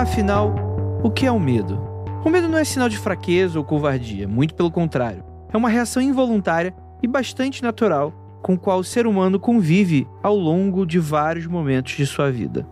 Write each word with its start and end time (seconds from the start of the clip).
Afinal, 0.00 0.54
o 1.04 1.10
que 1.10 1.26
é 1.26 1.30
o 1.30 1.38
medo? 1.38 1.78
O 2.24 2.30
medo 2.30 2.48
não 2.48 2.56
é 2.56 2.64
sinal 2.64 2.88
de 2.88 2.96
fraqueza 2.96 3.58
ou 3.58 3.64
covardia, 3.66 4.26
muito 4.26 4.54
pelo 4.54 4.70
contrário. 4.70 5.22
É 5.52 5.56
uma 5.58 5.68
reação 5.68 6.02
involuntária 6.02 6.74
e 7.02 7.06
bastante 7.06 7.62
natural 7.62 8.10
com 8.40 8.56
qual 8.56 8.78
o 8.78 8.84
ser 8.84 9.06
humano 9.06 9.38
convive 9.38 10.08
ao 10.22 10.34
longo 10.34 10.86
de 10.86 10.98
vários 10.98 11.46
momentos 11.46 11.98
de 11.98 12.06
sua 12.06 12.30
vida. 12.32 12.66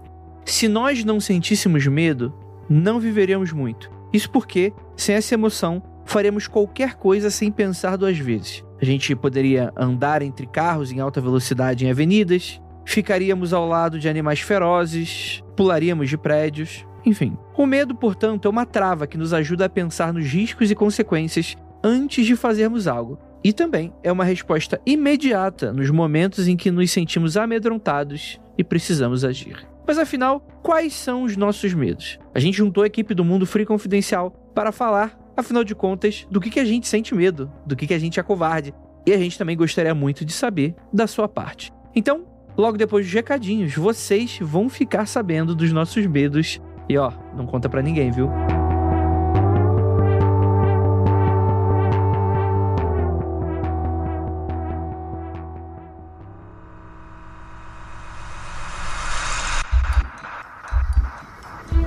Se 0.46 0.68
nós 0.68 1.04
não 1.04 1.20
sentíssemos 1.20 1.86
medo, 1.86 2.32
não 2.66 2.98
viveríamos 2.98 3.52
muito. 3.52 3.90
Isso 4.10 4.30
porque, 4.30 4.72
sem 4.96 5.14
essa 5.14 5.34
emoção, 5.34 5.82
faremos 6.06 6.48
qualquer 6.48 6.94
coisa 6.94 7.28
sem 7.28 7.52
pensar 7.52 7.98
duas 7.98 8.16
vezes. 8.16 8.64
A 8.80 8.86
gente 8.86 9.14
poderia 9.14 9.70
andar 9.76 10.22
entre 10.22 10.46
carros 10.46 10.90
em 10.90 10.98
alta 10.98 11.20
velocidade 11.20 11.84
em 11.84 11.90
avenidas, 11.90 12.58
ficaríamos 12.86 13.52
ao 13.52 13.68
lado 13.68 13.98
de 13.98 14.08
animais 14.08 14.40
ferozes, 14.40 15.44
pularíamos 15.54 16.08
de 16.08 16.16
prédios, 16.16 16.87
enfim. 17.04 17.36
O 17.56 17.66
medo, 17.66 17.94
portanto, 17.94 18.46
é 18.46 18.50
uma 18.50 18.66
trava 18.66 19.06
que 19.06 19.18
nos 19.18 19.32
ajuda 19.32 19.66
a 19.66 19.68
pensar 19.68 20.12
nos 20.12 20.26
riscos 20.26 20.70
e 20.70 20.74
consequências 20.74 21.56
antes 21.82 22.26
de 22.26 22.36
fazermos 22.36 22.86
algo. 22.86 23.18
E 23.42 23.52
também 23.52 23.92
é 24.02 24.10
uma 24.10 24.24
resposta 24.24 24.80
imediata 24.84 25.72
nos 25.72 25.90
momentos 25.90 26.48
em 26.48 26.56
que 26.56 26.70
nos 26.70 26.90
sentimos 26.90 27.36
amedrontados 27.36 28.40
e 28.56 28.64
precisamos 28.64 29.24
agir. 29.24 29.66
Mas 29.86 29.96
afinal, 29.96 30.46
quais 30.62 30.92
são 30.92 31.22
os 31.22 31.36
nossos 31.36 31.72
medos? 31.72 32.18
A 32.34 32.40
gente 32.40 32.58
juntou 32.58 32.84
a 32.84 32.86
equipe 32.86 33.14
do 33.14 33.24
Mundo 33.24 33.46
Free 33.46 33.64
Confidencial 33.64 34.30
para 34.54 34.70
falar, 34.70 35.18
afinal 35.36 35.64
de 35.64 35.74
contas, 35.74 36.26
do 36.30 36.40
que, 36.40 36.50
que 36.50 36.60
a 36.60 36.64
gente 36.64 36.86
sente 36.86 37.14
medo, 37.14 37.50
do 37.64 37.74
que, 37.74 37.86
que 37.86 37.94
a 37.94 37.98
gente 37.98 38.20
é 38.20 38.22
covarde. 38.22 38.74
E 39.06 39.12
a 39.12 39.16
gente 39.16 39.38
também 39.38 39.56
gostaria 39.56 39.94
muito 39.94 40.24
de 40.24 40.32
saber 40.32 40.74
da 40.92 41.06
sua 41.06 41.26
parte. 41.26 41.72
Então, 41.94 42.26
logo 42.54 42.76
depois 42.76 43.06
dos 43.06 43.14
recadinhos, 43.14 43.74
vocês 43.74 44.38
vão 44.42 44.68
ficar 44.68 45.06
sabendo 45.06 45.54
dos 45.54 45.72
nossos 45.72 46.04
medos. 46.04 46.60
E 46.88 46.96
ó, 46.96 47.12
não 47.34 47.44
conta 47.44 47.68
para 47.68 47.82
ninguém, 47.82 48.10
viu? 48.10 48.30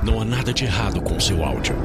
Não 0.03 0.21
há 0.21 0.25
nada 0.25 0.53
de 0.53 0.65
errado 0.65 1.01
com 1.01 1.19
seu 1.19 1.43
áudio. 1.43 1.75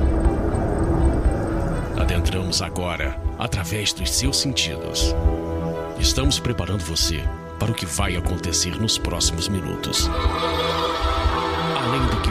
Adentramos 1.98 2.61
agora 2.61 3.19
através 3.39 3.94
dos 3.94 4.11
seus 4.11 4.39
sentidos. 4.39 5.14
Estamos 5.98 6.39
preparando 6.39 6.84
você 6.84 7.25
para 7.59 7.72
o 7.72 7.75
que 7.75 7.87
vai 7.87 8.17
acontecer 8.17 8.78
nos 8.78 8.98
próximos 8.98 9.48
minutos. 9.48 10.11
Além 11.77 12.00
do 12.09 12.20
que 12.20 12.31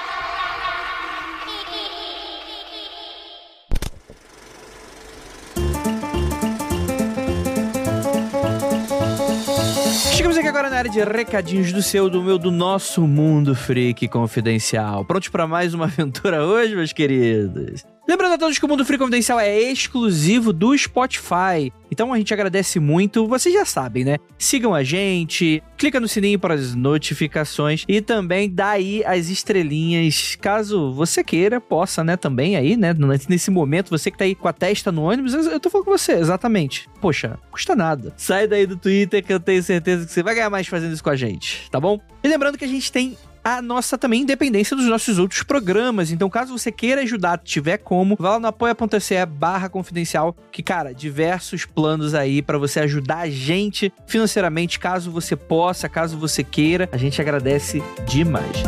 Agora 10.61 10.69
na 10.69 10.77
área 10.77 10.91
de 10.91 11.03
recadinhos 11.03 11.73
do 11.73 11.81
seu, 11.81 12.07
do 12.07 12.21
meu, 12.21 12.37
do 12.37 12.51
nosso 12.51 13.01
mundo 13.07 13.55
freak 13.55 14.07
confidencial. 14.07 15.03
Prontos 15.03 15.29
para 15.29 15.47
mais 15.47 15.73
uma 15.73 15.85
aventura 15.85 16.45
hoje, 16.45 16.75
meus 16.75 16.93
queridos? 16.93 17.83
Lembrando 18.07 18.33
a 18.33 18.37
todos 18.37 18.57
que 18.57 18.65
o 18.65 18.67
Mundo 18.67 18.83
Free 18.83 18.97
Confidencial 18.97 19.39
é 19.39 19.59
exclusivo 19.59 20.51
do 20.51 20.75
Spotify. 20.75 21.71
Então 21.89 22.11
a 22.11 22.17
gente 22.17 22.33
agradece 22.33 22.79
muito. 22.79 23.27
Vocês 23.27 23.53
já 23.53 23.63
sabem, 23.63 24.03
né? 24.03 24.17
Sigam 24.39 24.73
a 24.73 24.83
gente, 24.83 25.61
clica 25.77 25.99
no 25.99 26.07
sininho 26.07 26.39
para 26.39 26.55
as 26.55 26.73
notificações 26.73 27.85
e 27.87 28.01
também 28.01 28.49
dá 28.49 28.71
aí 28.71 29.03
as 29.05 29.29
estrelinhas, 29.29 30.35
caso 30.41 30.91
você 30.93 31.23
queira, 31.23 31.61
possa, 31.61 32.03
né, 32.03 32.17
também 32.17 32.55
aí, 32.55 32.75
né, 32.75 32.95
nesse 33.29 33.51
momento, 33.51 33.89
você 33.89 34.09
que 34.09 34.17
tá 34.17 34.23
aí 34.23 34.33
com 34.33 34.47
a 34.47 34.53
testa 34.53 34.91
no 34.91 35.03
ônibus, 35.03 35.33
eu 35.33 35.59
tô 35.59 35.69
falando 35.69 35.85
com 35.85 35.97
você, 35.97 36.13
exatamente. 36.13 36.89
Poxa, 36.99 37.37
custa 37.51 37.75
nada. 37.75 38.13
Sai 38.17 38.47
daí 38.47 38.65
do 38.65 38.77
Twitter 38.77 39.23
que 39.23 39.33
eu 39.33 39.39
tenho 39.39 39.61
certeza 39.61 40.05
que 40.05 40.11
você 40.11 40.23
vai 40.23 40.33
ganhar 40.33 40.49
mais 40.49 40.67
fazendo 40.67 40.93
isso 40.93 41.03
com 41.03 41.09
a 41.09 41.15
gente, 41.15 41.69
tá 41.69 41.79
bom? 41.79 41.99
E 42.23 42.27
lembrando 42.27 42.57
que 42.57 42.65
a 42.65 42.67
gente 42.67 42.91
tem 42.91 43.15
a 43.43 43.61
nossa 43.61 43.97
também 43.97 44.21
independência 44.21 44.75
dos 44.75 44.85
nossos 44.85 45.17
outros 45.17 45.43
programas. 45.43 46.11
Então, 46.11 46.29
caso 46.29 46.57
você 46.57 46.71
queira 46.71 47.01
ajudar, 47.01 47.39
tiver 47.39 47.77
como, 47.77 48.15
vá 48.19 48.31
lá 48.31 48.39
no 48.39 48.47
apoia.se 48.47 49.25
barra 49.25 49.69
confidencial, 49.69 50.35
que, 50.51 50.61
cara, 50.63 50.93
diversos 50.93 51.65
planos 51.65 52.13
aí 52.13 52.41
para 52.41 52.57
você 52.57 52.79
ajudar 52.81 53.19
a 53.19 53.29
gente 53.29 53.91
financeiramente, 54.05 54.79
caso 54.79 55.11
você 55.11 55.35
possa, 55.35 55.89
caso 55.89 56.17
você 56.17 56.43
queira. 56.43 56.89
A 56.91 56.97
gente 56.97 57.19
agradece 57.21 57.81
demais. 58.07 58.63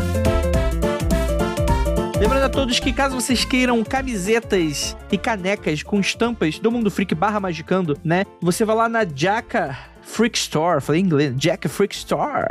Lembrando 2.20 2.44
a 2.44 2.50
todos 2.50 2.80
que 2.80 2.94
caso 2.94 3.16
vocês 3.16 3.44
queiram 3.44 3.84
camisetas 3.84 4.96
e 5.12 5.18
canecas 5.18 5.84
com 5.84 6.00
estampas 6.00 6.58
do 6.58 6.72
Mundo 6.72 6.90
Freak 6.90 7.14
barra 7.14 7.40
Magicando, 7.40 7.98
né? 8.04 8.24
Você 8.40 8.64
vai 8.64 8.76
lá 8.76 8.88
na 8.88 9.04
Jaca 9.04 9.78
Freak 10.02 10.38
Store, 10.38 10.80
falei 10.80 11.02
em 11.02 11.06
inglês, 11.06 11.34
Jaca 11.38 11.68
Freak 11.68 11.94
Store. 11.94 12.48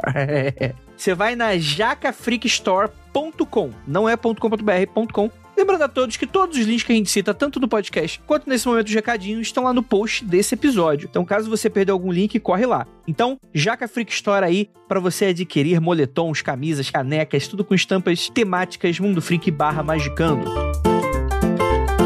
Você 1.03 1.15
vai 1.17 1.35
na 1.35 1.59
jacafreakstore.com, 1.59 3.71
não 3.89 4.09
é 4.09 4.17
.com.br, 4.17 5.11
.com. 5.13 5.29
Lembrando 5.57 5.83
a 5.83 5.89
todos 5.89 6.17
que 6.17 6.29
todos 6.29 6.57
os 6.57 6.65
links 6.65 6.85
que 6.85 6.93
a 6.93 6.95
gente 6.95 7.11
cita, 7.11 7.35
tanto 7.35 7.59
no 7.59 7.67
podcast 7.67 8.21
quanto 8.25 8.49
nesse 8.49 8.69
momento 8.69 8.87
de 8.87 8.95
recadinhos, 8.95 9.49
estão 9.49 9.65
lá 9.65 9.73
no 9.73 9.83
post 9.83 10.25
desse 10.25 10.55
episódio. 10.55 11.09
Então, 11.11 11.25
caso 11.25 11.51
você 11.51 11.69
perdeu 11.69 11.97
algum 11.97 12.13
link, 12.13 12.39
corre 12.39 12.67
lá. 12.67 12.87
Então, 13.05 13.37
Jaca 13.53 13.89
Freak 13.89 14.13
Store 14.13 14.47
aí 14.47 14.71
para 14.87 15.01
você 15.01 15.25
adquirir 15.25 15.81
moletons, 15.81 16.41
camisas, 16.41 16.89
canecas, 16.89 17.49
tudo 17.49 17.65
com 17.65 17.75
estampas 17.75 18.29
temáticas 18.29 19.01
Mundo 19.01 19.21
Freak 19.21 19.51
barra 19.51 19.83
Magicando. 19.83 20.49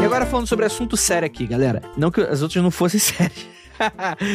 E 0.01 0.05
agora 0.05 0.25
falando 0.25 0.47
sobre 0.47 0.65
assunto 0.65 0.97
sério 0.97 1.27
aqui, 1.27 1.45
galera. 1.45 1.83
Não 1.95 2.09
que 2.09 2.21
as 2.21 2.41
outras 2.41 2.63
não 2.63 2.71
fossem 2.71 2.97
sérias. 2.99 3.45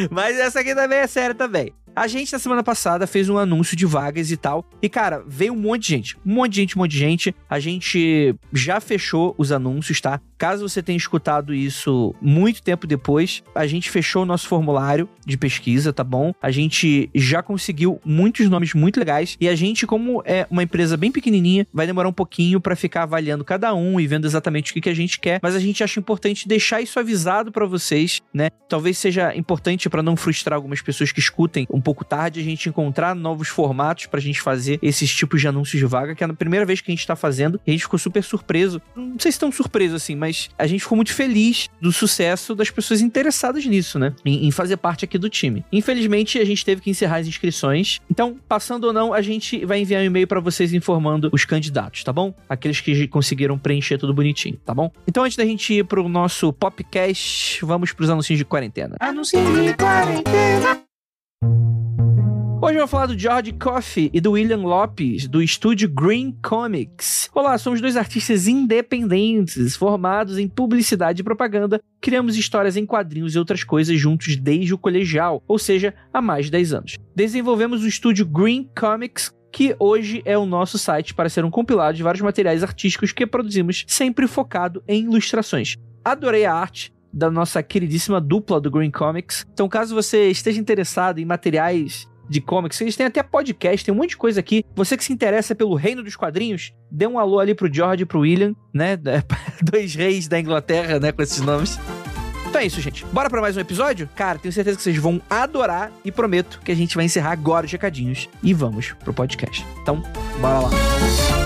Mas 0.09 0.39
essa 0.39 0.61
aqui 0.61 0.73
também 0.73 1.01
é 1.01 1.09
séria 1.09 1.35
também. 1.35 1.75
A 1.95 2.07
gente, 2.07 2.33
na 2.33 2.39
semana 2.39 2.63
passada, 2.63 3.07
fez 3.07 3.29
um 3.29 3.37
anúncio 3.37 3.77
de 3.77 3.85
vagas 3.85 4.31
e 4.31 4.37
tal. 4.37 4.65
E, 4.81 4.89
cara, 4.89 5.23
veio 5.27 5.53
um 5.53 5.57
monte 5.57 5.83
de 5.83 5.89
gente. 5.89 6.17
Um 6.25 6.35
monte 6.35 6.53
de 6.53 6.61
gente, 6.61 6.77
um 6.77 6.81
monte 6.81 6.93
de 6.93 6.99
gente. 6.99 7.35
A 7.51 7.61
gente 7.61 8.35
já 8.51 8.81
fechou 8.81 9.35
os 9.37 9.53
anúncios, 9.53 10.01
tá? 10.01 10.19
Caso 10.39 10.69
você 10.69 10.83
tenha 10.83 10.97
escutado 10.97 11.55
isso 11.55 12.15
muito 12.21 12.63
tempo 12.63 12.85
depois, 12.85 13.45
a 13.55 13.65
gente 13.67 13.89
fechou 13.91 14.23
o 14.23 14.27
nosso 14.27 14.49
formulário 14.49 15.09
de 15.25 15.37
pesquisa, 15.37 15.93
tá 15.93 16.03
bom? 16.03 16.35
A 16.43 16.51
gente 16.51 17.09
já 17.15 17.43
conseguiu 17.43 18.01
muitos 18.05 18.49
nomes 18.49 18.75
muito 18.75 18.99
legais. 18.99 19.37
E 19.41 19.49
a 19.49 19.55
gente, 19.55 19.87
como 19.87 20.21
é 20.25 20.47
uma 20.51 20.63
empresa 20.63 20.97
bem 20.97 21.13
pequenininha, 21.13 21.67
vai 21.73 21.87
demorar 21.87 22.09
um 22.09 22.13
pouquinho 22.13 22.61
para 22.61 22.75
ficar 22.75 23.05
avaliando 23.05 23.45
cada 23.45 23.73
um 23.75 24.01
e 24.01 24.07
vendo 24.07 24.27
exatamente 24.27 24.73
o 24.73 24.75
que, 24.75 24.81
que 24.81 24.89
a 24.89 24.95
gente 24.95 25.21
quer. 25.21 25.39
Mas 25.43 25.55
a 25.55 25.61
gente 25.61 25.85
acha 25.85 26.01
importante 26.01 26.49
deixar 26.49 26.81
isso 26.81 26.99
avisado 26.99 27.53
para 27.53 27.67
vocês, 27.67 28.21
né? 28.33 28.51
Talvez 28.69 28.99
seja 28.99 29.37
importante 29.37 29.89
para 29.89 30.03
não 30.03 30.17
frustrar 30.17 30.57
algumas 30.57 30.81
pessoas 30.81 31.13
que 31.13 31.21
escutem 31.21 31.69
um 31.71 31.82
pouco 31.83 32.05
tarde 32.05 32.41
a 32.41 32.43
gente 32.43 32.69
encontrar 32.69 33.15
novos 33.15 33.49
formatos 33.49 34.07
pra 34.07 34.21
gente 34.21 34.41
fazer 34.41 34.79
esses 34.83 35.15
tipos 35.15 35.41
de 35.41 35.49
anúncios 35.49 35.79
de 35.79 35.87
vaga, 35.87 36.15
que 36.15 36.25
é 36.25 36.27
a 36.27 36.33
primeira 36.33 36.65
vez 36.65 36.81
que 36.81 36.91
a 36.91 36.95
gente 36.95 37.07
tá 37.07 37.17
fazendo, 37.17 37.61
e 37.67 37.71
a 37.71 37.73
gente 37.73 37.83
ficou 37.83 37.99
super 37.99 38.23
surpreso. 38.23 38.81
Não 38.97 39.19
sei 39.19 39.33
se 39.33 39.39
tão 39.39 39.53
surpreso 39.53 39.97
assim, 39.97 40.15
mas 40.15 40.49
a 40.59 40.67
gente 40.67 40.83
ficou 40.83 40.97
muito 40.97 41.13
feliz 41.13 41.69
do 41.81 41.93
sucesso 41.93 42.55
das 42.55 42.71
pessoas 42.71 43.01
interessadas 43.01 43.65
nisso, 43.67 43.99
né? 43.99 44.15
Em, 44.25 44.47
em 44.47 44.51
fazer 44.51 44.77
parte 44.77 45.05
aqui 45.05 45.19
do 45.19 45.29
time. 45.29 45.65
Infelizmente, 45.73 46.39
a 46.39 46.45
gente 46.45 46.65
teve 46.65 46.81
que 46.81 46.91
encerrar 46.91 47.17
as 47.17 47.27
inscrições. 47.27 48.01
Então, 48.11 48.37
passando 48.49 48.85
ou 48.85 48.93
não, 48.93 49.13
a 49.13 49.21
gente 49.21 49.65
vai 49.65 49.81
enviar 49.81 50.03
um 50.03 50.07
e-mail 50.07 50.27
para 50.27 50.41
vocês 50.41 50.73
informando 50.73 51.29
os 51.33 51.45
candidatos, 51.45 52.05
tá 52.05 52.13
bom? 52.13 52.35
Aqueles 52.49 52.81
que 52.81 53.09
conseguiram 53.09 53.59
preencher 53.59 53.99
tudo 53.99 54.15
bonitinho, 54.15 54.57
tá 54.65 54.75
bom? 54.75 54.91
Então, 55.07 55.25
antes 55.25 55.37
da 55.37 55.45
gente 55.45 55.75
ir 55.75 55.85
pro 55.85 56.09
nosso 56.09 56.53
popcast, 56.53 57.65
vamos 57.65 57.93
pros 57.93 58.11
anúncios 58.11 58.39
de 58.39 58.45
quarentena. 58.45 58.97
Anúncios 59.01 59.43
de 59.43 59.75
quarentena. 59.75 60.92
Hoje 62.65 62.77
eu 62.77 62.83
vou 62.83 62.87
falar 62.87 63.07
do 63.07 63.19
George 63.19 63.53
Coffey 63.55 64.09
e 64.15 64.21
do 64.21 64.31
William 64.31 64.63
Lopes, 64.63 65.27
do 65.27 65.43
estúdio 65.43 65.89
Green 65.89 66.31
Comics. 66.41 67.29
Olá, 67.35 67.59
somos 67.59 67.81
dois 67.81 67.97
artistas 67.97 68.47
independentes, 68.47 69.75
formados 69.75 70.39
em 70.39 70.47
publicidade 70.47 71.21
e 71.21 71.25
propaganda. 71.25 71.81
Criamos 72.01 72.37
histórias 72.37 72.77
em 72.77 72.87
quadrinhos 72.87 73.35
e 73.35 73.39
outras 73.41 73.65
coisas 73.65 73.99
juntos 73.99 74.37
desde 74.37 74.73
o 74.73 74.79
colegial, 74.79 75.43
ou 75.49 75.59
seja, 75.59 75.93
há 76.15 76.23
mais 76.23 76.45
de 76.45 76.53
10 76.53 76.73
anos. 76.73 76.97
Desenvolvemos 77.17 77.83
o 77.83 77.89
estúdio 77.89 78.25
Green 78.25 78.71
Comics, 78.79 79.33
que 79.53 79.75
hoje 79.81 80.23
é 80.25 80.39
o 80.39 80.47
nosso 80.47 80.79
site 80.79 81.15
para 81.15 81.29
ser 81.29 81.45
um 81.45 81.51
compilado 81.51 81.97
de 81.97 82.03
vários 82.05 82.23
materiais 82.23 82.63
artísticos 82.63 83.11
que 83.11 83.27
produzimos, 83.27 83.85
sempre 83.89 84.29
focado 84.29 84.85
em 84.87 85.03
ilustrações. 85.03 85.77
Adorei 86.05 86.45
a 86.45 86.55
arte, 86.55 86.93
da 87.13 87.31
nossa 87.31 87.63
queridíssima 87.63 88.21
dupla 88.21 88.61
do 88.61 88.71
Green 88.71 88.91
Comics. 88.91 89.47
Então, 89.53 89.69
caso 89.69 89.95
você 89.95 90.31
esteja 90.31 90.61
interessado 90.61 91.19
em 91.19 91.25
materiais 91.25 92.09
de 92.29 92.41
comics, 92.41 92.81
eles 92.81 92.97
têm 92.97 93.07
até 93.07 93.23
podcast, 93.23 93.85
tem 93.85 93.93
um 93.93 93.99
monte 93.99 94.11
de 94.11 94.17
coisa 94.17 94.41
aqui. 94.41 94.65
Você 94.75 94.97
que 94.97 95.05
se 95.05 95.13
interessa 95.13 95.55
pelo 95.55 95.75
reino 95.75 96.03
dos 96.03 96.17
quadrinhos, 96.17 96.73
dê 96.91 97.07
um 97.07 97.19
alô 97.19 97.39
ali 97.39 97.55
pro 97.55 97.73
George 97.73 98.05
e 98.05 98.07
pro 98.07 98.21
William, 98.21 98.55
né? 98.73 98.97
Dois 99.63 99.95
reis 99.95 100.29
da 100.29 100.41
Inglaterra, 100.41 100.99
né? 100.99 101.13
Com 101.13 101.23
esses 101.23 101.41
nomes. 101.41 101.79
Então 102.49 102.61
é 102.61 102.67
isso, 102.67 102.81
gente. 102.81 103.05
Bora 103.07 103.31
para 103.31 103.41
mais 103.41 103.57
um 103.57 103.61
episódio? 103.61 104.09
Cara, 104.15 104.39
tenho 104.39 104.53
certeza 104.53 104.77
que 104.77 104.83
vocês 104.83 104.97
vão 104.97 105.21
adorar 105.29 105.91
e 106.05 106.13
prometo 106.13 106.61
que 106.63 106.71
a 106.71 106.75
gente 106.75 106.97
vai 106.97 107.05
encerrar 107.05 107.33
agora 107.33 107.65
os 107.65 107.73
recadinhos 107.73 108.29
e 108.43 108.53
vamos 108.53 108.93
pro 108.93 109.15
podcast. 109.15 109.67
Então, 109.81 110.03
bora 110.41 110.61
lá. 110.61 110.69
Longos 110.69 111.42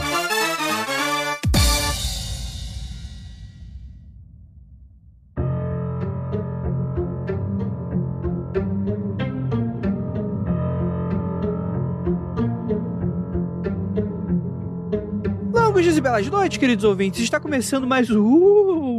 dias 15.87 15.99
e 15.99 16.00
belas 16.00 16.27
noites, 16.27 16.59
queridos 16.59 16.85
ouvintes. 16.85 17.21
Está 17.21 17.38
começando 17.38 17.87
mais 17.87 18.11
o 18.11 18.21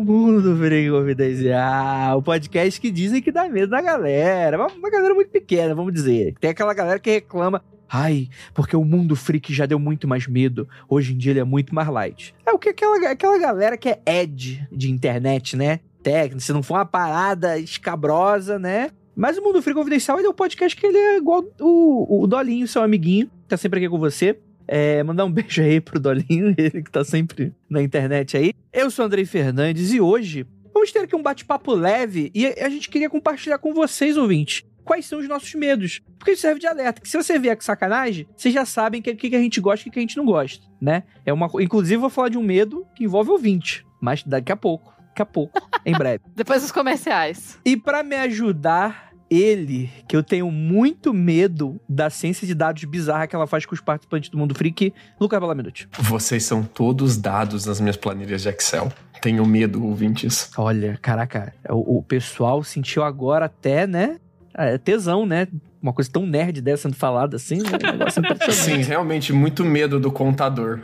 Mundo 0.06 0.56
Freak 0.56 0.89
Confidencial, 0.89 2.19
o 2.19 2.22
podcast 2.22 2.80
que 2.80 2.89
dizem 2.89 3.22
que 3.22 3.30
dá 3.30 3.50
medo 3.50 3.72
da 3.72 3.81
galera. 3.81 4.68
Uma 4.74 4.89
galera 4.89 5.13
muito 5.13 5.30
pequena, 5.30 5.75
vamos 5.75 5.92
dizer. 5.92 6.36
Tem 6.39 6.50
aquela 6.50 6.74
galera 6.74 6.98
que 6.98 7.10
reclama 7.10 7.62
Ai, 7.89 8.30
porque 8.54 8.74
o 8.74 8.86
mundo 8.86 9.18
freak 9.18 9.54
já 9.54 9.66
deu 9.66 9.78
muito 9.78 10.07
mais 10.07 10.28
medo. 10.28 10.66
Hoje 10.88 11.13
em 11.13 11.18
dia 11.18 11.34
ele 11.34 11.42
é 11.42 11.44
muito 11.44 11.75
mais 11.75 11.89
light. 11.89 12.34
É 12.45 12.54
o 12.54 12.57
que 12.57 12.69
aquela, 12.69 13.12
aquela 13.12 13.38
galera 13.38 13.75
que 13.75 13.90
é 13.90 14.00
ed 14.06 14.66
de 14.72 14.90
internet, 14.90 15.57
né? 15.57 15.81
Técnico, 16.01 16.40
se 16.40 16.54
não 16.54 16.63
for 16.63 16.75
uma 16.75 16.86
parada 16.86 17.60
escabrosa, 17.60 18.57
né? 18.57 18.92
Mas 19.13 19.38
o 19.38 19.42
Mundo 19.42 19.62
Freak 19.62 19.78
Confidencial 19.78 20.19
ele 20.19 20.28
é 20.28 20.30
um 20.30 20.33
podcast 20.33 20.74
que 20.74 20.88
ele 20.88 20.98
é 20.98 21.18
igual 21.18 21.44
o, 21.60 22.24
o 22.24 22.28
Dolinho, 22.28 22.66
seu 22.66 22.81
amiguinho, 22.81 23.28
que 23.28 23.50
tá 23.50 23.57
sempre 23.57 23.80
aqui 23.80 23.90
com 23.90 24.00
você. 24.00 24.40
É, 24.68 25.02
mandar 25.04 25.25
um 25.25 25.31
beijo 25.31 25.62
aí 25.62 25.80
pro 25.80 26.00
Dolinho, 26.00 26.54
ele 26.58 26.84
que 26.84 26.92
tá 26.92 27.04
sempre 27.04 27.54
na 27.69 27.81
internet 27.81 28.38
aí. 28.38 28.54
Eu 28.74 28.92
sou 28.92 29.04
o 29.04 29.08
Andrei 29.08 29.25
Fernandes 29.25 29.94
e 29.94 30.02
hoje 30.02 30.46
vamos 30.74 30.92
ter 30.92 31.00
aqui 31.00 31.16
um 31.16 31.24
bate-papo 31.24 31.74
leve 31.74 32.31
e 32.36 32.46
a 32.46 32.69
gente 32.69 32.90
queria 32.90 33.10
compartilhar 33.10 33.58
com 33.58 33.74
vocês, 33.74 34.18
ouvintes, 34.18 34.64
quais 34.88 35.06
são 35.06 35.19
os 35.19 35.28
nossos 35.28 35.54
medos. 35.54 36.02
Porque 36.18 36.31
isso 36.31 36.42
serve 36.42 36.60
de 36.60 36.68
alerta. 36.68 37.02
Que 37.02 37.10
se 37.10 37.18
você 37.18 37.38
vier 37.38 37.56
com 37.56 37.62
sacanagem, 37.62 38.28
vocês 38.36 38.54
já 38.54 38.66
sabem 38.66 39.02
o 39.02 39.04
que, 39.04 39.16
que, 39.16 39.36
a 39.36 39.40
gente 39.40 39.60
gosta 39.60 39.88
e 39.88 39.90
o 39.90 39.92
que 39.92 40.00
a 40.00 40.02
gente 40.02 40.18
não 40.18 40.25
gosta, 40.25 40.66
né? 40.81 41.04
É 41.25 41.34
uma, 41.34 41.50
inclusive, 41.60 41.96
eu 41.96 42.02
vou 42.02 42.10
falar 42.10 42.30
de 42.30 42.38
um 42.38 42.44
medo 42.44 42.86
que 42.96 43.04
envolve 43.04 43.30
ouvinte, 43.30 43.86
mas 44.02 44.24
daqui 44.24 44.52
a 44.52 44.56
pouco. 44.56 44.96
Daqui 45.10 45.22
a 45.24 45.25
pouco, 45.25 45.69
em 45.84 45.94
breve. 45.94 46.24
Depois 46.36 46.62
dos 46.62 46.72
comerciais. 46.72 47.60
E 47.66 47.75
para 47.75 48.04
me 48.04 48.16
ajudar, 48.16 49.06
ele, 49.29 49.89
que 50.07 50.15
eu 50.15 50.24
tenho 50.24 50.50
muito 50.51 51.13
medo 51.13 51.79
da 51.88 52.09
ciência 52.09 52.47
de 52.47 52.53
dados 52.53 52.83
bizarra 52.85 53.27
que 53.27 53.35
ela 53.35 53.47
faz 53.47 53.65
com 53.65 53.74
os 53.74 53.81
participantes 53.81 54.29
do 54.29 54.38
Mundo 54.38 54.56
Freak, 54.56 54.94
Lucas 55.19 55.39
Balaminuti. 55.39 55.88
Vocês 56.00 56.44
são 56.44 56.63
todos 56.63 57.18
dados 57.18 57.65
nas 57.65 57.79
minhas 57.79 57.97
planilhas 57.97 58.41
de 58.41 58.50
Excel. 58.50 58.91
Tenho 59.21 59.45
medo, 59.45 59.83
ouvintes. 59.85 60.51
Olha, 60.57 60.97
caraca, 61.01 61.53
o, 61.69 61.97
o 61.97 62.03
pessoal 62.03 62.63
sentiu 62.63 63.03
agora 63.03 63.45
até, 63.45 63.88
né? 63.88 64.19
É 64.53 64.77
tesão, 64.77 65.25
né? 65.25 65.47
Uma 65.81 65.94
coisa 65.94 66.09
tão 66.12 66.25
nerd 66.25 66.62
dessa 66.62 66.83
sendo 66.83 66.95
falada 66.95 67.35
assim, 67.35 67.57
né? 67.57 67.69
Um 67.83 67.97
negócio 67.97 68.51
Sim, 68.51 68.77
realmente, 68.77 69.31
muito 69.31 69.63
medo 69.63 70.00
do 70.00 70.12
contador. 70.12 70.81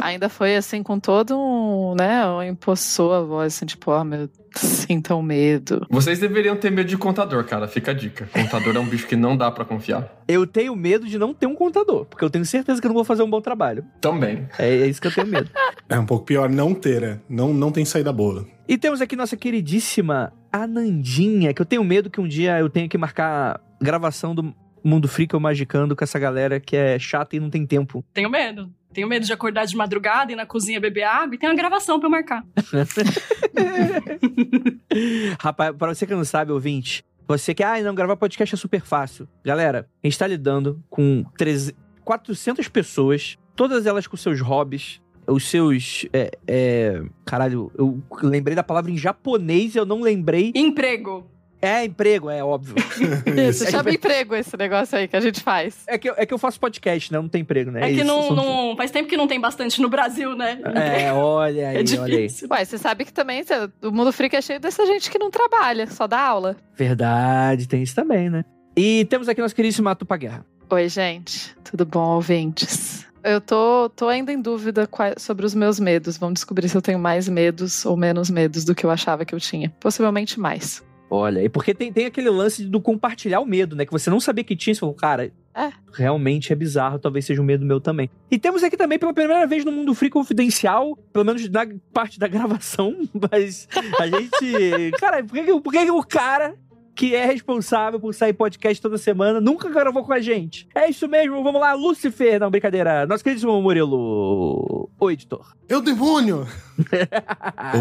Ainda 0.00 0.28
foi 0.28 0.56
assim, 0.56 0.82
com 0.82 1.00
todo 1.00 1.36
um, 1.36 1.94
né, 1.96 2.48
impulsou 2.48 3.12
a 3.12 3.20
voz, 3.22 3.54
assim, 3.54 3.66
tipo, 3.66 3.90
ó, 3.90 4.00
oh, 4.00 4.04
meu, 4.04 4.28
sintam 4.86 5.22
medo. 5.22 5.86
Vocês 5.90 6.18
deveriam 6.18 6.56
ter 6.56 6.70
medo 6.70 6.88
de 6.88 6.96
contador, 6.96 7.44
cara, 7.44 7.68
fica 7.68 7.90
a 7.90 7.94
dica. 7.94 8.28
Contador 8.32 8.76
é 8.76 8.78
um 8.78 8.86
bicho 8.86 9.06
que 9.06 9.16
não 9.16 9.36
dá 9.36 9.50
para 9.50 9.64
confiar. 9.64 10.22
Eu 10.26 10.46
tenho 10.46 10.74
medo 10.74 11.06
de 11.06 11.18
não 11.18 11.34
ter 11.34 11.46
um 11.46 11.54
contador, 11.54 12.04
porque 12.04 12.24
eu 12.24 12.30
tenho 12.30 12.44
certeza 12.44 12.80
que 12.80 12.86
eu 12.86 12.88
não 12.88 12.94
vou 12.94 13.04
fazer 13.04 13.22
um 13.22 13.30
bom 13.30 13.40
trabalho. 13.40 13.84
Também. 14.00 14.48
É, 14.58 14.68
é 14.68 14.86
isso 14.86 15.00
que 15.00 15.06
eu 15.06 15.14
tenho 15.14 15.26
medo. 15.26 15.50
é 15.88 15.98
um 15.98 16.06
pouco 16.06 16.24
pior 16.24 16.48
não 16.48 16.74
ter, 16.74 17.00
né? 17.00 17.20
Não, 17.28 17.52
não 17.52 17.70
tem 17.70 17.84
saída 17.84 18.12
boa. 18.12 18.46
E 18.68 18.76
temos 18.76 19.00
aqui 19.00 19.14
nossa 19.14 19.36
queridíssima 19.36 20.32
Anandinha, 20.52 21.52
que 21.54 21.62
eu 21.62 21.66
tenho 21.66 21.84
medo 21.84 22.10
que 22.10 22.20
um 22.20 22.26
dia 22.26 22.58
eu 22.58 22.68
tenha 22.68 22.88
que 22.88 22.98
marcar 22.98 23.60
gravação 23.80 24.34
do 24.34 24.54
Mundo 24.82 25.08
Freak 25.08 25.34
ou 25.34 25.40
Magicando 25.40 25.96
com 25.96 26.04
essa 26.04 26.18
galera 26.18 26.60
que 26.60 26.76
é 26.76 26.98
chata 26.98 27.36
e 27.36 27.40
não 27.40 27.50
tem 27.50 27.66
tempo. 27.66 28.04
Tenho 28.14 28.30
medo. 28.30 28.70
Tenho 28.96 29.06
medo 29.06 29.26
de 29.26 29.32
acordar 29.34 29.66
de 29.66 29.76
madrugada 29.76 30.32
e 30.32 30.34
na 30.34 30.46
cozinha 30.46 30.80
beber 30.80 31.02
água 31.02 31.34
e 31.34 31.38
tem 31.38 31.50
uma 31.50 31.54
gravação 31.54 32.00
pra 32.00 32.06
eu 32.06 32.10
marcar. 32.10 32.42
Rapaz, 35.38 35.76
pra 35.76 35.94
você 35.94 36.06
que 36.06 36.14
não 36.14 36.24
sabe, 36.24 36.50
ouvinte, 36.50 37.04
você 37.28 37.52
que, 37.52 37.62
ah, 37.62 37.78
não, 37.82 37.94
gravar 37.94 38.16
podcast 38.16 38.54
é 38.54 38.56
super 38.56 38.80
fácil. 38.80 39.28
Galera, 39.44 39.86
a 40.02 40.06
gente 40.06 40.18
tá 40.18 40.26
lidando 40.26 40.82
com 40.88 41.22
300, 41.36 41.78
400 42.02 42.68
pessoas, 42.68 43.36
todas 43.54 43.84
elas 43.84 44.06
com 44.06 44.16
seus 44.16 44.40
hobbies, 44.40 44.98
os 45.26 45.46
seus. 45.46 46.06
É, 46.10 46.30
é, 46.46 47.02
caralho, 47.26 47.70
eu 47.76 48.02
lembrei 48.22 48.56
da 48.56 48.62
palavra 48.62 48.90
em 48.90 48.96
japonês 48.96 49.74
e 49.74 49.78
eu 49.78 49.84
não 49.84 50.00
lembrei. 50.00 50.52
Emprego. 50.54 51.30
É, 51.60 51.84
emprego, 51.84 52.28
é 52.28 52.44
óbvio. 52.44 52.76
Isso, 53.48 53.70
chama 53.70 53.90
emprego 53.90 54.34
esse 54.34 54.56
negócio 54.56 54.98
aí 54.98 55.08
que 55.08 55.16
a 55.16 55.20
gente 55.20 55.40
faz. 55.40 55.84
É 55.86 55.96
que, 55.96 56.08
eu, 56.08 56.14
é 56.16 56.26
que 56.26 56.32
eu 56.32 56.38
faço 56.38 56.60
podcast, 56.60 57.12
né? 57.12 57.18
Não 57.18 57.28
tem 57.28 57.42
emprego, 57.42 57.70
né? 57.70 57.82
É, 57.82 57.92
é 57.92 57.94
que 57.94 58.04
não, 58.04 58.30
não, 58.32 58.76
faz 58.76 58.90
tempo 58.90 59.08
que 59.08 59.16
não 59.16 59.26
tem 59.26 59.40
bastante 59.40 59.80
no 59.80 59.88
Brasil, 59.88 60.36
né? 60.36 60.60
É, 60.74 61.12
olha 61.12 61.70
aí, 61.70 61.76
é 61.76 62.00
olha 62.00 62.18
aí. 62.18 62.28
Ué, 62.50 62.64
você 62.64 62.78
sabe 62.78 63.04
que 63.04 63.12
também 63.12 63.42
o 63.82 63.90
mundo 63.90 64.12
freak 64.12 64.36
é 64.36 64.42
cheio 64.42 64.60
dessa 64.60 64.84
gente 64.86 65.10
que 65.10 65.18
não 65.18 65.30
trabalha, 65.30 65.86
só 65.86 66.06
dá 66.06 66.20
aula. 66.20 66.56
Verdade, 66.76 67.66
tem 67.66 67.82
isso 67.82 67.94
também, 67.94 68.28
né? 68.28 68.44
E 68.76 69.06
temos 69.06 69.28
aqui 69.28 69.40
nosso 69.40 69.54
queridíssimo 69.54 69.94
Tupa 69.94 70.16
Guerra. 70.16 70.44
Oi, 70.68 70.88
gente. 70.88 71.56
Tudo 71.64 71.86
bom, 71.86 72.16
ouvintes? 72.16 73.06
Eu 73.24 73.40
tô, 73.40 73.88
tô 73.88 74.08
ainda 74.08 74.32
em 74.32 74.40
dúvida 74.40 74.88
sobre 75.16 75.44
os 75.44 75.54
meus 75.54 75.80
medos. 75.80 76.16
Vamos 76.16 76.34
descobrir 76.34 76.68
se 76.68 76.76
eu 76.76 76.82
tenho 76.82 76.98
mais 76.98 77.28
medos 77.28 77.84
ou 77.84 77.96
menos 77.96 78.30
medos 78.30 78.64
do 78.64 78.72
que 78.72 78.86
eu 78.86 78.90
achava 78.90 79.24
que 79.24 79.34
eu 79.34 79.40
tinha. 79.40 79.74
Possivelmente 79.80 80.38
mais. 80.38 80.84
Olha, 81.08 81.42
e 81.42 81.48
porque 81.48 81.72
tem, 81.72 81.92
tem 81.92 82.06
aquele 82.06 82.30
lance 82.30 82.64
do 82.64 82.80
compartilhar 82.80 83.40
o 83.40 83.46
medo, 83.46 83.76
né? 83.76 83.86
Que 83.86 83.92
você 83.92 84.10
não 84.10 84.18
sabia 84.18 84.42
que 84.42 84.56
tinha, 84.56 84.74
você 84.74 84.80
falou, 84.80 84.94
cara, 84.94 85.32
é. 85.54 85.70
realmente 85.92 86.52
é 86.52 86.56
bizarro, 86.56 86.98
talvez 86.98 87.24
seja 87.24 87.40
um 87.40 87.44
medo 87.44 87.64
meu 87.64 87.80
também. 87.80 88.10
E 88.30 88.38
temos 88.38 88.64
aqui 88.64 88.76
também, 88.76 88.98
pela 88.98 89.14
primeira 89.14 89.46
vez 89.46 89.64
no 89.64 89.72
Mundo 89.72 89.94
Free 89.94 90.10
Confidencial, 90.10 90.96
pelo 91.12 91.24
menos 91.24 91.48
na 91.48 91.66
parte 91.92 92.18
da 92.18 92.26
gravação, 92.28 92.96
mas 93.30 93.68
a 93.98 94.06
gente. 94.06 94.92
cara, 94.98 95.22
por 95.22 95.34
que, 95.34 95.60
por 95.60 95.72
que 95.72 95.90
o 95.90 96.02
cara 96.02 96.54
que 96.96 97.14
é 97.14 97.26
responsável 97.26 98.00
por 98.00 98.14
sair 98.14 98.32
podcast 98.32 98.80
toda 98.80 98.96
semana, 98.96 99.38
nunca 99.38 99.68
gravou 99.68 100.02
com 100.02 100.14
a 100.14 100.18
gente. 100.18 100.66
É 100.74 100.88
isso 100.88 101.06
mesmo, 101.06 101.42
vamos 101.44 101.60
lá, 101.60 101.74
Lucifer. 101.74 102.40
Não, 102.40 102.50
brincadeira. 102.50 103.06
Nosso 103.06 103.22
querido 103.22 103.60
Murilo. 103.60 104.88
Oi, 104.98 105.12
editor. 105.12 105.54
Eu 105.68 105.82
demônio! 105.82 106.46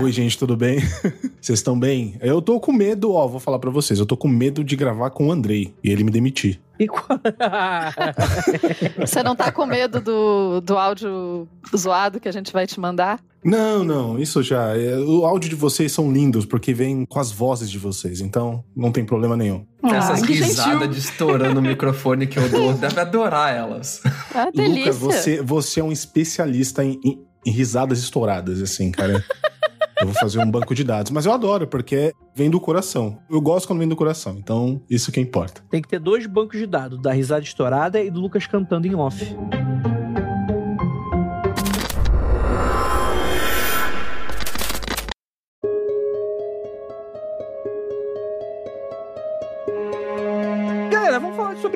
Oi, 0.02 0.12
gente, 0.12 0.38
tudo 0.38 0.56
bem? 0.56 0.80
Vocês 1.42 1.60
estão 1.60 1.80
bem? 1.80 2.18
Eu 2.22 2.42
tô 2.42 2.60
com 2.60 2.72
medo, 2.72 3.14
ó, 3.14 3.28
vou 3.28 3.40
falar 3.40 3.60
para 3.60 3.70
vocês, 3.70 4.00
eu 4.00 4.06
tô 4.06 4.18
com 4.18 4.28
medo 4.28 4.64
de 4.64 4.76
gravar 4.76 5.12
com 5.12 5.28
o 5.28 5.32
Andrei 5.32 5.74
e 5.84 5.92
ele 5.92 6.04
me 6.04 6.10
demitir. 6.10 6.60
E 6.80 6.88
qual... 6.88 7.20
Você 9.00 9.22
não 9.22 9.36
tá 9.36 9.52
com 9.52 9.66
medo 9.66 10.02
do, 10.02 10.60
do 10.62 10.78
áudio 10.78 11.48
zoado 11.76 12.20
que 12.20 12.28
a 12.28 12.32
gente 12.32 12.52
vai 12.52 12.66
te 12.66 12.80
mandar? 12.80 13.20
Não, 13.44 13.84
não, 13.84 14.18
isso 14.18 14.42
já. 14.42 14.76
É, 14.76 14.98
o 14.98 15.24
áudio 15.24 15.52
de 15.52 15.56
vocês 15.56 15.92
são 15.92 16.12
lindos 16.12 16.46
porque 16.46 16.74
vem 16.74 17.06
com 17.06 17.20
as 17.20 17.32
vozes 17.32 17.70
de 17.70 17.78
vocês, 17.78 18.20
então 18.20 18.64
não 18.76 18.92
tem 18.92 19.06
problema 19.06 19.38
nenhum. 19.38 19.64
Ah, 19.84 19.98
Essas 19.98 20.24
risadas 20.24 20.90
de 20.90 20.98
estourando 20.98 21.60
o 21.60 21.64
microfone 21.64 22.26
que 22.26 22.40
eu 22.40 22.50
dou, 22.50 22.74
deve 22.74 23.00
adorar 23.00 23.56
elas. 23.56 24.02
Ah, 24.34 24.50
delícia. 24.52 24.80
Lucas, 24.80 24.98
você, 24.98 25.42
você 25.44 25.80
é 25.80 25.84
um 25.84 25.92
especialista 25.92 26.84
em, 26.84 27.00
em, 27.06 27.24
em 27.46 27.52
risadas 27.52 28.00
estouradas, 28.00 28.62
assim, 28.62 28.92
cara. 28.92 29.24
Eu 30.00 30.08
vou 30.08 30.16
fazer 30.16 30.40
um 30.40 30.52
banco 30.52 30.76
de 30.76 30.84
dados. 30.84 31.10
Mas 31.10 31.26
eu 31.26 31.32
adoro, 31.32 31.68
porque 31.68 32.14
vem 32.36 32.50
do 32.50 32.60
coração. 32.60 33.18
Eu 33.30 33.40
gosto 33.40 33.66
quando 33.66 33.80
vem 33.80 33.88
do 33.88 33.96
coração. 33.96 34.36
Então, 34.38 34.82
isso 34.90 35.10
que 35.10 35.22
importa. 35.22 35.62
Tem 35.70 35.82
que 35.82 35.88
ter 35.88 36.00
dois 36.00 36.26
bancos 36.26 36.60
de 36.60 36.68
dados: 36.68 37.02
da 37.02 37.14
risada 37.14 37.44
estourada 37.44 38.02
e 38.02 38.12
do 38.12 38.20
Lucas 38.20 38.46
cantando 38.46 38.86
em 38.88 38.94
off. 38.94 39.26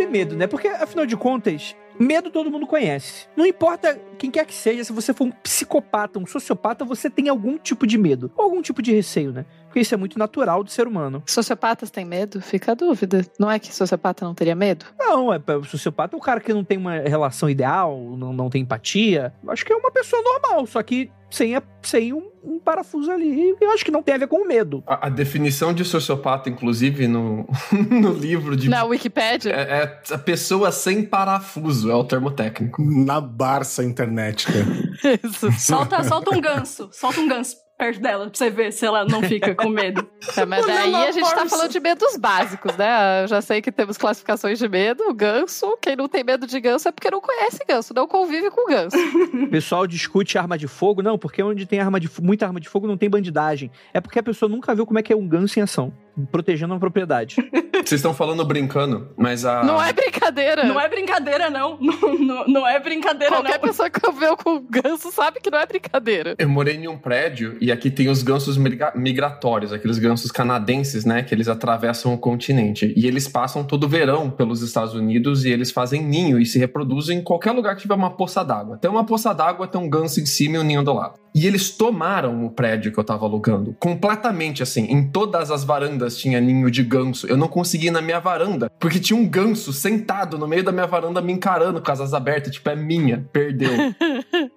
Medo, 0.09 0.35
né? 0.35 0.47
Porque, 0.47 0.67
afinal 0.67 1.05
de 1.05 1.15
contas, 1.15 1.75
Medo 1.99 2.31
todo 2.31 2.49
mundo 2.49 2.65
conhece. 2.65 3.27
Não 3.35 3.45
importa 3.45 3.99
quem 4.17 4.31
quer 4.31 4.45
que 4.45 4.53
seja, 4.53 4.85
se 4.85 4.93
você 4.93 5.13
for 5.13 5.25
um 5.25 5.31
psicopata, 5.31 6.17
um 6.17 6.25
sociopata, 6.25 6.85
você 6.85 7.09
tem 7.09 7.27
algum 7.27 7.57
tipo 7.57 7.85
de 7.85 7.97
medo. 7.97 8.31
Algum 8.37 8.61
tipo 8.61 8.81
de 8.81 8.93
receio, 8.93 9.33
né? 9.33 9.45
Porque 9.69 9.81
isso 9.81 9.93
é 9.93 9.97
muito 9.97 10.17
natural 10.17 10.63
do 10.63 10.71
ser 10.71 10.87
humano. 10.87 11.21
Sociopatas 11.27 11.91
têm 11.91 12.03
medo? 12.03 12.41
Fica 12.41 12.71
a 12.71 12.75
dúvida. 12.75 13.23
Não 13.39 13.49
é 13.51 13.59
que 13.59 13.73
sociopata 13.73 14.25
não 14.25 14.33
teria 14.33 14.55
medo? 14.55 14.85
Não, 14.97 15.31
é, 15.31 15.39
o 15.55 15.63
sociopata 15.63 16.15
é 16.15 16.17
o 16.17 16.21
cara 16.21 16.39
que 16.39 16.51
não 16.51 16.63
tem 16.63 16.77
uma 16.77 16.95
relação 16.99 17.47
ideal, 17.49 17.95
não, 18.17 18.33
não 18.33 18.49
tem 18.49 18.63
empatia. 18.63 19.31
Acho 19.47 19.63
que 19.63 19.71
é 19.71 19.75
uma 19.75 19.91
pessoa 19.91 20.21
normal, 20.23 20.65
só 20.65 20.81
que 20.81 21.11
sem, 21.29 21.55
a- 21.55 21.61
sem 21.83 22.11
um, 22.11 22.27
um 22.43 22.57
parafuso 22.59 23.11
ali. 23.11 23.55
Eu 23.61 23.69
acho 23.69 23.85
que 23.85 23.91
não 23.91 24.01
tem 24.01 24.15
a 24.15 24.17
ver 24.17 24.27
com 24.27 24.37
o 24.43 24.47
medo. 24.47 24.83
A, 24.87 25.05
a 25.05 25.09
definição 25.09 25.71
de 25.71 25.85
sociopata, 25.85 26.49
inclusive, 26.49 27.07
no, 27.07 27.47
no 27.91 28.11
livro 28.11 28.55
de. 28.57 28.67
Na 28.67 28.83
Wikipédia? 28.85 29.51
É, 29.51 29.83
é 30.09 30.15
a 30.15 30.17
pessoa 30.17 30.71
sem 30.71 31.03
parafuso, 31.03 31.91
é 31.91 31.95
o 31.95 32.03
termo 32.03 32.31
técnico. 32.31 32.81
Na 32.83 33.21
Barça 33.21 33.83
internética. 33.83 34.51
Isso. 35.23 35.51
Solta, 35.61 36.03
solta 36.03 36.35
um 36.35 36.41
ganso. 36.41 36.89
Solta 36.91 37.19
um 37.21 37.27
ganso 37.27 37.55
perto 37.79 38.01
dela 38.01 38.25
pra 38.25 38.37
você 38.37 38.49
ver 38.49 38.73
se 38.73 38.85
ela 38.85 39.05
não 39.05 39.23
fica 39.23 39.55
com 39.55 39.69
medo. 39.69 40.05
É, 40.35 40.43
mas 40.45 40.65
daí 40.65 40.93
a 40.93 41.11
gente 41.11 41.33
tá 41.33 41.45
falando 41.47 41.71
de 41.71 41.79
medos 41.79 42.17
básicos, 42.17 42.75
né? 42.75 43.23
Eu 43.23 43.27
já 43.29 43.41
sei 43.41 43.61
que 43.61 43.71
temos 43.71 43.97
classificações 43.97 44.59
de 44.59 44.67
medo. 44.67 45.05
O 45.07 45.13
ganso, 45.13 45.77
quem 45.81 45.95
não 45.95 46.09
tem 46.09 46.21
medo 46.21 46.45
de 46.45 46.59
ganso 46.59 46.89
é 46.89 46.91
porque 46.91 47.09
não 47.09 47.21
conhece 47.21 47.63
ganso, 47.65 47.93
não 47.93 48.05
convive 48.05 48.51
com 48.51 48.65
ganso. 48.69 48.97
O 48.97 49.47
pessoal 49.47 49.87
discute 49.87 50.37
arma 50.37 50.57
de 50.57 50.67
fogo. 50.67 51.01
Não, 51.01 51.17
porque 51.17 51.41
onde 51.41 51.65
tem 51.65 51.79
arma 51.79 52.01
de, 52.01 52.09
muita 52.21 52.45
arma 52.45 52.59
de 52.59 52.67
fogo 52.67 52.85
não 52.85 52.97
tem 52.97 53.09
bandidagem. 53.09 53.71
É 53.93 54.01
porque 54.01 54.19
a 54.19 54.23
pessoa 54.23 54.49
nunca 54.49 54.75
viu 54.75 54.85
como 54.85 54.99
é 54.99 55.01
que 55.01 55.13
é 55.13 55.15
um 55.15 55.25
ganso 55.25 55.57
em 55.57 55.61
ação. 55.61 55.93
Protegendo 56.31 56.73
uma 56.73 56.79
propriedade. 56.79 57.35
Vocês 57.79 57.99
estão 57.99 58.13
falando 58.13 58.43
brincando, 58.45 59.09
mas 59.17 59.45
a. 59.45 59.63
Não 59.63 59.81
é 59.81 59.91
brincadeira. 59.93 60.63
Não 60.65 60.79
é 60.79 60.87
brincadeira, 60.89 61.49
não. 61.49 61.77
Não, 61.89 62.17
não, 62.19 62.47
não 62.47 62.67
é 62.67 62.79
brincadeira, 62.79 63.35
Qualquer 63.35 63.53
não. 63.59 63.67
pessoa 63.67 63.89
que 63.89 63.99
conviveu 63.99 64.35
com 64.37 64.59
ganso 64.69 65.11
sabe 65.11 65.39
que 65.41 65.49
não 65.49 65.57
é 65.59 65.65
brincadeira. 65.65 66.35
Eu 66.37 66.47
morei 66.49 66.75
em 66.75 66.87
um 66.87 66.97
prédio 66.97 67.57
e 67.59 67.71
aqui 67.71 67.89
tem 67.89 68.09
os 68.09 68.21
gansos 68.21 68.57
migra- 68.57 68.91
migratórios, 68.95 69.73
aqueles 69.73 69.97
gansos 69.97 70.31
canadenses, 70.31 71.05
né? 71.05 71.23
Que 71.23 71.33
eles 71.33 71.47
atravessam 71.47 72.13
o 72.13 72.17
continente. 72.17 72.93
E 72.95 73.07
eles 73.07 73.27
passam 73.27 73.63
todo 73.63 73.87
verão 73.87 74.29
pelos 74.29 74.61
Estados 74.61 74.93
Unidos 74.93 75.45
e 75.45 75.49
eles 75.49 75.71
fazem 75.71 76.03
ninho 76.03 76.39
e 76.39 76.45
se 76.45 76.59
reproduzem 76.59 77.19
em 77.19 77.23
qualquer 77.23 77.51
lugar 77.51 77.75
que 77.75 77.81
tiver 77.83 77.95
uma 77.95 78.11
poça 78.11 78.43
d'água. 78.43 78.77
Tem 78.77 78.89
uma 78.91 79.05
poça 79.05 79.33
d'água, 79.33 79.67
tem 79.67 79.81
um 79.81 79.89
ganso 79.89 80.19
em 80.19 80.25
cima 80.25 80.57
e 80.57 80.59
um 80.59 80.63
ninho 80.63 80.83
do 80.83 80.93
lado. 80.93 81.19
E 81.39 81.47
eles 81.47 81.69
tomaram 81.69 82.45
o 82.45 82.49
prédio 82.49 82.91
que 82.91 82.99
eu 82.99 83.03
tava 83.03 83.25
alugando. 83.25 83.73
Completamente 83.79 84.61
assim. 84.61 84.83
Em 84.91 85.09
todas 85.09 85.49
as 85.49 85.63
varandas 85.63 86.17
tinha 86.17 86.41
ninho 86.41 86.69
de 86.69 86.83
ganso. 86.83 87.25
Eu 87.27 87.37
não 87.37 87.47
consegui 87.47 87.87
ir 87.87 87.91
na 87.91 88.01
minha 88.01 88.19
varanda, 88.19 88.69
porque 88.77 88.99
tinha 88.99 89.17
um 89.17 89.25
ganso 89.25 89.71
sentado 89.71 90.37
no 90.37 90.45
meio 90.45 90.65
da 90.65 90.73
minha 90.73 90.85
varanda 90.85 91.21
me 91.21 91.31
encarando 91.31 91.81
com 91.81 91.89
as 91.89 92.01
asas 92.01 92.13
abertas. 92.13 92.51
Tipo, 92.51 92.71
é 92.71 92.75
minha. 92.75 93.25
Perdeu. 93.31 93.71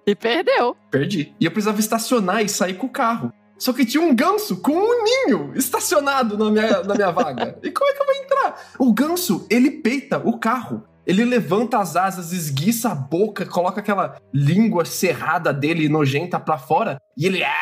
E 0.05 0.13
perdeu. 0.13 0.75
Perdi. 0.91 1.33
E 1.39 1.45
eu 1.45 1.51
precisava 1.51 1.79
estacionar 1.79 2.43
e 2.43 2.49
sair 2.49 2.73
com 2.73 2.87
o 2.87 2.89
carro. 2.89 3.31
Só 3.57 3.71
que 3.71 3.85
tinha 3.85 4.03
um 4.03 4.13
ganso 4.13 4.57
com 4.57 4.73
um 4.73 5.03
ninho 5.03 5.53
estacionado 5.55 6.37
na 6.37 6.51
minha, 6.51 6.83
na 6.83 6.95
minha 6.95 7.11
vaga. 7.11 7.57
E 7.63 7.71
como 7.71 7.89
é 7.89 7.93
que 7.93 8.01
eu 8.01 8.05
vou 8.05 8.15
entrar? 8.15 8.71
O 8.77 8.93
ganso, 8.93 9.47
ele 9.49 9.71
peita 9.71 10.17
o 10.17 10.37
carro. 10.37 10.83
Ele 11.05 11.25
levanta 11.25 11.79
as 11.79 11.95
asas, 11.95 12.31
esguiça 12.31 12.91
a 12.91 12.95
boca, 12.95 13.45
coloca 13.45 13.81
aquela 13.81 14.15
língua 14.33 14.85
cerrada 14.85 15.53
dele 15.53 15.89
nojenta 15.89 16.39
pra 16.39 16.57
fora. 16.57 16.97
E 17.17 17.25
ele 17.25 17.43
"Ah", 17.43 17.53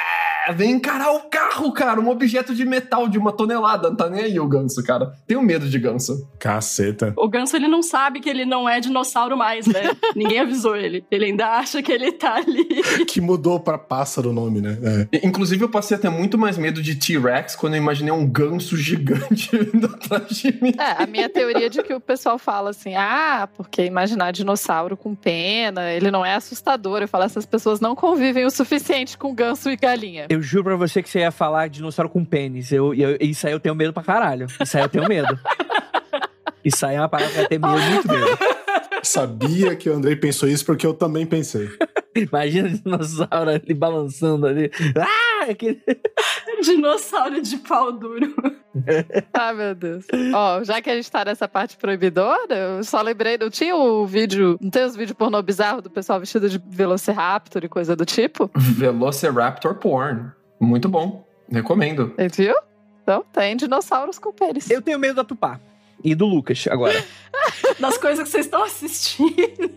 vem 0.54 0.72
encarar 0.72 1.12
o 1.12 1.22
carro, 1.30 1.72
cara. 1.72 2.00
Um 2.00 2.10
objeto 2.10 2.56
de 2.56 2.66
metal 2.66 3.08
de 3.08 3.18
uma 3.18 3.32
tonelada. 3.32 3.90
Não 3.90 3.96
tá 3.96 4.10
nem 4.10 4.24
aí 4.24 4.40
o 4.40 4.48
ganso, 4.48 4.84
cara. 4.84 5.14
Tenho 5.28 5.42
medo 5.42 5.70
de 5.70 5.80
ganso. 5.80 6.28
Caceta. 6.40 7.14
O 7.18 7.28
ganso, 7.28 7.56
ele 7.56 7.68
não 7.68 7.84
sabe 7.84 8.20
que 8.20 8.30
ele 8.30 8.46
não 8.46 8.68
é 8.68 8.80
dinossauro 8.80 9.38
mais, 9.38 9.68
né? 9.68 9.92
Ninguém 10.16 10.40
avisou 10.40 10.76
ele. 10.76 11.06
Ele 11.12 11.26
ainda 11.26 11.48
acha 11.48 11.82
que 11.82 11.92
ele 11.92 12.12
tá 12.12 12.36
ali. 12.36 12.66
Que 13.06 13.22
mudou 13.22 13.60
pra 13.60 13.78
pássaro 13.78 14.30
o 14.30 14.34
nome, 14.34 14.62
né? 14.62 14.78
É. 15.12 15.28
Inclusive, 15.28 15.64
eu 15.64 15.70
passei 15.70 15.98
a 15.98 16.00
ter 16.00 16.10
muito 16.10 16.38
mais 16.38 16.58
medo 16.58 16.82
de 16.82 16.96
T-Rex 16.96 17.56
quando 17.56 17.76
eu 17.76 17.82
imaginei 17.82 18.12
um 18.12 18.26
ganso 18.26 18.78
gigante 18.78 19.50
vindo 19.72 19.88
atrás 19.88 20.30
de 20.30 20.52
mim. 20.62 20.74
É, 20.78 21.04
a 21.04 21.06
minha 21.06 21.30
teoria 21.30 21.70
de 21.70 21.84
que 21.84 21.94
o 21.94 22.00
pessoal 22.00 22.38
fala 22.38 22.72
assim, 22.72 22.96
ah, 22.96 23.48
porque 23.56 23.84
imaginar 23.86 24.32
dinossauro 24.32 24.98
com 24.98 25.14
pena, 25.16 25.92
ele 25.92 26.10
não 26.12 26.26
é 26.26 26.36
assustador. 26.36 27.02
Eu 27.02 27.08
falo, 27.08 27.24
essas 27.24 27.46
pessoas 27.46 27.80
não 27.80 27.96
convivem 27.96 28.46
o 28.46 28.52
suficiente 28.52 29.18
com 29.18 29.34
ganso 29.34 29.70
e 29.70 29.76
galinha. 29.76 30.26
Eu 30.30 30.41
juro 30.42 30.64
pra 30.66 30.76
você 30.76 31.02
que 31.04 31.10
você 31.10 31.20
ia 31.20 31.32
falar 31.32 31.68
dinossauro 31.70 32.10
com 32.10 32.24
pênis. 32.26 32.72
Eu, 32.72 32.94
eu- 32.94 33.18
isso 33.22 33.46
aí 33.48 33.54
eu 33.54 33.60
tenho 33.60 33.76
medo 33.76 33.94
pra 33.94 34.04
caralho. 34.04 34.48
Isso 34.60 34.78
aí 34.78 34.84
eu 34.84 34.90
tenho 34.90 35.08
medo. 35.08 35.40
Isso 36.64 36.86
aí 36.86 36.96
é 36.96 37.00
uma 37.02 37.10
parada 37.10 37.32
que 37.32 37.40
eu 37.40 37.48
tenho 37.48 37.62
medo, 37.62 37.82
muito 37.92 38.08
medo. 38.08 38.38
Sabia 39.02 39.76
que 39.76 39.90
o 39.90 39.96
Andrei 39.96 40.16
pensou 40.16 40.48
isso 40.48 40.64
porque 40.64 40.86
eu 40.86 40.94
também 40.94 41.26
pensei. 41.26 41.68
Imagina 42.16 42.68
o 42.68 42.72
dinossauro 42.72 43.50
ali 43.50 43.74
balançando 43.74 44.46
ali. 44.46 44.70
Ah! 44.96 45.50
Aquele... 45.50 45.82
Dinossauro 46.64 47.42
de 47.42 47.58
pau 47.58 47.92
duro. 47.92 48.32
Ah, 49.34 49.54
meu 49.54 49.74
Deus. 49.76 50.06
Ó, 50.34 50.64
já 50.64 50.82
que 50.82 50.90
a 50.90 50.96
gente 50.96 51.12
tá 51.12 51.26
nessa 51.26 51.48
parte 51.48 51.78
proibidora, 51.78 52.56
eu 52.56 52.84
só 52.84 53.02
lembrei, 53.02 53.38
não 53.38 53.50
tinha 53.50 53.76
o 53.76 54.06
vídeo, 54.06 54.58
não 54.62 54.70
tem 54.70 54.86
os 54.86 54.96
vídeos 54.96 55.18
pornô 55.18 55.42
bizarro 55.42 55.82
do 55.82 55.90
pessoal 55.90 56.20
vestido 56.20 56.50
de 56.50 56.62
Velociraptor 56.68 57.64
e 57.64 57.70
coisa 57.70 57.96
do 57.96 58.06
tipo? 58.06 58.50
Velociraptor 58.56 59.76
Porn. 59.76 60.32
Muito 60.60 60.88
bom. 60.88 61.26
Recomendo. 61.50 62.14
Você 62.18 62.44
viu? 62.44 62.56
Então, 63.04 63.26
tem 63.34 63.56
dinossauros 63.56 64.20
com 64.20 64.32
pênis. 64.32 64.70
Eu 64.70 64.82
tenho 64.82 65.00
medo 65.00 65.16
da 65.16 65.24
Tupá. 65.24 65.60
E 66.04 66.16
do 66.16 66.26
Lucas, 66.26 66.68
agora. 66.70 67.04
Das 67.80 67.98
coisas 67.98 68.24
que 68.24 68.30
vocês 68.30 68.46
estão 68.46 68.64
assistindo. 68.64 69.72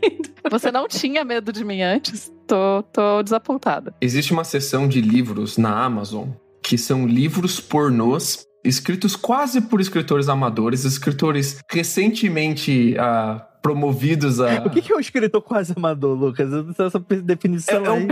Você 0.50 0.70
não 0.70 0.86
tinha 0.86 1.24
medo 1.24 1.52
de 1.52 1.64
mim 1.64 1.80
antes? 1.80 2.30
Tô, 2.46 2.82
tô 2.92 3.22
desapontada. 3.22 3.94
Existe 4.00 4.32
uma 4.32 4.44
seção 4.44 4.86
de 4.86 5.00
livros 5.00 5.56
na 5.56 5.84
Amazon 5.84 6.28
que 6.62 6.76
são 6.76 7.06
livros 7.06 7.60
pornôs 7.60 8.46
escritos 8.64 9.14
quase 9.14 9.60
por 9.60 9.80
escritores 9.80 10.28
amadores, 10.28 10.84
escritores 10.84 11.58
recentemente 11.70 12.96
ah, 12.98 13.44
promovidos 13.62 14.40
a. 14.40 14.62
O 14.64 14.70
que, 14.70 14.82
que 14.82 14.92
é 14.92 14.96
um 14.96 15.00
escritor 15.00 15.42
quase 15.42 15.72
amador, 15.76 16.16
Lucas? 16.18 16.50
Eu 16.52 16.64
não 16.64 16.74
sei 16.74 16.86
essa 16.86 17.04
É, 17.10 17.16
definição 17.16 17.84
é 17.84 17.88
aí. 17.90 18.06
o, 18.06 18.08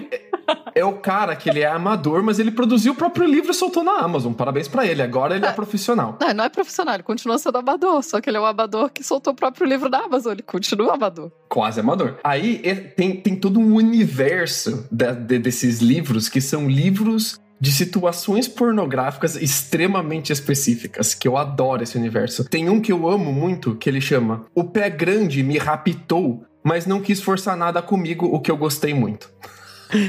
é 0.75 0.85
o 0.85 0.95
cara 0.95 1.37
que 1.37 1.49
ele 1.51 1.61
é 1.61 1.67
amador, 1.67 2.23
mas 2.23 2.39
ele 2.39 2.51
produziu 2.51 2.93
o 2.93 2.97
próprio 2.97 3.27
livro 3.27 3.51
e 3.51 3.55
soltou 3.55 3.85
na 3.85 3.99
Amazon. 3.99 4.33
Parabéns 4.33 4.67
pra 4.69 4.87
ele. 4.87 5.03
Agora 5.03 5.37
ele 5.37 5.45
é 5.45 5.53
profissional. 5.53 6.17
Não, 6.21 6.33
não 6.35 6.45
é 6.45 6.49
profissional, 6.49 6.95
ele 6.95 7.03
continua 7.03 7.39
sendo 7.39 7.59
amador, 7.59 8.03
só 8.03 8.21
que 8.21 8.31
ele 8.31 8.39
é 8.39 8.41
um 8.41 8.47
amador 8.47 8.91
que 8.91 9.05
soltou 9.05 9.33
o 9.33 9.37
próprio 9.37 9.67
livro 9.67 9.89
da 9.91 9.99
Amazon, 10.01 10.33
ele 10.33 10.43
continua 10.43 10.95
amador. 10.95 11.31
Quase 11.49 11.81
amador. 11.81 12.17
Aí 12.25 12.61
é- 12.65 12.75
tem, 12.75 13.15
tem 13.17 13.37
todo 13.37 13.61
um 13.61 13.75
universo 13.75 14.87
da- 14.91 15.13
de- 15.13 15.39
desses 15.39 15.81
livros 15.81 16.29
que 16.29 16.41
são 16.41 16.67
livros 16.69 17.39
de 17.63 17.71
situações 17.71 18.49
pornográficas 18.49 19.37
extremamente 19.37 20.33
específicas, 20.33 21.15
que 21.15 21.29
eu 21.29 21.37
adoro 21.37 21.85
esse 21.85 21.97
universo. 21.97 22.45
Tem 22.45 22.69
um 22.69 22.81
que 22.81 22.91
eu 22.91 23.09
amo 23.09 23.33
muito, 23.33 23.77
que 23.77 23.89
ele 23.89 24.01
chama 24.01 24.47
O 24.53 24.65
Pé 24.65 24.91
Grande 24.91 25.45
me 25.45 25.59
raptou, 25.59 26.45
mas 26.65 26.87
não 26.87 27.01
quis 27.01 27.21
forçar 27.21 27.57
nada 27.57 27.81
comigo, 27.81 28.27
o 28.27 28.41
que 28.41 28.51
eu 28.51 28.57
gostei 28.57 28.93
muito. 28.93 29.31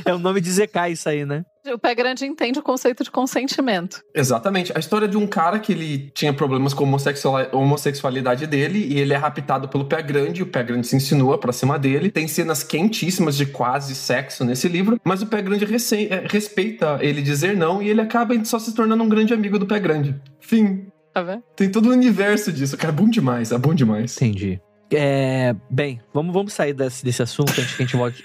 É 0.03 0.11
o 0.11 0.17
nome 0.17 0.41
de 0.41 0.51
ZK 0.51 0.89
isso 0.93 1.07
aí, 1.07 1.27
né? 1.27 1.45
O 1.71 1.77
pé 1.79 1.95
grande 1.95 2.25
entende 2.25 2.59
o 2.59 2.61
conceito 2.61 3.03
de 3.05 3.09
consentimento. 3.11 4.01
Exatamente. 4.13 4.73
A 4.75 4.79
história 4.79 5.07
de 5.07 5.15
um 5.15 5.25
cara 5.25 5.59
que 5.59 5.71
ele 5.71 6.11
tinha 6.13 6.33
problemas 6.33 6.73
com 6.73 6.83
a 6.83 6.87
homossexual- 6.87 7.47
homossexualidade 7.53 8.45
dele 8.47 8.79
e 8.79 8.99
ele 8.99 9.13
é 9.13 9.17
raptado 9.17 9.69
pelo 9.69 9.85
pé 9.85 10.01
grande, 10.01 10.43
o 10.43 10.45
pé 10.47 10.61
grande 10.61 10.87
se 10.87 10.95
insinua 10.95 11.37
pra 11.37 11.53
cima 11.53 11.79
dele. 11.79 12.11
Tem 12.11 12.27
cenas 12.27 12.63
quentíssimas 12.63 13.37
de 13.37 13.45
quase 13.45 13.95
sexo 13.95 14.43
nesse 14.43 14.67
livro, 14.67 14.99
mas 15.05 15.21
o 15.21 15.27
pé 15.27 15.41
grande 15.41 15.63
rece- 15.63 16.07
eh, 16.11 16.25
respeita 16.29 16.97
ele 17.01 17.21
dizer 17.21 17.55
não 17.55 17.81
e 17.81 17.87
ele 17.89 18.01
acaba 18.01 18.33
só 18.43 18.59
se 18.59 18.75
tornando 18.75 19.03
um 19.03 19.09
grande 19.09 19.33
amigo 19.33 19.57
do 19.57 19.65
pé 19.65 19.79
grande. 19.79 20.19
Fim. 20.41 20.87
Tá 21.13 21.21
vendo? 21.23 21.43
Tem 21.55 21.69
todo 21.69 21.87
o 21.87 21.91
universo 21.91 22.51
disso, 22.51 22.75
cara. 22.75 22.91
É 22.91 22.95
bom 22.95 23.07
demais, 23.07 23.51
é 23.51 23.57
bom 23.57 23.73
demais. 23.73 24.15
Entendi. 24.17 24.59
É, 24.91 25.55
bem, 25.69 25.99
vamos, 26.13 26.33
vamos 26.33 26.53
sair 26.53 26.73
desse, 26.73 27.03
desse 27.03 27.21
assunto 27.21 27.49
antes 27.49 27.75
que 27.75 27.83
a 27.83 27.85
gente 27.85 27.97
volte. 27.97 28.23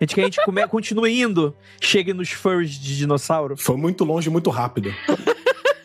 Antes 0.00 0.14
que 0.14 0.20
a 0.20 0.24
gente 0.24 0.44
come, 0.44 0.66
continue 0.68 1.20
indo, 1.20 1.54
chegue 1.80 2.12
nos 2.12 2.30
furries 2.30 2.72
de 2.72 2.96
dinossauro. 2.96 3.56
Foi 3.56 3.76
muito 3.76 4.04
longe, 4.04 4.28
muito 4.28 4.50
rápido. 4.50 4.94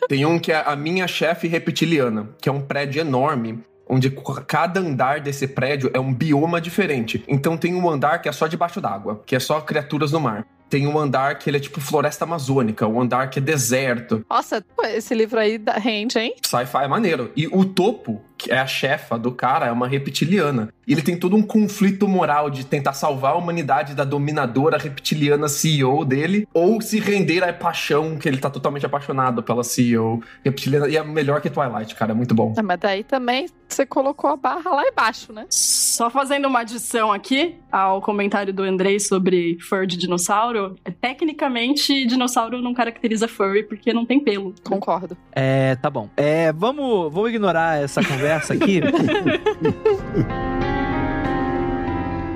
Tem 0.08 0.24
um 0.24 0.38
que 0.38 0.52
é 0.52 0.62
a 0.64 0.76
minha 0.76 1.08
chefe 1.08 1.48
reptiliana, 1.48 2.30
que 2.40 2.48
é 2.48 2.52
um 2.52 2.60
prédio 2.60 3.00
enorme. 3.00 3.60
Onde 3.88 4.10
cada 4.48 4.80
andar 4.80 5.20
desse 5.20 5.46
prédio 5.46 5.90
é 5.94 6.00
um 6.00 6.12
bioma 6.12 6.60
diferente. 6.60 7.22
Então 7.28 7.56
tem 7.56 7.72
um 7.74 7.88
andar 7.88 8.20
que 8.20 8.28
é 8.28 8.32
só 8.32 8.48
debaixo 8.48 8.80
d'água, 8.80 9.22
que 9.24 9.36
é 9.36 9.38
só 9.38 9.60
criaturas 9.60 10.10
no 10.10 10.18
mar. 10.18 10.44
Tem 10.68 10.88
um 10.88 10.98
andar 10.98 11.38
que 11.38 11.48
ele 11.48 11.58
é 11.58 11.60
tipo 11.60 11.80
floresta 11.80 12.24
amazônica, 12.24 12.84
um 12.88 13.00
andar 13.00 13.30
que 13.30 13.38
é 13.38 13.42
deserto. 13.42 14.26
Nossa, 14.28 14.64
esse 14.88 15.14
livro 15.14 15.38
aí 15.38 15.60
rende, 15.80 16.18
hein? 16.18 16.34
Sci-fi 16.44 16.82
é 16.82 16.88
maneiro. 16.88 17.30
E 17.36 17.46
o 17.46 17.64
topo, 17.64 18.20
que 18.36 18.52
é 18.52 18.58
a 18.58 18.66
chefa 18.66 19.18
do 19.18 19.32
cara, 19.32 19.66
é 19.66 19.72
uma 19.72 19.88
reptiliana. 19.88 20.68
E 20.86 20.92
ele 20.92 21.02
tem 21.02 21.18
todo 21.18 21.34
um 21.34 21.42
conflito 21.42 22.06
moral 22.06 22.48
de 22.48 22.64
tentar 22.64 22.92
salvar 22.92 23.32
a 23.32 23.36
humanidade 23.36 23.94
da 23.94 24.04
dominadora 24.04 24.78
reptiliana 24.78 25.48
CEO 25.48 26.04
dele, 26.04 26.46
ou 26.54 26.80
se 26.80 27.00
render 27.00 27.42
à 27.42 27.52
paixão, 27.52 28.16
que 28.16 28.28
ele 28.28 28.38
tá 28.38 28.48
totalmente 28.48 28.86
apaixonado 28.86 29.42
pela 29.42 29.64
CEO 29.64 30.22
reptiliana. 30.44 30.88
E 30.88 30.96
é 30.96 31.02
melhor 31.02 31.40
que 31.40 31.50
Twilight, 31.50 31.94
cara, 31.94 32.12
é 32.12 32.14
muito 32.14 32.34
bom. 32.34 32.54
Ah, 32.56 32.62
mas 32.62 32.78
daí 32.78 33.02
também 33.02 33.46
você 33.68 33.84
colocou 33.84 34.30
a 34.30 34.36
barra 34.36 34.70
lá 34.70 34.86
embaixo, 34.86 35.32
né? 35.32 35.46
Só 35.50 36.08
fazendo 36.08 36.46
uma 36.46 36.60
adição 36.60 37.12
aqui 37.12 37.56
ao 37.72 38.00
comentário 38.00 38.52
do 38.52 38.62
Andrei 38.62 39.00
sobre 39.00 39.58
fur 39.60 39.86
de 39.86 39.96
dinossauro. 39.96 40.76
é, 40.84 40.90
Tecnicamente, 40.90 42.06
dinossauro 42.06 42.62
não 42.62 42.72
caracteriza 42.72 43.26
furry 43.26 43.64
porque 43.64 43.92
não 43.92 44.06
tem 44.06 44.20
pelo. 44.20 44.54
Concordo. 44.62 45.16
É, 45.32 45.74
tá 45.76 45.90
bom. 45.90 46.08
É, 46.16 46.52
vamos, 46.52 47.12
vamos 47.12 47.30
ignorar 47.30 47.82
essa 47.82 48.02
conversa 48.04 48.25
aqui. 48.52 48.80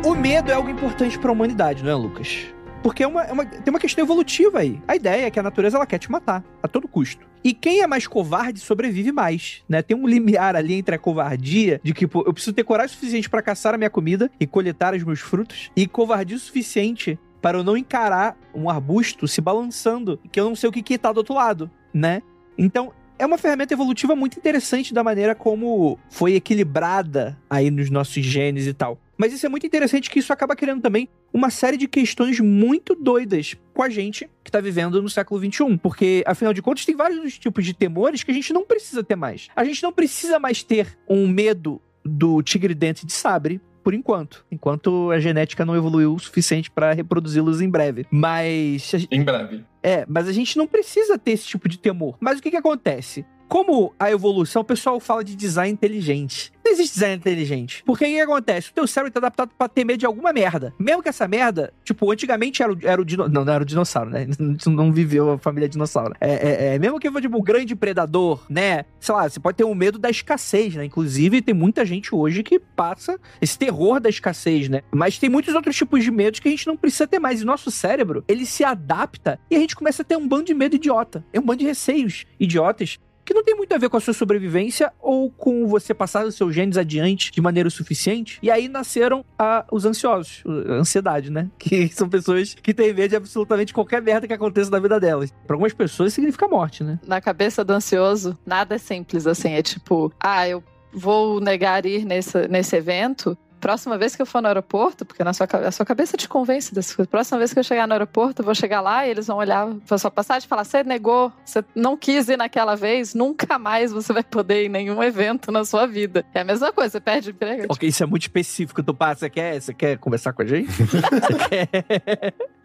o 0.04 0.14
medo 0.14 0.50
é 0.50 0.54
algo 0.54 0.70
importante 0.70 1.18
pra 1.18 1.30
humanidade, 1.32 1.82
não 1.84 1.90
é, 1.90 1.94
Lucas? 1.94 2.46
Porque 2.82 3.02
é 3.02 3.06
uma, 3.06 3.22
é 3.24 3.32
uma- 3.32 3.44
tem 3.44 3.70
uma 3.70 3.78
questão 3.78 4.02
evolutiva 4.02 4.60
aí. 4.60 4.80
A 4.88 4.96
ideia 4.96 5.26
é 5.26 5.30
que 5.30 5.38
a 5.38 5.42
natureza 5.42 5.76
ela 5.76 5.84
quer 5.86 5.98
te 5.98 6.10
matar 6.10 6.42
a 6.62 6.68
todo 6.68 6.88
custo. 6.88 7.28
E 7.44 7.52
quem 7.52 7.82
é 7.82 7.86
mais 7.86 8.06
covarde 8.06 8.58
sobrevive 8.58 9.12
mais, 9.12 9.62
né? 9.68 9.82
Tem 9.82 9.94
um 9.96 10.06
limiar 10.06 10.56
ali 10.56 10.74
entre 10.74 10.94
a 10.94 10.98
covardia 10.98 11.78
de 11.82 11.92
que 11.92 12.06
pô, 12.06 12.22
eu 12.26 12.32
preciso 12.32 12.54
ter 12.54 12.64
coragem 12.64 12.94
suficiente 12.94 13.28
para 13.28 13.42
caçar 13.42 13.74
a 13.74 13.78
minha 13.78 13.90
comida 13.90 14.30
e 14.40 14.46
coletar 14.46 14.94
os 14.94 15.02
meus 15.04 15.20
frutos 15.20 15.70
e 15.76 15.86
covardia 15.86 16.36
o 16.36 16.40
suficiente 16.40 17.18
para 17.42 17.58
eu 17.58 17.64
não 17.64 17.76
encarar 17.76 18.36
um 18.54 18.68
arbusto 18.68 19.26
se 19.28 19.40
balançando, 19.40 20.18
que 20.30 20.38
eu 20.40 20.44
não 20.46 20.54
sei 20.54 20.68
o 20.68 20.72
que 20.72 20.82
que 20.82 20.98
tá 20.98 21.12
do 21.12 21.18
outro 21.18 21.34
lado, 21.34 21.70
né? 21.92 22.22
Então, 22.58 22.92
é 23.20 23.26
uma 23.26 23.36
ferramenta 23.36 23.74
evolutiva 23.74 24.16
muito 24.16 24.38
interessante 24.38 24.94
da 24.94 25.04
maneira 25.04 25.34
como 25.34 25.98
foi 26.08 26.34
equilibrada 26.34 27.38
aí 27.50 27.70
nos 27.70 27.90
nossos 27.90 28.24
genes 28.24 28.66
e 28.66 28.72
tal. 28.72 28.98
Mas 29.18 29.34
isso 29.34 29.44
é 29.44 29.48
muito 29.50 29.66
interessante 29.66 30.08
que 30.08 30.18
isso 30.18 30.32
acaba 30.32 30.56
criando 30.56 30.80
também 30.80 31.06
uma 31.30 31.50
série 31.50 31.76
de 31.76 31.86
questões 31.86 32.40
muito 32.40 32.94
doidas 32.94 33.54
com 33.74 33.82
a 33.82 33.90
gente 33.90 34.28
que 34.42 34.50
tá 34.50 34.58
vivendo 34.58 35.02
no 35.02 35.10
século 35.10 35.38
XXI. 35.38 35.76
Porque, 35.76 36.24
afinal 36.26 36.54
de 36.54 36.62
contas, 36.62 36.86
tem 36.86 36.96
vários 36.96 37.38
tipos 37.38 37.62
de 37.62 37.74
temores 37.74 38.24
que 38.24 38.30
a 38.30 38.34
gente 38.34 38.54
não 38.54 38.64
precisa 38.64 39.04
ter 39.04 39.16
mais. 39.16 39.48
A 39.54 39.64
gente 39.64 39.82
não 39.82 39.92
precisa 39.92 40.38
mais 40.38 40.62
ter 40.62 40.98
um 41.06 41.28
medo 41.28 41.78
do 42.02 42.42
tigre 42.42 42.74
dente 42.74 43.04
de 43.04 43.12
sabre. 43.12 43.60
Por 43.82 43.94
enquanto. 43.94 44.44
Enquanto 44.50 45.10
a 45.10 45.18
genética 45.18 45.64
não 45.64 45.76
evoluiu 45.76 46.14
o 46.14 46.18
suficiente 46.18 46.70
para 46.70 46.92
reproduzi-los 46.92 47.60
em 47.60 47.68
breve. 47.68 48.06
Mas. 48.10 48.92
Em 49.10 49.22
breve. 49.22 49.64
é, 49.82 50.04
mas 50.08 50.28
a 50.28 50.32
gente 50.32 50.56
não 50.56 50.66
precisa 50.66 51.18
ter 51.18 51.32
esse 51.32 51.46
tipo 51.46 51.68
de 51.68 51.78
temor. 51.78 52.16
Mas 52.20 52.38
o 52.38 52.42
que 52.42 52.50
que 52.50 52.56
acontece? 52.56 53.24
Como 53.50 53.92
a 53.98 54.08
evolução, 54.12 54.62
o 54.62 54.64
pessoal 54.64 55.00
fala 55.00 55.24
de 55.24 55.34
design 55.34 55.72
inteligente. 55.72 56.52
Não 56.64 56.70
existe 56.70 56.94
design 56.94 57.16
inteligente. 57.16 57.82
Porque 57.84 58.04
aí 58.04 58.12
o 58.12 58.14
que 58.14 58.22
acontece? 58.22 58.70
O 58.70 58.72
teu 58.72 58.86
cérebro 58.86 59.12
tá 59.12 59.18
adaptado 59.18 59.50
pra 59.58 59.68
ter 59.68 59.82
medo 59.84 59.98
de 59.98 60.06
alguma 60.06 60.32
merda. 60.32 60.72
Mesmo 60.78 61.02
que 61.02 61.08
essa 61.08 61.26
merda, 61.26 61.72
tipo, 61.82 62.12
antigamente 62.12 62.62
era 62.62 62.72
o, 62.72 62.78
era 62.80 63.02
o 63.02 63.04
dinossauro. 63.04 63.34
Não, 63.34 63.44
não 63.44 63.52
era 63.52 63.62
o 63.64 63.66
dinossauro, 63.66 64.10
né? 64.10 64.28
Não, 64.38 64.54
não 64.72 64.92
viveu 64.92 65.32
a 65.32 65.38
família 65.38 65.68
dinossauro. 65.68 66.14
É, 66.20 66.30
é, 66.30 66.74
é, 66.74 66.78
mesmo 66.78 67.00
que 67.00 67.10
tipo, 67.20 67.38
um 67.38 67.42
grande 67.42 67.74
predador, 67.74 68.40
né? 68.48 68.84
Sei 69.00 69.12
lá, 69.12 69.28
você 69.28 69.40
pode 69.40 69.56
ter 69.56 69.64
um 69.64 69.74
medo 69.74 69.98
da 69.98 70.08
escassez, 70.08 70.76
né? 70.76 70.84
Inclusive, 70.84 71.42
tem 71.42 71.52
muita 71.52 71.84
gente 71.84 72.14
hoje 72.14 72.44
que 72.44 72.60
passa 72.60 73.18
esse 73.42 73.58
terror 73.58 73.98
da 73.98 74.08
escassez, 74.08 74.68
né? 74.68 74.82
Mas 74.92 75.18
tem 75.18 75.28
muitos 75.28 75.52
outros 75.56 75.74
tipos 75.74 76.04
de 76.04 76.12
medos 76.12 76.38
que 76.38 76.46
a 76.46 76.52
gente 76.52 76.68
não 76.68 76.76
precisa 76.76 77.04
ter 77.04 77.18
mais. 77.18 77.42
E 77.42 77.44
nosso 77.44 77.68
cérebro, 77.68 78.22
ele 78.28 78.46
se 78.46 78.62
adapta 78.62 79.40
e 79.50 79.56
a 79.56 79.58
gente 79.58 79.74
começa 79.74 80.02
a 80.02 80.04
ter 80.04 80.16
um 80.16 80.28
bando 80.28 80.44
de 80.44 80.54
medo 80.54 80.76
idiota. 80.76 81.24
É 81.32 81.40
um 81.40 81.42
bando 81.42 81.58
de 81.58 81.66
receios 81.66 82.26
idiotas 82.38 83.00
que 83.30 83.34
não 83.34 83.44
tem 83.44 83.54
muito 83.54 83.72
a 83.72 83.78
ver 83.78 83.88
com 83.88 83.96
a 83.96 84.00
sua 84.00 84.12
sobrevivência 84.12 84.92
ou 84.98 85.30
com 85.30 85.64
você 85.68 85.94
passar 85.94 86.26
os 86.26 86.34
seus 86.34 86.52
genes 86.52 86.76
adiante 86.76 87.30
de 87.30 87.40
maneira 87.40 87.68
o 87.68 87.70
suficiente. 87.70 88.40
E 88.42 88.50
aí 88.50 88.68
nasceram 88.68 89.24
ah, 89.38 89.64
os 89.70 89.84
ansiosos, 89.84 90.42
a 90.68 90.72
ansiedade, 90.72 91.30
né? 91.30 91.48
Que 91.56 91.88
são 91.90 92.08
pessoas 92.08 92.54
que 92.54 92.74
têm 92.74 92.92
medo 92.92 93.10
de 93.10 93.16
absolutamente 93.16 93.72
qualquer 93.72 94.02
merda 94.02 94.26
que 94.26 94.32
aconteça 94.32 94.68
na 94.68 94.80
vida 94.80 94.98
delas. 94.98 95.30
Para 95.46 95.54
algumas 95.54 95.72
pessoas 95.72 96.12
significa 96.12 96.48
morte, 96.48 96.82
né? 96.82 96.98
Na 97.06 97.20
cabeça 97.20 97.64
do 97.64 97.72
ansioso, 97.72 98.36
nada 98.44 98.74
é 98.74 98.78
simples 98.78 99.24
assim. 99.28 99.52
É 99.52 99.62
tipo, 99.62 100.12
ah, 100.18 100.48
eu 100.48 100.60
vou 100.92 101.40
negar 101.40 101.86
ir 101.86 102.04
nesse, 102.04 102.48
nesse 102.48 102.74
evento. 102.74 103.38
Próxima 103.60 103.98
vez 103.98 104.16
que 104.16 104.22
eu 104.22 104.26
for 104.26 104.40
no 104.40 104.48
aeroporto, 104.48 105.04
porque 105.04 105.22
na 105.22 105.32
sua, 105.32 105.46
a 105.46 105.70
sua 105.70 105.84
cabeça 105.84 106.16
te 106.16 106.28
convence 106.28 106.74
dessas 106.74 106.94
coisas. 106.94 107.10
Próxima 107.10 107.38
vez 107.38 107.52
que 107.52 107.58
eu 107.58 107.64
chegar 107.64 107.86
no 107.86 107.92
aeroporto, 107.92 108.42
eu 108.42 108.44
vou 108.44 108.54
chegar 108.54 108.80
lá 108.80 109.06
e 109.06 109.10
eles 109.10 109.26
vão 109.26 109.36
olhar 109.36 109.68
pra 109.86 109.98
sua 109.98 110.10
passagem 110.10 110.46
e 110.46 110.48
falar: 110.48 110.64
você 110.64 110.82
negou, 110.82 111.32
você 111.44 111.64
não 111.74 111.96
quis 111.96 112.28
ir 112.28 112.36
naquela 112.36 112.74
vez, 112.74 113.14
nunca 113.14 113.58
mais 113.58 113.92
você 113.92 114.12
vai 114.12 114.22
poder 114.22 114.62
ir 114.62 114.66
em 114.66 114.70
nenhum 114.70 115.02
evento 115.02 115.52
na 115.52 115.64
sua 115.64 115.86
vida. 115.86 116.24
É 116.34 116.40
a 116.40 116.44
mesma 116.44 116.72
coisa, 116.72 116.92
você 116.92 117.00
perde 117.00 117.30
emprego. 117.30 117.66
Ok, 117.68 117.88
isso 117.88 118.02
é 118.02 118.06
muito 118.06 118.22
específico. 118.22 118.82
Tu 118.82 118.94
passa, 118.94 119.20
você 119.20 119.30
quer, 119.30 119.60
você 119.60 119.74
quer 119.74 119.98
conversar 119.98 120.32
com 120.32 120.42
a 120.42 120.46
gente? 120.46 120.70
Você 120.70 121.00
quer? 121.48 121.68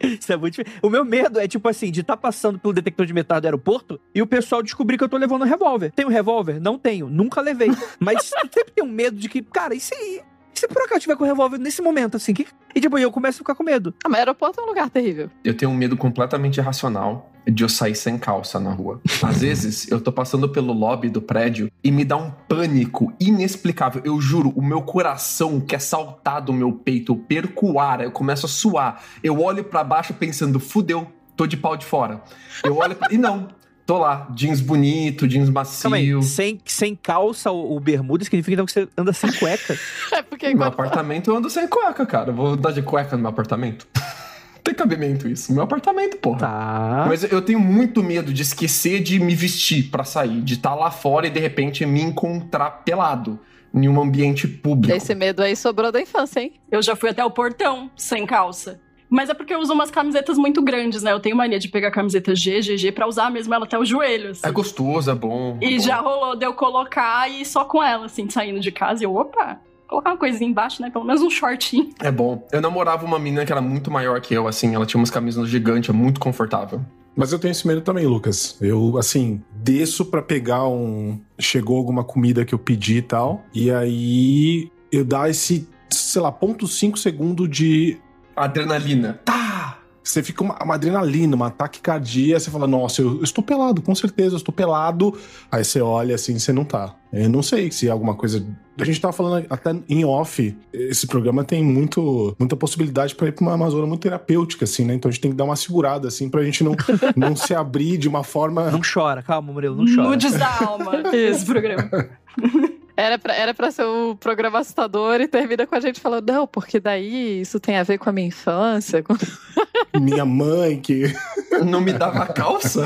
Isso 0.00 0.32
é 0.32 0.36
muito. 0.36 0.62
O 0.82 0.90
meu 0.90 1.04
medo 1.04 1.40
é, 1.40 1.48
tipo 1.48 1.68
assim, 1.68 1.90
de 1.90 2.00
estar 2.00 2.16
passando 2.16 2.58
pelo 2.58 2.74
detector 2.74 3.06
de 3.06 3.12
metal 3.12 3.40
do 3.40 3.44
aeroporto 3.46 4.00
e 4.14 4.20
o 4.20 4.26
pessoal 4.26 4.62
descobrir 4.62 4.98
que 4.98 5.04
eu 5.04 5.08
tô 5.08 5.16
levando 5.16 5.42
um 5.42 5.46
revólver. 5.46 5.92
Tenho 5.92 6.08
revólver? 6.08 6.60
Não 6.60 6.78
tenho. 6.78 7.08
Nunca 7.08 7.40
levei. 7.40 7.70
Mas 7.98 8.30
sempre 8.52 8.72
tem 8.74 8.84
um 8.84 8.88
medo 8.88 9.16
de 9.16 9.28
que, 9.28 9.42
cara, 9.42 9.74
e 9.74 9.80
se. 9.80 10.22
E 10.56 10.60
Se 10.60 10.66
por 10.66 10.82
acaso 10.82 10.94
eu 10.94 11.00
tiver 11.00 11.16
com 11.16 11.24
o 11.24 11.26
revólver 11.26 11.58
nesse 11.58 11.82
momento, 11.82 12.16
assim, 12.16 12.32
que... 12.32 12.46
e 12.74 12.80
tipo, 12.80 12.98
eu 12.98 13.12
começo 13.12 13.36
a 13.36 13.40
ficar 13.40 13.54
com 13.54 13.62
medo. 13.62 13.94
Ah, 14.02 14.08
mas 14.08 14.20
aeroporto 14.20 14.60
é 14.60 14.64
um 14.64 14.66
lugar 14.66 14.88
terrível. 14.88 15.30
Eu 15.44 15.54
tenho 15.54 15.70
um 15.70 15.74
medo 15.74 15.96
completamente 15.96 16.56
irracional 16.56 17.30
de 17.46 17.62
eu 17.62 17.68
sair 17.68 17.94
sem 17.94 18.18
calça 18.18 18.58
na 18.58 18.72
rua. 18.72 19.00
Às 19.22 19.40
vezes, 19.42 19.90
eu 19.90 20.00
tô 20.00 20.10
passando 20.10 20.48
pelo 20.48 20.72
lobby 20.72 21.10
do 21.10 21.20
prédio 21.20 21.70
e 21.84 21.90
me 21.90 22.04
dá 22.04 22.16
um 22.16 22.30
pânico 22.30 23.12
inexplicável. 23.20 24.00
Eu 24.04 24.20
juro, 24.20 24.52
o 24.56 24.62
meu 24.62 24.82
coração 24.82 25.60
quer 25.60 25.80
saltar 25.80 26.40
do 26.40 26.52
meu 26.52 26.72
peito, 26.72 27.12
eu 27.12 27.16
perco 27.16 27.72
o 27.72 27.80
ar, 27.80 28.00
eu 28.00 28.10
começo 28.10 28.46
a 28.46 28.48
suar. 28.48 29.02
Eu 29.22 29.40
olho 29.42 29.62
pra 29.62 29.84
baixo 29.84 30.14
pensando, 30.14 30.58
fudeu, 30.58 31.06
tô 31.36 31.46
de 31.46 31.56
pau 31.56 31.76
de 31.76 31.84
fora. 31.84 32.22
Eu 32.64 32.78
olho 32.78 32.96
pra... 32.96 33.08
e 33.12 33.18
não, 33.18 33.48
tô 33.86 33.98
lá, 33.98 34.28
jeans 34.34 34.60
bonito, 34.60 35.26
jeans 35.28 35.48
Calma 35.80 35.96
aí, 35.96 36.12
macio. 36.12 36.22
sem, 36.22 36.60
sem 36.64 36.96
calça 36.96 37.50
ou, 37.50 37.78
bermuda 37.78 38.24
significa 38.24 38.54
então 38.54 38.66
que 38.66 38.72
você 38.72 38.88
anda 38.96 39.12
sem 39.12 39.32
cueca. 39.32 39.78
É 40.12 40.22
porque 40.22 40.48
No 40.50 40.58
meu 40.58 40.66
apartamento 40.66 41.30
eu 41.30 41.36
ando 41.36 41.48
sem 41.48 41.66
cueca, 41.68 42.04
cara. 42.04 42.30
Eu 42.30 42.34
vou 42.34 42.46
andar 42.48 42.72
de 42.72 42.82
cueca 42.82 43.16
no 43.16 43.22
meu 43.22 43.30
apartamento? 43.30 43.86
Tem 44.64 44.74
cabimento 44.74 45.28
isso. 45.28 45.52
Meu 45.52 45.62
apartamento, 45.62 46.16
porra. 46.16 46.40
Tá. 46.40 47.04
Mas 47.06 47.22
eu 47.22 47.40
tenho 47.40 47.60
muito 47.60 48.02
medo 48.02 48.32
de 48.32 48.42
esquecer 48.42 49.00
de 49.00 49.20
me 49.20 49.32
vestir 49.32 49.90
pra 49.90 50.02
sair, 50.02 50.42
de 50.42 50.54
estar 50.54 50.74
lá 50.74 50.90
fora 50.90 51.28
e 51.28 51.30
de 51.30 51.38
repente 51.38 51.86
me 51.86 52.00
encontrar 52.02 52.82
pelado 52.84 53.38
em 53.72 53.88
um 53.88 54.00
ambiente 54.00 54.48
público. 54.48 54.92
esse 54.92 55.14
medo 55.14 55.40
aí 55.40 55.54
sobrou 55.54 55.92
da 55.92 56.00
infância, 56.00 56.40
hein? 56.40 56.54
Eu 56.68 56.82
já 56.82 56.96
fui 56.96 57.10
até 57.10 57.24
o 57.24 57.30
portão 57.30 57.88
sem 57.96 58.26
calça. 58.26 58.80
Mas 59.08 59.28
é 59.30 59.34
porque 59.34 59.54
eu 59.54 59.60
uso 59.60 59.72
umas 59.72 59.90
camisetas 59.90 60.36
muito 60.36 60.60
grandes, 60.62 61.02
né? 61.02 61.12
Eu 61.12 61.20
tenho 61.20 61.36
mania 61.36 61.58
de 61.58 61.68
pegar 61.68 61.88
a 61.88 61.92
camiseta 61.92 62.34
G, 62.34 62.60
GG 62.60 62.92
pra 62.92 63.06
usar 63.06 63.30
mesmo 63.30 63.54
ela 63.54 63.64
até 63.64 63.78
o 63.78 63.84
joelho. 63.84 64.30
assim. 64.30 64.40
É 64.46 64.50
gostoso, 64.50 65.10
é 65.10 65.14
bom. 65.14 65.56
é 65.60 65.66
E 65.66 65.76
bom. 65.76 65.82
já 65.82 65.98
rolou 66.00 66.34
de 66.36 66.44
eu 66.44 66.52
colocar 66.54 67.30
e 67.30 67.44
só 67.44 67.64
com 67.64 67.82
ela, 67.82 68.06
assim, 68.06 68.28
saindo 68.28 68.58
de 68.60 68.72
casa. 68.72 69.02
E 69.02 69.06
eu, 69.06 69.14
opa, 69.14 69.60
colocar 69.88 70.10
uma 70.10 70.16
coisinha 70.16 70.50
embaixo, 70.50 70.82
né? 70.82 70.90
Pelo 70.90 71.04
menos 71.04 71.22
um 71.22 71.30
shortinho. 71.30 71.90
É 72.00 72.10
bom. 72.10 72.44
Eu 72.50 72.60
namorava 72.60 73.06
uma 73.06 73.18
menina 73.18 73.44
que 73.46 73.52
era 73.52 73.60
muito 73.62 73.90
maior 73.90 74.20
que 74.20 74.34
eu, 74.34 74.48
assim. 74.48 74.74
Ela 74.74 74.84
tinha 74.84 74.98
umas 75.00 75.10
camisas 75.10 75.48
gigantes, 75.48 75.88
é 75.88 75.92
muito 75.92 76.18
confortável. 76.18 76.80
Mas 77.14 77.32
eu 77.32 77.38
tenho 77.38 77.52
esse 77.52 77.66
medo 77.66 77.80
também, 77.80 78.04
Lucas. 78.06 78.58
Eu, 78.60 78.98
assim, 78.98 79.40
desço 79.54 80.04
pra 80.04 80.20
pegar 80.20 80.66
um. 80.68 81.18
Chegou 81.38 81.78
alguma 81.78 82.02
comida 82.04 82.44
que 82.44 82.54
eu 82.54 82.58
pedi 82.58 82.96
e 82.98 83.02
tal. 83.02 83.42
E 83.54 83.70
aí 83.70 84.70
eu 84.92 85.04
dá 85.04 85.28
esse, 85.30 85.66
sei 85.88 86.20
lá, 86.20 86.30
ponto 86.32 86.66
5 86.66 86.98
segundo 86.98 87.46
de. 87.48 87.98
Adrenalina. 88.36 89.20
Tá! 89.24 89.78
Você 90.06 90.22
fica 90.22 90.44
uma, 90.44 90.56
uma 90.62 90.74
adrenalina, 90.74 91.34
uma 91.34 91.50
taquicardia. 91.50 92.38
Você 92.38 92.48
fala, 92.48 92.68
nossa, 92.68 93.02
eu, 93.02 93.16
eu 93.16 93.24
estou 93.24 93.42
pelado, 93.42 93.82
com 93.82 93.92
certeza, 93.92 94.34
eu 94.34 94.36
estou 94.36 94.54
pelado. 94.54 95.18
Aí 95.50 95.64
você 95.64 95.80
olha 95.80 96.14
assim, 96.14 96.38
você 96.38 96.52
não 96.52 96.64
tá. 96.64 96.94
Eu 97.12 97.28
não 97.28 97.42
sei 97.42 97.72
se 97.72 97.88
é 97.88 97.90
alguma 97.90 98.14
coisa. 98.14 98.46
A 98.78 98.84
gente 98.84 99.00
tava 99.00 99.12
falando 99.12 99.44
até 99.50 99.74
em 99.88 100.04
off. 100.04 100.56
Esse 100.72 101.08
programa 101.08 101.42
tem 101.42 101.64
muito, 101.64 102.36
muita 102.38 102.54
possibilidade 102.54 103.16
pra 103.16 103.26
ir 103.26 103.32
pra 103.32 103.52
uma, 103.52 103.68
zona 103.68 103.84
muito 103.84 104.02
terapêutica, 104.02 104.64
assim, 104.64 104.84
né? 104.84 104.94
Então 104.94 105.08
a 105.08 105.12
gente 105.12 105.20
tem 105.20 105.32
que 105.32 105.36
dar 105.36 105.44
uma 105.44 105.56
segurada, 105.56 106.06
assim, 106.06 106.28
pra 106.28 106.44
gente 106.44 106.62
não, 106.62 106.76
não 107.16 107.34
se 107.34 107.52
abrir 107.52 107.98
de 107.98 108.06
uma 108.06 108.22
forma. 108.22 108.70
Não 108.70 108.82
chora, 108.82 109.24
calma, 109.24 109.52
Murilo, 109.52 109.74
não 109.74 109.86
chora. 109.92 110.10
Nudes 110.10 110.34
da 110.34 110.64
alma, 110.64 111.02
esse 111.12 111.44
programa. 111.44 111.90
Era 112.96 113.18
pra, 113.18 113.34
era 113.34 113.52
pra 113.52 113.70
ser 113.70 113.84
o 113.84 114.16
programa 114.16 114.58
assustador 114.60 115.20
e 115.20 115.28
termina 115.28 115.66
com 115.66 115.74
a 115.74 115.80
gente 115.80 116.00
falando, 116.00 116.30
não, 116.32 116.46
porque 116.46 116.80
daí 116.80 117.40
isso 117.42 117.60
tem 117.60 117.76
a 117.76 117.82
ver 117.82 117.98
com 117.98 118.08
a 118.08 118.12
minha 118.12 118.28
infância. 118.28 119.02
com- 119.02 119.14
Minha 120.00 120.24
mãe 120.24 120.80
que. 120.80 121.12
Não 121.64 121.80
me 121.80 121.92
dava 121.92 122.26
calça? 122.26 122.84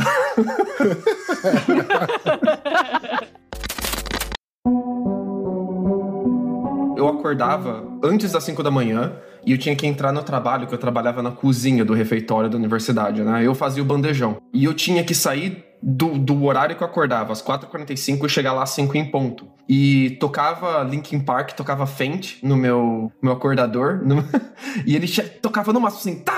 eu 6.97 7.09
acordava 7.09 7.85
antes 8.05 8.33
das 8.33 8.45
5 8.45 8.63
da 8.63 8.71
manhã 8.71 9.13
e 9.47 9.53
eu 9.53 9.59
tinha 9.59 9.75
que 9.75 9.87
entrar 9.87 10.13
no 10.13 10.23
trabalho, 10.23 10.67
que 10.67 10.75
eu 10.75 10.79
trabalhava 10.79 11.23
na 11.23 11.31
cozinha 11.31 11.83
do 11.85 11.95
refeitório 11.95 12.51
da 12.51 12.57
universidade, 12.59 13.23
né? 13.23 13.43
Eu 13.47 13.55
fazia 13.55 13.83
o 13.83 13.87
bandejão. 13.87 14.37
E 14.53 14.65
eu 14.65 14.75
tinha 14.75 15.03
que 15.03 15.15
sair 15.15 15.65
do, 15.83 16.19
do 16.19 16.45
horário 16.45 16.77
que 16.77 16.83
eu 16.83 16.87
acordava, 16.87 17.33
às 17.33 17.43
4h45, 17.43 18.25
e 18.25 18.29
chegar 18.29 18.53
lá 18.53 18.63
às 18.63 18.71
5 18.71 18.97
em 18.97 19.11
ponto. 19.11 19.47
E 19.69 20.11
tocava 20.21 20.83
Linkin 20.83 21.21
Park, 21.21 21.53
tocava 21.53 21.87
Faint 21.87 22.43
no 22.43 22.57
meu, 22.57 23.13
meu 23.23 23.33
acordador. 23.33 24.01
no- 24.05 24.25
e 24.87 24.95
ele 24.97 25.07
tocava 25.41 25.73
no 25.73 25.81
máximo 25.81 26.01
assim, 26.13 26.23
tá! 26.23 26.37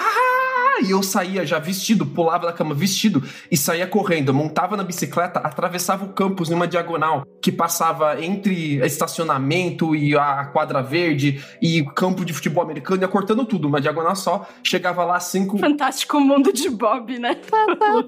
E 0.83 0.91
eu 0.91 1.03
saía 1.03 1.47
já 1.47 1.59
vestido, 1.59 2.05
pulava 2.05 2.47
da 2.47 2.53
cama 2.53 2.75
vestido 2.75 3.23
e 3.51 3.57
saía 3.57 3.87
correndo. 3.87 4.35
Montava 4.35 4.77
na 4.77 4.83
bicicleta, 4.83 5.39
atravessava 5.41 6.05
o 6.05 6.09
campus 6.09 6.49
numa 6.49 6.67
diagonal 6.67 7.25
que 7.41 7.53
passava 7.53 8.23
entre 8.23 8.85
estacionamento 8.85 9.95
e 9.95 10.17
a 10.17 10.45
quadra 10.47 10.83
verde 10.83 11.43
e 11.61 11.85
campo 11.95 12.25
de 12.25 12.33
futebol 12.33 12.63
americano, 12.63 13.03
ia 13.03 13.09
cortando 13.09 13.45
tudo, 13.45 13.69
uma 13.69 13.81
diagonal 13.81 14.15
só. 14.15 14.47
Chegava 14.63 15.05
lá 15.05 15.19
5. 15.19 15.59
Fantástico 15.59 16.21
mundo 16.21 16.53
de 16.53 16.69
Bob, 16.71 17.19
né? 17.19 17.37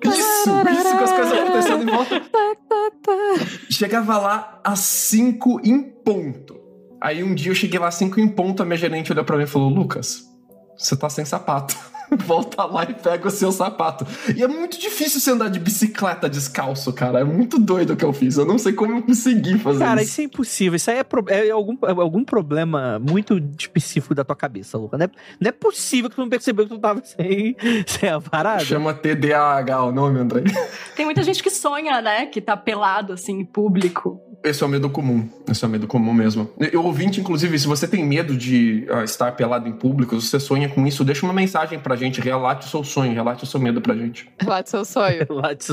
Isso, 0.05 0.51
isso, 0.71 0.97
com 0.97 1.05
as 1.05 1.13
coisas 1.13 1.33
acontecendo 1.33 1.83
em 1.83 1.93
volta. 1.93 2.23
Chegava 3.71 4.19
lá 4.19 4.61
às 4.65 4.81
5 4.81 5.61
em 5.65 5.83
ponto. 5.83 6.61
Aí 7.01 7.23
um 7.23 7.35
dia 7.35 7.51
eu 7.51 7.55
cheguei 7.55 7.79
lá 7.79 7.89
às 7.89 7.97
5 7.97 8.19
em 8.21 8.29
ponto, 8.29 8.63
a 8.63 8.67
minha 8.67 8.79
gerente 8.79 9.13
olhou 9.13 9.25
pra 9.25 9.37
mim 9.37 9.45
e 9.45 9.47
falou: 9.47 9.69
Lucas, 9.69 10.25
você 10.77 10.97
tá 10.97 11.09
sem 11.11 11.25
sapato. 11.25 11.77
volta 12.25 12.65
lá 12.65 12.85
e 12.85 12.95
pega 12.95 13.29
o 13.29 13.31
seu 13.31 13.51
sapato. 13.53 14.07
E 14.37 14.43
é 14.43 14.49
muito 14.49 14.79
difícil 14.79 15.21
você 15.21 15.31
andar 15.31 15.49
de 15.49 15.59
bicicleta 15.59 16.29
descalço, 16.29 16.93
cara. 16.93 17.21
É 17.21 17.25
muito 17.25 17.59
doido 17.59 17.93
o 17.93 17.97
que 17.97 18.05
eu 18.05 18.13
fiz. 18.13 18.37
Eu 18.37 18.47
não 18.47 18.59
sei 18.59 18.73
como 18.73 18.93
eu 18.97 19.03
consegui 19.03 19.59
fazer 19.59 19.79
Cara, 19.79 20.03
isso. 20.03 20.13
isso 20.13 20.21
é 20.21 20.25
impossível. 20.25 20.77
Isso 20.77 20.91
aí 20.91 20.99
é, 20.99 21.05
pro- 21.05 21.25
é 21.29 21.51
algum, 21.51 21.77
é 21.87 21.91
algum 21.91 22.25
problema 22.25 22.99
muito 22.99 23.41
específico 23.59 24.15
da 24.15 24.25
tua 24.25 24.37
cabeça, 24.37 24.79
Luca. 24.79 24.97
Não 24.99 25.05
é, 25.07 25.11
não 25.41 25.49
é 25.49 25.53
possível 25.53 26.09
que 26.11 26.17
tu 26.17 26.23
não 26.23 26.29
percebeu 26.29 26.67
que 26.67 26.75
tu 26.75 26.79
tava 26.81 27.03
sem, 27.05 27.57
sem 27.87 28.09
a 28.09 28.21
parada. 28.21 28.65
Chama 28.65 28.95
TDAH 28.95 29.85
o 29.85 29.93
nome, 29.93 30.19
André. 30.19 30.43
Tem 30.97 31.05
muita 31.05 31.23
gente 31.23 31.43
que 31.43 31.51
sonha, 31.51 32.01
né? 32.01 32.27
Que 32.27 32.41
tá 32.41 32.57
pelado, 32.57 33.13
assim, 33.13 33.41
em 33.41 33.45
público. 33.45 34.21
Esse 34.43 34.63
é 34.63 34.67
o 34.67 34.69
medo 34.69 34.91
comum. 34.91 35.27
Esse 35.51 35.65
é 35.65 35.69
o 35.69 35.71
medo 35.71 35.87
comum 35.87 36.13
mesmo. 36.13 36.51
Eu 36.71 36.85
ouvinte, 36.85 37.19
inclusive, 37.19 37.59
se 37.59 37.67
você 37.67 37.89
tem 37.89 38.05
medo 38.05 38.37
de 38.37 38.87
ah, 38.91 39.03
estar 39.03 39.33
pelado 39.33 39.67
em 39.67 39.73
público, 39.73 40.21
se 40.21 40.29
você 40.29 40.39
sonha 40.39 40.69
com 40.69 40.87
isso, 40.87 41.03
deixa 41.03 41.25
uma 41.25 41.33
mensagem 41.33 41.79
pra 41.95 41.97
gente, 41.97 42.21
relate 42.21 42.67
o 42.67 42.71
seu 42.71 42.83
sonho, 42.85 43.13
relate 43.15 43.45
o 43.45 43.47
seu 43.47 43.61
medo 43.61 43.81
pra 43.81 43.95
gente. 43.95 44.29
Relate 44.41 44.71
seu 44.71 44.85
sonho. 44.85 45.27
Lá 45.31 45.53
de- 45.53 45.65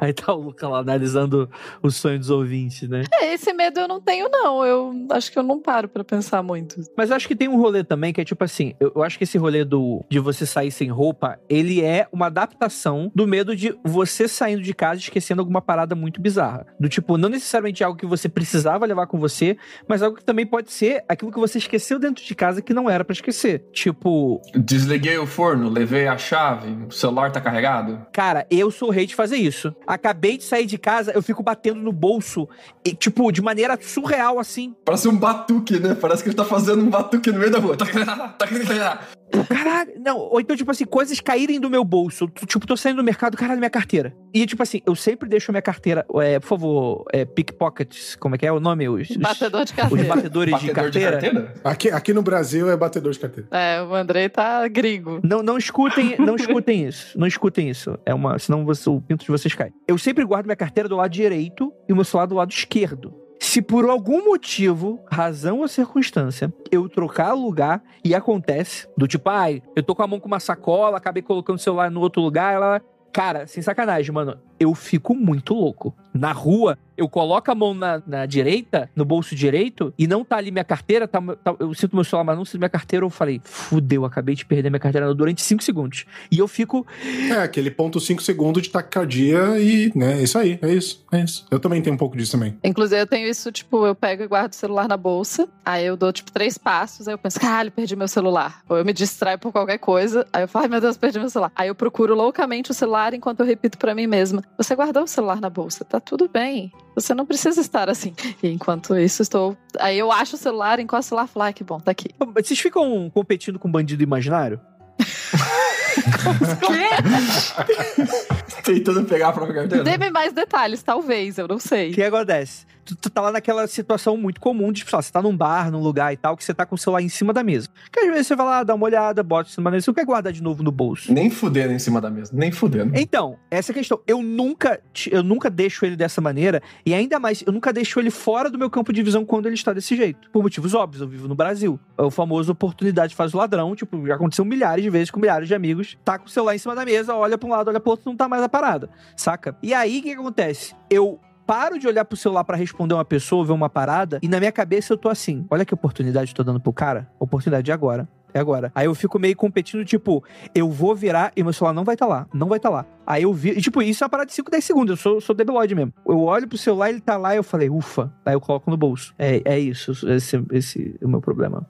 Aí 0.00 0.12
tá 0.12 0.32
o 0.34 0.40
Luca 0.40 0.68
lá 0.68 0.78
analisando 0.80 1.48
o 1.82 1.90
sonho 1.90 2.18
dos 2.18 2.30
ouvintes, 2.30 2.88
né? 2.88 3.04
É, 3.12 3.34
esse 3.34 3.52
medo 3.52 3.78
eu 3.80 3.88
não 3.88 4.00
tenho, 4.00 4.28
não. 4.28 4.64
Eu 4.64 4.92
acho 5.12 5.30
que 5.30 5.38
eu 5.38 5.42
não 5.42 5.60
paro 5.60 5.88
pra 5.88 6.02
pensar 6.04 6.42
muito. 6.42 6.80
Mas 6.96 7.10
eu 7.10 7.16
acho 7.16 7.28
que 7.28 7.36
tem 7.36 7.48
um 7.48 7.56
rolê 7.56 7.84
também 7.84 8.12
que 8.12 8.20
é 8.20 8.24
tipo 8.24 8.42
assim, 8.44 8.74
eu, 8.80 8.92
eu 8.94 9.02
acho 9.02 9.16
que 9.18 9.24
esse 9.24 9.38
rolê 9.38 9.64
do 9.64 10.04
de 10.08 10.18
você 10.18 10.44
sair 10.46 10.70
sem 10.70 10.88
roupa, 10.88 11.38
ele 11.48 11.80
é 11.82 12.06
uma 12.12 12.26
adaptação 12.26 13.10
do 13.14 13.26
medo 13.26 13.54
de 13.54 13.76
você 13.84 14.26
saindo 14.26 14.62
de 14.62 14.74
casa 14.74 15.00
e 15.00 15.04
esquecendo 15.04 15.40
alguma 15.40 15.60
parada 15.62 15.94
muito 15.94 16.20
bizarra. 16.20 16.66
Do 16.78 16.88
tipo, 16.88 17.16
não 17.16 17.28
necessariamente 17.28 17.82
algo 17.84 17.98
que 17.98 18.06
você 18.06 18.28
precisava 18.28 18.84
levar 18.86 19.06
com 19.06 19.18
você, 19.18 19.56
mas 19.86 20.02
algo 20.02 20.16
que 20.16 20.24
também 20.24 20.46
pode 20.46 20.72
ser 20.72 21.04
aquilo 21.08 21.30
que 21.32 21.38
você 21.38 21.58
esqueceu 21.58 21.98
dentro 21.98 22.24
de 22.24 22.34
casa 22.34 22.60
que 22.62 22.74
não 22.74 22.88
era 22.90 23.04
pra 23.04 23.12
esquecer. 23.12 23.64
Tipo, 23.72 24.40
Desliguei 24.54 25.18
o 25.18 25.26
forno, 25.26 25.67
levei 25.68 26.06
a 26.06 26.16
chave, 26.16 26.76
o 26.88 26.92
celular 26.92 27.30
tá 27.30 27.40
carregado. 27.40 28.06
cara, 28.12 28.46
eu 28.50 28.70
sou 28.70 28.88
o 28.88 28.92
rei 28.92 29.06
de 29.06 29.14
fazer 29.14 29.36
isso. 29.36 29.74
Acabei 29.86 30.36
de 30.38 30.44
sair 30.44 30.66
de 30.66 30.78
casa, 30.78 31.12
eu 31.12 31.22
fico 31.22 31.42
batendo 31.42 31.80
no 31.80 31.92
bolso, 31.92 32.48
e, 32.84 32.94
tipo, 32.94 33.30
de 33.32 33.42
maneira 33.42 33.78
surreal 33.80 34.38
assim. 34.38 34.74
Parece 34.84 35.08
um 35.08 35.16
batuque, 35.16 35.78
né? 35.78 35.94
Parece 35.94 36.22
que 36.22 36.28
ele 36.28 36.36
tá 36.36 36.44
fazendo 36.44 36.82
um 36.82 36.90
batuque 36.90 37.30
no 37.30 37.38
meio 37.38 37.50
da 37.50 37.58
rua. 37.58 37.76
Caralho, 39.44 39.92
não, 40.04 40.18
ou 40.18 40.40
então, 40.40 40.56
tipo 40.56 40.70
assim, 40.70 40.84
coisas 40.84 41.20
caírem 41.20 41.60
do 41.60 41.68
meu 41.70 41.84
bolso. 41.84 42.28
Tipo, 42.46 42.66
tô 42.66 42.76
saindo 42.76 42.96
do 42.98 43.04
mercado, 43.04 43.36
caralho, 43.36 43.58
minha 43.58 43.70
carteira. 43.70 44.14
E, 44.34 44.46
tipo 44.46 44.62
assim, 44.62 44.80
eu 44.86 44.94
sempre 44.94 45.28
deixo 45.28 45.50
a 45.50 45.52
minha 45.52 45.62
carteira, 45.62 46.04
é, 46.16 46.38
por 46.38 46.46
favor, 46.46 47.04
é, 47.12 47.24
pickpockets, 47.24 48.16
como 48.16 48.34
é 48.34 48.38
que 48.38 48.46
é 48.46 48.52
o 48.52 48.60
nome? 48.60 48.88
Os, 48.88 49.10
os, 49.10 49.16
Batedor 49.16 49.64
de 49.64 49.72
os 49.72 49.76
carteira. 49.76 50.14
batedores 50.14 50.60
de 50.60 50.66
Batedor 50.68 50.90
de 50.90 51.00
carteira. 51.00 51.10
carteira? 51.20 51.54
Aqui, 51.64 51.90
aqui 51.90 52.12
no 52.12 52.22
Brasil 52.22 52.70
é 52.70 52.76
batedor 52.76 53.12
de 53.12 53.18
carteira. 53.18 53.48
É, 53.50 53.82
o 53.82 53.94
Andrei 53.94 54.28
tá 54.28 54.66
gringo. 54.68 55.20
Não, 55.22 55.42
não 55.42 55.56
escutem, 55.58 56.16
não 56.18 56.36
escutem 56.36 56.86
isso. 56.86 57.18
Não 57.18 57.26
escutem 57.26 57.68
isso. 57.68 57.98
É 58.04 58.14
uma, 58.14 58.38
senão 58.38 58.64
você- 58.64 58.88
o 58.88 59.00
pinto 59.00 59.24
de 59.24 59.30
vocês 59.30 59.54
cai. 59.54 59.70
Eu 59.86 59.98
sempre 59.98 60.24
guardo 60.24 60.46
minha 60.46 60.56
carteira 60.56 60.88
do 60.88 60.96
lado 60.96 61.10
direito 61.10 61.72
e 61.88 61.92
o 61.92 61.96
meu 61.96 62.04
celular 62.04 62.26
do 62.26 62.34
lado 62.34 62.50
esquerdo. 62.50 63.12
Se 63.40 63.62
por 63.62 63.88
algum 63.88 64.24
motivo, 64.24 65.00
razão 65.10 65.60
ou 65.60 65.68
circunstância, 65.68 66.52
eu 66.70 66.88
trocar 66.88 67.32
lugar 67.32 67.82
e 68.04 68.14
acontece, 68.14 68.88
do 68.96 69.06
tipo, 69.06 69.30
ai, 69.30 69.62
eu 69.76 69.82
tô 69.82 69.94
com 69.94 70.02
a 70.02 70.06
mão 70.06 70.18
com 70.18 70.26
uma 70.26 70.40
sacola, 70.40 70.98
acabei 70.98 71.22
colocando 71.22 71.56
o 71.56 71.60
celular 71.60 71.90
no 71.90 72.00
outro 72.00 72.20
lugar, 72.20 72.54
ela. 72.54 72.82
Cara, 73.12 73.46
sem 73.46 73.62
sacanagem, 73.62 74.12
mano, 74.12 74.38
eu 74.60 74.74
fico 74.74 75.14
muito 75.14 75.54
louco. 75.54 75.94
Na 76.12 76.32
rua, 76.32 76.78
eu 76.98 77.08
coloco 77.08 77.50
a 77.50 77.54
mão 77.54 77.72
na, 77.72 78.02
na 78.06 78.26
direita, 78.26 78.90
no 78.94 79.04
bolso 79.04 79.34
direito, 79.34 79.94
e 79.96 80.06
não 80.08 80.24
tá 80.24 80.36
ali 80.36 80.50
minha 80.50 80.64
carteira, 80.64 81.06
tá, 81.06 81.20
tá- 81.42 81.54
eu 81.60 81.72
sinto 81.72 81.94
meu 81.94 82.04
celular, 82.04 82.24
mas 82.24 82.36
não 82.36 82.44
sinto 82.44 82.58
minha 82.58 82.68
carteira, 82.68 83.06
eu 83.06 83.10
falei, 83.10 83.40
fudeu, 83.44 84.04
acabei 84.04 84.34
de 84.34 84.44
perder 84.44 84.68
minha 84.68 84.80
carteira 84.80 85.14
durante 85.14 85.40
5 85.42 85.62
segundos. 85.62 86.04
E 86.30 86.38
eu 86.38 86.48
fico, 86.48 86.84
É, 87.30 87.34
aquele 87.42 87.70
ponto 87.70 88.00
5 88.00 88.20
segundos 88.22 88.62
de 88.64 88.70
taquicardia 88.70 89.58
e, 89.60 89.92
né, 89.94 90.18
é 90.18 90.22
isso 90.24 90.36
aí, 90.38 90.58
é 90.60 90.72
isso, 90.74 91.04
é 91.12 91.20
isso. 91.22 91.46
Eu 91.50 91.60
também 91.60 91.80
tenho 91.80 91.94
um 91.94 91.98
pouco 91.98 92.16
disso 92.16 92.32
também. 92.32 92.58
Inclusive, 92.64 93.00
eu 93.00 93.06
tenho 93.06 93.28
isso, 93.28 93.52
tipo, 93.52 93.86
eu 93.86 93.94
pego 93.94 94.24
e 94.24 94.26
guardo 94.26 94.52
o 94.52 94.56
celular 94.56 94.88
na 94.88 94.96
bolsa, 94.96 95.48
aí 95.64 95.86
eu 95.86 95.96
dou, 95.96 96.12
tipo, 96.12 96.32
três 96.32 96.58
passos, 96.58 97.06
aí 97.06 97.14
eu 97.14 97.18
penso, 97.18 97.38
caralho, 97.38 97.70
perdi 97.70 97.94
meu 97.94 98.08
celular. 98.08 98.62
Ou 98.68 98.76
eu 98.76 98.84
me 98.84 98.92
distraio 98.92 99.38
por 99.38 99.52
qualquer 99.52 99.78
coisa, 99.78 100.26
aí 100.32 100.42
eu 100.42 100.48
falo, 100.48 100.64
ai 100.64 100.68
meu 100.68 100.80
Deus, 100.80 100.96
perdi 100.96 101.18
meu 101.20 101.30
celular. 101.30 101.52
Aí 101.54 101.68
eu 101.68 101.74
procuro 101.76 102.14
loucamente 102.14 102.70
o 102.72 102.74
celular 102.74 103.14
enquanto 103.14 103.40
eu 103.40 103.46
repito 103.46 103.78
pra 103.78 103.94
mim 103.94 104.06
mesma, 104.08 104.42
você 104.56 104.74
guardou 104.74 105.04
o 105.04 105.06
celular 105.06 105.40
na 105.40 105.48
bolsa, 105.48 105.84
tá 105.84 106.00
tudo 106.00 106.28
bem. 106.28 106.72
Você 107.00 107.14
não 107.14 107.24
precisa 107.24 107.60
estar 107.60 107.88
assim. 107.88 108.12
E 108.42 108.48
enquanto 108.48 108.96
isso, 108.96 109.22
estou. 109.22 109.56
Aí 109.78 109.98
eu 109.98 110.10
acho 110.10 110.34
o 110.34 110.38
celular, 110.38 110.80
encosto 110.80 111.06
o 111.06 111.08
celular 111.10 111.26
e 111.26 111.28
falo, 111.28 111.44
ai, 111.44 111.52
que 111.52 111.62
bom, 111.62 111.78
tá 111.78 111.92
aqui. 111.92 112.08
vocês 112.34 112.58
ficam 112.58 113.08
competindo 113.14 113.58
com 113.58 113.70
bandido 113.70 114.02
imaginário? 114.02 114.60
Tentando 118.64 119.04
pegar 119.04 119.28
a 119.28 119.32
própria 119.32 119.54
carteira. 119.54 119.84
Dê-me 119.84 120.10
mais 120.10 120.32
detalhes, 120.32 120.82
talvez, 120.82 121.38
eu 121.38 121.46
não 121.46 121.58
sei. 121.58 121.90
O 121.90 121.94
que 121.94 122.02
acontece? 122.02 122.66
Tu, 122.88 122.96
tu 122.96 123.10
tá 123.10 123.20
lá 123.20 123.30
naquela 123.30 123.66
situação 123.66 124.16
muito 124.16 124.40
comum 124.40 124.72
de, 124.72 124.80
tipo, 124.80 124.90
você 124.90 125.12
tá 125.12 125.20
num 125.20 125.36
bar, 125.36 125.70
num 125.70 125.82
lugar 125.82 126.10
e 126.10 126.16
tal, 126.16 126.34
que 126.34 126.42
você 126.42 126.54
tá 126.54 126.64
com 126.64 126.74
o 126.74 126.78
celular 126.78 127.02
em 127.02 127.08
cima 127.10 127.34
da 127.34 127.44
mesa. 127.44 127.68
Que 127.92 128.00
às 128.00 128.06
vezes 128.06 128.28
você 128.28 128.34
vai 128.34 128.46
lá, 128.46 128.62
dá 128.62 128.74
uma 128.74 128.86
olhada, 128.86 129.22
bota 129.22 129.50
em 129.50 129.52
cima 129.52 129.64
da 129.64 129.74
mesa, 129.74 129.84
você 129.84 129.90
não 129.90 129.94
quer 129.94 130.06
guardar 130.06 130.32
de 130.32 130.42
novo 130.42 130.62
no 130.62 130.72
bolso. 130.72 131.12
Nem 131.12 131.28
fudendo 131.28 131.74
em 131.74 131.78
cima 131.78 132.00
da 132.00 132.08
mesa, 132.08 132.30
nem 132.32 132.50
fudendo. 132.50 132.92
Então, 132.98 133.36
essa 133.50 133.70
é 133.70 133.72
a 133.72 133.74
questão. 133.74 134.00
Eu 134.06 134.22
nunca, 134.22 134.80
eu 135.10 135.22
nunca 135.22 135.50
deixo 135.50 135.84
ele 135.84 135.96
dessa 135.96 136.22
maneira, 136.22 136.62
e 136.86 136.94
ainda 136.94 137.20
mais, 137.20 137.42
eu 137.46 137.52
nunca 137.52 137.74
deixo 137.74 138.00
ele 138.00 138.10
fora 138.10 138.48
do 138.48 138.58
meu 138.58 138.70
campo 138.70 138.90
de 138.90 139.02
visão 139.02 139.22
quando 139.22 139.44
ele 139.44 139.54
está 139.54 139.74
desse 139.74 139.94
jeito. 139.94 140.30
Por 140.30 140.42
motivos 140.42 140.72
óbvios, 140.72 141.02
eu 141.02 141.08
vivo 141.08 141.28
no 141.28 141.34
Brasil. 141.34 141.78
É 141.98 142.02
o 142.02 142.10
famoso 142.10 142.52
oportunidade 142.52 143.14
faz 143.14 143.34
o 143.34 143.36
ladrão, 143.36 143.76
tipo, 143.76 144.06
já 144.06 144.14
aconteceu 144.14 144.46
milhares 144.46 144.82
de 144.82 144.88
vezes 144.88 145.10
com 145.10 145.20
milhares 145.20 145.46
de 145.46 145.54
amigos. 145.54 145.98
Tá 146.04 146.18
com 146.18 146.26
o 146.26 146.30
celular 146.30 146.54
em 146.54 146.58
cima 146.58 146.74
da 146.74 146.86
mesa, 146.86 147.14
olha 147.14 147.36
pra 147.36 147.46
um 147.46 147.50
lado, 147.50 147.68
olha 147.68 147.80
pro 147.80 147.90
outro, 147.90 148.08
não 148.08 148.16
tá 148.16 148.28
mais 148.28 148.42
a 148.42 148.48
parada, 148.48 148.88
saca? 149.14 149.56
E 149.62 149.74
aí, 149.74 149.98
o 149.98 150.02
que 150.02 150.12
acontece? 150.12 150.74
Eu 150.88 151.20
paro 151.48 151.78
de 151.78 151.88
olhar 151.88 152.04
pro 152.04 152.14
celular 152.14 152.44
pra 152.44 152.58
responder 152.58 152.92
uma 152.92 153.06
pessoa, 153.06 153.42
ver 153.42 153.52
uma 153.52 153.70
parada, 153.70 154.18
e 154.22 154.28
na 154.28 154.38
minha 154.38 154.52
cabeça 154.52 154.92
eu 154.92 154.98
tô 154.98 155.08
assim, 155.08 155.46
olha 155.50 155.64
que 155.64 155.72
oportunidade 155.72 156.30
eu 156.30 156.36
tô 156.36 156.44
dando 156.44 156.60
pro 156.60 156.74
cara, 156.74 157.08
oportunidade 157.18 157.70
é 157.70 157.74
agora. 157.74 158.06
É 158.34 158.38
agora. 158.38 158.70
Aí 158.74 158.84
eu 158.84 158.94
fico 158.94 159.18
meio 159.18 159.34
competindo, 159.34 159.82
tipo, 159.86 160.22
eu 160.54 160.70
vou 160.70 160.94
virar 160.94 161.32
e 161.34 161.42
meu 161.42 161.50
celular 161.50 161.72
não 161.72 161.82
vai 161.82 161.94
estar 161.94 162.06
lá. 162.06 162.26
Não 162.34 162.46
vai 162.46 162.58
estar 162.58 162.68
lá. 162.68 162.84
Aí 163.06 163.22
eu 163.22 163.32
vi. 163.32 163.52
E, 163.52 163.60
tipo, 163.62 163.80
isso 163.80 164.04
é 164.04 164.06
uma 164.06 164.10
parada 164.10 164.26
de 164.26 164.34
5, 164.34 164.50
10 164.50 164.62
segundos. 164.62 164.90
Eu 164.90 164.96
sou, 164.98 165.20
sou 165.22 165.34
debilóide 165.34 165.74
mesmo. 165.74 165.94
Eu 166.06 166.20
olho 166.20 166.46
pro 166.46 166.58
celular, 166.58 166.90
ele 166.90 167.00
tá 167.00 167.16
lá 167.16 167.34
eu 167.34 167.42
falei, 167.42 167.70
ufa. 167.70 168.12
Aí 168.26 168.34
eu 168.34 168.40
coloco 168.40 168.70
no 168.70 168.76
bolso. 168.76 169.14
É, 169.18 169.40
é 169.46 169.58
isso. 169.58 169.92
Esse, 170.10 170.44
esse 170.52 170.98
é 171.00 171.06
o 171.06 171.08
meu 171.08 171.22
problema. 171.22 171.66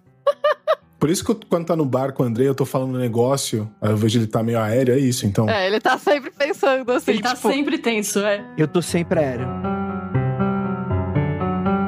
Por 0.99 1.09
isso 1.11 1.25
que 1.25 1.31
eu, 1.31 1.39
quando 1.49 1.67
tá 1.67 1.77
no 1.77 1.85
bar 1.85 2.13
com 2.13 2.23
o 2.25 2.27
André, 2.27 2.45
eu 2.49 2.55
tô 2.55 2.65
falando 2.67 2.97
um 2.97 2.99
negócio, 2.99 3.71
aí 3.81 3.91
eu 3.91 3.97
vejo 3.97 4.19
ele 4.19 4.27
tá 4.27 4.43
meio 4.43 4.59
aéreo, 4.59 4.95
é 4.95 4.99
isso, 4.99 5.27
então. 5.27 5.49
É, 5.49 5.67
ele 5.67 5.81
tá 5.81 5.97
sempre 5.97 6.31
pensando 6.31 6.91
assim, 6.91 7.13
Ele 7.13 7.23
tá 7.23 7.35
tipo, 7.37 7.49
sempre 7.53 7.79
tenso, 7.79 8.19
é. 8.21 8.45
Eu 8.57 8.67
tô 8.67 8.83
sempre 8.83 9.21
aéreo. 9.21 9.47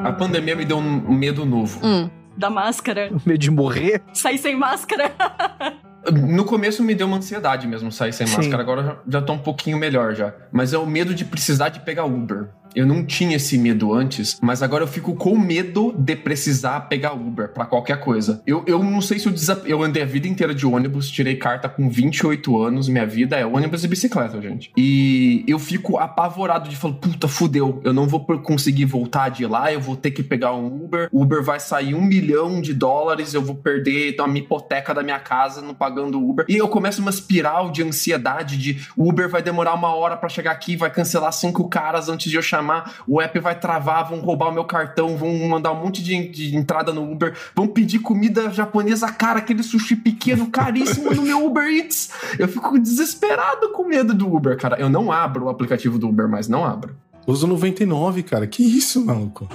A 0.05 0.13
pandemia 0.13 0.55
me 0.55 0.65
deu 0.65 0.77
um 0.77 1.13
medo 1.13 1.45
novo. 1.45 1.79
hum, 1.85 2.09
Da 2.37 2.49
máscara. 2.49 3.09
O 3.11 3.21
medo 3.27 3.37
de 3.37 3.51
morrer. 3.51 4.01
Sair 4.13 4.37
sem 4.37 4.55
máscara. 4.55 5.11
No 6.11 6.45
começo 6.45 6.81
me 6.83 6.95
deu 6.95 7.05
uma 7.05 7.17
ansiedade 7.17 7.67
mesmo 7.67 7.91
sair 7.91 8.11
sem 8.11 8.25
Sim. 8.25 8.37
máscara, 8.37 8.63
agora 8.63 8.83
já, 8.83 8.97
já 9.07 9.21
tô 9.21 9.33
um 9.33 9.37
pouquinho 9.37 9.77
melhor 9.77 10.15
já. 10.15 10.33
Mas 10.51 10.73
é 10.73 10.77
o 10.79 10.83
medo 10.87 11.13
de 11.13 11.23
precisar 11.23 11.69
de 11.69 11.79
pegar 11.81 12.05
Uber. 12.05 12.49
Eu 12.75 12.85
não 12.85 13.05
tinha 13.05 13.35
esse 13.35 13.57
medo 13.57 13.93
antes, 13.93 14.39
mas 14.41 14.61
agora 14.61 14.83
eu 14.83 14.87
fico 14.87 15.15
com 15.15 15.37
medo 15.37 15.93
de 15.97 16.15
precisar 16.15 16.81
pegar 16.81 17.13
Uber 17.13 17.49
pra 17.49 17.65
qualquer 17.65 17.99
coisa. 17.99 18.41
Eu, 18.45 18.63
eu 18.67 18.83
não 18.83 19.01
sei 19.01 19.19
se 19.19 19.27
eu 19.27 19.31
desap... 19.31 19.69
Eu 19.69 19.83
andei 19.83 20.03
a 20.03 20.05
vida 20.05 20.27
inteira 20.27 20.53
de 20.53 20.65
ônibus, 20.65 21.09
tirei 21.09 21.35
carta 21.35 21.67
com 21.67 21.89
28 21.89 22.57
anos, 22.57 22.87
minha 22.87 23.05
vida 23.05 23.37
é 23.37 23.45
ônibus 23.45 23.83
e 23.83 23.87
bicicleta, 23.87 24.41
gente. 24.41 24.71
E 24.77 25.43
eu 25.47 25.59
fico 25.59 25.97
apavorado 25.97 26.69
de 26.69 26.75
falar, 26.75 26.95
puta, 26.95 27.27
fudeu, 27.27 27.81
eu 27.83 27.93
não 27.93 28.07
vou 28.07 28.25
conseguir 28.41 28.85
voltar 28.85 29.29
de 29.29 29.45
lá, 29.45 29.71
eu 29.71 29.79
vou 29.79 29.95
ter 29.95 30.11
que 30.11 30.23
pegar 30.23 30.53
um 30.53 30.67
Uber, 30.67 31.09
Uber 31.11 31.43
vai 31.43 31.59
sair 31.59 31.93
um 31.93 32.01
milhão 32.01 32.61
de 32.61 32.73
dólares, 32.73 33.33
eu 33.33 33.41
vou 33.41 33.55
perder 33.55 34.15
a 34.19 34.27
minha 34.27 34.43
hipoteca 34.43 34.93
da 34.93 35.03
minha 35.03 35.19
casa 35.19 35.61
não 35.61 35.73
pagando 35.73 36.21
Uber. 36.21 36.45
E 36.47 36.57
eu 36.57 36.67
começo 36.67 37.01
uma 37.01 37.09
espiral 37.09 37.71
de 37.71 37.83
ansiedade 37.83 38.57
de 38.57 38.87
Uber 38.97 39.29
vai 39.29 39.41
demorar 39.41 39.73
uma 39.73 39.93
hora 39.95 40.15
pra 40.15 40.29
chegar 40.29 40.51
aqui, 40.51 40.75
vai 40.75 40.89
cancelar 40.89 41.31
cinco 41.33 41.67
caras 41.67 42.09
antes 42.09 42.29
de 42.29 42.37
eu 42.37 42.41
chamar, 42.41 42.60
o 43.07 43.21
app 43.21 43.39
vai 43.39 43.59
travar, 43.59 44.09
vão 44.09 44.19
roubar 44.19 44.49
o 44.49 44.53
meu 44.53 44.65
cartão, 44.65 45.17
vão 45.17 45.33
mandar 45.47 45.71
um 45.71 45.83
monte 45.83 46.03
de, 46.03 46.27
de 46.29 46.55
entrada 46.55 46.93
no 46.93 47.09
Uber, 47.09 47.35
vão 47.55 47.67
pedir 47.67 47.99
comida 47.99 48.51
japonesa 48.51 49.11
cara, 49.11 49.39
aquele 49.39 49.63
sushi 49.63 49.95
pequeno, 49.95 50.49
caríssimo 50.49 51.13
no 51.13 51.21
meu 51.21 51.45
Uber 51.45 51.67
Eats. 51.67 52.11
Eu 52.37 52.47
fico 52.47 52.77
desesperado 52.79 53.69
com 53.69 53.85
medo 53.85 54.13
do 54.13 54.33
Uber, 54.33 54.57
cara. 54.57 54.79
Eu 54.79 54.89
não 54.89 55.11
abro 55.11 55.45
o 55.45 55.49
aplicativo 55.49 55.97
do 55.97 56.09
Uber, 56.09 56.27
mas 56.27 56.47
não 56.47 56.65
abro. 56.65 56.95
Uso 57.27 57.45
99, 57.45 58.23
cara. 58.23 58.47
Que 58.47 58.63
isso, 58.63 59.05
maluco? 59.05 59.47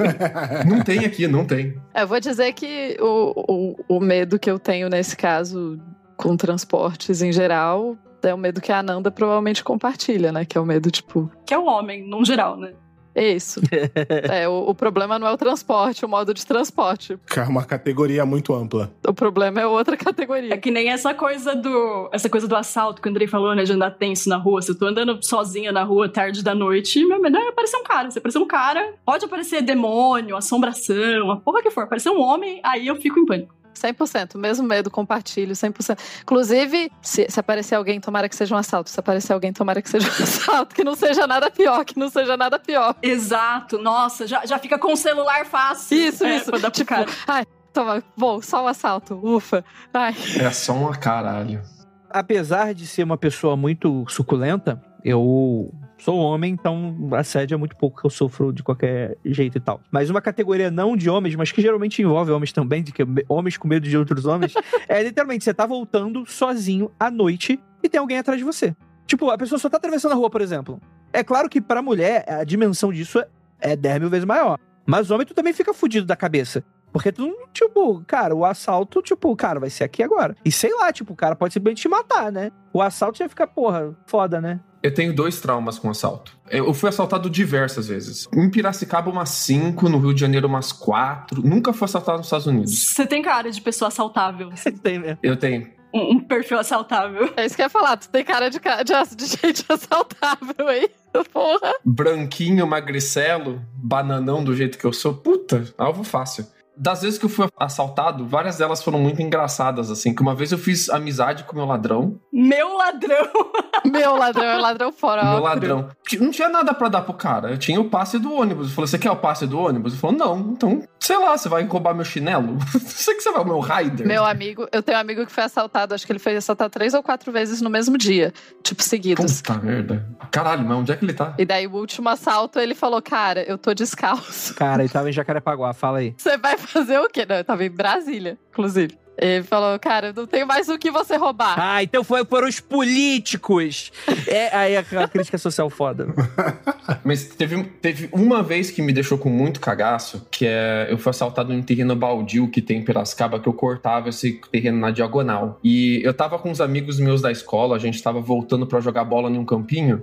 Não 0.66 0.82
tem 0.82 1.04
aqui, 1.04 1.28
não 1.28 1.44
tem. 1.44 1.76
É, 1.92 2.02
eu 2.02 2.08
vou 2.08 2.18
dizer 2.18 2.52
que 2.54 2.96
o, 2.98 3.76
o, 3.88 3.96
o 3.96 4.00
medo 4.00 4.38
que 4.38 4.50
eu 4.50 4.58
tenho 4.58 4.88
nesse 4.88 5.14
caso 5.16 5.78
com 6.16 6.36
transportes 6.36 7.20
em 7.20 7.32
geral 7.32 7.96
é 8.24 8.34
o 8.34 8.38
medo 8.38 8.60
que 8.60 8.72
a 8.72 8.78
Ananda 8.78 9.10
provavelmente 9.10 9.62
compartilha, 9.62 10.32
né? 10.32 10.44
Que 10.44 10.58
é 10.58 10.60
o 10.60 10.66
medo, 10.66 10.90
tipo, 10.90 11.30
Que 11.46 11.54
é 11.54 11.58
o 11.58 11.64
homem, 11.64 12.06
num 12.06 12.24
geral, 12.24 12.56
né? 12.56 12.72
É 13.14 13.32
isso. 13.32 13.60
é, 14.28 14.48
o, 14.48 14.70
o, 14.70 14.74
problema 14.74 15.18
não 15.18 15.26
é 15.26 15.30
o 15.30 15.36
transporte, 15.36 16.04
o 16.04 16.08
modo 16.08 16.34
de 16.34 16.44
transporte. 16.44 17.16
É 17.36 17.40
uma 17.42 17.64
categoria 17.64 18.26
muito 18.26 18.52
ampla. 18.52 18.92
O 19.06 19.14
problema 19.14 19.60
é 19.60 19.66
outra 19.66 19.96
categoria. 19.96 20.52
É 20.52 20.56
que 20.56 20.70
nem 20.70 20.90
essa 20.90 21.14
coisa 21.14 21.54
do. 21.54 22.10
Essa 22.12 22.28
coisa 22.28 22.48
do 22.48 22.56
assalto 22.56 23.00
que 23.00 23.08
o 23.08 23.10
Andrei 23.10 23.28
falou, 23.28 23.54
né? 23.54 23.62
De 23.62 23.72
andar 23.72 23.92
tenso 23.92 24.28
na 24.28 24.36
rua. 24.36 24.60
Se 24.60 24.72
eu 24.72 24.78
tô 24.78 24.86
andando 24.86 25.22
sozinha 25.22 25.70
na 25.70 25.84
rua 25.84 26.08
tarde 26.08 26.42
da 26.42 26.54
noite, 26.54 27.04
meu 27.06 27.20
medo 27.20 27.36
é 27.36 27.48
aparecer 27.48 27.76
um 27.76 27.84
cara. 27.84 28.10
Se 28.10 28.18
aparecer 28.18 28.38
um 28.38 28.46
cara, 28.46 28.94
pode 29.06 29.24
aparecer 29.24 29.62
demônio, 29.62 30.36
assombração, 30.36 31.30
a 31.30 31.36
porra 31.36 31.62
que 31.62 31.70
for. 31.70 31.84
Aparecer 31.84 32.10
um 32.10 32.20
homem, 32.20 32.60
aí 32.64 32.88
eu 32.88 32.96
fico 32.96 33.20
em 33.20 33.26
pânico. 33.26 33.54
100%, 33.80 34.36
mesmo 34.38 34.66
medo, 34.66 34.90
compartilho, 34.90 35.52
100%. 35.54 35.98
Inclusive, 36.22 36.90
se, 37.02 37.26
se 37.28 37.40
aparecer 37.40 37.74
alguém, 37.74 38.00
tomara 38.00 38.28
que 38.28 38.36
seja 38.36 38.54
um 38.54 38.58
assalto. 38.58 38.90
Se 38.90 38.98
aparecer 38.98 39.32
alguém, 39.32 39.52
tomara 39.52 39.80
que 39.80 39.88
seja 39.88 40.08
um 40.08 40.12
assalto. 40.22 40.74
Que 40.74 40.84
não 40.84 40.94
seja 40.94 41.26
nada 41.26 41.50
pior, 41.50 41.84
que 41.84 41.98
não 41.98 42.08
seja 42.08 42.36
nada 42.36 42.58
pior. 42.58 42.94
Exato. 43.02 43.78
Nossa, 43.78 44.26
já, 44.26 44.44
já 44.44 44.58
fica 44.58 44.78
com 44.78 44.92
o 44.92 44.96
celular 44.96 45.44
fácil. 45.46 45.96
Isso, 45.96 46.24
é, 46.24 46.36
isso. 46.36 46.50
Pra 46.50 46.58
dar 46.58 46.70
tipo, 46.70 46.88
cara. 46.88 47.06
ai, 47.26 47.44
toma, 47.72 48.02
bom, 48.16 48.40
só 48.40 48.64
um 48.64 48.68
assalto, 48.68 49.18
ufa. 49.22 49.64
Ai. 49.92 50.14
É 50.40 50.50
só 50.50 50.72
um 50.72 50.92
caralho. 50.92 51.62
Apesar 52.10 52.72
de 52.74 52.86
ser 52.86 53.02
uma 53.02 53.16
pessoa 53.16 53.56
muito 53.56 54.04
suculenta, 54.08 54.80
eu 55.04 55.72
sou 56.04 56.18
homem, 56.18 56.52
então 56.52 56.94
assédio 57.12 57.54
é 57.54 57.58
muito 57.58 57.74
pouco 57.76 57.98
que 57.98 58.06
eu 58.06 58.10
sofro 58.10 58.52
de 58.52 58.62
qualquer 58.62 59.16
jeito 59.24 59.56
e 59.56 59.60
tal. 59.60 59.80
Mas 59.90 60.10
uma 60.10 60.20
categoria 60.20 60.70
não 60.70 60.94
de 60.94 61.08
homens, 61.08 61.34
mas 61.34 61.50
que 61.50 61.62
geralmente 61.62 62.02
envolve 62.02 62.30
homens 62.30 62.52
também, 62.52 62.82
de 62.82 62.92
que 62.92 63.02
homens 63.26 63.56
com 63.56 63.66
medo 63.66 63.88
de 63.88 63.96
outros 63.96 64.26
homens, 64.26 64.52
é 64.86 65.02
literalmente 65.02 65.44
você 65.44 65.54
tá 65.54 65.64
voltando 65.64 66.26
sozinho 66.26 66.90
à 67.00 67.10
noite 67.10 67.58
e 67.82 67.88
tem 67.88 67.98
alguém 67.98 68.18
atrás 68.18 68.38
de 68.38 68.44
você. 68.44 68.76
Tipo, 69.06 69.30
a 69.30 69.38
pessoa 69.38 69.58
só 69.58 69.70
tá 69.70 69.78
atravessando 69.78 70.12
a 70.12 70.14
rua, 70.14 70.28
por 70.28 70.42
exemplo. 70.42 70.78
É 71.10 71.24
claro 71.24 71.48
que 71.48 71.58
pra 71.58 71.80
mulher 71.80 72.26
a 72.28 72.44
dimensão 72.44 72.92
disso 72.92 73.24
é 73.58 73.74
10 73.74 74.00
mil 74.00 74.10
vezes 74.10 74.26
maior. 74.26 74.58
Mas 74.86 75.10
homem, 75.10 75.26
tu 75.26 75.32
também 75.32 75.54
fica 75.54 75.72
fudido 75.72 76.06
da 76.06 76.14
cabeça. 76.14 76.62
Porque 76.94 77.10
tu, 77.10 77.36
tipo, 77.52 78.04
cara, 78.06 78.36
o 78.36 78.44
assalto, 78.44 79.02
tipo, 79.02 79.34
cara, 79.34 79.58
vai 79.58 79.68
ser 79.68 79.82
aqui 79.82 80.00
agora. 80.00 80.36
E 80.44 80.52
sei 80.52 80.72
lá, 80.72 80.92
tipo, 80.92 81.12
o 81.12 81.16
cara 81.16 81.34
pode 81.34 81.52
simplesmente 81.52 81.82
te 81.82 81.88
matar, 81.88 82.30
né? 82.30 82.52
O 82.72 82.80
assalto 82.80 83.18
já 83.18 83.28
fica, 83.28 83.48
porra, 83.48 83.92
foda, 84.06 84.40
né? 84.40 84.60
Eu 84.80 84.94
tenho 84.94 85.12
dois 85.12 85.40
traumas 85.40 85.76
com 85.76 85.90
assalto. 85.90 86.38
Eu 86.48 86.72
fui 86.72 86.88
assaltado 86.88 87.28
diversas 87.28 87.88
vezes. 87.88 88.28
Em 88.32 88.48
Piracicaba, 88.48 89.10
umas 89.10 89.30
cinco, 89.30 89.88
no 89.88 89.98
Rio 89.98 90.14
de 90.14 90.20
Janeiro, 90.20 90.46
umas 90.46 90.70
quatro. 90.70 91.42
Nunca 91.42 91.72
fui 91.72 91.84
assaltado 91.86 92.18
nos 92.18 92.28
Estados 92.28 92.46
Unidos. 92.46 92.78
Você 92.78 93.04
tem 93.04 93.20
cara 93.22 93.50
de 93.50 93.60
pessoa 93.60 93.88
assaltável. 93.88 94.52
Você 94.52 94.70
tem 94.78 95.00
mesmo. 95.00 95.18
Eu 95.20 95.36
tenho. 95.36 95.68
Um, 95.92 96.12
um, 96.12 96.20
perfil 96.20 96.60
assaltável. 96.60 97.32
É 97.36 97.44
isso 97.44 97.56
que 97.56 97.62
eu 97.62 97.66
ia 97.66 97.70
falar. 97.70 97.96
Tu 97.96 98.08
tem 98.08 98.24
cara 98.24 98.48
de, 98.48 98.60
de, 98.60 99.16
de 99.16 99.26
gente 99.26 99.64
assaltável 99.68 100.68
aí. 100.68 100.88
Porra. 101.32 101.72
Branquinho, 101.84 102.64
magricelo, 102.68 103.60
bananão 103.74 104.44
do 104.44 104.54
jeito 104.54 104.78
que 104.78 104.84
eu 104.84 104.92
sou. 104.92 105.14
Puta, 105.14 105.64
alvo 105.76 106.04
fácil. 106.04 106.46
Das 106.76 107.02
vezes 107.02 107.18
que 107.18 107.24
eu 107.24 107.28
fui 107.28 107.46
assaltado, 107.58 108.26
várias 108.26 108.58
delas 108.58 108.82
foram 108.82 108.98
muito 108.98 109.22
engraçadas, 109.22 109.90
assim. 109.90 110.14
Que 110.14 110.22
uma 110.22 110.34
vez 110.34 110.52
eu 110.52 110.58
fiz 110.58 110.88
amizade 110.90 111.44
com 111.44 111.56
meu 111.56 111.64
ladrão. 111.64 112.20
Meu 112.32 112.76
ladrão! 112.76 113.30
meu 113.84 114.16
ladrão, 114.16 114.44
é 114.44 114.56
ladrão 114.56 114.92
fora. 114.92 115.24
Meu 115.24 115.40
ladrão. 115.40 115.88
Não 116.20 116.30
tinha 116.30 116.48
nada 116.48 116.74
para 116.74 116.88
dar 116.88 117.02
pro 117.02 117.14
cara. 117.14 117.50
Eu 117.50 117.58
tinha 117.58 117.80
o 117.80 117.88
passe 117.88 118.18
do 118.18 118.32
ônibus. 118.32 118.68
Eu 118.68 118.74
falei, 118.74 118.88
você 118.88 118.98
quer 118.98 119.10
o 119.10 119.16
passe 119.16 119.46
do 119.46 119.58
ônibus? 119.58 119.92
Ele 119.92 120.00
falou, 120.00 120.16
não. 120.16 120.52
Então, 120.52 120.82
sei 120.98 121.16
lá, 121.18 121.36
você 121.36 121.48
vai 121.48 121.62
roubar 121.64 121.94
meu 121.94 122.04
chinelo? 122.04 122.58
sei 122.84 123.14
que 123.14 123.22
você 123.22 123.30
vai 123.30 123.42
o 123.42 123.46
meu 123.46 123.60
rider. 123.60 124.06
Meu 124.06 124.24
amigo, 124.24 124.66
eu 124.72 124.82
tenho 124.82 124.98
um 124.98 125.00
amigo 125.00 125.24
que 125.24 125.32
foi 125.32 125.44
assaltado. 125.44 125.94
Acho 125.94 126.04
que 126.06 126.12
ele 126.12 126.18
foi 126.18 126.36
assaltado 126.36 126.70
três 126.70 126.94
ou 126.94 127.02
quatro 127.02 127.30
vezes 127.30 127.60
no 127.60 127.70
mesmo 127.70 127.96
dia. 127.96 128.32
Tipo, 128.62 128.82
seguidos. 128.82 129.42
Puta 129.42 129.58
merda. 129.58 130.06
Caralho, 130.30 130.64
mas 130.64 130.78
onde 130.78 130.92
é 130.92 130.96
que 130.96 131.04
ele 131.04 131.12
tá? 131.12 131.34
E 131.38 131.44
daí, 131.44 131.66
o 131.66 131.74
último 131.74 132.08
assalto, 132.08 132.58
ele 132.58 132.74
falou, 132.74 133.00
cara, 133.00 133.42
eu 133.42 133.56
tô 133.56 133.72
descalço. 133.74 134.54
Cara, 134.54 134.82
ele 134.82 134.92
tava 134.92 135.08
em 135.08 135.12
Jacarepaguá, 135.12 135.72
fala 135.72 135.98
aí. 135.98 136.14
Você 136.16 136.36
vai 136.38 136.56
fazer 136.66 136.98
o 136.98 137.08
quê? 137.08 137.26
Não, 137.28 137.36
eu 137.36 137.44
tava 137.44 137.64
em 137.64 137.70
Brasília, 137.70 138.38
inclusive. 138.50 138.98
Ele 139.16 139.44
falou, 139.44 139.78
cara, 139.78 140.12
não 140.12 140.26
tem 140.26 140.44
mais 140.44 140.68
o 140.68 140.76
que 140.76 140.90
você 140.90 141.16
roubar. 141.16 141.54
Ah, 141.58 141.82
então 141.82 142.02
foi 142.02 142.24
por 142.24 142.42
os 142.42 142.58
políticos. 142.58 143.92
é, 144.26 144.54
aí 144.54 144.76
a, 144.76 144.80
a 144.80 145.08
crítica 145.08 145.38
social 145.38 145.70
foda. 145.70 146.08
Mas 147.04 147.26
teve, 147.26 147.62
teve 147.80 148.08
uma 148.12 148.42
vez 148.42 148.70
que 148.70 148.82
me 148.82 148.92
deixou 148.92 149.16
com 149.16 149.30
muito 149.30 149.60
cagaço, 149.60 150.26
que 150.30 150.46
é 150.46 150.88
eu 150.90 150.98
fui 150.98 151.10
assaltado 151.10 151.52
em 151.52 151.58
um 151.58 151.62
terreno 151.62 151.94
baldio 151.94 152.50
que 152.50 152.60
tem 152.60 152.78
em 152.78 152.84
Piracicaba, 152.84 153.38
que 153.38 153.48
eu 153.48 153.52
cortava 153.52 154.08
esse 154.08 154.40
terreno 154.50 154.78
na 154.78 154.90
diagonal. 154.90 155.60
E 155.62 156.00
eu 156.04 156.12
tava 156.12 156.38
com 156.38 156.50
uns 156.50 156.60
amigos 156.60 156.98
meus 156.98 157.22
da 157.22 157.30
escola, 157.30 157.76
a 157.76 157.78
gente 157.78 158.02
tava 158.02 158.20
voltando 158.20 158.66
para 158.66 158.80
jogar 158.80 159.04
bola 159.04 159.30
em 159.30 159.38
um 159.38 159.44
campinho. 159.44 160.02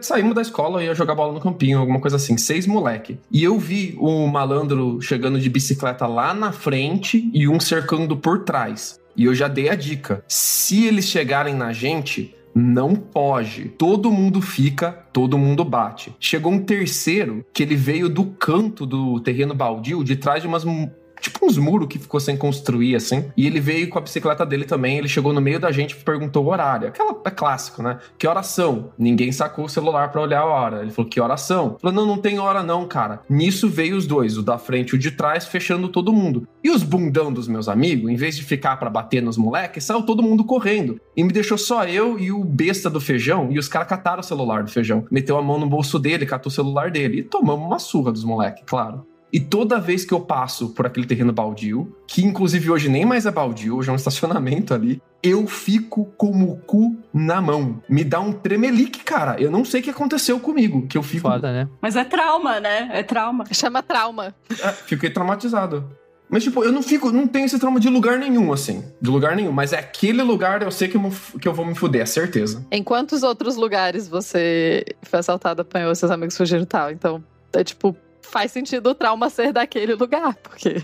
Saímos 0.00 0.34
da 0.34 0.42
escola 0.42 0.82
e 0.82 0.86
ia 0.86 0.94
jogar 0.94 1.14
bola 1.14 1.32
no 1.32 1.40
campinho, 1.40 1.78
alguma 1.78 2.00
coisa 2.00 2.16
assim, 2.16 2.36
seis 2.36 2.66
moleque. 2.66 3.18
E 3.30 3.42
eu 3.42 3.58
vi 3.58 3.96
o 3.98 4.26
malandro 4.26 5.00
chegando 5.00 5.40
de 5.40 5.50
bicicleta 5.50 6.06
lá 6.06 6.32
na 6.32 6.52
frente 6.52 7.30
e 7.34 7.48
um 7.48 7.58
cercando 7.58 8.16
por 8.16 8.44
trás. 8.44 9.00
E 9.16 9.24
eu 9.24 9.34
já 9.34 9.48
dei 9.48 9.68
a 9.68 9.74
dica: 9.74 10.24
se 10.28 10.86
eles 10.86 11.06
chegarem 11.06 11.54
na 11.54 11.72
gente, 11.72 12.34
não 12.54 12.94
pode. 12.94 13.70
Todo 13.70 14.12
mundo 14.12 14.40
fica, 14.40 14.92
todo 15.12 15.38
mundo 15.38 15.64
bate. 15.64 16.14
Chegou 16.20 16.52
um 16.52 16.62
terceiro 16.62 17.44
que 17.52 17.62
ele 17.62 17.76
veio 17.76 18.08
do 18.08 18.26
canto 18.26 18.86
do 18.86 19.20
terreno 19.20 19.54
baldio, 19.54 20.04
de 20.04 20.16
trás 20.16 20.42
de 20.42 20.48
umas 20.48 20.64
tipo 21.22 21.46
uns 21.46 21.56
muros 21.56 21.88
que 21.88 21.98
ficou 21.98 22.20
sem 22.20 22.36
construir, 22.36 22.96
assim. 22.96 23.30
E 23.36 23.46
ele 23.46 23.60
veio 23.60 23.88
com 23.88 23.98
a 23.98 24.02
bicicleta 24.02 24.44
dele 24.44 24.64
também, 24.64 24.98
ele 24.98 25.08
chegou 25.08 25.32
no 25.32 25.40
meio 25.40 25.60
da 25.60 25.70
gente 25.70 25.92
e 25.92 25.96
perguntou 25.96 26.44
o 26.44 26.48
horário. 26.48 26.88
Aquela 26.88 27.16
é 27.24 27.30
clássico, 27.30 27.82
né? 27.82 27.98
Que 28.18 28.26
horas 28.26 28.48
são? 28.48 28.90
Ninguém 28.98 29.30
sacou 29.30 29.64
o 29.64 29.68
celular 29.68 30.10
para 30.10 30.20
olhar 30.20 30.40
a 30.40 30.44
hora. 30.44 30.82
Ele 30.82 30.90
falou, 30.90 31.08
que 31.08 31.20
horas 31.20 31.42
são? 31.42 31.76
Falou, 31.80 31.94
não, 31.94 32.06
não 32.06 32.18
tem 32.18 32.38
hora 32.38 32.62
não, 32.62 32.86
cara. 32.86 33.20
Nisso 33.30 33.68
veio 33.68 33.96
os 33.96 34.06
dois, 34.06 34.36
o 34.36 34.42
da 34.42 34.58
frente 34.58 34.90
e 34.90 34.94
o 34.96 34.98
de 34.98 35.12
trás, 35.12 35.46
fechando 35.46 35.88
todo 35.88 36.12
mundo. 36.12 36.46
E 36.62 36.70
os 36.70 36.82
bundão 36.82 37.32
dos 37.32 37.46
meus 37.46 37.68
amigos, 37.68 38.10
em 38.10 38.16
vez 38.16 38.36
de 38.36 38.42
ficar 38.42 38.76
para 38.76 38.90
bater 38.90 39.22
nos 39.22 39.36
moleques, 39.36 39.84
saiu 39.84 40.02
todo 40.02 40.22
mundo 40.22 40.44
correndo. 40.44 41.00
E 41.16 41.22
me 41.22 41.32
deixou 41.32 41.56
só 41.56 41.84
eu 41.84 42.18
e 42.18 42.32
o 42.32 42.44
besta 42.44 42.90
do 42.90 43.00
feijão, 43.00 43.48
e 43.50 43.58
os 43.58 43.68
caras 43.68 43.88
cataram 43.88 44.20
o 44.20 44.24
celular 44.24 44.64
do 44.64 44.70
feijão. 44.70 45.06
Meteu 45.10 45.36
a 45.36 45.42
mão 45.42 45.58
no 45.58 45.68
bolso 45.68 45.98
dele, 45.98 46.26
catou 46.26 46.50
o 46.50 46.54
celular 46.54 46.90
dele. 46.90 47.18
E 47.18 47.22
tomamos 47.22 47.66
uma 47.66 47.78
surra 47.78 48.10
dos 48.10 48.24
moleques, 48.24 48.64
claro. 48.66 49.06
E 49.32 49.40
toda 49.40 49.80
vez 49.80 50.04
que 50.04 50.12
eu 50.12 50.20
passo 50.20 50.70
por 50.70 50.86
aquele 50.86 51.06
terreno 51.06 51.32
baldio, 51.32 51.96
que 52.06 52.22
inclusive 52.22 52.70
hoje 52.70 52.88
nem 52.88 53.06
mais 53.06 53.24
é 53.24 53.30
baldio, 53.30 53.78
hoje 53.78 53.88
é 53.88 53.92
um 53.92 53.96
estacionamento 53.96 54.74
ali, 54.74 55.00
eu 55.22 55.46
fico 55.46 56.04
com 56.18 56.42
o 56.42 56.56
cu 56.56 56.96
na 57.14 57.40
mão. 57.40 57.82
Me 57.88 58.04
dá 58.04 58.20
um 58.20 58.32
tremelique, 58.32 59.02
cara. 59.02 59.40
Eu 59.40 59.50
não 59.50 59.64
sei 59.64 59.80
o 59.80 59.84
que 59.84 59.90
aconteceu 59.90 60.38
comigo, 60.38 60.86
que 60.86 60.98
eu 60.98 61.02
fico... 61.02 61.28
Foda, 61.28 61.52
né? 61.52 61.68
Mas 61.80 61.96
é 61.96 62.04
trauma, 62.04 62.60
né? 62.60 62.90
É 62.92 63.02
trauma. 63.02 63.44
Chama 63.52 63.82
trauma. 63.82 64.34
É, 64.50 64.72
fiquei 64.72 65.08
traumatizado. 65.08 65.88
Mas, 66.28 66.44
tipo, 66.44 66.64
eu 66.64 66.72
não 66.72 66.82
fico, 66.82 67.12
não 67.12 67.26
tenho 67.26 67.44
esse 67.44 67.58
trauma 67.58 67.78
de 67.78 67.90
lugar 67.90 68.18
nenhum, 68.18 68.52
assim. 68.52 68.82
De 69.00 69.10
lugar 69.10 69.36
nenhum. 69.36 69.52
Mas 69.52 69.72
é 69.72 69.78
aquele 69.78 70.22
lugar, 70.22 70.62
eu 70.62 70.70
sei 70.70 70.88
que 70.88 70.96
eu, 70.96 71.12
que 71.38 71.46
eu 71.46 71.52
vou 71.52 71.64
me 71.64 71.74
fuder, 71.74 72.00
é 72.00 72.06
certeza. 72.06 72.66
Em 72.70 72.82
quantos 72.82 73.22
outros 73.22 73.54
lugares 73.54 74.08
você 74.08 74.82
foi 75.02 75.18
assaltado, 75.18 75.60
apanhou, 75.60 75.94
seus 75.94 76.10
amigos 76.10 76.36
fugiram 76.36 76.62
e 76.62 76.66
tal? 76.66 76.90
Então, 76.90 77.22
é 77.52 77.62
tipo, 77.62 77.94
faz 78.32 78.50
sentido 78.50 78.90
o 78.90 78.94
trauma 78.94 79.28
ser 79.28 79.52
daquele 79.52 79.94
lugar, 79.94 80.34
porque. 80.36 80.82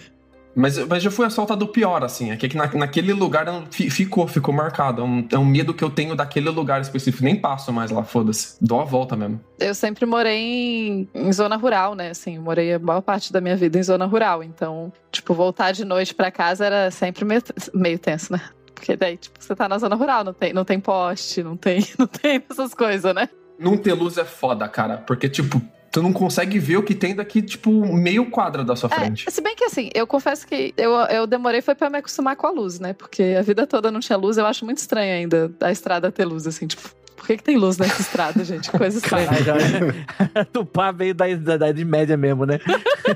Mas, 0.55 0.77
mas 0.87 1.03
já 1.03 1.11
fui 1.11 1.25
assaltado 1.25 1.69
pior, 1.69 2.03
assim. 2.03 2.33
É 2.33 2.37
que 2.37 2.57
na, 2.57 2.67
naquele 2.75 3.13
lugar 3.13 3.47
ficou, 3.71 4.27
ficou 4.27 4.53
marcado. 4.53 5.03
É 5.03 5.05
um, 5.05 5.29
é 5.35 5.39
um, 5.39 5.45
medo 5.45 5.73
que 5.73 5.85
eu 5.85 5.91
tenho 5.91 6.17
daquele 6.17 6.51
lugar 6.51 6.81
específico. 6.81 7.23
Nem 7.23 7.37
passo 7.37 7.73
mais 7.73 7.93
lá, 7.93 8.03
foda-se. 8.03 8.57
Dou 8.61 8.81
a 8.81 8.85
volta 8.85 9.15
mesmo. 9.15 9.41
Eu 9.61 9.73
sempre 9.73 10.05
morei 10.05 10.37
em, 10.37 11.09
em 11.15 11.33
zona 11.33 11.57
rural, 11.57 11.95
né? 11.95 12.11
Assim, 12.11 12.39
morei 12.39 12.75
a 12.75 12.79
maior 12.79 13.01
parte 13.03 13.33
da 13.33 13.41
minha 13.41 13.57
vida 13.57 13.79
em 13.79 13.83
zona 13.83 14.05
rural. 14.05 14.43
Então, 14.43 14.93
tipo, 15.13 15.33
voltar 15.33 15.71
de 15.71 15.85
noite 15.85 16.13
para 16.13 16.31
casa 16.31 16.67
era 16.67 16.91
sempre 16.91 17.25
meio, 17.25 17.43
meio 17.73 17.99
tenso, 17.99 18.33
né? 18.33 18.41
Porque 18.75 18.97
daí, 18.97 19.17
tipo, 19.17 19.41
você 19.41 19.55
tá 19.55 19.69
na 19.69 19.79
zona 19.79 19.95
rural, 19.95 20.25
não 20.25 20.33
tem, 20.33 20.53
não 20.53 20.65
tem 20.65 20.81
poste, 20.81 21.41
não 21.41 21.57
tem, 21.57 21.87
não 21.97 22.07
tem 22.07 22.43
essas 22.51 22.75
coisas, 22.75 23.15
né? 23.15 23.29
Não 23.57 23.77
ter 23.77 23.93
luz 23.93 24.19
é 24.19 24.25
foda, 24.25 24.69
cara. 24.69 24.99
Porque, 24.99 25.29
tipo, 25.29 25.63
tu 25.91 26.03
não 26.03 26.13
consegue 26.13 26.59
ver 26.59 26.77
o 26.77 26.83
que 26.83 26.95
tem 26.95 27.15
daqui, 27.15 27.43
tipo, 27.43 27.71
meio 27.71 28.31
quadra 28.31 28.65
da 28.65 28.77
sua 28.77 28.91
é, 28.93 28.95
frente. 28.95 29.31
Se 29.31 29.41
bem 29.41 29.55
que 29.57 29.65
assim, 29.65 29.91
eu 29.95 30.07
confesso 30.07 30.47
que 30.47 30.75
eu, 30.77 30.93
eu 30.93 31.27
demorei 31.27 31.61
foi 31.61 31.75
para 31.75 31.91
me 31.91 31.99
acostumar 31.99 32.37
com 32.37 32.47
a 32.47 32.51
luz, 32.51 32.79
né? 32.79 32.93
Porque 32.93 33.37
a 33.39 33.43
vida 33.43 33.67
toda 33.67 33.91
não 33.91 34.01
tinha 34.01 34.17
luz, 34.17 34.37
eu 34.37 34.47
acho 34.47 34.65
muito 34.65 34.79
estranho 34.79 35.15
ainda 35.15 35.51
a 35.61 35.73
estrada 35.73 36.11
ter 36.11 36.25
luz, 36.25 36.47
assim, 36.47 36.67
tipo. 36.67 36.97
Por 37.17 37.27
que, 37.27 37.37
que 37.37 37.43
tem 37.43 37.57
luz 37.57 37.77
nessa 37.79 38.01
estrada, 38.01 38.45
gente? 38.45 38.71
Coisa 38.71 38.97
estranha. 39.05 39.29
Tupá 40.53 40.93
veio 40.93 41.13
da, 41.13 41.27
da, 41.27 41.35
da 41.35 41.55
Idade 41.69 41.85
Média 41.85 42.17
mesmo, 42.17 42.47
né? 42.47 42.61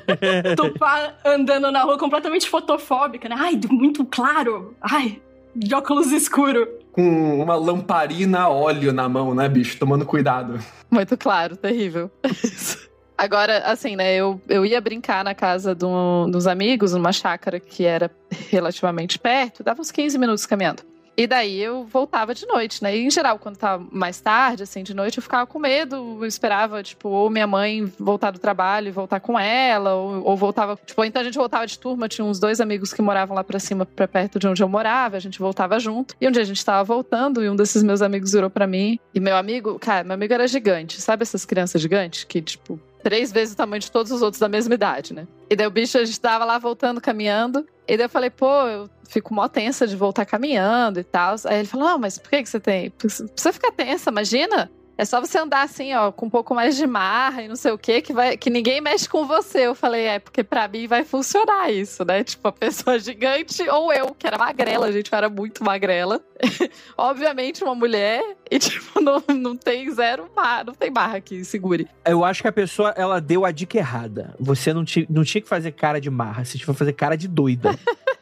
Tupá 0.56 1.14
andando 1.24 1.70
na 1.70 1.84
rua 1.84 1.96
completamente 1.96 2.48
fotofóbica, 2.50 3.28
né? 3.28 3.36
Ai, 3.38 3.60
muito 3.70 4.04
claro. 4.04 4.74
Ai, 4.82 5.22
de 5.54 5.72
óculos 5.72 6.10
escuro 6.10 6.81
com 6.92 7.40
uma 7.40 7.56
lamparina 7.56 8.40
a 8.40 8.48
óleo 8.48 8.92
na 8.92 9.08
mão, 9.08 9.34
né, 9.34 9.48
bicho? 9.48 9.78
Tomando 9.78 10.04
cuidado. 10.04 10.58
Muito 10.90 11.16
claro, 11.16 11.56
terrível. 11.56 12.10
Agora, 13.16 13.58
assim, 13.58 13.94
né, 13.94 14.14
eu, 14.14 14.40
eu 14.48 14.66
ia 14.66 14.80
brincar 14.80 15.24
na 15.24 15.34
casa 15.34 15.74
do, 15.74 16.26
dos 16.26 16.46
amigos, 16.46 16.92
numa 16.92 17.12
chácara 17.12 17.60
que 17.60 17.84
era 17.84 18.10
relativamente 18.50 19.18
perto, 19.18 19.62
dava 19.62 19.80
uns 19.80 19.92
15 19.92 20.18
minutos 20.18 20.44
caminhando. 20.44 20.82
E 21.16 21.26
daí 21.26 21.60
eu 21.60 21.84
voltava 21.84 22.34
de 22.34 22.46
noite, 22.46 22.82
né? 22.82 22.96
E 22.96 23.06
em 23.06 23.10
geral, 23.10 23.38
quando 23.38 23.56
tava 23.56 23.86
mais 23.92 24.20
tarde, 24.20 24.62
assim, 24.62 24.82
de 24.82 24.94
noite, 24.94 25.18
eu 25.18 25.22
ficava 25.22 25.46
com 25.46 25.58
medo, 25.58 26.24
esperava, 26.24 26.82
tipo, 26.82 27.08
ou 27.08 27.28
minha 27.28 27.46
mãe 27.46 27.84
voltar 27.98 28.30
do 28.30 28.38
trabalho 28.38 28.88
e 28.88 28.90
voltar 28.90 29.20
com 29.20 29.38
ela, 29.38 29.94
ou, 29.94 30.24
ou 30.24 30.36
voltava, 30.36 30.78
tipo, 30.86 31.04
então 31.04 31.20
a 31.20 31.24
gente 31.24 31.36
voltava 31.36 31.66
de 31.66 31.78
turma, 31.78 32.08
tinha 32.08 32.24
uns 32.24 32.38
dois 32.38 32.60
amigos 32.60 32.92
que 32.92 33.02
moravam 33.02 33.36
lá 33.36 33.44
pra 33.44 33.58
cima, 33.58 33.84
pra 33.84 34.08
perto 34.08 34.38
de 34.38 34.48
onde 34.48 34.62
eu 34.62 34.68
morava, 34.68 35.16
a 35.16 35.20
gente 35.20 35.38
voltava 35.38 35.78
junto. 35.78 36.14
E 36.20 36.26
um 36.26 36.30
dia 36.30 36.42
a 36.42 36.46
gente 36.46 36.64
tava 36.64 36.82
voltando 36.82 37.44
e 37.44 37.48
um 37.48 37.56
desses 37.56 37.82
meus 37.82 38.00
amigos 38.00 38.32
virou 38.32 38.48
pra 38.48 38.66
mim, 38.66 38.98
e 39.14 39.20
meu 39.20 39.36
amigo, 39.36 39.78
cara, 39.78 40.04
meu 40.04 40.14
amigo 40.14 40.32
era 40.32 40.48
gigante, 40.48 41.00
sabe 41.00 41.22
essas 41.22 41.44
crianças 41.44 41.80
gigantes 41.80 42.24
que, 42.24 42.40
tipo, 42.40 42.80
três 43.02 43.32
vezes 43.32 43.54
o 43.54 43.56
tamanho 43.56 43.80
de 43.80 43.90
todos 43.90 44.12
os 44.12 44.22
outros 44.22 44.40
da 44.40 44.48
mesma 44.48 44.74
idade, 44.74 45.12
né? 45.12 45.26
E 45.50 45.56
daí 45.56 45.66
o 45.66 45.70
bicho, 45.70 45.98
a 45.98 46.04
gente 46.04 46.18
tava 46.18 46.44
lá 46.44 46.58
voltando, 46.58 47.00
caminhando. 47.00 47.66
E 47.86 47.96
daí 47.96 48.06
eu 48.06 48.10
falei, 48.10 48.30
pô, 48.30 48.66
eu 48.68 48.90
fico 49.08 49.34
mó 49.34 49.48
tensa 49.48 49.86
de 49.86 49.96
voltar 49.96 50.24
caminhando 50.24 51.00
e 51.00 51.04
tal. 51.04 51.36
Aí 51.44 51.58
ele 51.58 51.68
falou, 51.68 51.88
não, 51.88 51.98
mas 51.98 52.18
por 52.18 52.30
que, 52.30 52.42
que 52.42 52.48
você 52.48 52.60
tem? 52.60 52.90
Precisa 52.90 53.52
ficar 53.52 53.72
tensa, 53.72 54.10
imagina. 54.10 54.70
É 55.02 55.04
só 55.04 55.20
você 55.20 55.36
andar 55.36 55.62
assim, 55.62 55.92
ó, 55.94 56.12
com 56.12 56.26
um 56.26 56.30
pouco 56.30 56.54
mais 56.54 56.76
de 56.76 56.86
marra 56.86 57.42
e 57.42 57.48
não 57.48 57.56
sei 57.56 57.72
o 57.72 57.76
quê, 57.76 58.00
que, 58.00 58.12
vai, 58.12 58.36
que 58.36 58.48
ninguém 58.48 58.80
mexe 58.80 59.08
com 59.08 59.26
você. 59.26 59.66
Eu 59.66 59.74
falei, 59.74 60.04
é, 60.04 60.20
porque 60.20 60.44
pra 60.44 60.68
mim 60.68 60.86
vai 60.86 61.02
funcionar 61.02 61.72
isso, 61.72 62.04
né? 62.04 62.22
Tipo, 62.32 62.46
a 62.46 62.52
pessoa 62.52 63.00
gigante 63.00 63.68
ou 63.68 63.92
eu, 63.92 64.14
que 64.14 64.24
era 64.28 64.38
magrela, 64.38 64.92
gente 64.92 65.12
era 65.12 65.28
muito 65.28 65.64
magrela. 65.64 66.20
Obviamente, 66.96 67.64
uma 67.64 67.74
mulher 67.74 68.22
e, 68.48 68.60
tipo, 68.62 69.00
não, 69.00 69.20
não 69.34 69.56
tem 69.56 69.90
zero 69.90 70.30
marra, 70.36 70.62
não 70.62 70.74
tem 70.74 70.88
marra 70.88 71.20
que 71.20 71.44
segure. 71.44 71.88
Eu 72.04 72.24
acho 72.24 72.40
que 72.40 72.46
a 72.46 72.52
pessoa, 72.52 72.94
ela 72.96 73.20
deu 73.20 73.44
a 73.44 73.50
dica 73.50 73.78
errada. 73.78 74.36
Você 74.38 74.72
não, 74.72 74.84
ti, 74.84 75.04
não 75.10 75.24
tinha 75.24 75.42
que 75.42 75.48
fazer 75.48 75.72
cara 75.72 76.00
de 76.00 76.10
marra, 76.10 76.44
você 76.44 76.58
tinha 76.58 76.72
que 76.72 76.78
fazer 76.78 76.92
cara 76.92 77.16
de 77.16 77.26
doida. 77.26 77.76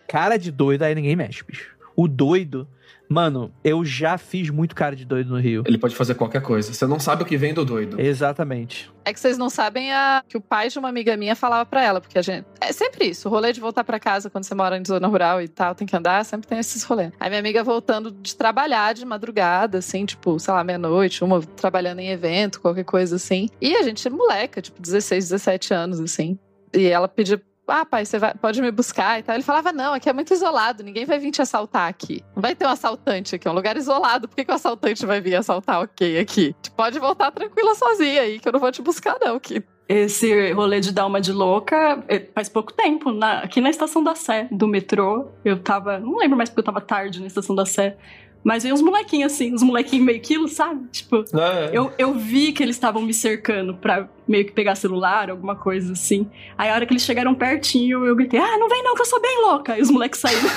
cara 0.09 0.38
de 0.38 0.51
doida, 0.51 0.87
aí 0.87 0.95
ninguém 0.95 1.14
mexe, 1.14 1.45
bicho. 1.45 1.79
O 2.01 2.09
doido 2.09 2.67
Mano, 3.07 3.53
eu 3.65 3.85
já 3.85 4.17
fiz 4.17 4.51
muito 4.51 4.73
cara 4.73 4.95
de 4.95 5.05
doido 5.05 5.31
no 5.31 5.41
Rio. 5.41 5.65
Ele 5.67 5.77
pode 5.77 5.97
fazer 5.97 6.15
qualquer 6.15 6.41
coisa. 6.41 6.73
Você 6.73 6.87
não 6.87 7.01
sabe 7.01 7.25
o 7.25 7.27
que 7.27 7.37
vem 7.37 7.53
do 7.53 7.65
doido. 7.65 8.01
Exatamente. 8.01 8.89
É 9.05 9.13
que 9.13 9.19
vocês 9.19 9.37
não 9.37 9.51
sabem 9.51 9.93
a... 9.93 10.23
que 10.29 10.37
o 10.37 10.41
pai 10.41 10.69
de 10.69 10.79
uma 10.79 10.89
amiga 10.89 11.17
minha 11.17 11.35
falava 11.35 11.67
para 11.67 11.83
ela, 11.83 12.01
porque 12.01 12.17
a 12.17 12.23
gente. 12.23 12.47
É 12.61 12.73
sempre 12.73 13.07
isso. 13.07 13.29
O 13.29 13.31
rolê 13.31 13.53
de 13.53 13.61
voltar 13.61 13.83
para 13.83 13.99
casa 13.99 14.31
quando 14.31 14.45
você 14.45 14.55
mora 14.55 14.79
em 14.79 14.85
zona 14.85 15.09
rural 15.09 15.43
e 15.43 15.49
tal, 15.49 15.75
tem 15.75 15.89
que 15.89 15.97
andar, 15.97 16.25
sempre 16.25 16.47
tem 16.47 16.61
esses 16.61 16.85
rolês. 16.85 17.13
Aí 17.19 17.29
minha 17.29 17.41
amiga 17.41 17.65
voltando 17.65 18.13
de 18.13 18.37
trabalhar 18.37 18.95
de 18.95 19.05
madrugada, 19.05 19.79
assim, 19.79 20.07
tipo, 20.07 20.39
sei 20.39 20.55
lá, 20.55 20.63
meia-noite, 20.63 21.25
uma 21.25 21.41
trabalhando 21.41 21.99
em 21.99 22.11
evento, 22.11 22.61
qualquer 22.61 22.85
coisa 22.85 23.17
assim. 23.17 23.51
E 23.61 23.75
a 23.75 23.83
gente 23.83 24.07
é 24.07 24.11
moleca, 24.11 24.63
tipo, 24.63 24.81
16, 24.81 25.31
17 25.31 25.75
anos, 25.75 25.99
assim. 25.99 26.39
E 26.73 26.87
ela 26.87 27.09
pedia 27.09 27.43
ah, 27.70 27.85
pai, 27.85 28.04
você 28.04 28.18
vai, 28.18 28.35
pode 28.35 28.61
me 28.61 28.70
buscar 28.70 29.18
e 29.18 29.22
tal. 29.22 29.35
Ele 29.35 29.42
falava, 29.42 29.72
não, 29.72 29.94
aqui 29.94 30.09
é 30.09 30.12
muito 30.12 30.33
isolado, 30.33 30.83
ninguém 30.83 31.04
vai 31.04 31.18
vir 31.18 31.30
te 31.30 31.42
assaltar 31.42 31.88
aqui. 31.88 32.22
Não 32.35 32.42
vai 32.42 32.54
ter 32.54 32.66
um 32.66 32.70
assaltante 32.70 33.35
aqui, 33.35 33.46
é 33.46 33.50
um 33.50 33.54
lugar 33.54 33.76
isolado. 33.76 34.28
Por 34.28 34.37
que, 34.37 34.44
que 34.44 34.50
o 34.50 34.54
assaltante 34.54 35.04
vai 35.06 35.20
vir 35.20 35.35
assaltar 35.37 35.83
ok 35.83 36.18
aqui? 36.18 36.54
Tu 36.62 36.72
pode 36.72 36.98
voltar 36.98 37.30
tranquila 37.30 37.74
sozinha 37.74 38.22
aí, 38.22 38.38
que 38.38 38.48
eu 38.48 38.52
não 38.52 38.61
vou 38.61 38.72
te 38.72 38.83
buscar, 38.83 39.16
não, 39.20 39.38
que 39.38 39.62
esse 39.88 40.52
rolê 40.52 40.78
de 40.78 40.92
dar 40.92 41.04
uma 41.04 41.20
de 41.20 41.33
louca 41.33 42.04
é, 42.06 42.20
faz 42.33 42.48
pouco 42.48 42.72
tempo. 42.72 43.11
Na, 43.11 43.40
aqui 43.40 43.61
na 43.61 43.70
estação 43.70 44.04
da 44.04 44.14
Sé, 44.14 44.46
do 44.52 44.68
metrô, 44.68 45.33
eu 45.44 45.59
tava. 45.61 45.98
Não 45.98 46.16
lembro 46.16 46.37
mais 46.37 46.48
porque 46.48 46.61
eu 46.61 46.64
tava 46.64 46.80
tarde 46.80 47.20
na 47.20 47.26
estação 47.26 47.56
da 47.56 47.66
Sé. 47.66 47.96
Mas 48.42 48.62
veio 48.62 48.74
uns 48.74 48.81
molequinhos 48.81 49.33
assim, 49.33 49.55
uns 49.55 49.62
molequinhos 49.62 50.05
meio 50.05 50.20
quilo, 50.20 50.48
sabe? 50.48 50.87
Tipo, 50.90 51.24
é. 51.35 51.70
eu, 51.72 51.92
eu 51.98 52.14
vi 52.14 52.53
que 52.53 52.62
eles 52.62 52.76
estavam 52.76 53.03
me 53.03 53.12
cercando 53.12 53.74
pra 53.74 54.09
meio 54.26 54.46
que 54.46 54.53
pegar 54.53 54.74
celular, 54.74 55.31
alguma 55.31 55.55
coisa 55.55 55.92
assim. 55.92 56.26
Aí 56.57 56.70
a 56.70 56.74
hora 56.74 56.87
que 56.87 56.92
eles 56.92 57.03
chegaram 57.03 57.35
pertinho, 57.35 58.05
eu 58.07 58.16
gritei, 58.16 58.40
ah, 58.40 58.59
não 58.59 58.68
vem 58.68 58.83
não, 58.83 58.94
que 58.94 59.03
eu 59.03 59.07
sou 59.07 59.20
bem 59.20 59.42
louca. 59.42 59.79
E 59.79 59.83
os 59.83 59.90
moleques 59.90 60.20
saíram. 60.20 60.48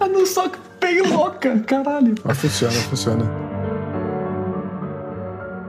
não 0.12 0.26
sou 0.26 0.50
bem 0.80 1.00
louca, 1.02 1.58
caralho. 1.60 2.14
Ah, 2.24 2.34
funciona, 2.34 2.74
funciona. 2.74 3.51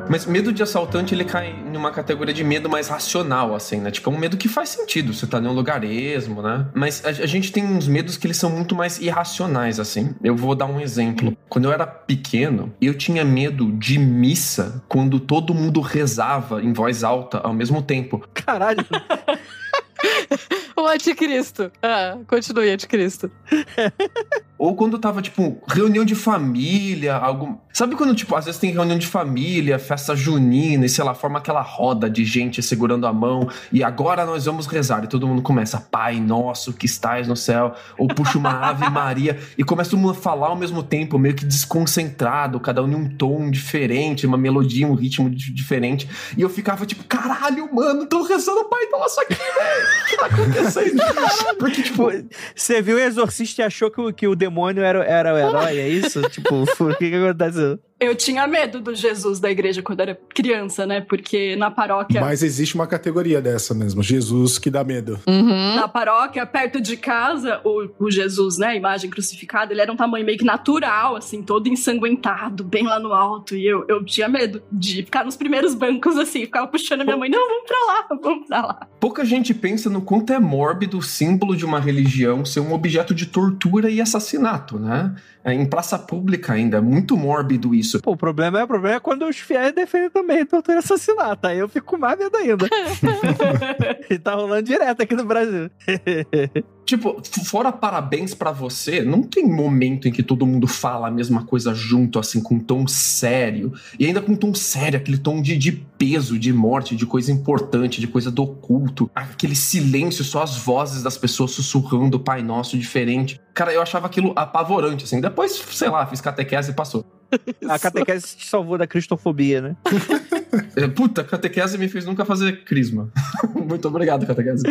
Mas 0.10 0.26
medo 0.26 0.52
de 0.52 0.62
assaltante, 0.62 1.14
ele 1.14 1.26
cai 1.26 1.54
numa 1.54 1.92
categoria 1.92 2.34
de 2.34 2.44
medo 2.44 2.70
mais 2.70 2.88
racional, 2.88 3.56
assim, 3.56 3.78
né? 3.78 3.92
Tipo, 3.92 4.10
é 4.10 4.14
um 4.14 4.18
medo 4.18 4.38
que 4.38 4.48
faz 4.48 4.70
sentido, 4.70 5.14
você 5.14 5.26
tá 5.26 5.40
num 5.40 5.54
lugar 5.54 5.84
esmo, 5.84 6.42
né? 6.42 6.68
Mas 6.74 7.04
a, 7.06 7.10
a, 7.10 7.26
gente 7.26 7.52
tem 7.52 7.66
uns 7.66 7.88
medos 7.88 8.18
que 8.18 8.28
eles 8.28 8.38
são 8.38 8.50
muito 8.50 8.76
mais 8.76 9.00
irracionais, 9.00 9.80
assim. 9.80 10.14
Eu 10.24 10.36
vou 10.36 10.56
dar 10.56 10.66
um 10.66 10.80
exemplo. 10.80 11.36
Quando 11.50 11.66
eu 11.66 11.72
era 11.72 11.88
pequeno, 11.88 12.74
eu 12.82 12.94
tinha 12.94 13.24
medo 13.24 13.72
de 13.72 13.98
missa 13.98 14.84
quando 14.88 15.20
todo 15.20 15.54
mundo 15.54 15.82
rezava 15.82 16.62
em 16.62 16.74
voz 16.74 17.04
alta 17.04 17.40
ao 17.40 17.54
mesmo 17.54 17.82
tempo. 17.82 18.24
Caralho! 18.34 18.86
o 20.76 20.88
anticristo. 20.88 21.72
Ah, 21.82 22.18
continue, 22.28 22.70
anticristo. 22.70 23.32
Ou 24.58 24.76
quando 24.76 25.00
tava, 25.00 25.22
tipo, 25.22 25.58
reunião 25.68 26.06
de 26.06 26.14
família, 26.14 27.16
algum. 27.16 27.58
Sabe 27.74 27.96
quando, 27.96 28.14
tipo, 28.14 28.36
às 28.36 28.46
vezes 28.46 28.62
tem 28.62 28.72
reunião 28.72 29.00
de 29.00 29.08
família, 29.08 29.80
festa 29.80 30.16
junina, 30.16 30.86
e 30.86 30.90
sei 30.90 31.04
lá, 31.04 31.16
forma 31.16 31.40
aquela 31.40 31.62
roda 31.62 32.08
de 32.08 32.24
gente 32.24 32.62
segurando 32.62 33.08
a 33.08 33.12
mão, 33.12 33.50
e 33.72 33.84
agora 33.84 34.26
nós 34.26 34.46
vamos 34.46 34.68
rezar, 34.68 35.04
e 35.04 35.08
todo 35.08 35.28
mundo 35.28 35.42
começa, 35.42 35.80
Pai 35.80 36.20
nosso 36.20 36.72
que 36.72 36.86
estás 36.86 37.28
no 37.28 37.36
céu, 37.36 37.74
ou 37.98 38.08
puxa 38.08 38.38
uma 38.38 38.52
Ave 38.52 38.88
Maria, 38.92 39.40
e 39.58 39.64
começa 39.64 39.90
todo 39.90 40.00
mundo 40.00 40.12
a 40.12 40.22
falar 40.22 40.50
ao 40.50 40.56
mesmo 40.56 40.84
tempo, 40.84 41.18
meio 41.18 41.34
que 41.34 41.46
desconcentrado, 41.46 42.60
cada 42.60 42.84
um 42.84 42.92
em 42.92 42.96
um 42.96 43.10
tom 43.10 43.50
diferente, 43.50 44.28
uma 44.28 44.38
melodia, 44.38 44.88
um 44.88 44.94
ritmo 44.94 45.32
diferente, 45.32 46.08
e 46.38 46.42
eu 46.44 46.50
ficava 46.50 46.86
tipo, 46.86 47.04
caralho, 47.06 47.74
mano, 47.74 48.06
tô 48.06 48.22
rezando 48.22 48.66
Pai 48.66 48.86
Nosso 48.92 49.20
aqui, 49.20 49.34
velho, 49.34 49.88
o 50.04 50.06
que 50.06 50.18
tá 50.18 50.26
acontecendo? 50.28 51.04
Porque, 51.58 51.82
tipo, 51.82 52.08
você 52.56 52.84
viu 52.84 52.98
o 52.98 53.00
Exorcista 53.00 53.64
e 53.64 53.66
achou 53.66 53.90
que 53.90 54.00
o, 54.00 54.14
que 54.14 54.28
o 54.28 54.36
demônio 54.44 54.84
era, 54.84 55.04
era 55.04 55.34
o 55.34 55.38
herói, 55.38 55.80
é 55.80 55.88
isso? 55.88 56.22
tipo, 56.30 56.64
o 56.84 56.96
que 56.96 57.10
que 57.10 57.16
aconteceu? 57.16 57.80
Eu 58.04 58.16
tinha 58.16 58.46
medo 58.48 58.82
do 58.82 58.94
Jesus 58.94 59.40
da 59.40 59.50
igreja 59.50 59.82
quando 59.82 60.02
era 60.02 60.20
criança, 60.34 60.86
né? 60.86 61.02
Porque 61.02 61.56
na 61.56 61.72
paróquia. 61.72 62.20
Mas 62.20 62.44
existe 62.44 62.76
uma 62.76 62.86
categoria 62.86 63.42
dessa 63.42 63.74
mesmo, 63.74 64.04
Jesus 64.04 64.60
que 64.60 64.70
dá 64.70 64.84
medo. 64.84 65.20
Uhum. 65.28 65.76
Na 65.76 65.88
paróquia, 65.88 66.46
perto 66.46 66.82
de 66.82 66.98
casa, 66.98 67.62
o, 67.64 67.90
o, 68.00 68.12
Jesus, 68.12 68.58
né? 68.58 68.68
A 68.68 68.76
imagem 68.76 69.10
crucificada, 69.10 69.72
ele 69.72 69.82
era 69.82 69.92
um 69.92 69.96
tamanho 69.96 70.26
meio 70.26 70.38
que 70.38 70.46
natural, 70.46 71.16
assim, 71.16 71.42
todo 71.42 71.68
ensanguentado, 71.68 72.64
bem 72.64 72.86
lá 72.86 73.00
no 73.00 73.14
alto. 73.14 73.56
E 73.56 73.66
eu, 73.66 73.86
eu 73.88 74.04
tinha 74.04 74.28
medo 74.28 74.62
de 74.72 75.04
ficar 75.04 75.24
nos 75.24 75.38
primeiros 75.38 75.74
bancos, 75.74 76.18
assim, 76.18 76.42
ficava 76.42 76.68
puxando 76.68 77.02
a 77.02 77.04
minha 77.04 77.18
mãe, 77.18 77.30
não, 77.30 77.48
vamos 77.48 77.68
pra 77.68 77.78
lá, 77.86 78.08
vamos 78.22 78.48
pra 78.48 78.62
lá. 78.66 78.88
Pouca 79.00 79.24
gente 79.24 79.54
pensa 79.54 79.90
no 79.90 80.02
quanto 80.02 80.34
é 80.34 80.40
mórbido 80.40 80.98
o 80.98 81.02
símbolo 81.02 81.56
de 81.56 81.66
uma 81.66 81.80
religião 81.80 82.46
ser 82.46 82.60
um 82.60 82.74
objeto 82.74 83.14
de 83.14 83.28
tortura 83.28 83.90
e 83.90 84.02
assassinato, 84.02 84.78
né? 84.78 85.16
É, 85.46 85.54
em 85.54 85.66
praça 85.66 86.00
pública 86.00 86.54
ainda, 86.54 86.78
é 86.78 86.82
muito 86.82 87.18
mórbido 87.18 87.76
isso. 87.76 88.02
Pô, 88.02 88.12
o 88.12 88.18
problema 88.18 88.60
é, 88.60 88.64
o 88.64 88.68
problema 88.68 88.96
é 88.96 89.00
quando 89.00 89.28
os 89.28 89.38
fiéis 89.38 89.74
defendem 89.74 90.10
também 90.10 90.46
tortura 90.46 90.78
e 90.78 90.80
assassinato. 90.80 91.48
Aí 91.48 91.60
eu 91.60 91.68
fico 91.68 91.86
com 91.88 91.98
mais 91.98 92.18
medo 92.18 92.36
ainda. 92.38 92.68
e 94.10 94.18
tá 94.18 94.36
rolando 94.36 94.64
direto 94.64 95.02
aqui 95.02 95.16
no 95.16 95.26
Brasil. 95.26 95.70
Tipo, 96.86 97.22
fora 97.46 97.72
parabéns 97.72 98.34
para 98.34 98.52
você, 98.52 99.02
não 99.02 99.24
tem 99.24 99.48
momento 99.48 100.08
em 100.08 100.12
que 100.12 100.22
todo 100.22 100.46
mundo 100.46 100.68
fala 100.68 101.08
a 101.08 101.12
mesma 101.12 101.46
coisa 101.46 101.74
junto, 101.74 102.20
assim, 102.20 102.42
com 102.42 102.56
um 102.56 102.60
tom 102.60 102.86
sério. 102.88 103.74
E 103.98 104.06
ainda 104.06 104.22
com 104.22 104.34
um 104.34 104.36
tom 104.36 104.54
sério, 104.54 104.98
aquele 104.98 105.18
tom 105.18 105.42
de, 105.42 105.58
de 105.58 105.72
peso, 105.72 106.38
de 106.38 106.52
morte, 106.52 106.96
de 106.96 107.06
coisa 107.06 107.32
importante, 107.32 108.02
de 108.02 108.08
coisa 108.08 108.30
do 108.30 108.44
oculto. 108.44 109.10
Aquele 109.16 109.56
silêncio, 109.56 110.24
só 110.24 110.44
as 110.44 110.58
vozes 110.58 111.02
das 111.02 111.18
pessoas 111.18 111.52
sussurrando 111.52 112.18
o 112.18 112.20
Pai 112.20 112.44
Nosso 112.44 112.78
diferente. 112.78 113.40
Cara, 113.54 113.72
eu 113.72 113.82
achava 113.82 114.08
aquilo 114.08 114.34
apavorante, 114.36 115.06
assim. 115.06 115.22
Depois, 115.22 115.52
sei 115.54 115.90
lá, 115.90 116.06
fiz 116.06 116.20
catequese 116.20 116.72
e 116.72 116.74
passou. 116.74 117.06
A 117.68 117.80
catequese 117.80 118.38
te 118.38 118.46
salvou 118.48 118.78
da 118.78 118.86
cristofobia, 118.88 119.62
né? 119.62 119.76
É, 120.76 120.88
puta, 120.88 121.22
a 121.22 121.24
catequese 121.24 121.80
me 121.80 121.88
fez 121.88 122.06
nunca 122.06 122.24
fazer 122.24 122.64
crisma. 122.64 123.12
Muito 123.56 123.88
obrigado, 123.88 124.26
catequese. 124.26 124.64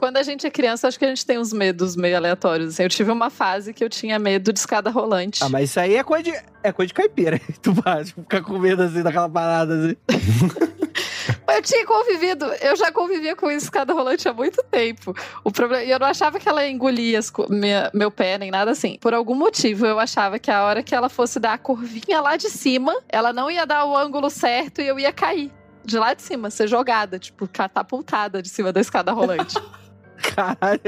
Quando 0.00 0.16
a 0.16 0.22
gente 0.22 0.46
é 0.46 0.50
criança, 0.50 0.88
acho 0.88 0.98
que 0.98 1.04
a 1.04 1.08
gente 1.08 1.26
tem 1.26 1.38
uns 1.38 1.52
medos 1.52 1.94
meio 1.94 2.16
aleatórios. 2.16 2.70
Assim, 2.70 2.84
eu 2.84 2.88
tive 2.88 3.12
uma 3.12 3.28
fase 3.28 3.74
que 3.74 3.84
eu 3.84 3.88
tinha 3.90 4.18
medo 4.18 4.50
de 4.50 4.58
escada 4.58 4.88
rolante. 4.88 5.44
Ah, 5.44 5.48
mas 5.50 5.68
isso 5.68 5.78
aí 5.78 5.94
é 5.94 6.02
coisa 6.02 6.22
de, 6.22 6.32
é 6.62 6.72
coisa 6.72 6.86
de 6.86 6.94
caipira. 6.94 7.38
Tu 7.60 7.70
vai 7.70 8.02
ficar 8.02 8.40
com 8.40 8.58
medo 8.58 8.82
assim 8.82 9.02
daquela 9.02 9.28
parada 9.28 9.74
assim. 9.74 9.96
eu 11.54 11.62
tinha 11.62 11.84
convivido, 11.84 12.46
eu 12.62 12.74
já 12.76 12.90
convivia 12.90 13.36
com 13.36 13.50
escada 13.50 13.92
rolante 13.92 14.26
há 14.26 14.32
muito 14.32 14.64
tempo. 14.70 15.14
O 15.44 15.52
problema, 15.52 15.84
eu 15.84 15.98
não 15.98 16.06
achava 16.06 16.40
que 16.40 16.48
ela 16.48 16.66
engolia 16.66 17.18
as, 17.18 17.30
minha, 17.50 17.90
meu 17.92 18.10
pé 18.10 18.38
nem 18.38 18.50
nada 18.50 18.70
assim. 18.70 18.96
Por 19.02 19.12
algum 19.12 19.34
motivo, 19.34 19.84
eu 19.84 20.00
achava 20.00 20.38
que 20.38 20.50
a 20.50 20.64
hora 20.64 20.82
que 20.82 20.94
ela 20.94 21.10
fosse 21.10 21.38
dar 21.38 21.52
a 21.52 21.58
curvinha 21.58 22.22
lá 22.22 22.38
de 22.38 22.48
cima, 22.48 22.96
ela 23.06 23.34
não 23.34 23.50
ia 23.50 23.66
dar 23.66 23.84
o 23.84 23.94
ângulo 23.94 24.30
certo 24.30 24.80
e 24.80 24.86
eu 24.86 24.98
ia 24.98 25.12
cair. 25.12 25.52
De 25.84 25.98
lá 25.98 26.14
de 26.14 26.22
cima, 26.22 26.48
ser 26.48 26.68
jogada, 26.68 27.18
tipo, 27.18 27.46
catapultada 27.46 28.40
de 28.40 28.48
cima 28.48 28.72
da 28.72 28.80
escada 28.80 29.12
rolante. 29.12 29.56
Caralho. 30.22 30.80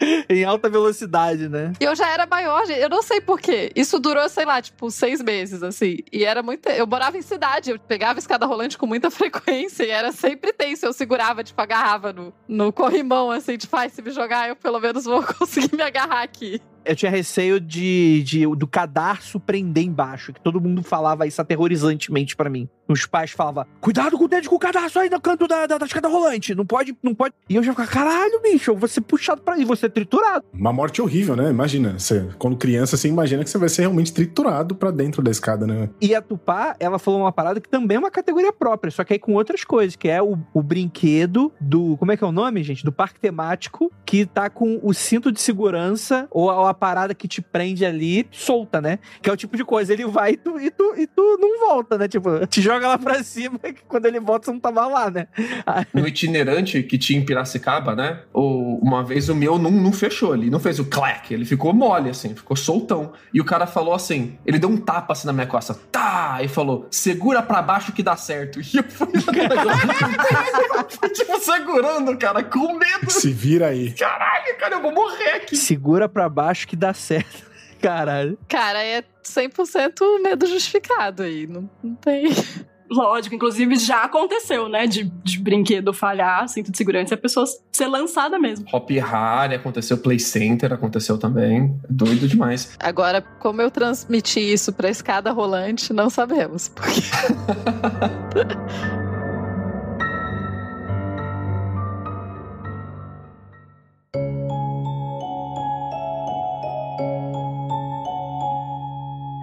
em 0.28 0.44
alta 0.44 0.68
velocidade, 0.68 1.48
né? 1.48 1.72
E 1.80 1.84
eu 1.84 1.94
já 1.94 2.08
era 2.10 2.26
maior, 2.26 2.68
eu 2.70 2.88
não 2.88 3.02
sei 3.02 3.20
porquê. 3.20 3.70
Isso 3.74 3.98
durou, 3.98 4.28
sei 4.28 4.44
lá, 4.44 4.60
tipo, 4.60 4.90
seis 4.90 5.22
meses, 5.22 5.62
assim. 5.62 5.98
E 6.12 6.24
era 6.24 6.42
muito. 6.42 6.68
Eu 6.68 6.86
morava 6.86 7.16
em 7.16 7.22
cidade, 7.22 7.70
eu 7.70 7.78
pegava 7.78 8.18
escada 8.18 8.46
rolante 8.46 8.76
com 8.78 8.86
muita 8.86 9.10
frequência 9.12 9.84
e 9.84 9.90
era 9.90 10.12
sempre 10.12 10.52
tenso. 10.52 10.86
Eu 10.86 10.92
segurava, 10.92 11.44
tipo, 11.44 11.60
agarrava 11.60 12.12
no, 12.12 12.32
no 12.48 12.72
corrimão, 12.72 13.30
assim, 13.30 13.56
tipo, 13.56 13.76
ai, 13.76 13.88
se 13.88 14.02
me 14.02 14.10
jogar, 14.10 14.48
eu 14.48 14.56
pelo 14.56 14.80
menos 14.80 15.04
vou 15.04 15.22
conseguir 15.38 15.76
me 15.76 15.82
agarrar 15.82 16.22
aqui. 16.22 16.60
Eu 16.84 16.94
tinha 16.94 17.10
receio 17.10 17.58
de, 17.58 18.22
de 18.24 18.46
do 18.46 18.66
cadarço 18.66 19.40
prender 19.40 19.84
embaixo, 19.84 20.34
que 20.34 20.40
todo 20.40 20.60
mundo 20.60 20.82
falava 20.82 21.26
isso 21.26 21.40
aterrorizantemente 21.40 22.36
pra 22.36 22.50
mim. 22.50 22.68
Os 22.88 23.06
pais 23.06 23.30
falavam, 23.30 23.66
cuidado 23.80 24.18
com 24.18 24.24
o 24.24 24.28
dedo 24.28 24.48
com 24.48 24.56
o 24.56 24.58
cadarço 24.58 24.98
aí 24.98 25.08
no 25.08 25.20
canto 25.20 25.48
da, 25.48 25.66
da, 25.66 25.78
da 25.78 25.86
escada 25.86 26.08
rolante, 26.08 26.54
não 26.54 26.66
pode, 26.66 26.96
não 27.02 27.14
pode. 27.14 27.34
E 27.48 27.56
eu 27.56 27.62
já 27.62 27.72
ficava, 27.72 27.88
caralho, 27.88 28.40
bicho, 28.42 28.70
eu 28.70 28.76
vou 28.76 28.88
ser 28.88 29.00
puxado 29.00 29.42
pra 29.42 29.54
aí, 29.54 29.64
vou 29.64 29.76
ser 29.76 29.90
triturado. 29.90 30.44
Uma 30.52 30.72
morte 30.72 31.00
horrível, 31.00 31.34
né? 31.34 31.50
Imagina, 31.50 31.98
você, 31.98 32.28
quando 32.38 32.56
criança, 32.56 32.96
você 32.96 33.08
imagina 33.08 33.42
que 33.42 33.50
você 33.50 33.58
vai 33.58 33.68
ser 33.68 33.82
realmente 33.82 34.12
triturado 34.12 34.74
pra 34.74 34.90
dentro 34.90 35.22
da 35.22 35.30
escada, 35.30 35.66
né? 35.66 35.88
E 36.00 36.14
a 36.14 36.20
Tupá, 36.20 36.76
ela 36.78 36.98
falou 36.98 37.20
uma 37.20 37.32
parada 37.32 37.60
que 37.60 37.68
também 37.68 37.96
é 37.96 38.00
uma 38.00 38.10
categoria 38.10 38.52
própria, 38.52 38.90
só 38.90 39.02
que 39.02 39.14
aí 39.14 39.18
com 39.18 39.34
outras 39.34 39.64
coisas, 39.64 39.96
que 39.96 40.08
é 40.08 40.22
o, 40.22 40.38
o 40.52 40.62
brinquedo 40.62 41.52
do, 41.60 41.96
como 41.96 42.12
é 42.12 42.16
que 42.16 42.24
é 42.24 42.26
o 42.26 42.32
nome, 42.32 42.62
gente? 42.62 42.84
Do 42.84 42.92
parque 42.92 43.18
temático, 43.18 43.90
que 44.04 44.26
tá 44.26 44.50
com 44.50 44.78
o 44.82 44.92
cinto 44.92 45.32
de 45.32 45.40
segurança, 45.40 46.28
ou 46.30 46.50
a, 46.50 46.60
ou 46.60 46.66
a 46.66 46.74
parada 46.74 47.14
que 47.14 47.26
te 47.26 47.40
prende 47.40 47.84
ali, 47.84 48.26
solta, 48.30 48.80
né? 48.80 48.98
Que 49.22 49.30
é 49.30 49.32
o 49.32 49.36
tipo 49.36 49.56
de 49.56 49.64
coisa, 49.64 49.92
ele 49.92 50.04
vai 50.06 50.32
e 50.32 50.36
tu, 50.36 50.60
e 50.60 50.70
tu, 50.70 50.94
e 50.96 51.06
tu 51.06 51.38
não 51.40 51.68
volta, 51.68 51.96
né? 51.96 52.08
Tipo, 52.08 52.46
te 52.46 52.60
joga 52.60 52.73
lá 52.78 52.98
pra 52.98 53.22
cima, 53.22 53.58
que 53.62 53.82
quando 53.88 54.06
ele 54.06 54.20
volta 54.20 54.46
você 54.46 54.52
não 54.52 54.60
tava 54.60 54.86
lá, 54.86 55.10
né? 55.10 55.26
No 55.92 56.06
itinerante 56.06 56.82
que 56.82 56.98
tinha 56.98 57.18
em 57.18 57.24
Piracicaba, 57.24 57.94
né? 57.94 58.20
O, 58.32 58.78
uma 58.82 59.04
vez 59.04 59.28
o 59.28 59.34
meu 59.34 59.58
não, 59.58 59.70
não 59.70 59.92
fechou 59.92 60.32
ali, 60.32 60.50
não 60.50 60.60
fez 60.60 60.78
o 60.78 60.84
clack, 60.84 61.32
ele 61.32 61.44
ficou 61.44 61.72
mole, 61.72 62.10
assim, 62.10 62.34
ficou 62.34 62.56
soltão. 62.56 63.12
E 63.32 63.40
o 63.40 63.44
cara 63.44 63.66
falou 63.66 63.94
assim, 63.94 64.38
ele 64.46 64.58
deu 64.58 64.68
um 64.68 64.76
tapa 64.76 65.12
assim 65.12 65.26
na 65.26 65.32
minha 65.32 65.46
costa, 65.46 65.74
tá! 65.90 66.38
E 66.42 66.48
falou, 66.48 66.86
segura 66.90 67.42
pra 67.42 67.62
baixo 67.62 67.92
que 67.92 68.02
dá 68.02 68.16
certo. 68.16 68.60
E 68.74 68.78
eu 68.78 68.84
fui, 68.84 69.06
fui 69.20 69.32
tipo, 71.14 71.38
segurando, 71.38 72.16
cara, 72.16 72.42
com 72.42 72.76
medo. 72.76 73.08
Se 73.08 73.30
vira 73.30 73.68
aí. 73.68 73.92
Caralho, 73.92 74.58
cara, 74.58 74.76
eu 74.76 74.82
vou 74.82 74.92
morrer 74.92 75.30
aqui. 75.36 75.56
Segura 75.56 76.08
pra 76.08 76.28
baixo 76.28 76.66
que 76.66 76.74
dá 76.74 76.92
certo. 76.92 77.53
Caralho. 77.80 78.38
Cara, 78.48 78.82
é 78.82 79.04
100% 79.24 80.22
medo 80.22 80.46
justificado 80.46 81.22
aí. 81.22 81.46
Não, 81.46 81.68
não 81.82 81.94
tem. 81.94 82.26
Lógico, 82.90 83.34
inclusive 83.34 83.76
já 83.76 84.04
aconteceu, 84.04 84.68
né? 84.68 84.86
De, 84.86 85.04
de 85.04 85.38
brinquedo 85.38 85.92
falhar, 85.92 86.46
cinto 86.48 86.70
de 86.70 86.76
segurança, 86.76 87.14
e 87.14 87.16
a 87.16 87.18
pessoa 87.18 87.46
ser 87.72 87.86
lançada 87.86 88.38
mesmo. 88.38 88.66
Hop 88.72 88.90
Harry 88.90 89.54
aconteceu, 89.54 89.98
Play 89.98 90.20
Center 90.20 90.72
aconteceu 90.72 91.18
também. 91.18 91.78
Doido 91.88 92.28
demais. 92.28 92.76
Agora, 92.78 93.20
como 93.20 93.62
eu 93.62 93.70
transmiti 93.70 94.40
isso 94.40 94.72
pra 94.72 94.88
escada 94.88 95.32
rolante, 95.32 95.92
não 95.92 96.10
sabemos. 96.10 96.68
Porque... 96.68 97.00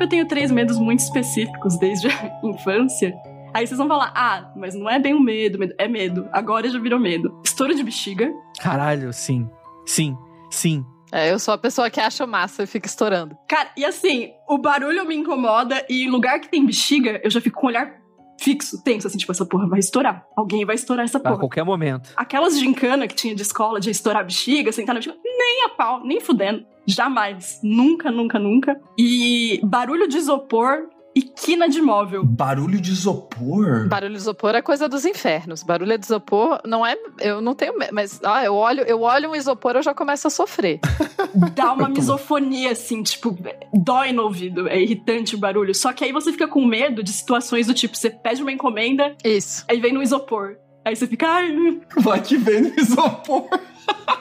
Eu 0.02 0.10
tenho 0.10 0.28
três 0.28 0.50
medos 0.50 0.80
muito 0.80 1.00
específicos 1.00 1.78
desde 1.78 2.08
a 2.08 2.40
infância. 2.44 3.14
Aí 3.54 3.68
vocês 3.68 3.78
vão 3.78 3.88
falar, 3.88 4.12
ah, 4.16 4.52
mas 4.56 4.74
não 4.74 4.90
é 4.90 4.98
bem 4.98 5.14
um 5.14 5.20
medo, 5.20 5.60
medo 5.60 5.76
é 5.78 5.88
medo. 5.88 6.28
Agora 6.32 6.68
já 6.70 6.80
virou 6.80 7.00
medo. 7.00 7.40
Estouro 7.46 7.76
de 7.76 7.84
bexiga. 7.84 8.34
Caralho, 8.60 9.14
sim. 9.14 9.48
Sim, 9.86 10.18
sim. 10.50 10.84
É, 11.12 11.32
eu 11.32 11.38
sou 11.38 11.54
a 11.54 11.58
pessoa 11.58 11.90
que 11.90 12.00
acha 12.00 12.26
massa 12.26 12.64
e 12.64 12.68
fica 12.68 12.88
estourando. 12.88 13.38
Cara, 13.48 13.70
e 13.78 13.86
assim, 13.86 14.32
o 14.50 14.58
barulho 14.58 15.06
me 15.06 15.14
incomoda 15.16 15.86
e 15.88 16.06
em 16.06 16.10
lugar 16.10 16.40
que 16.40 16.50
tem 16.50 16.66
bexiga, 16.66 17.20
eu 17.24 17.30
já 17.30 17.40
fico 17.40 17.60
com 17.60 17.68
o 17.68 17.70
olhar 17.70 18.02
fixo, 18.40 18.82
tenso, 18.84 19.06
assim, 19.06 19.20
tipo, 19.20 19.32
essa 19.32 19.46
porra 19.46 19.68
vai 19.68 19.78
estourar. 19.78 20.26
Alguém 20.36 20.66
vai 20.66 20.74
estourar 20.74 21.06
essa 21.06 21.20
A 21.20 21.22
porra. 21.22 21.38
qualquer 21.38 21.64
momento. 21.64 22.10
Aquelas 22.16 22.58
gincana 22.58 23.08
que 23.08 23.14
tinha 23.14 23.36
de 23.36 23.42
escola 23.44 23.80
de 23.80 23.92
estourar 23.92 24.24
bexiga, 24.26 24.72
sentar 24.72 24.96
na 24.96 25.00
bexiga, 25.00 25.16
nem 25.24 25.66
a 25.66 25.70
pau, 25.70 26.04
nem 26.04 26.20
fudendo. 26.20 26.66
Jamais. 26.86 27.60
Nunca, 27.64 28.12
nunca, 28.12 28.40
nunca. 28.40 28.80
E 28.98 29.60
barulho 29.64 30.08
de 30.08 30.18
isopor 30.18 30.90
e 31.14 31.22
quina 31.22 31.68
de 31.68 31.82
móvel. 31.82 32.24
Barulho 32.24 32.80
de 32.80 32.92
isopor? 32.92 33.88
Barulho 33.88 34.14
de 34.14 34.20
isopor 34.20 34.56
é 34.56 34.62
coisa 34.62 34.88
dos 34.88 35.06
infernos. 35.06 35.62
Barulho 35.62 35.98
de 35.98 36.06
isopor 36.06 36.60
não 36.66 36.86
é. 36.86 36.96
Eu 37.20 37.42
não 37.42 37.54
tenho. 37.54 37.78
medo, 37.78 37.94
Mas 37.94 38.20
ah, 38.24 38.44
eu 38.44 38.56
olho, 38.56 38.82
eu 38.84 39.02
olho 39.02 39.30
um 39.32 39.36
isopor, 39.36 39.76
eu 39.76 39.84
já 39.84 39.94
começo 39.94 40.28
a 40.28 40.30
sofrer. 40.30 40.80
Dá 41.54 41.74
uma 41.74 41.90
misofonia, 41.90 42.72
assim, 42.72 43.04
tipo, 43.04 43.38
dói 43.74 44.12
no 44.12 44.24
ouvido. 44.24 44.68
É 44.70 44.82
irritante 44.82 45.36
o 45.36 45.38
barulho. 45.38 45.76
Só 45.76 45.92
que 45.92 46.04
aí 46.04 46.12
você 46.12 46.32
fica 46.32 46.48
com 46.48 46.66
medo 46.66 47.04
de 47.04 47.12
situações 47.12 47.68
do 47.68 47.74
tipo, 47.74 47.96
você 47.96 48.10
pede 48.10 48.42
uma 48.42 48.52
encomenda, 48.52 49.16
Isso. 49.24 49.66
aí 49.68 49.80
vem 49.80 49.94
no 49.94 50.02
isopor. 50.02 50.56
Aí 50.84 50.96
você 50.96 51.06
fica, 51.06 51.28
ai, 51.28 51.80
Vai 51.98 52.22
que 52.22 52.38
vem 52.38 52.62
no 52.62 52.80
isopor. 52.80 53.48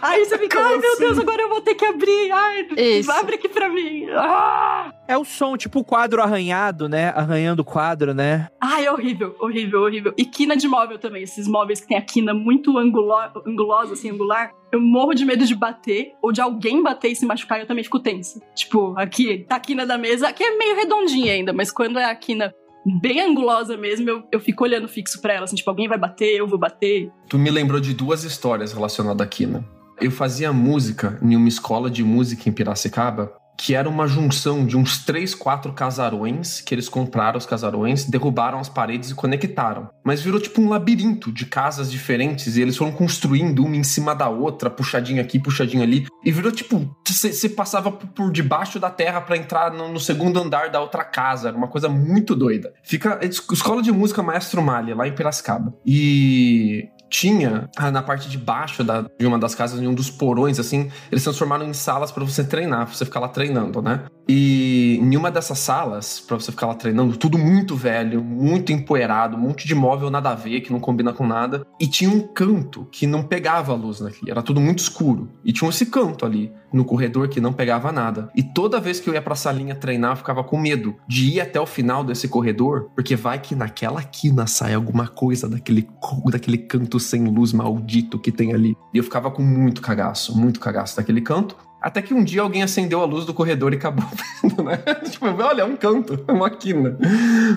Aí 0.03 0.25
você 0.25 0.39
fica, 0.39 0.61
ai 0.61 0.79
meu 0.79 0.93
assim? 0.93 1.01
Deus, 1.01 1.19
agora 1.19 1.43
eu 1.43 1.49
vou 1.49 1.61
ter 1.61 1.75
que 1.75 1.85
abrir. 1.85 2.33
Ai, 2.33 2.67
Isso. 2.77 3.11
abre 3.11 3.37
aqui 3.37 3.49
pra 3.49 3.69
mim. 3.69 4.07
Ah! 4.11 4.93
É 5.09 5.17
o 5.17 5.25
som, 5.25 5.57
tipo 5.57 5.81
o 5.81 5.85
quadro 5.85 6.23
arranhado, 6.23 6.89
né? 6.89 7.09
Arranhando 7.09 7.61
o 7.61 7.65
quadro, 7.65 8.15
né? 8.15 8.49
Ai, 8.61 8.87
é 8.87 8.93
horrível, 8.93 9.35
horrível, 9.41 9.83
horrível. 9.83 10.15
E 10.17 10.25
quina 10.25 10.57
de 10.57 10.69
móvel 10.69 10.99
também, 10.99 11.23
esses 11.23 11.49
móveis 11.49 11.81
que 11.81 11.89
tem 11.89 11.97
a 11.97 12.03
quina 12.03 12.33
muito 12.33 12.79
angulo 12.79 13.15
angulosa, 13.47 13.95
assim, 13.95 14.11
angular. 14.11 14.53
Eu 14.71 14.81
morro 14.81 15.15
de 15.15 15.25
medo 15.25 15.45
de 15.45 15.55
bater, 15.55 16.13
ou 16.23 16.31
de 16.31 16.41
alguém 16.41 16.81
bater 16.83 17.11
e 17.11 17.17
se 17.17 17.27
machucar, 17.27 17.59
eu 17.59 17.67
também 17.67 17.83
fico 17.83 17.99
tensa. 17.99 18.41
Tipo, 18.55 18.95
aqui, 18.97 19.45
tá 19.49 19.57
a 19.57 19.61
quina 19.61 19.85
da 19.85 19.99
mesa, 19.99 20.29
aqui 20.29 20.45
é 20.45 20.57
meio 20.57 20.77
redondinha 20.77 21.33
ainda, 21.33 21.53
mas 21.53 21.73
quando 21.73 21.99
é 21.99 22.05
a 22.05 22.15
quina 22.15 22.55
bem 22.85 23.21
angulosa 23.21 23.77
mesmo, 23.77 24.09
eu, 24.09 24.23
eu 24.33 24.41
fico 24.41 24.65
olhando 24.65 24.89
fixo 24.89 25.21
pra 25.21 25.35
ela, 25.35 25.45
assim, 25.45 25.57
tipo, 25.57 25.71
alguém 25.71 25.89
vai 25.89 25.99
bater, 25.99 26.37
eu 26.37 26.47
vou 26.47 26.59
bater. 26.59 27.11
Tu 27.29 27.39
me 27.39 27.51
lembrou 27.51 27.81
de 27.81 27.95
duas 27.95 28.25
histórias 28.25 28.73
relacionadas 28.73 29.27
à 29.27 29.29
Kina. 29.29 29.65
Eu 30.01 30.11
fazia 30.11 30.53
música 30.53 31.19
em 31.23 31.37
uma 31.37 31.49
escola 31.49 31.91
de 31.91 32.03
música 32.03 32.49
em 32.49 32.53
Piracicaba, 32.53 33.33
que 33.63 33.75
era 33.75 33.87
uma 33.87 34.07
junção 34.09 34.65
de 34.65 34.75
uns 34.75 35.05
três, 35.05 35.35
quatro 35.35 35.71
casarões, 35.75 36.63
que 36.63 36.75
eles 36.75 36.89
compraram 36.89 37.37
os 37.37 37.45
casarões, 37.45 38.05
derrubaram 38.07 38.59
as 38.59 38.71
paredes 38.71 39.11
e 39.11 39.15
conectaram. 39.15 39.91
Mas 40.03 40.23
virou 40.23 40.41
tipo 40.41 40.63
um 40.63 40.71
labirinto 40.71 41.31
de 41.31 41.45
casas 41.45 41.91
diferentes 41.91 42.57
e 42.57 42.63
eles 42.63 42.75
foram 42.79 42.91
construindo 42.91 43.63
uma 43.63 43.77
em 43.77 43.83
cima 43.85 44.15
da 44.15 44.31
outra, 44.31 44.71
puxadinho 44.71 45.21
aqui, 45.21 45.39
puxadinho 45.39 45.83
ali. 45.83 46.07
E 46.25 46.33
virou 46.33 46.51
tipo, 46.51 46.91
você 47.07 47.51
passava 47.51 47.93
por- 47.93 48.33
debaixo 48.33 48.81
da 48.81 48.89
terra 48.89 49.21
pra 49.21 49.37
entrar 49.37 49.71
no, 49.71 49.93
no 49.93 50.01
segundo 50.01 50.41
andar 50.41 50.71
da 50.71 50.81
outra 50.81 51.05
casa. 51.05 51.49
Era 51.49 51.57
uma 51.57 51.69
coisa 51.69 51.89
muito 51.89 52.35
doida. 52.35 52.73
Fica 52.83 53.19
es- 53.23 53.45
Escola 53.53 53.83
de 53.83 53.93
Música 53.93 54.23
Maestro 54.23 54.63
Malha, 54.63 54.95
lá 54.97 55.07
em 55.07 55.15
Piracicaba. 55.15 55.75
E 55.85 56.89
tinha 57.11 57.69
ah, 57.77 57.91
na 57.91 58.01
parte 58.03 58.29
de 58.29 58.39
baixo 58.39 58.85
da- 58.85 59.03
de 59.19 59.27
uma 59.27 59.39
das 59.39 59.55
casas, 59.55 59.81
em 59.83 59.87
um 59.87 59.93
dos 59.95 60.09
porões, 60.11 60.59
assim, 60.61 60.89
eles 61.11 61.25
transformaram 61.25 61.67
em 61.67 61.73
salas 61.75 62.13
pra 62.13 62.25
você 62.25 62.45
treinar, 62.45 62.87
pra 62.87 62.95
você 62.95 63.05
ficar 63.05 63.21
lá 63.21 63.29
treinando, 63.29 63.83
né? 63.83 64.05
E 64.29 64.99
em 65.03 65.17
uma 65.17 65.31
dessas 65.31 65.59
salas, 65.59 66.21
pra 66.21 66.37
você 66.39 66.53
ficar 66.53 66.69
lá 66.69 66.75
treinando, 66.75 67.17
tudo 67.17 67.37
muito 67.37 67.75
velho, 67.75 68.23
muito 68.23 68.73
empoeirado, 68.73 69.37
um 69.37 69.41
monte 69.41 69.67
de 69.67 69.75
móvel 69.75 70.09
nada 70.09 70.31
a 70.31 70.35
ver, 70.37 70.61
que 70.61 70.73
não 70.73 70.79
combina 70.79 71.13
com 71.13 71.27
nada. 71.27 71.67
E 71.81 71.87
tinha 71.89 72.09
um 72.09 72.21
canto 72.21 72.87
que 72.93 73.07
não 73.09 73.25
pegava 73.25 73.73
a 73.73 73.75
luz 73.77 73.99
daqui, 73.99 74.31
era 74.31 74.41
tudo 74.43 74.61
muito 74.61 74.79
escuro. 74.79 75.29
E 75.45 75.53
tinha 75.53 75.69
esse 75.69 75.87
canto 75.87 76.25
ali, 76.25 76.53
no 76.73 76.85
corredor, 76.85 77.29
que 77.29 77.41
não 77.41 77.53
pegava 77.53 77.93
nada. 77.93 78.31
E 78.35 78.43
toda 78.43 78.81
vez 78.81 79.01
que 79.01 79.09
eu 79.09 79.15
ia 79.15 79.23
pra 79.23 79.35
salinha 79.35 79.75
treinar, 79.75 80.13
eu 80.13 80.17
ficava 80.17 80.45
com 80.45 80.59
medo 80.59 80.97
de 81.07 81.31
ir 81.33 81.41
até 81.41 81.61
o 81.61 81.67
final 81.67 82.05
desse 82.05 82.29
corredor, 82.29 82.91
porque 82.95 83.17
vai 83.17 83.39
que 83.39 83.55
naquela 83.55 84.03
quina 84.03 84.47
sai 84.47 84.75
alguma 84.75 85.09
coisa 85.09 85.49
daquele, 85.49 85.89
daquele 86.27 86.59
canto 86.59 86.99
sem 87.01 87.25
luz 87.25 87.53
maldito 87.53 88.19
que 88.19 88.33
tem 88.33 88.53
ali. 88.53 88.77
E 88.93 88.99
eu 88.99 89.05
ficava 89.05 89.31
com 89.31 89.43
muito 89.43 89.81
cagaço, 89.81 90.37
muito 90.39 90.61
cagaço 90.61 90.97
daquele 90.97 91.21
canto. 91.21 91.57
Até 91.81 92.03
que 92.03 92.13
um 92.13 92.23
dia 92.23 92.43
alguém 92.43 92.63
acendeu 92.63 93.01
a 93.01 93.05
luz 93.05 93.25
do 93.25 93.33
corredor 93.33 93.73
e 93.73 93.77
acabou 93.77 94.05
vendo, 94.43 94.63
né? 94.63 94.77
tipo, 95.11 95.27
olha, 95.27 95.63
é 95.63 95.65
um 95.65 95.77
canto, 95.77 96.23
é 96.27 96.33
uma 96.33 96.51
quina. 96.51 96.99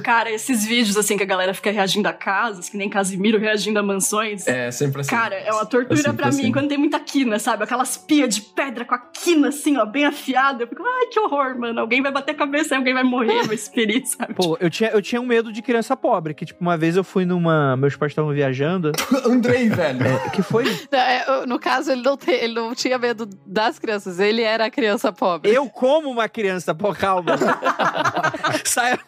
Cara, 0.04 0.32
esses 0.32 0.66
vídeos, 0.66 0.96
assim, 0.98 1.18
que 1.18 1.24
a 1.24 1.26
galera 1.26 1.54
fica 1.54 1.72
reagindo 1.72 2.08
a 2.08 2.14
casas, 2.14 2.70
que 2.70 2.78
nem 2.78 2.90
Casimiro 2.90 3.38
reagindo 3.40 3.80
a 3.80 3.84
mansões. 3.84 4.48
É, 4.48 4.72
sempre 4.72 5.02
assim. 5.02 5.10
Cara, 5.10 5.36
é 5.36 5.52
uma 5.52 5.66
tortura 5.66 6.14
pra 6.14 6.28
mim 6.32 6.42
assim. 6.44 6.52
quando 6.52 6.68
tem 6.70 6.78
muita 6.78 7.00
quina, 7.00 7.38
sabe? 7.40 7.64
Aquelas 7.64 7.98
pias 7.98 8.34
de 8.34 8.42
pedra 8.42 8.86
com 8.86 8.96
a 8.96 9.00
quina 9.00 9.50
assim, 9.50 9.78
ó, 9.78 9.86
bem 9.86 10.06
afiada. 10.06 10.64
Eu 10.64 10.68
fico, 10.68 10.84
ai, 10.86 11.08
que 11.08 11.20
horror, 11.20 11.58
mano. 11.60 11.80
Alguém 11.80 12.02
vai 12.02 12.12
bater 12.12 12.32
a 12.32 12.36
cabeça, 12.36 12.76
aí 12.76 12.78
alguém 12.78 12.94
vai 12.94 13.04
morrer, 13.04 13.44
vai 13.46 13.58
se 13.58 13.72
ferir, 13.72 14.06
sabe? 14.06 14.34
Pô, 14.34 14.58
eu 14.60 14.70
tinha, 14.70 14.90
eu 14.92 15.02
tinha 15.02 15.20
um 15.22 15.26
medo 15.26 15.52
de 15.52 15.62
criança 15.62 15.96
pobre, 15.98 16.34
que, 16.34 16.46
tipo, 16.46 16.62
uma 16.62 16.78
vez 16.78 16.96
eu 16.96 17.04
fui 17.04 17.26
numa. 17.26 17.76
Meus 17.78 17.96
pais 17.96 18.12
estavam 18.12 18.32
viajando. 18.32 18.92
Andrei, 19.26 19.70
velho. 19.70 20.06
É, 20.06 20.30
que 20.30 20.42
foi? 20.42 20.64
Não, 20.92 21.00
é, 21.00 21.46
No 21.46 21.60
caso, 21.60 21.92
ele 21.92 22.02
não, 22.02 22.16
te- 22.18 22.32
ele 22.32 22.54
não 22.54 22.74
tinha 22.76 22.98
medo 22.98 23.28
das 23.46 23.80
crianças, 23.80 24.13
ele 24.20 24.42
era 24.42 24.66
a 24.66 24.70
criança 24.72 25.12
pobre. 25.12 25.52
Eu, 25.52 25.70
como 25.70 26.10
uma 26.10 26.28
criança, 26.30 26.74
pô, 26.76 26.94
calma. 26.94 27.38
saiam, 28.64 29.00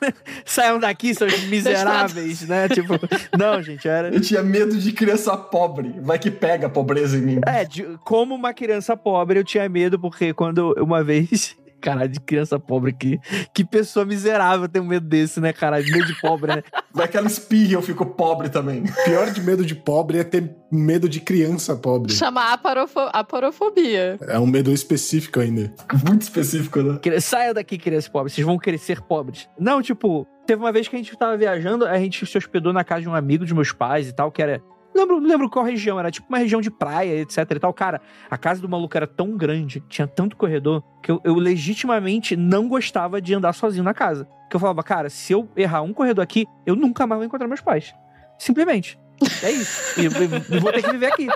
saiam 0.46 0.80
daqui, 0.80 1.14
seus 1.14 1.44
miseráveis, 1.44 2.42
né? 2.48 2.68
Tipo, 2.70 2.94
não, 3.38 3.62
gente, 3.62 3.88
era. 3.88 4.10
Eu 4.14 4.22
tinha 4.22 4.42
medo 4.44 4.78
de 4.78 4.92
criança 4.92 5.36
pobre. 5.38 5.96
Vai 6.02 6.20
que 6.20 6.32
pega 6.32 6.68
a 6.68 6.70
pobreza 6.70 7.18
em 7.18 7.22
mim. 7.22 7.40
É, 7.46 7.64
de- 7.66 7.98
como 8.04 8.36
uma 8.36 8.54
criança 8.54 8.96
pobre, 8.98 9.40
eu 9.40 9.44
tinha 9.44 9.68
medo, 9.70 10.00
porque 10.00 10.34
quando 10.34 10.74
uma 10.80 11.04
vez. 11.04 11.56
Caralho, 11.86 12.10
de 12.10 12.20
criança 12.20 12.60
pobre 12.60 12.90
aqui. 12.90 13.20
Que 13.54 13.64
pessoa 13.64 14.04
miserável 14.08 14.68
tem 14.68 14.82
um 14.82 14.88
medo 14.88 15.08
desse, 15.08 15.40
né, 15.40 15.54
caralho? 15.54 15.86
Medo 15.86 16.08
de 16.08 16.20
pobre, 16.20 16.56
né? 16.56 16.64
Vai 16.92 17.08
que 17.08 17.16
ela 17.16 17.28
espirra 17.28 17.74
eu 17.74 17.82
fico 17.84 18.04
pobre 18.08 18.50
também. 18.50 18.86
Pior 19.04 19.30
de 19.30 19.40
medo 19.40 19.64
de 19.64 19.76
pobre 19.76 20.18
é 20.18 20.24
ter 20.24 20.52
medo 20.72 21.08
de 21.08 21.20
criança 21.20 21.76
pobre. 21.76 22.12
Chama 22.12 22.52
aparofo 22.52 23.02
aparofobia. 23.14 24.18
É 24.22 24.40
um 24.40 24.48
medo 24.48 24.72
específico 24.72 25.40
ainda. 25.40 25.72
Muito 26.08 26.24
específico, 26.24 26.82
né? 26.82 27.20
Saia 27.20 27.54
daqui, 27.54 27.78
criança 27.78 28.10
pobre. 28.10 28.32
Vocês 28.32 28.48
vão 28.48 28.58
crescer 28.58 29.00
pobres. 29.02 29.48
Não, 29.60 29.80
tipo, 29.80 30.26
teve 30.48 30.60
uma 30.60 30.72
vez 30.72 30.88
que 30.88 30.96
a 30.96 31.00
gente 31.00 31.16
tava 31.16 31.38
viajando, 31.38 31.86
a 31.86 32.00
gente 32.00 32.26
se 32.26 32.36
hospedou 32.36 32.74
na 32.74 32.84
casa 32.84 33.02
de 33.02 33.10
um 33.10 33.14
amigo 33.14 33.44
dos 33.44 33.54
meus 33.54 33.72
pais 33.72 34.10
e 34.10 34.12
tal, 34.12 34.32
que 34.32 34.42
era. 34.42 34.60
Lembro, 34.96 35.20
lembro 35.20 35.50
qual 35.50 35.66
região, 35.66 36.00
era 36.00 36.10
tipo 36.10 36.26
uma 36.30 36.38
região 36.38 36.62
de 36.62 36.72
praia, 36.72 37.20
etc 37.20 37.40
e 37.52 37.60
tal. 37.60 37.74
Cara, 37.74 38.00
a 38.30 38.38
casa 38.38 38.62
do 38.62 38.70
maluco 38.70 38.96
era 38.96 39.06
tão 39.06 39.36
grande, 39.36 39.84
tinha 39.90 40.08
tanto 40.08 40.38
corredor, 40.38 40.82
que 41.04 41.12
eu, 41.12 41.20
eu 41.26 41.36
legitimamente 41.36 42.38
não 42.38 42.70
gostava 42.70 43.22
de 43.22 43.34
andar 43.34 43.52
sozinho 43.52 43.84
na 43.84 43.94
casa. 43.94 44.26
Que 44.50 44.56
eu 44.56 44.60
falava, 44.60 44.82
cara, 44.84 45.10
se 45.10 45.34
eu 45.34 45.50
errar 45.58 45.82
um 45.82 45.94
corredor 45.94 46.24
aqui, 46.24 46.46
eu 46.66 46.78
nunca 46.78 47.06
mais 47.06 47.20
vou 47.20 47.26
encontrar 47.26 47.46
meus 47.46 47.60
pais. 47.60 47.94
Simplesmente. 48.40 48.98
É 49.44 49.52
isso. 49.52 50.00
E 50.00 50.06
eu, 50.06 50.12
eu- 50.12 50.56
eu 50.56 50.62
vou 50.62 50.72
ter 50.72 50.84
que 50.84 50.92
viver 50.92 51.08
aqui. 51.08 51.28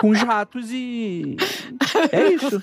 Com 0.00 0.10
os 0.10 0.18
ratos 0.18 0.68
e. 0.70 1.36
É 2.12 2.28
isso. 2.32 2.62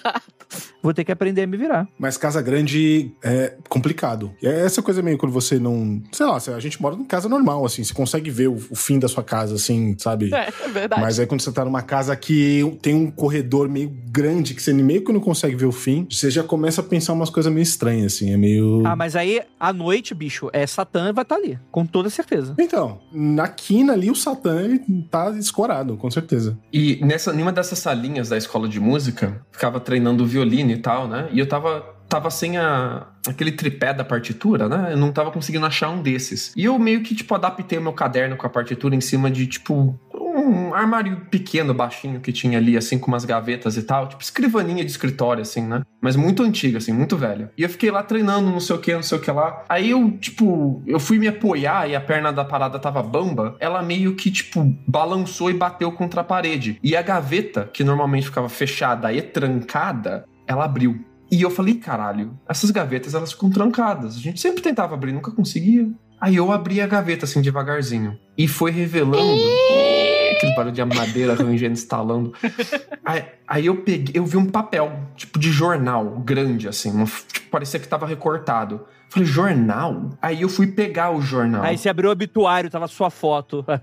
Vou 0.81 0.93
ter 0.93 1.03
que 1.03 1.11
aprender 1.11 1.43
a 1.43 1.47
me 1.47 1.57
virar. 1.57 1.87
Mas 1.97 2.17
casa 2.17 2.41
grande 2.41 3.11
é 3.23 3.55
complicado. 3.69 4.33
E 4.41 4.47
é 4.47 4.65
essa 4.65 4.81
coisa 4.81 5.01
meio 5.01 5.17
quando 5.17 5.31
você 5.31 5.57
não. 5.57 6.01
Sei 6.11 6.25
lá, 6.25 6.35
a 6.37 6.59
gente 6.59 6.81
mora 6.81 6.95
em 6.95 7.03
casa 7.05 7.27
normal, 7.27 7.65
assim. 7.65 7.83
Você 7.83 7.93
consegue 7.93 8.29
ver 8.29 8.49
o, 8.49 8.55
o 8.55 8.75
fim 8.75 8.99
da 8.99 9.07
sua 9.07 9.23
casa, 9.23 9.55
assim, 9.55 9.95
sabe? 9.97 10.33
É, 10.33 10.49
é 10.63 10.67
verdade. 10.67 11.01
Mas 11.01 11.19
aí 11.19 11.25
quando 11.25 11.41
você 11.41 11.51
tá 11.51 11.63
numa 11.65 11.81
casa 11.81 12.15
que 12.15 12.77
tem 12.81 12.93
um 12.93 13.09
corredor 13.09 13.67
meio 13.69 13.89
grande, 14.09 14.53
que 14.53 14.61
você 14.61 14.73
meio 14.73 15.03
que 15.03 15.11
não 15.11 15.19
consegue 15.19 15.55
ver 15.55 15.65
o 15.65 15.71
fim, 15.71 16.05
você 16.09 16.29
já 16.29 16.43
começa 16.43 16.81
a 16.81 16.83
pensar 16.83 17.13
umas 17.13 17.29
coisas 17.29 17.51
meio 17.51 17.63
estranhas, 17.63 18.13
assim. 18.13 18.31
É 18.33 18.37
meio. 18.37 18.83
Ah, 18.85 18.95
mas 18.95 19.15
aí, 19.15 19.41
à 19.59 19.71
noite, 19.73 20.13
bicho, 20.13 20.49
é 20.53 20.67
Satã 20.67 21.11
vai 21.13 21.23
estar 21.23 21.35
ali. 21.35 21.57
Com 21.71 21.85
toda 21.85 22.09
certeza. 22.09 22.53
Então, 22.59 22.99
na 23.11 23.47
quina 23.47 23.93
ali, 23.93 24.11
o 24.11 24.15
Satã 24.15 24.61
ele 24.63 24.81
tá 25.09 25.29
escorado, 25.31 25.97
com 25.97 26.09
certeza. 26.09 26.57
E 26.71 26.99
nessa, 27.03 27.33
numa 27.33 27.51
dessas 27.51 27.79
salinhas 27.79 28.29
da 28.29 28.37
escola 28.37 28.67
de 28.67 28.79
música, 28.79 29.41
ficava 29.51 29.79
treinando 29.79 30.25
violino 30.25 30.71
e 30.71 30.77
tal, 30.77 31.07
né? 31.07 31.27
E 31.31 31.39
eu 31.39 31.47
tava, 31.47 31.81
tava 32.07 32.29
sem 32.29 32.57
a, 32.57 33.07
aquele 33.27 33.51
tripé 33.51 33.93
da 33.93 34.03
partitura, 34.03 34.67
né? 34.67 34.93
Eu 34.93 34.97
não 34.97 35.11
tava 35.11 35.31
conseguindo 35.31 35.65
achar 35.65 35.89
um 35.89 36.01
desses. 36.01 36.53
E 36.55 36.65
eu 36.65 36.77
meio 36.79 37.01
que, 37.03 37.15
tipo, 37.15 37.33
adaptei 37.35 37.77
o 37.77 37.81
meu 37.81 37.93
caderno 37.93 38.37
com 38.37 38.45
a 38.45 38.49
partitura 38.49 38.95
em 38.95 39.01
cima 39.01 39.29
de, 39.29 39.47
tipo, 39.47 39.99
um 40.43 40.73
armário 40.73 41.21
pequeno, 41.31 41.73
baixinho 41.73 42.19
que 42.19 42.31
tinha 42.31 42.57
ali, 42.57 42.77
assim, 42.77 42.97
com 42.99 43.07
umas 43.07 43.25
gavetas 43.25 43.77
e 43.77 43.83
tal. 43.83 44.07
Tipo, 44.07 44.21
escrivaninha 44.21 44.83
de 44.83 44.91
escritório, 44.91 45.41
assim, 45.41 45.61
né? 45.61 45.81
Mas 46.01 46.15
muito 46.15 46.43
antiga, 46.43 46.77
assim, 46.77 46.91
muito 46.91 47.15
velha. 47.17 47.51
E 47.57 47.63
eu 47.63 47.69
fiquei 47.69 47.91
lá 47.91 48.03
treinando, 48.03 48.49
não 48.49 48.59
sei 48.59 48.75
o 48.75 48.79
que, 48.79 48.93
não 48.93 49.03
sei 49.03 49.17
o 49.17 49.21
que 49.21 49.31
lá. 49.31 49.63
Aí 49.69 49.91
eu, 49.91 50.11
tipo, 50.17 50.81
eu 50.85 50.99
fui 50.99 51.17
me 51.17 51.27
apoiar 51.27 51.89
e 51.89 51.95
a 51.95 52.01
perna 52.01 52.31
da 52.31 52.45
parada 52.45 52.77
tava 52.79 53.01
bamba. 53.01 53.55
Ela 53.59 53.81
meio 53.81 54.15
que, 54.15 54.31
tipo, 54.31 54.63
balançou 54.87 55.49
e 55.49 55.53
bateu 55.53 55.91
contra 55.91 56.21
a 56.21 56.23
parede. 56.23 56.79
E 56.83 56.95
a 56.95 57.01
gaveta, 57.01 57.69
que 57.71 57.83
normalmente 57.83 58.25
ficava 58.25 58.49
fechada 58.49 59.11
e 59.13 59.21
trancada, 59.21 60.25
ela 60.47 60.65
abriu. 60.65 61.03
E 61.31 61.41
eu 61.41 61.49
falei, 61.49 61.75
caralho, 61.75 62.37
essas 62.47 62.69
gavetas 62.69 63.15
elas 63.15 63.31
ficam 63.31 63.49
trancadas. 63.49 64.15
A 64.17 64.19
gente 64.19 64.39
sempre 64.39 64.61
tentava 64.61 64.93
abrir, 64.93 65.11
nunca 65.11 65.31
conseguia. 65.31 65.89
Aí 66.21 66.35
eu 66.35 66.51
abri 66.51 66.79
a 66.79 66.87
gaveta 66.87 67.25
assim 67.25 67.41
devagarzinho. 67.41 68.17
E 68.37 68.47
foi 68.47 68.71
revelando. 68.71 69.41
Barulho 70.55 70.73
de 70.73 70.83
madeira 70.85 71.33
rangendo, 71.35 71.73
instalando. 71.73 72.33
Aí, 73.03 73.23
aí 73.47 73.65
eu 73.65 73.77
peguei, 73.77 74.13
eu 74.19 74.25
vi 74.25 74.37
um 74.37 74.45
papel, 74.45 74.91
tipo 75.15 75.39
de 75.39 75.51
jornal, 75.51 76.05
grande, 76.23 76.67
assim. 76.67 76.91
uma- 76.91 77.05
tipo, 77.05 77.49
parecia 77.49 77.79
que 77.79 77.87
tava 77.87 78.05
recortado. 78.05 78.81
Falei, 79.13 79.27
jornal? 79.27 80.09
Aí 80.19 80.41
eu 80.41 80.49
fui 80.49 80.65
pegar 80.65 81.11
o 81.11 81.21
jornal. 81.21 81.61
Aí 81.61 81.77
você 81.77 81.87
abriu 81.87 82.09
o 82.09 82.11
obituário, 82.11 82.67
tava 82.67 82.87
sua 82.87 83.11
foto. 83.11 83.63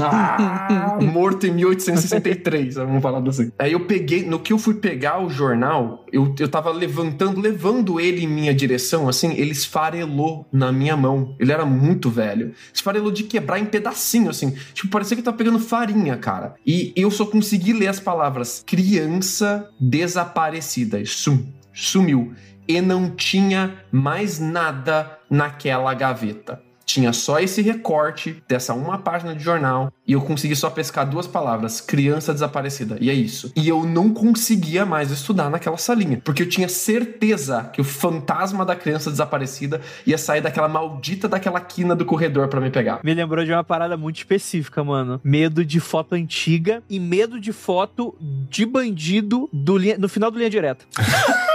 Ah, 0.00 0.98
morto 1.00 1.46
em 1.46 1.50
1863, 1.52 2.76
vamos 2.76 3.02
falar 3.02 3.26
assim. 3.28 3.50
Aí 3.58 3.72
eu 3.72 3.84
peguei, 3.86 4.24
no 4.24 4.38
que 4.38 4.52
eu 4.52 4.58
fui 4.58 4.74
pegar 4.74 5.20
o 5.20 5.28
jornal, 5.28 6.04
eu, 6.12 6.32
eu 6.38 6.48
tava 6.48 6.70
levantando, 6.70 7.40
levando 7.40 7.98
ele 7.98 8.22
em 8.22 8.28
minha 8.28 8.54
direção, 8.54 9.08
assim, 9.08 9.32
ele 9.32 9.50
esfarelou 9.50 10.46
na 10.52 10.70
minha 10.70 10.96
mão. 10.96 11.34
Ele 11.40 11.50
era 11.50 11.64
muito 11.64 12.10
velho. 12.10 12.54
Esfarelou 12.72 13.10
de 13.10 13.24
quebrar 13.24 13.58
em 13.58 13.64
pedacinho, 13.64 14.30
assim. 14.30 14.54
Tipo, 14.72 14.88
parecia 14.88 15.16
que 15.16 15.22
tava 15.22 15.36
pegando 15.36 15.58
farinha, 15.58 16.16
cara. 16.16 16.54
E 16.64 16.92
eu 16.94 17.10
só 17.10 17.26
consegui 17.26 17.72
ler 17.72 17.88
as 17.88 17.98
palavras 17.98 18.62
criança 18.64 19.68
desaparecida. 19.80 21.02
Sum, 21.04 21.44
sumiu. 21.72 22.32
E 22.68 22.80
não 22.80 23.10
tinha 23.10 23.74
mais 23.90 24.38
nada 24.38 25.18
naquela 25.28 25.92
gaveta. 25.94 26.60
Tinha 26.84 27.12
só 27.12 27.38
esse 27.38 27.62
recorte 27.62 28.42
dessa 28.46 28.74
uma 28.74 28.98
página 28.98 29.34
de 29.34 29.42
jornal 29.42 29.90
e 30.06 30.12
eu 30.12 30.20
consegui 30.20 30.54
só 30.56 30.68
pescar 30.68 31.08
duas 31.08 31.26
palavras: 31.28 31.80
criança 31.80 32.34
desaparecida. 32.34 32.98
E 33.00 33.08
é 33.08 33.14
isso. 33.14 33.50
E 33.56 33.66
eu 33.68 33.84
não 33.84 34.12
conseguia 34.12 34.84
mais 34.84 35.10
estudar 35.10 35.48
naquela 35.48 35.78
salinha, 35.78 36.20
porque 36.22 36.42
eu 36.42 36.48
tinha 36.48 36.68
certeza 36.68 37.70
que 37.72 37.80
o 37.80 37.84
fantasma 37.84 38.64
da 38.66 38.74
criança 38.76 39.10
desaparecida 39.10 39.80
ia 40.04 40.18
sair 40.18 40.40
daquela 40.42 40.68
maldita 40.68 41.28
daquela 41.28 41.60
quina 41.60 41.94
do 41.94 42.04
corredor 42.04 42.48
pra 42.48 42.60
me 42.60 42.68
pegar. 42.68 43.00
Me 43.02 43.14
lembrou 43.14 43.44
de 43.44 43.52
uma 43.52 43.64
parada 43.64 43.96
muito 43.96 44.16
específica, 44.16 44.82
mano. 44.84 45.20
Medo 45.24 45.64
de 45.64 45.78
foto 45.80 46.14
antiga 46.14 46.82
e 46.90 46.98
medo 47.00 47.40
de 47.40 47.52
foto 47.52 48.14
de 48.20 48.66
bandido 48.66 49.48
do 49.52 49.78
linha- 49.78 49.96
no 49.96 50.08
final 50.08 50.30
do 50.30 50.36
Linha 50.36 50.50
Direta. 50.50 50.84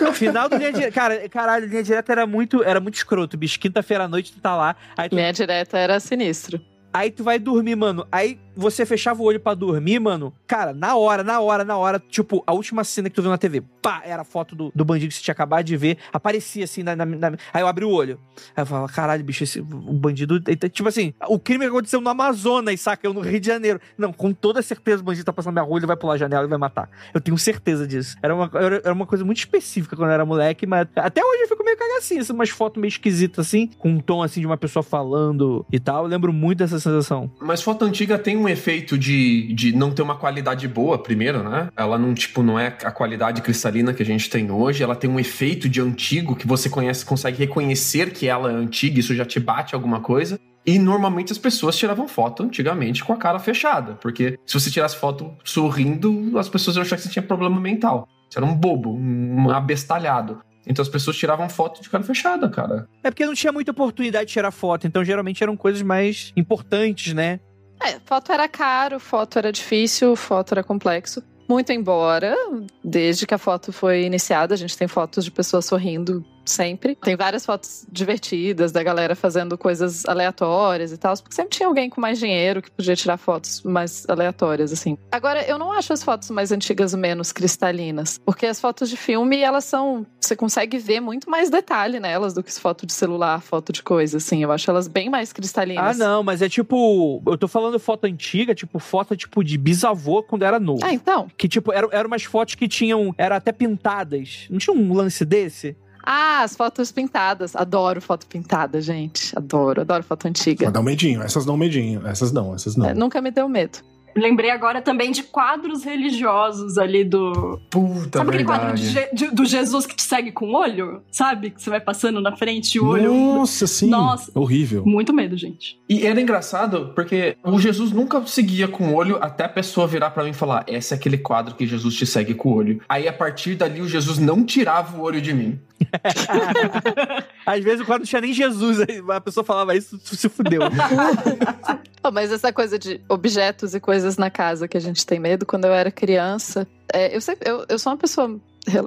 no 0.00 0.12
final 0.14 0.48
do 0.48 0.56
Linha 0.56 0.72
Direta. 0.72 0.92
Cara, 0.92 1.28
caralho, 1.28 1.66
Linha 1.66 1.82
Direta 1.82 2.12
era 2.12 2.26
muito, 2.26 2.62
era 2.62 2.80
muito 2.80 2.94
escroto, 2.94 3.36
bicho. 3.36 3.58
Quinta-feira 3.58 4.04
à 4.04 4.08
noite 4.08 4.32
tu 4.32 4.40
tá 4.40 4.54
lá, 4.56 4.76
tu, 5.08 5.14
Linha 5.16 5.32
direta 5.32 5.78
era 5.78 5.98
sinistro. 6.00 6.60
aí 6.92 7.10
tu 7.10 7.22
vai 7.24 7.38
dormir, 7.38 7.76
mano. 7.76 8.06
Aí 8.10 8.38
você 8.56 8.86
fechava 8.86 9.22
o 9.22 9.24
olho 9.24 9.38
pra 9.38 9.54
dormir, 9.54 9.98
mano. 10.00 10.32
Cara, 10.46 10.72
na 10.72 10.96
hora, 10.96 11.22
na 11.22 11.40
hora, 11.40 11.64
na 11.64 11.76
hora, 11.76 12.02
tipo, 12.08 12.42
a 12.46 12.52
última 12.52 12.82
cena 12.84 13.08
que 13.10 13.14
tu 13.16 13.22
viu 13.22 13.30
na 13.30 13.38
TV, 13.38 13.62
pá, 13.82 14.02
era 14.04 14.22
a 14.22 14.24
foto 14.24 14.54
do, 14.56 14.72
do 14.74 14.84
bandido 14.84 15.08
que 15.10 15.14
você 15.18 15.22
tinha 15.22 15.32
acabado 15.32 15.64
de 15.64 15.76
ver, 15.76 15.98
aparecia 16.12 16.64
assim 16.64 16.82
na, 16.82 16.96
na- 16.96 17.04
na- 17.06 17.32
Aí 17.52 17.62
eu 17.62 17.68
abri 17.68 17.84
o 17.84 17.90
olho. 17.90 18.18
Aí 18.56 18.62
eu 18.62 18.66
falava, 18.66 18.88
caralho, 18.92 19.22
bicho, 19.24 19.44
esse, 19.44 19.60
o 19.60 19.64
bandido. 19.64 20.40
tá- 20.40 20.68
Tipo 20.68 20.88
assim, 20.88 21.12
o 21.28 21.38
crime 21.38 21.66
aconteceu 21.66 22.00
no 22.00 22.08
Amazonas, 22.08 22.80
saca? 22.80 23.06
Eu 23.06 23.12
no 23.14 23.20
Rio 23.20 23.38
de 23.40 23.46
Janeiro. 23.46 23.80
Não, 23.96 24.12
com 24.12 24.32
toda 24.32 24.62
certeza 24.62 25.02
o 25.02 25.04
bandido 25.04 25.24
tá 25.24 25.32
passando 25.32 25.54
na 25.54 25.60
minha 25.62 25.68
rua, 25.68 25.78
ele 25.78 25.86
vai 25.86 25.96
pular 25.96 26.14
a 26.14 26.18
janela 26.18 26.44
e 26.44 26.48
vai 26.48 26.58
matar. 26.58 26.88
Eu 27.12 27.20
tenho 27.20 27.36
certeza 27.38 27.86
disso. 27.86 28.16
Era 28.22 28.34
uma, 28.34 28.50
era 28.82 28.92
uma 28.92 29.06
coisa 29.06 29.24
muito 29.24 29.38
específica 29.38 29.94
quando 29.96 30.08
eu 30.08 30.14
era 30.14 30.24
moleque, 30.24 30.66
mas 30.66 30.86
até 30.96 31.22
hoje 31.24 31.42
eu 31.42 31.48
fico 31.48 31.64
meio 31.64 31.76
cagacinho, 31.76 32.20
assim, 32.20 32.32
umas 32.32 32.48
fotos 32.50 32.80
meio 32.80 32.88
esquisitas 32.88 33.46
assim, 33.46 33.66
com 33.78 33.90
um 33.90 34.00
tom 34.00 34.22
assim 34.22 34.40
de 34.40 34.46
uma 34.46 34.56
pessoa 34.56 34.82
falando 34.82 35.64
e 35.72 35.78
tal. 35.78 36.04
Eu 36.04 36.08
lembro 36.08 36.32
muito 36.32 36.58
dessa 36.58 36.78
sensação. 36.78 37.30
Mas 37.40 37.62
foto 37.62 37.84
antiga 37.84 38.18
tem 38.18 38.36
um 38.36 38.45
efeito 38.48 38.96
de, 38.98 39.52
de 39.54 39.72
não 39.72 39.90
ter 39.90 40.02
uma 40.02 40.16
qualidade 40.16 40.66
boa, 40.68 40.98
primeiro, 40.98 41.42
né? 41.42 41.68
Ela 41.76 41.98
não, 41.98 42.14
tipo, 42.14 42.42
não 42.42 42.58
é 42.58 42.68
a 42.82 42.90
qualidade 42.90 43.42
cristalina 43.42 43.92
que 43.92 44.02
a 44.02 44.06
gente 44.06 44.28
tem 44.28 44.50
hoje. 44.50 44.82
Ela 44.82 44.96
tem 44.96 45.08
um 45.08 45.18
efeito 45.18 45.68
de 45.68 45.80
antigo 45.80 46.36
que 46.36 46.46
você 46.46 46.68
conhece, 46.68 47.04
consegue 47.04 47.38
reconhecer 47.38 48.12
que 48.12 48.28
ela 48.28 48.50
é 48.50 48.54
antiga, 48.54 49.00
isso 49.00 49.14
já 49.14 49.24
te 49.24 49.40
bate 49.40 49.74
alguma 49.74 50.00
coisa. 50.00 50.38
E 50.66 50.78
normalmente 50.80 51.30
as 51.30 51.38
pessoas 51.38 51.76
tiravam 51.76 52.08
foto 52.08 52.42
antigamente 52.42 53.04
com 53.04 53.12
a 53.12 53.16
cara 53.16 53.38
fechada, 53.38 53.94
porque 53.94 54.36
se 54.44 54.54
você 54.54 54.68
tirasse 54.68 54.96
foto 54.96 55.32
sorrindo, 55.44 56.36
as 56.36 56.48
pessoas 56.48 56.76
iam 56.76 56.82
achar 56.82 56.96
que 56.96 57.02
você 57.02 57.08
tinha 57.08 57.22
problema 57.22 57.60
mental. 57.60 58.08
Você 58.28 58.40
era 58.40 58.46
um 58.46 58.54
bobo, 58.54 58.92
um 58.92 59.48
abestalhado. 59.50 60.40
Então 60.66 60.82
as 60.82 60.88
pessoas 60.88 61.16
tiravam 61.16 61.48
foto 61.48 61.80
de 61.80 61.88
cara 61.88 62.02
fechada, 62.02 62.48
cara. 62.48 62.88
É 63.04 63.10
porque 63.10 63.24
não 63.24 63.34
tinha 63.34 63.52
muita 63.52 63.70
oportunidade 63.70 64.26
de 64.26 64.32
tirar 64.32 64.50
foto, 64.50 64.86
então 64.86 65.04
geralmente 65.04 65.40
eram 65.40 65.56
coisas 65.56 65.80
mais 65.82 66.32
importantes, 66.36 67.14
né? 67.14 67.38
É, 67.86 68.00
foto 68.04 68.32
era 68.32 68.48
caro, 68.48 68.98
foto 68.98 69.38
era 69.38 69.52
difícil, 69.52 70.16
foto 70.16 70.52
era 70.52 70.64
complexo. 70.64 71.22
Muito 71.48 71.70
embora, 71.70 72.34
desde 72.82 73.24
que 73.24 73.34
a 73.34 73.38
foto 73.38 73.72
foi 73.72 74.02
iniciada, 74.02 74.54
a 74.54 74.56
gente 74.56 74.76
tem 74.76 74.88
fotos 74.88 75.24
de 75.24 75.30
pessoas 75.30 75.64
sorrindo 75.64 76.24
sempre. 76.50 76.94
Tem 76.96 77.16
várias 77.16 77.44
fotos 77.44 77.86
divertidas 77.90 78.72
da 78.72 78.82
galera 78.82 79.14
fazendo 79.14 79.56
coisas 79.58 80.04
aleatórias 80.06 80.92
e 80.92 80.96
tal, 80.96 81.14
porque 81.16 81.34
sempre 81.34 81.56
tinha 81.56 81.68
alguém 81.68 81.88
com 81.90 82.00
mais 82.00 82.18
dinheiro 82.18 82.60
que 82.62 82.70
podia 82.70 82.94
tirar 82.96 83.16
fotos 83.16 83.62
mais 83.62 84.04
aleatórias, 84.08 84.72
assim. 84.72 84.96
Agora, 85.10 85.42
eu 85.46 85.58
não 85.58 85.72
acho 85.72 85.92
as 85.92 86.02
fotos 86.02 86.30
mais 86.30 86.52
antigas 86.52 86.94
menos 86.94 87.32
cristalinas, 87.32 88.18
porque 88.24 88.46
as 88.46 88.60
fotos 88.60 88.88
de 88.90 88.96
filme, 88.96 89.38
elas 89.40 89.64
são. 89.64 90.06
Você 90.20 90.34
consegue 90.36 90.78
ver 90.78 91.00
muito 91.00 91.30
mais 91.30 91.50
detalhe 91.50 92.00
nelas 92.00 92.34
do 92.34 92.42
que 92.42 92.48
as 92.50 92.58
fotos 92.58 92.86
de 92.86 92.92
celular, 92.92 93.40
foto 93.40 93.72
de 93.72 93.82
coisa, 93.82 94.16
assim. 94.18 94.42
Eu 94.42 94.52
acho 94.52 94.68
elas 94.70 94.88
bem 94.88 95.08
mais 95.08 95.30
Ah, 95.30 95.34
cristalinas. 95.34 95.98
não, 95.98 96.22
mas 96.22 96.42
é 96.42 96.48
tipo. 96.48 97.22
Eu 97.26 97.38
tô 97.38 97.48
falando 97.48 97.78
foto 97.78 98.04
antiga, 98.04 98.54
tipo, 98.54 98.78
foto 98.78 99.16
tipo 99.16 99.42
de 99.44 99.56
bisavô 99.56 100.22
quando 100.22 100.44
era 100.44 100.58
novo. 100.58 100.80
Ah, 100.84 100.92
então. 100.92 101.28
Que, 101.36 101.48
tipo, 101.48 101.72
eram 101.72 101.88
era 101.92 102.06
umas 102.06 102.24
fotos 102.24 102.54
que 102.54 102.68
tinham. 102.68 103.14
Eram 103.16 103.36
até 103.36 103.52
pintadas. 103.52 104.46
Não 104.50 104.58
tinha 104.58 104.74
um 104.74 104.92
lance 104.92 105.24
desse? 105.24 105.76
Ah, 106.06 106.42
as 106.42 106.54
fotos 106.54 106.92
pintadas. 106.92 107.56
Adoro 107.56 108.00
foto 108.00 108.26
pintada, 108.26 108.80
gente. 108.80 109.36
Adoro, 109.36 109.80
adoro 109.80 110.04
foto 110.04 110.26
antiga. 110.28 110.66
Mas 110.66 110.72
dá 110.72 110.78
um 110.78 110.84
medinho. 110.84 111.20
Essas 111.20 111.44
dão 111.44 111.56
um 111.56 111.58
medinho. 111.58 112.06
Essas 112.06 112.30
não, 112.30 112.54
essas 112.54 112.76
não. 112.76 112.86
É, 112.86 112.94
nunca 112.94 113.20
me 113.20 113.32
deu 113.32 113.48
medo. 113.48 113.78
Lembrei 114.16 114.50
agora 114.50 114.80
também 114.80 115.10
de 115.12 115.22
quadros 115.22 115.84
religiosos 115.84 116.78
ali 116.78 117.04
do. 117.04 117.60
Puta 117.70 118.18
Sabe 118.18 118.30
aquele 118.30 118.44
verdade. 118.44 118.94
quadro 118.94 119.10
de 119.14 119.26
de- 119.26 119.34
do 119.34 119.44
Jesus 119.44 119.86
que 119.86 119.94
te 119.94 120.02
segue 120.02 120.32
com 120.32 120.46
o 120.46 120.54
olho? 120.56 121.02
Sabe? 121.10 121.50
Que 121.50 121.62
você 121.62 121.68
vai 121.70 121.80
passando 121.80 122.20
na 122.20 122.34
frente 122.36 122.76
e 122.76 122.80
o 122.80 122.86
olho. 122.86 123.12
Nossa, 123.12 123.66
sim. 123.66 123.88
Nossa. 123.88 124.30
Horrível. 124.34 124.84
Muito 124.86 125.12
medo, 125.12 125.36
gente. 125.36 125.78
E 125.88 126.06
era 126.06 126.20
engraçado 126.20 126.92
porque 126.94 127.36
o 127.44 127.58
Jesus 127.58 127.92
nunca 127.92 128.24
seguia 128.26 128.66
com 128.66 128.88
o 128.88 128.94
olho 128.94 129.18
até 129.20 129.44
a 129.44 129.48
pessoa 129.48 129.86
virar 129.86 130.10
pra 130.10 130.24
mim 130.24 130.30
e 130.30 130.34
falar: 130.34 130.64
esse 130.66 130.94
é 130.94 130.96
aquele 130.96 131.18
quadro 131.18 131.54
que 131.54 131.66
Jesus 131.66 131.94
te 131.94 132.06
segue 132.06 132.34
com 132.34 132.50
o 132.50 132.54
olho. 132.54 132.80
Aí 132.88 133.06
a 133.06 133.12
partir 133.12 133.54
dali 133.54 133.80
o 133.80 133.88
Jesus 133.88 134.18
não 134.18 134.44
tirava 134.44 134.96
o 134.96 135.02
olho 135.02 135.20
de 135.20 135.34
mim. 135.34 135.58
Às 137.46 137.62
vezes 137.62 137.80
o 137.80 137.84
quadro 137.86 138.02
não 138.02 138.08
tinha 138.08 138.20
nem 138.20 138.32
Jesus, 138.32 138.78
a 139.08 139.20
pessoa 139.20 139.44
falava 139.44 139.74
isso, 139.74 139.98
se 140.02 140.28
fudeu. 140.28 140.62
Oh, 142.02 142.10
mas 142.12 142.30
essa 142.30 142.52
coisa 142.52 142.78
de 142.78 143.00
objetos 143.08 143.74
e 143.74 143.80
coisas 143.80 144.16
na 144.16 144.30
casa 144.30 144.68
que 144.68 144.76
a 144.76 144.80
gente 144.80 145.04
tem 145.04 145.18
medo, 145.18 145.44
quando 145.44 145.64
eu 145.64 145.72
era 145.72 145.90
criança, 145.90 146.64
é, 146.92 147.16
eu, 147.16 147.20
sempre, 147.20 147.50
eu, 147.50 147.66
eu 147.68 147.80
sou 147.80 147.90
uma 147.90 147.98
pessoa 147.98 148.38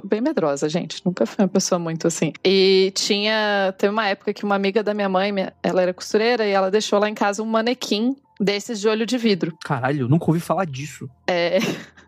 bem 0.04 0.22
medrosa, 0.22 0.70
gente. 0.70 1.02
Nunca 1.04 1.26
fui 1.26 1.42
uma 1.42 1.48
pessoa 1.48 1.78
muito 1.78 2.06
assim. 2.06 2.32
E 2.42 2.90
tinha. 2.94 3.74
Teve 3.76 3.92
uma 3.92 4.06
época 4.06 4.32
que 4.32 4.42
uma 4.42 4.54
amiga 4.54 4.82
da 4.82 4.94
minha 4.94 5.08
mãe, 5.08 5.32
ela 5.62 5.82
era 5.82 5.92
costureira, 5.92 6.46
e 6.46 6.50
ela 6.50 6.70
deixou 6.70 6.98
lá 6.98 7.10
em 7.10 7.14
casa 7.14 7.42
um 7.42 7.46
manequim 7.46 8.16
desses 8.40 8.80
de 8.80 8.88
olho 8.88 9.04
de 9.04 9.18
vidro. 9.18 9.54
Caralho, 9.64 10.02
eu 10.02 10.08
nunca 10.08 10.26
ouvi 10.26 10.40
falar 10.40 10.64
disso. 10.64 11.08
É. 11.26 11.58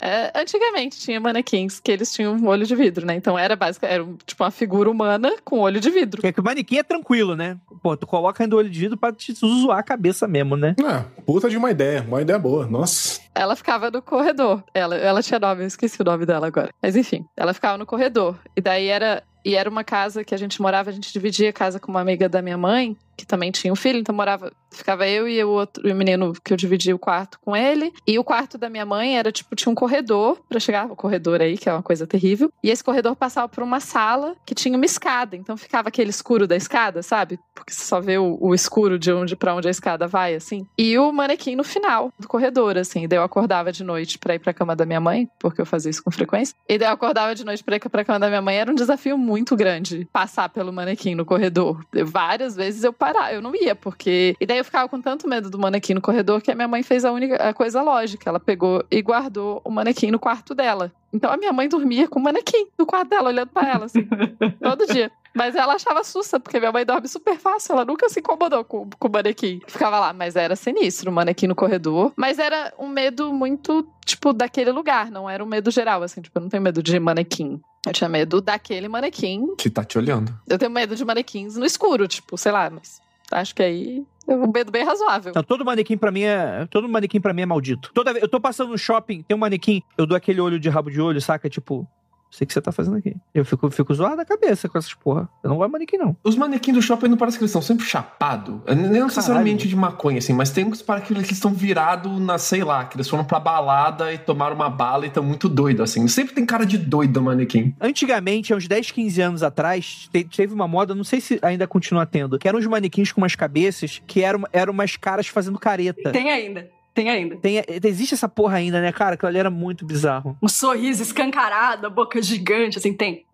É, 0.00 0.30
antigamente 0.38 0.98
tinha 0.98 1.18
manequins 1.18 1.80
que 1.80 1.90
eles 1.90 2.12
tinham 2.12 2.34
um 2.34 2.46
olho 2.46 2.66
de 2.66 2.74
vidro, 2.76 3.04
né? 3.06 3.14
Então 3.14 3.38
era 3.38 3.56
basicamente 3.56 3.94
era 3.94 4.04
um- 4.04 4.16
tipo 4.26 4.44
uma 4.44 4.50
figura 4.50 4.90
humana 4.90 5.32
com 5.44 5.58
olho 5.60 5.80
de 5.80 5.90
vidro. 5.90 6.20
Porque 6.20 6.32
que 6.32 6.40
o 6.40 6.44
manequim 6.44 6.76
é 6.78 6.82
tranquilo, 6.82 7.34
né? 7.34 7.56
Pô, 7.82 7.96
tu 7.96 8.06
coloca 8.06 8.42
ainda 8.44 8.54
o 8.54 8.58
olho 8.58 8.70
de 8.70 8.78
vidro 8.78 8.96
pra 8.96 9.12
te 9.12 9.32
zoar 9.32 9.78
a 9.78 9.82
cabeça 9.82 10.28
mesmo, 10.28 10.56
né? 10.56 10.74
É, 10.78 11.22
puta 11.22 11.48
de 11.48 11.56
uma 11.56 11.70
ideia. 11.70 12.02
Uma 12.06 12.20
ideia 12.22 12.38
boa. 12.38 12.66
Nossa. 12.66 13.20
Ela 13.34 13.56
ficava 13.56 13.90
no 13.90 14.00
corredor. 14.02 14.62
Ela, 14.72 14.96
ela 14.96 15.22
tinha 15.22 15.40
nome, 15.40 15.62
eu 15.62 15.66
esqueci 15.66 16.00
o 16.00 16.04
nome 16.04 16.24
dela 16.26 16.46
agora. 16.46 16.70
Mas 16.82 16.94
enfim, 16.94 17.24
ela 17.36 17.52
ficava 17.54 17.76
no 17.78 17.86
corredor. 17.86 18.38
E 18.56 18.60
daí 18.60 18.86
era. 18.88 19.22
E 19.44 19.54
era 19.54 19.70
uma 19.70 19.84
casa 19.84 20.24
que 20.24 20.34
a 20.34 20.38
gente 20.38 20.60
morava, 20.60 20.90
a 20.90 20.92
gente 20.92 21.12
dividia 21.12 21.50
a 21.50 21.52
casa 21.52 21.78
com 21.78 21.88
uma 21.92 22.00
amiga 22.00 22.28
da 22.28 22.42
minha 22.42 22.58
mãe, 22.58 22.96
que 23.16 23.26
também 23.26 23.50
tinha 23.50 23.72
um 23.72 23.76
filho, 23.76 23.98
então 23.98 24.14
morava. 24.14 24.52
Ficava 24.70 25.08
eu 25.08 25.26
e 25.26 25.42
o 25.42 25.48
outro 25.48 25.88
e 25.88 25.92
o 25.92 25.96
menino 25.96 26.34
que 26.44 26.52
eu 26.52 26.56
dividia 26.56 26.94
o 26.94 26.98
quarto 26.98 27.38
com 27.40 27.56
ele. 27.56 27.90
E 28.06 28.18
o 28.18 28.24
quarto 28.24 28.58
da 28.58 28.68
minha 28.68 28.84
mãe 28.84 29.16
era 29.16 29.32
tipo, 29.32 29.56
tinha 29.56 29.72
um 29.72 29.74
corredor 29.74 30.38
pra 30.48 30.60
chegar, 30.60 30.84
o 30.92 30.94
corredor 30.96 31.40
aí, 31.40 31.56
que 31.56 31.66
é 31.66 31.72
uma 31.72 31.82
coisa 31.82 32.06
terrível. 32.06 32.52
E 32.62 32.68
esse 32.70 32.84
corredor 32.84 33.16
passava 33.16 33.48
por 33.48 33.62
uma 33.64 33.80
sala 33.80 34.36
que 34.44 34.54
tinha 34.54 34.76
uma 34.76 34.84
escada. 34.84 35.34
Então 35.34 35.56
ficava 35.56 35.88
aquele 35.88 36.10
escuro 36.10 36.46
da 36.46 36.54
escada, 36.56 37.02
sabe? 37.02 37.38
Porque 37.54 37.72
você 37.72 37.84
só 37.84 38.00
vê 38.02 38.18
o, 38.18 38.36
o 38.38 38.54
escuro 38.54 38.98
de 38.98 39.10
onde 39.10 39.34
para 39.34 39.54
onde 39.54 39.66
a 39.66 39.70
escada 39.70 40.06
vai, 40.06 40.34
assim. 40.34 40.66
E 40.76 40.98
o 40.98 41.10
manequim 41.10 41.56
no 41.56 41.64
final 41.64 42.12
do 42.18 42.28
corredor, 42.28 42.76
assim. 42.76 43.08
Daí 43.08 43.18
eu 43.18 43.22
acordava 43.22 43.72
de 43.72 43.82
noite 43.82 44.18
pra 44.18 44.34
ir 44.34 44.40
pra 44.40 44.52
cama 44.52 44.76
da 44.76 44.84
minha 44.84 45.00
mãe, 45.00 45.26
porque 45.38 45.60
eu 45.60 45.66
fazia 45.66 45.90
isso 45.90 46.04
com 46.04 46.10
frequência. 46.10 46.54
E 46.68 46.76
daí 46.76 46.88
eu 46.88 46.92
acordava 46.92 47.34
de 47.34 47.46
noite 47.46 47.64
pra 47.64 47.76
ir 47.76 47.88
pra 47.88 48.04
cama 48.04 48.18
da 48.18 48.28
minha 48.28 48.42
mãe. 48.42 48.56
Era 48.58 48.70
um 48.70 48.74
desafio 48.74 49.16
muito 49.16 49.56
grande 49.56 50.06
passar 50.12 50.50
pelo 50.50 50.70
manequim 50.70 51.14
no 51.14 51.24
corredor. 51.24 51.82
Eu- 51.94 52.04
várias 52.06 52.54
vezes 52.54 52.84
eu 52.84 52.92
parava, 53.12 53.32
eu 53.32 53.40
não 53.40 53.54
ia, 53.54 53.74
porque. 53.74 54.34
E 54.40 54.46
daí 54.46 54.58
eu 54.58 54.64
ficava 54.64 54.88
com 54.88 55.00
tanto 55.00 55.28
medo 55.28 55.48
do 55.48 55.58
manequim 55.58 55.94
no 55.94 56.00
corredor 56.00 56.40
que 56.40 56.50
a 56.50 56.54
minha 56.54 56.68
mãe 56.68 56.82
fez 56.82 57.04
a 57.04 57.12
única 57.12 57.36
a 57.36 57.54
coisa 57.54 57.82
lógica. 57.82 58.28
Ela 58.28 58.40
pegou 58.40 58.84
e 58.90 59.00
guardou 59.00 59.60
o 59.64 59.70
manequim 59.70 60.10
no 60.10 60.18
quarto 60.18 60.54
dela. 60.54 60.92
Então 61.12 61.32
a 61.32 61.36
minha 61.36 61.52
mãe 61.52 61.68
dormia 61.68 62.08
com 62.08 62.18
o 62.18 62.22
manequim 62.22 62.66
no 62.78 62.84
quarto 62.84 63.08
dela, 63.08 63.28
olhando 63.28 63.48
pra 63.48 63.68
ela, 63.68 63.84
assim, 63.86 64.06
todo 64.60 64.86
dia. 64.86 65.10
Mas 65.34 65.54
ela 65.54 65.74
achava 65.74 66.02
sussa, 66.02 66.40
porque 66.40 66.58
minha 66.58 66.72
mãe 66.72 66.84
dorme 66.84 67.06
super 67.06 67.36
fácil, 67.36 67.74
ela 67.74 67.84
nunca 67.84 68.08
se 68.08 68.20
incomodou 68.20 68.64
com, 68.64 68.88
com 68.98 69.08
o 69.08 69.10
manequim. 69.10 69.60
Ficava 69.66 70.00
lá, 70.00 70.12
mas 70.12 70.34
era 70.34 70.56
sinistro, 70.56 71.10
o 71.10 71.14
manequim 71.14 71.46
no 71.46 71.54
corredor. 71.54 72.12
Mas 72.16 72.38
era 72.38 72.72
um 72.78 72.88
medo 72.88 73.32
muito, 73.32 73.86
tipo, 74.04 74.32
daquele 74.32 74.72
lugar, 74.72 75.10
não 75.10 75.28
era 75.28 75.44
um 75.44 75.46
medo 75.46 75.70
geral, 75.70 76.02
assim, 76.02 76.22
tipo, 76.22 76.38
eu 76.38 76.42
não 76.42 76.48
tenho 76.48 76.62
medo 76.62 76.82
de 76.82 76.98
manequim. 76.98 77.60
Eu 77.86 77.92
tinha 77.92 78.08
medo 78.08 78.40
daquele 78.40 78.88
manequim. 78.88 79.54
Que 79.56 79.70
tá 79.70 79.84
te 79.84 79.96
olhando. 79.96 80.36
Eu 80.48 80.58
tenho 80.58 80.70
medo 80.70 80.96
de 80.96 81.04
manequins 81.04 81.56
no 81.56 81.64
escuro, 81.64 82.08
tipo, 82.08 82.36
sei 82.36 82.50
lá, 82.50 82.68
mas 82.68 83.00
acho 83.30 83.54
que 83.54 83.62
aí 83.62 84.04
é 84.28 84.34
um 84.34 84.50
medo 84.50 84.72
bem 84.72 84.84
razoável. 84.84 85.30
Então, 85.30 85.42
todo 85.42 85.64
manequim 85.64 85.96
pra 85.96 86.10
mim 86.10 86.22
é. 86.22 86.66
Todo 86.70 86.88
manequim 86.88 87.20
pra 87.20 87.32
mim 87.32 87.42
é 87.42 87.46
maldito. 87.46 87.90
Toda 87.94 88.12
vez. 88.12 88.22
Eu 88.22 88.28
tô 88.28 88.40
passando 88.40 88.70
no 88.70 88.78
shopping, 88.78 89.22
tem 89.22 89.36
um 89.36 89.40
manequim, 89.40 89.82
eu 89.96 90.04
dou 90.04 90.16
aquele 90.16 90.40
olho 90.40 90.58
de 90.58 90.68
rabo 90.68 90.90
de 90.90 91.00
olho, 91.00 91.20
saca? 91.20 91.48
Tipo, 91.48 91.86
sei 92.30 92.44
o 92.44 92.48
que 92.48 92.52
você 92.54 92.60
tá 92.60 92.72
fazendo 92.72 92.96
aqui. 92.96 93.14
Eu 93.34 93.44
fico, 93.44 93.70
fico 93.70 93.94
zoado 93.94 94.20
a 94.20 94.24
cabeça 94.24 94.68
com 94.68 94.76
essas 94.78 94.92
porra. 94.94 95.28
Eu 95.42 95.50
não 95.50 95.56
gosto 95.56 95.68
de 95.68 95.72
manequim, 95.72 95.96
não. 95.96 96.16
Os 96.24 96.36
manequins 96.36 96.74
do 96.74 96.82
shopping 96.82 97.08
não 97.08 97.16
parece 97.16 97.38
que 97.38 97.44
eles 97.44 97.50
estão 97.50 97.62
sempre 97.62 97.86
chapados. 97.86 98.56
Nem 98.66 99.02
necessariamente 99.02 99.68
de 99.68 99.76
maconha, 99.76 100.18
assim, 100.18 100.32
mas 100.32 100.50
tem 100.50 100.64
uns 100.64 100.82
para 100.82 101.00
que 101.00 101.12
eles 101.12 101.30
estão 101.30 101.52
virados 101.52 102.20
na, 102.20 102.38
sei 102.38 102.62
lá, 102.64 102.84
que 102.84 102.96
eles 102.96 103.08
foram 103.08 103.24
pra 103.24 103.38
balada 103.40 104.12
e 104.12 104.18
tomaram 104.18 104.54
uma 104.54 104.68
bala 104.70 105.04
e 105.04 105.08
estão 105.08 105.22
muito 105.22 105.48
doidos, 105.48 105.82
assim. 105.90 106.06
Sempre 106.08 106.34
tem 106.34 106.44
cara 106.44 106.64
de 106.66 106.76
doido 106.78 107.20
manequim. 107.22 107.74
Antigamente, 107.80 108.52
há 108.52 108.56
uns 108.56 108.68
10, 108.68 108.90
15 108.90 109.20
anos 109.22 109.42
atrás, 109.42 110.08
te- 110.12 110.24
teve 110.24 110.52
uma 110.52 110.68
moda, 110.68 110.94
não 110.94 111.04
sei 111.04 111.20
se 111.20 111.38
ainda 111.42 111.66
continua 111.66 112.04
tendo, 112.06 112.38
que 112.38 112.48
eram 112.48 112.58
uns 112.58 112.66
manequins 112.66 113.12
com 113.12 113.20
umas 113.20 113.34
cabeças 113.34 114.02
que 114.06 114.22
eram, 114.22 114.44
eram 114.52 114.72
umas 114.72 114.96
caras 114.96 115.26
fazendo 115.28 115.58
careta. 115.58 116.12
Tem 116.12 116.30
ainda. 116.30 116.68
Tem 116.96 117.10
ainda. 117.10 117.36
Tem, 117.36 117.62
existe 117.84 118.14
essa 118.14 118.26
porra 118.26 118.56
ainda, 118.56 118.80
né, 118.80 118.90
cara? 118.90 119.16
Aquilo 119.16 119.28
ali 119.28 119.38
era 119.38 119.50
muito 119.50 119.84
bizarro. 119.84 120.34
Um 120.42 120.48
sorriso 120.48 121.02
escancarado, 121.02 121.86
a 121.86 121.90
boca 121.90 122.22
gigante, 122.22 122.78
assim, 122.78 122.94
tem. 122.94 123.26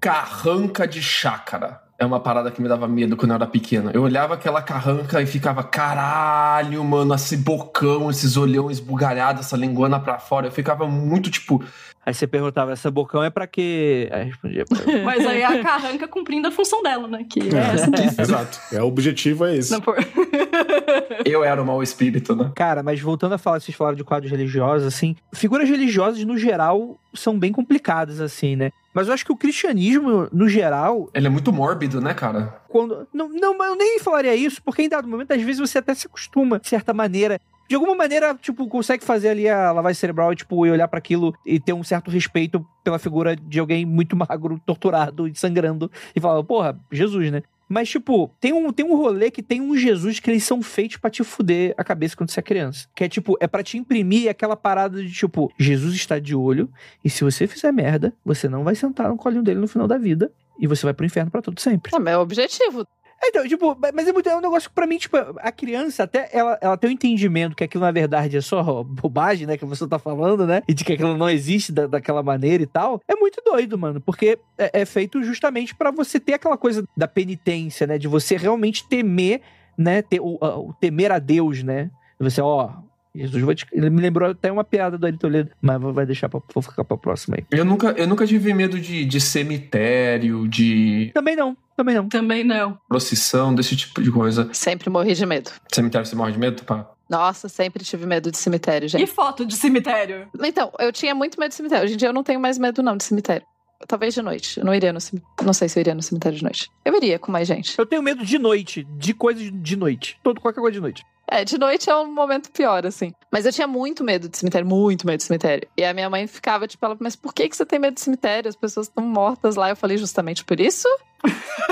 Carranca 0.00 0.88
de 0.88 1.02
chácara. 1.02 1.82
É 1.98 2.06
uma 2.06 2.18
parada 2.18 2.50
que 2.50 2.62
me 2.62 2.68
dava 2.68 2.88
medo 2.88 3.14
quando 3.14 3.32
eu 3.32 3.34
era 3.36 3.46
pequeno. 3.46 3.90
Eu 3.92 4.02
olhava 4.02 4.34
aquela 4.34 4.62
carranca 4.62 5.20
e 5.20 5.26
ficava, 5.26 5.62
caralho, 5.62 6.82
mano, 6.82 7.14
esse 7.14 7.36
bocão, 7.36 8.10
esses 8.10 8.38
olhão 8.38 8.70
esbugalhados, 8.70 9.44
essa 9.44 9.56
linguana 9.56 10.00
pra 10.00 10.18
fora. 10.18 10.46
Eu 10.46 10.52
ficava 10.52 10.88
muito 10.88 11.30
tipo, 11.30 11.62
Aí 12.06 12.12
você 12.12 12.26
perguntava, 12.26 12.72
essa 12.72 12.90
bocão 12.90 13.22
é 13.22 13.30
pra 13.30 13.46
quê? 13.46 14.08
Aí 14.12 14.24
respondia, 14.24 14.64
pra... 14.66 14.78
Mas 15.04 15.26
aí 15.26 15.42
a 15.42 15.62
carranca 15.62 16.06
cumprindo 16.06 16.48
a 16.48 16.50
função 16.50 16.82
dela, 16.82 17.08
né? 17.08 17.24
Que 17.28 17.40
é 17.40 17.54
É, 17.54 17.74
essa 17.74 17.90
mesmo. 17.90 18.20
Exato. 18.20 18.60
É, 18.72 18.82
o 18.82 18.86
objetivo 18.86 19.46
é 19.46 19.56
esse. 19.56 19.72
Não, 19.72 19.80
por... 19.80 19.96
eu 21.24 21.42
era 21.42 21.62
o 21.62 21.64
mau 21.64 21.82
espírito, 21.82 22.36
né? 22.36 22.52
Cara, 22.54 22.82
mas 22.82 23.00
voltando 23.00 23.32
a 23.34 23.38
falar, 23.38 23.60
vocês 23.60 23.76
falaram 23.76 23.96
de 23.96 24.04
quadros 24.04 24.30
religiosos, 24.30 24.86
assim, 24.86 25.16
figuras 25.32 25.68
religiosas, 25.68 26.22
no 26.24 26.36
geral, 26.36 26.98
são 27.14 27.38
bem 27.38 27.52
complicadas, 27.52 28.20
assim, 28.20 28.54
né? 28.56 28.70
Mas 28.92 29.08
eu 29.08 29.14
acho 29.14 29.24
que 29.24 29.32
o 29.32 29.36
cristianismo, 29.36 30.28
no 30.32 30.48
geral, 30.48 31.10
Ele 31.12 31.26
é 31.26 31.30
muito 31.30 31.52
mórbido, 31.52 32.00
né, 32.00 32.14
cara? 32.14 32.60
quando. 32.68 33.08
Não, 33.12 33.28
não, 33.28 33.56
mas 33.56 33.70
eu 33.70 33.76
nem 33.76 33.98
falaria 33.98 34.34
isso, 34.34 34.62
porque 34.62 34.82
em 34.82 34.88
dado 34.88 35.08
momento, 35.08 35.32
às 35.32 35.40
vezes, 35.40 35.60
você 35.60 35.78
até 35.78 35.94
se 35.94 36.06
acostuma, 36.06 36.58
de 36.58 36.68
certa 36.68 36.92
maneira. 36.92 37.40
De 37.68 37.74
alguma 37.74 37.94
maneira, 37.94 38.34
tipo, 38.34 38.68
consegue 38.68 39.04
fazer 39.04 39.28
ali 39.30 39.48
a 39.48 39.72
lavagem 39.72 39.98
cerebral, 39.98 40.34
tipo, 40.34 40.66
e 40.66 40.70
olhar 40.70 40.88
pra 40.88 40.98
aquilo 40.98 41.34
e 41.46 41.58
ter 41.58 41.72
um 41.72 41.82
certo 41.82 42.10
respeito 42.10 42.64
pela 42.82 42.98
figura 42.98 43.34
de 43.34 43.58
alguém 43.58 43.86
muito 43.86 44.14
magro, 44.16 44.60
torturado 44.66 45.26
e 45.26 45.34
sangrando. 45.34 45.90
E 46.14 46.20
falar, 46.20 46.42
porra, 46.44 46.78
Jesus, 46.90 47.30
né? 47.30 47.42
Mas, 47.66 47.88
tipo, 47.88 48.30
tem 48.38 48.52
um, 48.52 48.70
tem 48.72 48.84
um 48.84 48.94
rolê 48.94 49.30
que 49.30 49.42
tem 49.42 49.60
um 49.60 49.76
Jesus 49.76 50.20
que 50.20 50.30
eles 50.30 50.44
são 50.44 50.62
feitos 50.62 50.98
pra 50.98 51.10
te 51.10 51.24
fuder 51.24 51.74
a 51.78 51.82
cabeça 51.82 52.16
quando 52.16 52.30
você 52.30 52.40
é 52.40 52.42
criança. 52.42 52.86
Que 52.94 53.04
é, 53.04 53.08
tipo, 53.08 53.36
é 53.40 53.46
pra 53.46 53.62
te 53.62 53.78
imprimir 53.78 54.28
aquela 54.28 54.54
parada 54.54 55.02
de, 55.02 55.10
tipo, 55.10 55.50
Jesus 55.58 55.94
está 55.94 56.18
de 56.18 56.34
olho 56.34 56.70
e 57.02 57.08
se 57.08 57.24
você 57.24 57.46
fizer 57.46 57.72
merda, 57.72 58.12
você 58.24 58.48
não 58.48 58.64
vai 58.64 58.74
sentar 58.74 59.08
no 59.08 59.16
colinho 59.16 59.42
dele 59.42 59.60
no 59.60 59.66
final 59.66 59.88
da 59.88 59.96
vida 59.96 60.30
e 60.58 60.66
você 60.66 60.84
vai 60.84 60.92
pro 60.92 61.06
inferno 61.06 61.30
pra 61.30 61.40
todo 61.40 61.58
sempre. 61.58 61.90
Não, 61.92 62.00
mas 62.00 62.14
é 62.14 62.18
o 62.18 62.20
objetivo. 62.20 62.86
Então, 63.26 63.46
tipo, 63.46 63.76
mas 63.80 64.08
é, 64.08 64.12
muito, 64.12 64.28
é 64.28 64.36
um 64.36 64.40
negócio 64.40 64.68
que 64.68 64.74
pra 64.74 64.86
mim, 64.86 64.98
tipo, 64.98 65.16
a 65.16 65.52
criança 65.52 66.02
até 66.02 66.28
ela, 66.32 66.58
ela 66.60 66.76
tem 66.76 66.90
o 66.90 66.92
entendimento 66.92 67.56
que 67.56 67.64
aquilo 67.64 67.84
na 67.84 67.90
verdade 67.90 68.36
é 68.36 68.40
só 68.40 68.82
bobagem, 68.82 69.46
né? 69.46 69.56
Que 69.56 69.64
você 69.64 69.86
tá 69.86 69.98
falando, 69.98 70.46
né? 70.46 70.62
E 70.68 70.74
de 70.74 70.84
que 70.84 70.92
aquilo 70.92 71.16
não 71.16 71.28
existe 71.28 71.72
da, 71.72 71.86
daquela 71.86 72.22
maneira 72.22 72.62
e 72.62 72.66
tal. 72.66 73.00
É 73.08 73.14
muito 73.14 73.42
doido, 73.44 73.78
mano. 73.78 74.00
Porque 74.00 74.38
é, 74.58 74.82
é 74.82 74.84
feito 74.84 75.22
justamente 75.22 75.74
pra 75.74 75.90
você 75.90 76.20
ter 76.20 76.34
aquela 76.34 76.56
coisa 76.56 76.84
da 76.96 77.08
penitência, 77.08 77.86
né? 77.86 77.98
De 77.98 78.08
você 78.08 78.36
realmente 78.36 78.86
temer, 78.88 79.40
né? 79.76 80.02
Ter, 80.02 80.20
o, 80.20 80.38
o 80.40 80.74
temer 80.80 81.12
a 81.12 81.18
Deus, 81.18 81.62
né? 81.62 81.90
Você, 82.18 82.40
ó. 82.40 82.70
Jesus 83.14 83.54
te... 83.54 83.66
Ele 83.72 83.90
me 83.90 84.00
lembrou 84.00 84.30
até 84.30 84.50
uma 84.50 84.64
piada 84.64 84.98
do 84.98 85.06
Ari 85.06 85.16
Toledo, 85.16 85.50
mas 85.62 85.80
vai 85.80 86.04
deixar 86.04 86.28
pra, 86.28 86.40
vou 86.52 86.62
ficar 86.62 86.82
pra 86.82 86.96
próxima 86.96 87.36
aí. 87.38 87.46
Eu 87.48 87.64
nunca, 87.64 87.92
eu 87.92 88.08
nunca 88.08 88.26
tive 88.26 88.52
medo 88.52 88.80
de, 88.80 89.04
de 89.04 89.20
cemitério, 89.20 90.48
de 90.48 91.12
Também 91.14 91.36
não, 91.36 91.56
também 91.76 91.94
não. 91.94 92.08
Também 92.08 92.44
não. 92.44 92.78
procissão, 92.88 93.54
desse 93.54 93.76
tipo 93.76 94.02
de 94.02 94.10
coisa. 94.10 94.48
Sempre 94.52 94.88
morri 94.90 95.14
de 95.14 95.26
medo. 95.26 95.50
Cemitério 95.72 96.06
você 96.06 96.14
morre 96.16 96.32
de 96.32 96.38
medo, 96.38 96.64
pá? 96.64 96.88
Nossa, 97.08 97.48
sempre 97.48 97.84
tive 97.84 98.06
medo 98.06 98.30
de 98.30 98.38
cemitério, 98.38 98.86
E 98.86 98.88
gente. 98.88 99.06
foto 99.08 99.44
de 99.44 99.54
cemitério? 99.56 100.28
Então, 100.42 100.72
eu 100.78 100.90
tinha 100.90 101.14
muito 101.14 101.38
medo 101.38 101.50
de 101.50 101.54
cemitério. 101.54 101.84
Hoje 101.84 101.94
em 101.94 101.96
dia 101.98 102.08
eu 102.08 102.12
não 102.14 102.22
tenho 102.24 102.40
mais 102.40 102.58
medo, 102.58 102.82
não, 102.82 102.96
de 102.96 103.04
cemitério. 103.04 103.46
Talvez 103.86 104.14
de 104.14 104.22
noite. 104.22 104.58
Eu 104.58 104.64
não 104.64 104.74
iria 104.74 104.92
no 104.92 105.00
cemitério. 105.00 105.34
Não 105.44 105.52
sei 105.52 105.68
se 105.68 105.78
eu 105.78 105.82
iria 105.82 105.94
no 105.94 106.02
cemitério 106.02 106.38
de 106.38 106.42
noite. 106.42 106.70
Eu 106.84 106.96
iria 106.96 107.18
com 107.18 107.30
mais 107.30 107.46
gente. 107.46 107.78
Eu 107.78 107.84
tenho 107.84 108.02
medo 108.02 108.24
de 108.24 108.38
noite, 108.38 108.84
de 108.96 109.12
coisas 109.12 109.50
de 109.52 109.76
noite. 109.76 110.18
Todo 110.22 110.40
qualquer 110.40 110.60
coisa 110.60 110.72
de 110.74 110.80
noite. 110.80 111.04
É, 111.34 111.44
de 111.44 111.58
noite 111.58 111.90
é 111.90 111.96
um 111.96 112.06
momento 112.06 112.48
pior, 112.52 112.86
assim. 112.86 113.12
Mas 113.28 113.44
eu 113.44 113.52
tinha 113.52 113.66
muito 113.66 114.04
medo 114.04 114.28
de 114.28 114.38
cemitério, 114.38 114.64
muito 114.64 115.04
medo 115.04 115.16
de 115.16 115.24
cemitério. 115.24 115.66
E 115.76 115.84
a 115.84 115.92
minha 115.92 116.08
mãe 116.08 116.28
ficava, 116.28 116.68
tipo, 116.68 116.86
ela, 116.86 116.96
mas 117.00 117.16
por 117.16 117.34
que, 117.34 117.48
que 117.48 117.56
você 117.56 117.66
tem 117.66 117.80
medo 117.80 117.94
de 117.94 118.02
cemitério? 118.02 118.48
As 118.48 118.54
pessoas 118.54 118.86
estão 118.86 119.04
mortas 119.04 119.56
lá. 119.56 119.68
Eu 119.68 119.74
falei, 119.74 119.96
justamente 119.96 120.44
por 120.44 120.60
isso. 120.60 120.86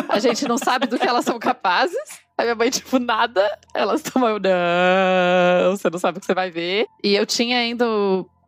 A 0.09 0.19
gente 0.19 0.49
não 0.49 0.59
sabe 0.59 0.89
do 0.89 0.99
que 0.99 1.07
elas 1.07 1.25
são 1.25 1.39
capazes. 1.39 1.97
Aí 2.37 2.45
minha 2.47 2.57
mãe, 2.57 2.71
tipo, 2.71 2.99
nada. 2.99 3.57
Elas 3.73 4.03
eu, 4.05 4.41
não, 4.41 5.77
você 5.77 5.89
não 5.89 5.99
sabe 6.01 6.19
o 6.19 6.21
que 6.21 6.27
você 6.27 6.35
vai 6.35 6.51
ver. 6.51 6.89
E 7.01 7.15
eu 7.15 7.25
tinha 7.25 7.59
ainda 7.59 7.85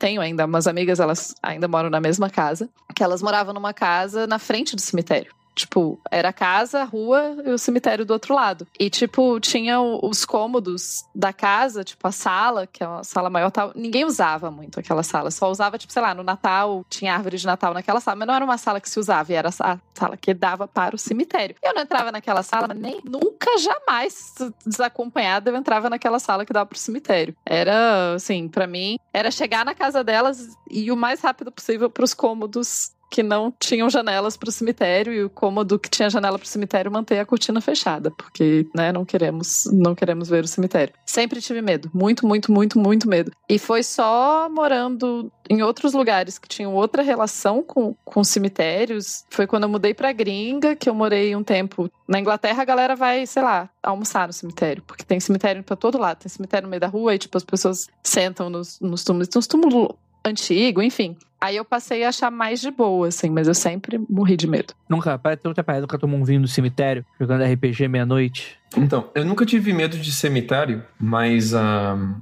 tenho 0.00 0.20
ainda 0.20 0.44
umas 0.46 0.66
amigas, 0.66 0.98
elas 0.98 1.32
ainda 1.40 1.68
moram 1.68 1.88
na 1.88 2.00
mesma 2.00 2.28
casa, 2.28 2.68
que 2.94 3.04
elas 3.04 3.22
moravam 3.22 3.54
numa 3.54 3.72
casa 3.72 4.26
na 4.26 4.40
frente 4.40 4.74
do 4.74 4.80
cemitério. 4.82 5.32
Tipo, 5.54 6.00
era 6.10 6.30
a 6.30 6.32
casa, 6.32 6.80
a 6.80 6.84
rua 6.84 7.36
e 7.44 7.50
o 7.50 7.58
cemitério 7.58 8.04
do 8.04 8.12
outro 8.12 8.34
lado. 8.34 8.66
E, 8.78 8.90
tipo, 8.90 9.38
tinha 9.40 9.80
os 9.80 10.24
cômodos 10.24 11.04
da 11.14 11.32
casa, 11.32 11.84
tipo, 11.84 12.06
a 12.06 12.12
sala, 12.12 12.66
que 12.66 12.82
é 12.82 12.88
uma 12.88 13.04
sala 13.04 13.30
maior 13.30 13.50
tal. 13.50 13.72
Ninguém 13.74 14.04
usava 14.04 14.50
muito 14.50 14.80
aquela 14.80 15.02
sala. 15.02 15.30
Só 15.30 15.50
usava, 15.50 15.78
tipo, 15.78 15.92
sei 15.92 16.02
lá, 16.02 16.14
no 16.14 16.22
Natal, 16.22 16.84
tinha 16.88 17.14
árvore 17.14 17.36
de 17.36 17.46
Natal 17.46 17.72
naquela 17.72 18.00
sala. 18.00 18.16
Mas 18.16 18.26
não 18.26 18.34
era 18.34 18.44
uma 18.44 18.58
sala 18.58 18.80
que 18.80 18.88
se 18.88 18.98
usava, 18.98 19.32
era 19.32 19.48
a 19.48 19.52
sala 19.52 20.16
que 20.16 20.34
dava 20.34 20.66
para 20.66 20.96
o 20.96 20.98
cemitério. 20.98 21.56
Eu 21.62 21.74
não 21.74 21.82
entrava 21.82 22.10
naquela 22.10 22.42
sala, 22.42 22.74
nem 22.74 23.00
nunca, 23.04 23.56
jamais, 23.58 24.34
desacompanhada, 24.66 25.50
eu 25.50 25.56
entrava 25.56 25.88
naquela 25.88 26.18
sala 26.18 26.44
que 26.44 26.52
dava 26.52 26.66
para 26.66 26.76
o 26.76 26.78
cemitério. 26.78 27.34
Era, 27.46 28.14
assim, 28.14 28.48
para 28.48 28.66
mim, 28.66 28.98
era 29.12 29.30
chegar 29.30 29.64
na 29.64 29.74
casa 29.74 30.02
delas 30.02 30.56
e 30.70 30.90
o 30.90 30.96
mais 30.96 31.20
rápido 31.20 31.52
possível 31.52 31.88
para 31.88 32.04
os 32.04 32.14
cômodos 32.14 32.92
que 33.14 33.22
não 33.22 33.54
tinham 33.60 33.88
janelas 33.88 34.36
para 34.36 34.48
o 34.48 34.52
cemitério 34.52 35.12
e 35.12 35.22
o 35.22 35.30
cômodo 35.30 35.78
que 35.78 35.88
tinha 35.88 36.10
janela 36.10 36.36
para 36.36 36.46
o 36.46 36.48
cemitério 36.48 36.90
manter 36.90 37.20
a 37.20 37.24
cortina 37.24 37.60
fechada, 37.60 38.10
porque, 38.10 38.66
né, 38.74 38.90
não 38.90 39.04
queremos, 39.04 39.62
não 39.72 39.94
queremos 39.94 40.28
ver 40.28 40.42
o 40.42 40.48
cemitério. 40.48 40.92
Sempre 41.06 41.40
tive 41.40 41.62
medo, 41.62 41.88
muito, 41.94 42.26
muito, 42.26 42.50
muito, 42.50 42.76
muito 42.76 43.08
medo. 43.08 43.30
E 43.48 43.56
foi 43.56 43.84
só 43.84 44.48
morando 44.50 45.30
em 45.48 45.62
outros 45.62 45.92
lugares 45.92 46.40
que 46.40 46.48
tinham 46.48 46.74
outra 46.74 47.04
relação 47.04 47.62
com, 47.62 47.94
com 48.04 48.24
cemitérios. 48.24 49.24
Foi 49.30 49.46
quando 49.46 49.62
eu 49.62 49.68
mudei 49.68 49.94
para 49.94 50.10
gringa 50.10 50.74
que 50.74 50.90
eu 50.90 50.94
morei 50.94 51.36
um 51.36 51.44
tempo. 51.44 51.88
Na 52.08 52.18
Inglaterra 52.18 52.62
a 52.62 52.64
galera 52.64 52.96
vai, 52.96 53.28
sei 53.28 53.44
lá, 53.44 53.70
almoçar 53.80 54.26
no 54.26 54.32
cemitério, 54.32 54.82
porque 54.84 55.04
tem 55.04 55.20
cemitério 55.20 55.62
para 55.62 55.76
todo 55.76 55.98
lado, 55.98 56.18
tem 56.18 56.28
cemitério 56.28 56.66
no 56.66 56.70
meio 56.70 56.80
da 56.80 56.88
rua 56.88 57.14
e 57.14 57.18
tipo 57.18 57.36
as 57.36 57.44
pessoas 57.44 57.86
sentam 58.02 58.50
nos, 58.50 58.80
nos 58.80 59.04
túmulos, 59.04 59.28
tem 59.28 59.38
uns 59.38 59.46
túmulos 59.46 59.94
antigo, 60.24 60.82
enfim. 60.82 61.16
Aí 61.44 61.56
eu 61.56 61.64
passei 61.64 62.02
a 62.04 62.08
achar 62.08 62.30
mais 62.30 62.58
de 62.58 62.70
boa, 62.70 63.08
assim, 63.08 63.28
mas 63.28 63.46
eu 63.46 63.52
sempre 63.52 64.00
morri 64.08 64.34
de 64.34 64.46
medo. 64.46 64.72
Nunca, 64.88 65.18
para 65.18 65.36
ter 65.36 65.46
outra 65.46 65.62
parada, 65.62 65.82
nunca 65.82 65.98
tomou 65.98 66.18
um 66.18 66.24
vinho 66.24 66.40
no 66.40 66.48
cemitério, 66.48 67.04
jogando 67.20 67.44
RPG 67.44 67.86
meia-noite. 67.86 68.58
Então, 68.76 69.10
eu 69.14 69.24
nunca 69.24 69.46
tive 69.46 69.72
medo 69.72 69.96
de 69.98 70.12
cemitério, 70.12 70.82
mas 70.98 71.52
uh, 71.52 71.58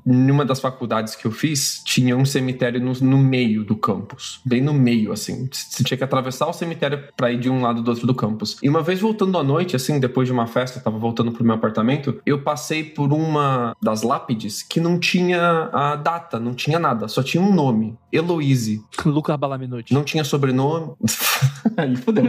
em 0.06 0.30
uma 0.30 0.44
das 0.44 0.60
faculdades 0.60 1.14
que 1.14 1.26
eu 1.26 1.30
fiz, 1.30 1.82
tinha 1.84 2.16
um 2.16 2.24
cemitério 2.24 2.80
no, 2.80 2.92
no, 2.92 3.18
meio 3.18 3.64
do 3.64 3.76
campus. 3.76 4.40
Bem 4.44 4.60
no 4.60 4.74
meio, 4.74 5.12
assim. 5.12 5.48
Você 5.50 5.82
tinha 5.82 5.96
que 5.96 6.04
atravessar 6.04 6.46
o 6.46 6.52
cemitério 6.52 7.04
para 7.16 7.32
ir 7.32 7.38
de 7.38 7.50
um 7.50 7.62
lado 7.62 7.82
do 7.82 7.90
outro 7.90 8.06
do 8.06 8.14
campus. 8.14 8.58
E 8.62 8.68
uma 8.68 8.82
vez 8.82 9.00
voltando 9.00 9.38
à 9.38 9.42
noite, 9.42 9.76
assim, 9.76 9.98
depois 9.98 10.26
de 10.26 10.32
uma 10.32 10.46
festa, 10.46 10.78
eu 10.78 10.82
tava 10.82 10.98
voltando 10.98 11.32
pro 11.32 11.44
meu 11.44 11.54
apartamento, 11.54 12.20
eu 12.26 12.42
passei 12.42 12.84
por 12.84 13.12
uma 13.12 13.76
das 13.80 14.02
lápides 14.02 14.62
que 14.62 14.80
não 14.80 14.98
tinha 14.98 15.70
a 15.72 15.96
data, 15.96 16.38
não 16.38 16.54
tinha 16.54 16.78
nada, 16.78 17.08
só 17.08 17.22
tinha 17.22 17.42
um 17.42 17.52
nome. 17.52 17.96
Heloise. 18.12 18.82
Lucas 19.06 19.36
Balaminuti. 19.36 19.94
Não 19.94 20.04
tinha 20.04 20.24
sobrenome. 20.24 20.92
Aí 21.76 21.96
fodeu. 21.96 22.24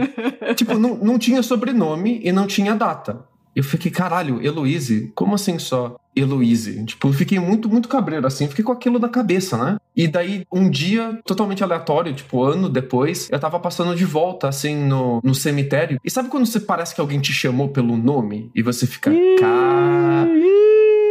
tipo, 0.56 0.78
não, 0.78 0.96
não 0.96 1.18
tinha 1.18 1.42
sobrenome 1.42 2.20
e 2.22 2.32
não 2.32 2.46
tinha 2.46 2.74
data. 2.74 3.24
Eu 3.54 3.62
fiquei, 3.62 3.90
caralho, 3.90 4.44
Heloise? 4.44 5.12
Como 5.14 5.34
assim 5.34 5.58
só 5.58 5.96
Heloise? 6.14 6.84
Tipo, 6.84 7.08
eu 7.08 7.12
fiquei 7.12 7.38
muito, 7.38 7.68
muito 7.68 7.88
cabreiro 7.88 8.26
assim, 8.26 8.48
fiquei 8.48 8.64
com 8.64 8.72
aquilo 8.72 8.98
na 8.98 9.08
cabeça, 9.08 9.56
né? 9.56 9.76
E 9.96 10.08
daí, 10.08 10.44
um 10.52 10.68
dia, 10.68 11.20
totalmente 11.24 11.62
aleatório, 11.62 12.14
tipo, 12.14 12.42
ano 12.42 12.68
depois, 12.68 13.28
eu 13.30 13.38
tava 13.38 13.58
passando 13.60 13.94
de 13.94 14.04
volta, 14.04 14.48
assim, 14.48 14.74
no, 14.74 15.20
no 15.22 15.34
cemitério. 15.34 16.00
E 16.04 16.10
sabe 16.10 16.28
quando 16.28 16.46
você 16.46 16.60
parece 16.60 16.94
que 16.94 17.00
alguém 17.00 17.20
te 17.20 17.32
chamou 17.32 17.68
pelo 17.68 17.96
nome? 17.96 18.50
E 18.54 18.62
você 18.62 18.86
fica, 18.86 19.12
cara. 19.38 20.28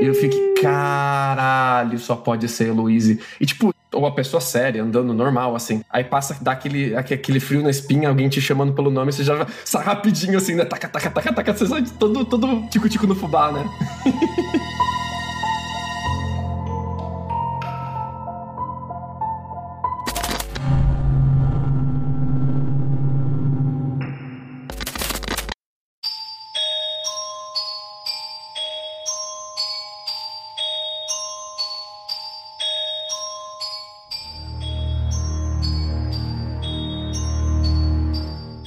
E 0.01 0.05
eu 0.05 0.13
fiquei, 0.13 0.53
caralho, 0.61 1.97
só 1.99 2.15
pode 2.15 2.47
ser 2.47 2.69
Heloise. 2.69 3.19
E 3.39 3.45
tipo, 3.45 3.73
ou 3.91 4.05
a 4.05 4.11
pessoa 4.11 4.41
séria, 4.41 4.83
andando 4.83 5.13
normal, 5.13 5.55
assim. 5.55 5.81
Aí 5.89 6.03
passa, 6.03 6.37
dá 6.41 6.51
aquele, 6.51 6.95
aquele 6.95 7.39
frio 7.39 7.61
na 7.61 7.69
espinha, 7.69 8.09
alguém 8.09 8.27
te 8.27 8.41
chamando 8.41 8.73
pelo 8.73 8.89
nome, 8.89 9.11
você 9.11 9.23
já 9.23 9.45
sai 9.63 9.83
rapidinho 9.83 10.37
assim, 10.37 10.55
né? 10.55 10.65
Taca, 10.65 10.89
taca, 10.89 11.09
taca, 11.09 11.33
taca, 11.33 11.53
você 11.53 11.67
sai 11.67 11.83
todo, 11.99 12.25
todo 12.25 12.67
tico-tico 12.69 13.07
no 13.07 13.15
fubá, 13.15 13.51
né? 13.51 13.63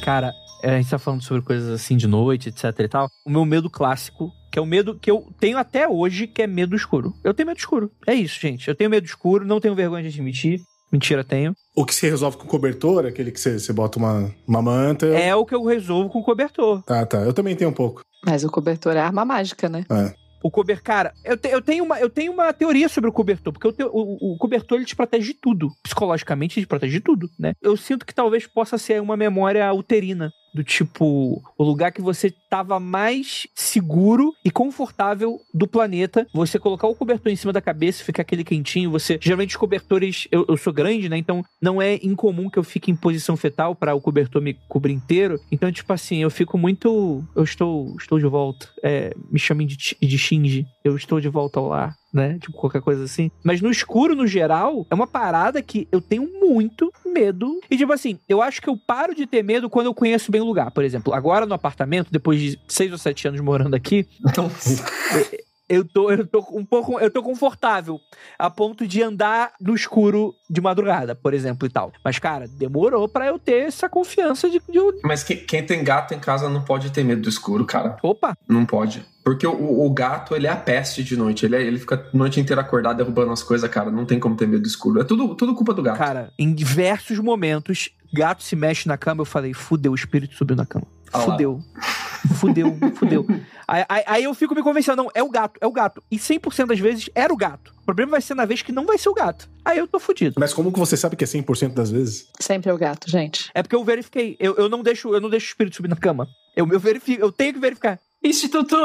Cara, 0.07 0.33
é, 0.63 0.71
a 0.71 0.77
gente 0.77 0.89
tá 0.89 1.01
falando 1.01 1.25
sobre 1.25 1.43
coisas 1.43 1.69
assim 1.69 1.97
de 1.97 2.07
noite, 2.07 2.51
etc 2.51 2.63
e 2.79 2.87
tal. 2.87 3.11
O 3.27 3.31
meu 3.31 3.45
medo 3.45 3.69
clássico, 3.69 4.31
que 4.53 4.59
é 4.61 4.63
o 4.63 4.65
medo 4.65 4.97
que 4.97 5.11
eu 5.11 5.27
tenho 5.41 5.59
até 5.59 5.89
hoje, 5.89 6.29
que 6.29 6.43
é 6.43 6.47
medo 6.47 6.77
escuro. 6.77 7.13
Eu 7.25 7.35
tenho 7.35 7.49
medo 7.49 7.59
escuro. 7.59 7.91
É 8.07 8.15
isso, 8.15 8.41
gente. 8.41 8.69
Eu 8.69 8.77
tenho 8.77 8.89
medo 8.89 9.05
escuro, 9.05 9.45
não 9.45 9.59
tenho 9.59 9.75
vergonha 9.75 10.05
de 10.05 10.11
admitir. 10.11 10.61
Mentira, 10.93 11.25
tenho. 11.25 11.57
O 11.75 11.85
que 11.85 11.93
se 11.93 12.09
resolve 12.09 12.37
com 12.37 12.47
cobertor, 12.47 13.05
aquele 13.05 13.33
que 13.33 13.41
você, 13.41 13.59
você 13.59 13.73
bota 13.73 13.99
uma, 13.99 14.33
uma 14.47 14.63
manta. 14.63 15.07
É 15.07 15.35
o 15.35 15.45
que 15.45 15.57
eu 15.57 15.65
resolvo 15.65 16.09
com 16.09 16.23
cobertor. 16.23 16.85
Ah, 16.87 17.05
tá. 17.05 17.19
Eu 17.19 17.33
também 17.33 17.57
tenho 17.57 17.71
um 17.71 17.75
pouco. 17.75 18.03
Mas 18.25 18.45
o 18.45 18.49
cobertor 18.49 18.95
é 18.95 19.01
arma 19.01 19.25
mágica, 19.25 19.69
né? 19.69 19.85
É. 19.91 20.15
O 20.47 20.51
cobertor, 20.51 20.85
cara, 20.85 21.13
eu, 21.25 21.37
te, 21.37 21.49
eu, 21.49 21.61
tenho 21.61 21.83
uma, 21.83 21.99
eu 21.99 22.09
tenho 22.09 22.33
uma 22.33 22.53
teoria 22.53 22.89
sobre 22.89 23.11
o 23.11 23.13
cobertor, 23.13 23.53
porque 23.53 23.73
te, 23.73 23.83
o, 23.83 24.35
o, 24.35 24.39
cobertor 24.39 24.79
ele 24.79 24.87
te 24.87 24.95
protege 24.95 25.33
de 25.33 25.35
tudo. 25.35 25.73
Psicologicamente, 25.83 26.57
ele 26.57 26.67
te 26.67 26.69
protege 26.69 26.93
de 26.93 27.01
tudo, 27.01 27.29
né? 27.37 27.55
Eu 27.61 27.77
sinto 27.77 28.07
que 28.07 28.15
talvez 28.15 28.47
possa 28.47 28.79
ser 28.79 29.03
uma 29.03 29.17
memória 29.17 29.73
uterina 29.73 30.33
do 30.57 30.65
tipo 30.65 31.43
o 31.57 31.63
lugar 31.63 31.93
que 31.93 32.01
você 32.01 32.29
estava 32.29 32.81
mais 32.81 33.47
seguro 33.55 34.33
e 34.45 34.51
confortável 34.51 35.39
do 35.53 35.69
planeta. 35.69 36.27
Você 36.33 36.59
colocar 36.59 36.89
o 36.89 36.95
cobertor 36.95 37.31
em 37.31 37.37
cima 37.37 37.53
da 37.53 37.61
cabeça, 37.61 38.03
ficar 38.03 38.23
aquele 38.23 38.43
quentinho. 38.43 38.91
Você 38.91 39.19
geralmente 39.21 39.51
os 39.51 39.57
cobertores, 39.57 40.27
eu, 40.33 40.47
eu 40.49 40.57
sou 40.57 40.73
grande, 40.73 41.09
né? 41.09 41.19
Então 41.19 41.45
não 41.61 41.81
é 41.81 42.01
incomum 42.03 42.49
que 42.49 42.59
eu 42.59 42.65
fique 42.65 42.91
em 42.91 42.97
posição 42.97 43.37
fetal 43.37 43.75
para 43.75 43.95
o 43.95 44.01
cobertor 44.01 44.41
me 44.41 44.55
cobrir 44.69 44.95
inteiro. 44.95 45.39
Então 45.53 45.71
tipo 45.71 45.93
assim, 45.93 46.23
eu 46.23 46.31
fico 46.31 46.57
muito, 46.57 47.23
eu 47.37 47.45
estou, 47.45 47.95
estou 47.99 48.19
de 48.19 48.27
volta. 48.27 48.69
É, 48.83 49.15
me 49.31 49.39
chamem 49.39 49.67
de, 49.67 49.77
de 50.01 50.19
Shinji. 50.19 50.67
Eu 50.83 50.97
estou 50.97 51.21
de 51.21 51.29
volta 51.29 51.61
ao 51.61 51.69
lar 51.69 51.95
né? 52.17 52.39
Tipo, 52.41 52.57
qualquer 52.57 52.81
coisa 52.81 53.05
assim. 53.05 53.31
Mas 53.45 53.61
no 53.61 53.71
escuro, 53.71 54.17
no 54.17 54.27
geral, 54.27 54.87
é 54.91 54.95
uma 54.95 55.07
parada 55.07 55.61
que 55.63 55.87
eu 55.93 56.01
tenho 56.01 56.29
muito 56.41 56.91
medo. 57.05 57.61
E, 57.71 57.77
tipo 57.77 57.93
assim, 57.93 58.19
eu 58.29 58.41
acho 58.41 58.61
que 58.61 58.69
eu 58.69 58.77
paro 58.77 59.15
de 59.15 59.27
ter 59.27 59.45
medo 59.45 59.69
quando 59.69 59.87
eu 59.87 59.95
conheço 59.95 60.33
bem 60.33 60.41
o 60.41 60.45
lugar. 60.45 60.71
Por 60.71 60.83
exemplo, 60.83 61.13
agora 61.13 61.45
no 61.45 61.55
apartamento, 61.55 62.09
depois 62.11 62.41
de 62.41 62.59
seis 62.67 62.91
ou 62.91 62.99
sete 62.99 63.29
anos 63.29 63.41
morando 63.41 63.75
aqui. 63.75 64.07
Então. 64.27 64.51
Eu 65.69 65.85
tô, 65.85 66.11
eu 66.11 66.27
tô 66.27 66.45
um 66.53 66.65
pouco, 66.65 66.99
eu 66.99 67.11
tô 67.11 67.23
confortável 67.23 68.01
a 68.39 68.49
ponto 68.49 68.87
de 68.87 69.03
andar 69.03 69.53
no 69.61 69.75
escuro 69.75 70.35
de 70.49 70.61
madrugada, 70.61 71.15
por 71.15 71.35
exemplo, 71.35 71.67
e 71.67 71.71
tal. 71.71 71.93
Mas, 72.05 72.19
cara, 72.19 72.47
demorou 72.47 73.09
para 73.09 73.27
eu 73.27 73.39
ter 73.39 73.67
essa 73.67 73.89
confiança 73.89 74.49
de. 74.49 74.61
de... 74.61 74.81
Mas 75.03 75.23
que, 75.23 75.37
quem 75.37 75.65
tem 75.65 75.83
gato 75.83 76.15
em 76.15 76.21
casa 76.21 76.49
não 76.49 76.63
pode 76.63 76.91
ter 76.91 77.05
medo 77.05 77.23
do 77.23 77.29
escuro, 77.29 77.65
cara. 77.65 77.97
Opa! 78.03 78.37
Não 78.49 78.65
pode. 78.65 79.05
Porque 79.25 79.45
o, 79.45 79.85
o, 79.85 79.91
gato, 79.91 80.37
ele 80.37 80.47
é 80.47 80.51
a 80.51 80.57
peste 80.57 81.03
de 81.03 81.17
noite. 81.17 81.45
Ele, 81.45 81.57
é, 81.57 81.63
ele 81.63 81.81
fica 81.81 81.97
a 81.97 82.17
noite 82.17 82.39
inteira 82.39 82.63
acordado 82.63 82.99
derrubando 82.99 83.33
as 83.33 83.43
coisas, 83.43 83.69
cara. 83.69 83.91
Não 83.91 84.05
tem 84.05 84.21
como 84.21 84.37
ter 84.37 84.47
medo 84.47 84.63
do 84.63 84.69
escuro. 84.69 85.01
É 85.01 85.05
tudo, 85.05 85.35
tudo 85.35 85.53
culpa 85.53 85.75
do 85.75 85.83
gato. 85.83 85.99
Cara, 85.99 86.33
em 86.39 86.55
diversos 86.55 87.19
momentos, 87.19 87.91
gato 88.15 88.45
se 88.45 88.55
mexe 88.55 88.87
na 88.87 88.97
cama. 88.97 89.23
Eu 89.23 89.27
falei, 89.27 89.53
fudeu, 89.53 89.91
o 89.91 89.97
espírito 89.97 90.37
subiu 90.37 90.55
na 90.55 90.65
cama. 90.65 90.87
Ah 91.13 91.21
fudeu. 91.21 91.61
Fudeu, 92.35 92.77
fudeu. 92.95 93.27
Aí, 93.67 93.85
aí, 93.89 94.03
aí, 94.07 94.25
eu 94.25 94.35
fico 94.35 94.55
me 94.55 94.63
convencendo, 94.63 95.03
não, 95.03 95.11
é 95.15 95.23
o 95.23 95.31
gato, 95.31 95.59
é 95.61 95.67
o 95.67 95.73
gato. 95.73 96.03
E 96.11 96.17
100% 96.17 96.67
das 96.67 96.79
vezes 96.79 97.11
era 97.15 97.33
o 97.33 97.37
gato. 97.37 97.75
O 97.83 97.85
problema 97.85 98.13
vai 98.13 98.21
ser 98.21 98.35
na 98.35 98.45
vez 98.45 98.63
que 98.63 98.73
não 98.73 98.85
vai 98.85 98.99
ser 98.99 99.09
o 99.09 99.15
gato. 99.15 99.49
Aí 99.65 99.79
eu 99.79 99.87
tô 99.87 99.99
fudido. 99.99 100.35
Mas 100.39 100.53
como 100.53 100.73
que 100.73 100.79
você 100.79 100.97
sabe 100.97 101.17
que 101.17 101.25
é 101.25 101.27
100% 101.27 101.75
das 101.75 101.91
vezes? 101.91 102.29
Sempre 102.41 102.71
é 102.71 102.75
o 102.75 102.79
gato, 102.79 103.11
gente. 103.11 103.51
É 103.55 103.63
porque 103.63 103.77
eu 103.77 103.85
verifiquei. 103.85 104.37
Eu, 104.39 104.55
eu, 104.57 104.69
não, 104.69 104.83
deixo, 104.83 105.15
eu 105.15 105.21
não 105.21 105.31
deixo 105.31 105.47
o 105.47 105.51
espírito 105.51 105.77
subir 105.77 105.89
na 105.89 105.97
cama. 105.97 106.27
Eu, 106.57 106.69
eu 106.71 106.81
verifico, 106.81 107.23
eu 107.23 107.31
tenho 107.31 107.55
que 107.55 107.61
verificar. 107.61 107.99
Instituto 108.23 108.77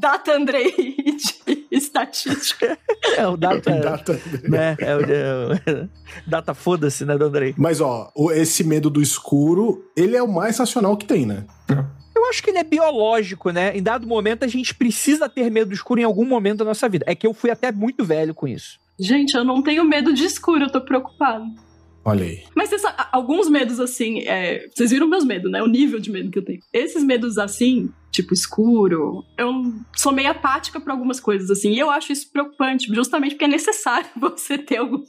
Data 0.00 0.32
Andrei 0.32 0.72
de 0.74 1.66
Estatística. 1.70 2.78
É 3.16 3.26
o 3.26 3.36
Data. 3.36 3.70
data 3.80 4.20
né? 4.44 4.76
É 4.78 4.96
o, 4.96 5.00
é 5.00 5.84
o 5.84 5.88
data 6.26 6.54
foda-se, 6.54 7.04
né, 7.04 7.16
do 7.18 7.24
Andrei? 7.24 7.54
Mas, 7.56 7.80
ó, 7.80 8.12
esse 8.32 8.62
medo 8.62 8.88
do 8.88 9.02
escuro, 9.02 9.84
ele 9.96 10.16
é 10.16 10.22
o 10.22 10.28
mais 10.28 10.58
racional 10.58 10.96
que 10.96 11.06
tem, 11.06 11.26
né? 11.26 11.44
Eu 12.20 12.28
acho 12.28 12.42
que 12.42 12.50
ele 12.50 12.58
é 12.58 12.64
biológico, 12.64 13.50
né? 13.50 13.74
Em 13.74 13.82
dado 13.82 14.06
momento, 14.06 14.44
a 14.44 14.48
gente 14.48 14.74
precisa 14.74 15.26
ter 15.26 15.50
medo 15.50 15.68
do 15.68 15.74
escuro 15.74 16.00
em 16.00 16.04
algum 16.04 16.26
momento 16.26 16.58
da 16.58 16.66
nossa 16.66 16.86
vida. 16.86 17.04
É 17.08 17.14
que 17.14 17.26
eu 17.26 17.32
fui 17.32 17.50
até 17.50 17.72
muito 17.72 18.04
velho 18.04 18.34
com 18.34 18.46
isso. 18.46 18.78
Gente, 18.98 19.34
eu 19.34 19.42
não 19.42 19.62
tenho 19.62 19.82
medo 19.84 20.12
de 20.12 20.24
escuro, 20.24 20.64
eu 20.64 20.70
tô 20.70 20.82
preocupado. 20.82 21.46
Olha 22.04 22.24
aí. 22.24 22.42
Mas 22.54 22.70
alguns 23.10 23.48
medos 23.48 23.80
assim, 23.80 24.20
é, 24.26 24.68
vocês 24.74 24.90
viram 24.90 25.08
meus 25.08 25.24
medos, 25.24 25.50
né? 25.50 25.62
O 25.62 25.66
nível 25.66 25.98
de 25.98 26.10
medo 26.10 26.30
que 26.30 26.38
eu 26.38 26.44
tenho. 26.44 26.60
Esses 26.72 27.02
medos 27.02 27.38
assim, 27.38 27.90
tipo 28.10 28.34
escuro. 28.34 29.24
Eu 29.38 29.52
sou 29.96 30.12
meio 30.12 30.30
apática 30.30 30.80
para 30.80 30.92
algumas 30.92 31.20
coisas, 31.20 31.50
assim. 31.50 31.72
E 31.72 31.78
eu 31.78 31.90
acho 31.90 32.12
isso 32.12 32.30
preocupante, 32.30 32.92
justamente 32.92 33.32
porque 33.32 33.44
é 33.44 33.48
necessário 33.48 34.08
você 34.18 34.58
ter 34.58 34.78
algum, 34.78 35.02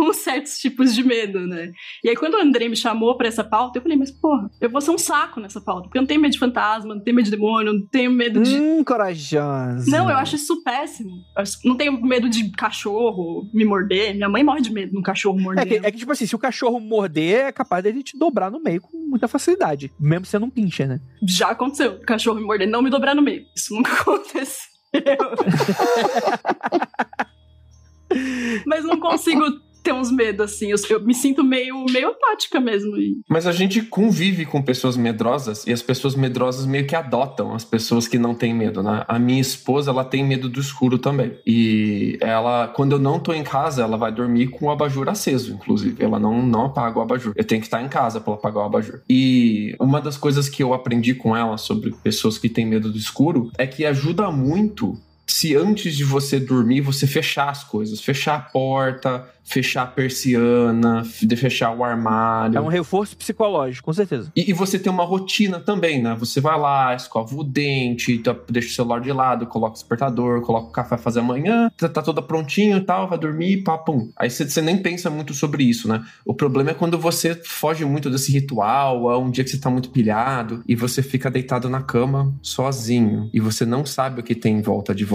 uns 0.00 0.16
certos 0.16 0.58
tipos 0.58 0.94
de 0.94 1.02
medo, 1.02 1.46
né? 1.46 1.72
E 2.02 2.08
aí, 2.08 2.16
quando 2.16 2.34
o 2.34 2.40
Andrei 2.40 2.68
me 2.68 2.76
chamou 2.76 3.16
para 3.16 3.28
essa 3.28 3.44
pauta, 3.44 3.78
eu 3.78 3.82
falei, 3.82 3.96
mas 3.96 4.10
porra, 4.10 4.50
eu 4.60 4.70
vou 4.70 4.80
ser 4.80 4.90
um 4.90 4.98
saco 4.98 5.40
nessa 5.40 5.60
pauta. 5.60 5.84
Porque 5.84 5.98
eu 5.98 6.02
não 6.02 6.06
tenho 6.06 6.20
medo 6.20 6.32
de 6.32 6.38
fantasma, 6.38 6.94
não 6.94 7.02
tenho 7.02 7.16
medo 7.16 7.24
de 7.24 7.30
demônio, 7.30 7.72
não 7.72 7.86
tenho 7.86 8.10
medo 8.10 8.42
de. 8.42 8.54
Hum, 8.54 8.84
corajosa. 8.84 9.90
Não, 9.90 10.08
eu 10.08 10.16
acho 10.16 10.36
isso 10.36 10.62
péssimo. 10.62 11.10
Eu 11.36 11.44
não 11.64 11.76
tenho 11.76 12.00
medo 12.02 12.28
de 12.28 12.50
cachorro 12.52 13.48
me 13.52 13.64
morder. 13.64 14.14
Minha 14.14 14.28
mãe 14.28 14.44
morre 14.44 14.60
de 14.60 14.72
medo 14.72 14.92
de 14.92 14.98
um 14.98 15.02
cachorro 15.02 15.38
morder. 15.38 15.64
É 15.64 15.66
que, 15.66 15.86
é 15.86 15.90
que, 15.90 15.98
tipo 15.98 16.12
assim, 16.12 16.26
se 16.26 16.34
o 16.34 16.38
cachorro 16.38 16.80
morder, 16.80 17.46
é 17.46 17.52
capaz 17.52 17.82
dele 17.82 18.02
te 18.02 18.18
dobrar 18.18 18.50
no 18.50 18.62
meio 18.62 18.80
com 18.80 18.96
muita 18.96 19.28
facilidade. 19.28 19.92
Mesmo 19.98 20.26
sendo 20.26 20.46
um 20.46 20.50
pincher, 20.50 20.88
né? 20.88 21.00
Já 21.26 21.50
aconteceu. 21.50 21.94
O 21.94 22.00
cachorro 22.00 22.43
me 22.44 22.46
morder, 22.46 22.68
não 22.68 22.82
me 22.82 22.90
dobrar 22.90 23.14
no 23.14 23.22
meio. 23.22 23.46
Isso 23.56 23.74
nunca 23.74 23.92
aconteceu. 24.00 24.68
Mas 28.66 28.84
não 28.84 29.00
consigo 29.00 29.42
ter 29.84 29.92
uns 29.92 30.10
medos, 30.10 30.40
assim. 30.40 30.70
Eu, 30.70 30.78
eu, 30.88 31.04
me 31.04 31.14
sinto 31.14 31.44
meio, 31.44 31.84
meio 31.92 32.08
apática 32.08 32.58
mesmo. 32.58 32.92
Mas 33.28 33.46
a 33.46 33.52
gente 33.52 33.82
convive 33.82 34.46
com 34.46 34.62
pessoas 34.62 34.96
medrosas 34.96 35.66
e 35.66 35.72
as 35.72 35.82
pessoas 35.82 36.16
medrosas 36.16 36.64
meio 36.64 36.86
que 36.86 36.96
adotam 36.96 37.54
as 37.54 37.64
pessoas 37.64 38.08
que 38.08 38.18
não 38.18 38.34
têm 38.34 38.54
medo, 38.54 38.82
né? 38.82 39.04
A 39.06 39.18
minha 39.18 39.40
esposa, 39.40 39.90
ela 39.90 40.04
tem 40.04 40.24
medo 40.24 40.48
do 40.48 40.58
escuro 40.58 40.98
também. 40.98 41.38
E 41.46 42.16
ela, 42.20 42.68
quando 42.68 42.92
eu 42.92 42.98
não 42.98 43.20
tô 43.20 43.32
em 43.34 43.44
casa, 43.44 43.82
ela 43.82 43.98
vai 43.98 44.10
dormir 44.10 44.48
com 44.48 44.66
o 44.66 44.70
abajur 44.70 45.08
aceso, 45.08 45.52
inclusive. 45.52 46.02
Ela 46.02 46.18
não, 46.18 46.42
não 46.42 46.66
apaga 46.66 46.98
o 46.98 47.02
abajur. 47.02 47.34
Eu 47.36 47.44
tenho 47.44 47.60
que 47.60 47.66
estar 47.66 47.82
em 47.82 47.88
casa 47.88 48.20
para 48.20 48.32
apagar 48.32 48.62
o 48.62 48.66
abajur. 48.66 49.02
E 49.08 49.76
uma 49.78 50.00
das 50.00 50.16
coisas 50.16 50.48
que 50.48 50.62
eu 50.62 50.72
aprendi 50.72 51.14
com 51.14 51.36
ela 51.36 51.58
sobre 51.58 51.92
pessoas 52.02 52.38
que 52.38 52.48
têm 52.48 52.64
medo 52.64 52.90
do 52.90 52.96
escuro 52.96 53.50
é 53.58 53.66
que 53.66 53.84
ajuda 53.84 54.30
muito 54.30 54.98
se 55.26 55.56
antes 55.56 55.96
de 55.96 56.04
você 56.04 56.38
dormir 56.38 56.80
você 56.80 57.06
fechar 57.06 57.48
as 57.50 57.64
coisas, 57.64 58.00
fechar 58.00 58.36
a 58.36 58.40
porta, 58.40 59.28
fechar 59.44 59.82
a 59.82 59.86
persiana, 59.86 61.04
fechar 61.36 61.76
o 61.76 61.84
armário. 61.84 62.56
É 62.56 62.60
um 62.60 62.66
reforço 62.66 63.16
psicológico, 63.16 63.84
com 63.84 63.92
certeza. 63.92 64.32
E, 64.34 64.50
e, 64.50 64.52
você 64.52 64.78
tem 64.78 64.90
uma 64.90 65.04
rotina 65.04 65.60
também, 65.60 66.02
né? 66.02 66.16
Você 66.18 66.40
vai 66.40 66.58
lá, 66.58 66.94
escova 66.94 67.36
o 67.36 67.44
dente, 67.44 68.18
tá, 68.18 68.34
deixa 68.48 68.68
o 68.68 68.72
celular 68.72 69.00
de 69.00 69.12
lado, 69.12 69.46
coloca 69.46 69.72
o 69.72 69.74
despertador, 69.74 70.40
coloca 70.40 70.68
o 70.68 70.72
café 70.72 70.96
fazer 70.96 71.20
amanhã, 71.20 71.70
tá, 71.76 71.88
tá 71.88 72.02
tudo 72.02 72.22
prontinho 72.22 72.78
e 72.78 72.80
tal, 72.80 73.08
vai 73.08 73.18
dormir, 73.18 73.62
papum. 73.62 74.10
Aí 74.16 74.30
você, 74.30 74.48
você 74.48 74.62
nem 74.62 74.78
pensa 74.78 75.10
muito 75.10 75.34
sobre 75.34 75.62
isso, 75.62 75.86
né? 75.86 76.02
O 76.24 76.32
problema 76.32 76.70
é 76.70 76.74
quando 76.74 76.98
você 76.98 77.34
foge 77.44 77.84
muito 77.84 78.08
desse 78.08 78.32
ritual, 78.32 79.12
é 79.12 79.18
um 79.18 79.30
dia 79.30 79.44
que 79.44 79.50
você 79.50 79.58
tá 79.58 79.68
muito 79.68 79.90
pilhado 79.90 80.64
e 80.66 80.74
você 80.74 81.02
fica 81.02 81.30
deitado 81.30 81.68
na 81.68 81.82
cama 81.82 82.34
sozinho 82.40 83.28
e 83.32 83.40
você 83.40 83.66
não 83.66 83.84
sabe 83.84 84.20
o 84.20 84.24
que 84.24 84.34
tem 84.34 84.56
em 84.56 84.62
volta 84.62 84.94
de 84.94 85.04
você. 85.04 85.13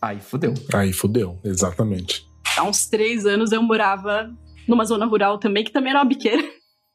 Aí 0.00 0.20
fudeu. 0.20 0.54
Aí 0.72 0.92
fudeu, 0.92 1.38
exatamente 1.44 2.30
há 2.56 2.64
uns 2.64 2.86
três 2.86 3.26
anos 3.26 3.52
eu 3.52 3.62
morava 3.62 4.30
numa 4.68 4.84
zona 4.84 5.06
rural 5.06 5.38
também, 5.38 5.64
que 5.64 5.72
também 5.72 5.90
era 5.90 6.00
uma 6.00 6.04
biqueira. 6.04 6.42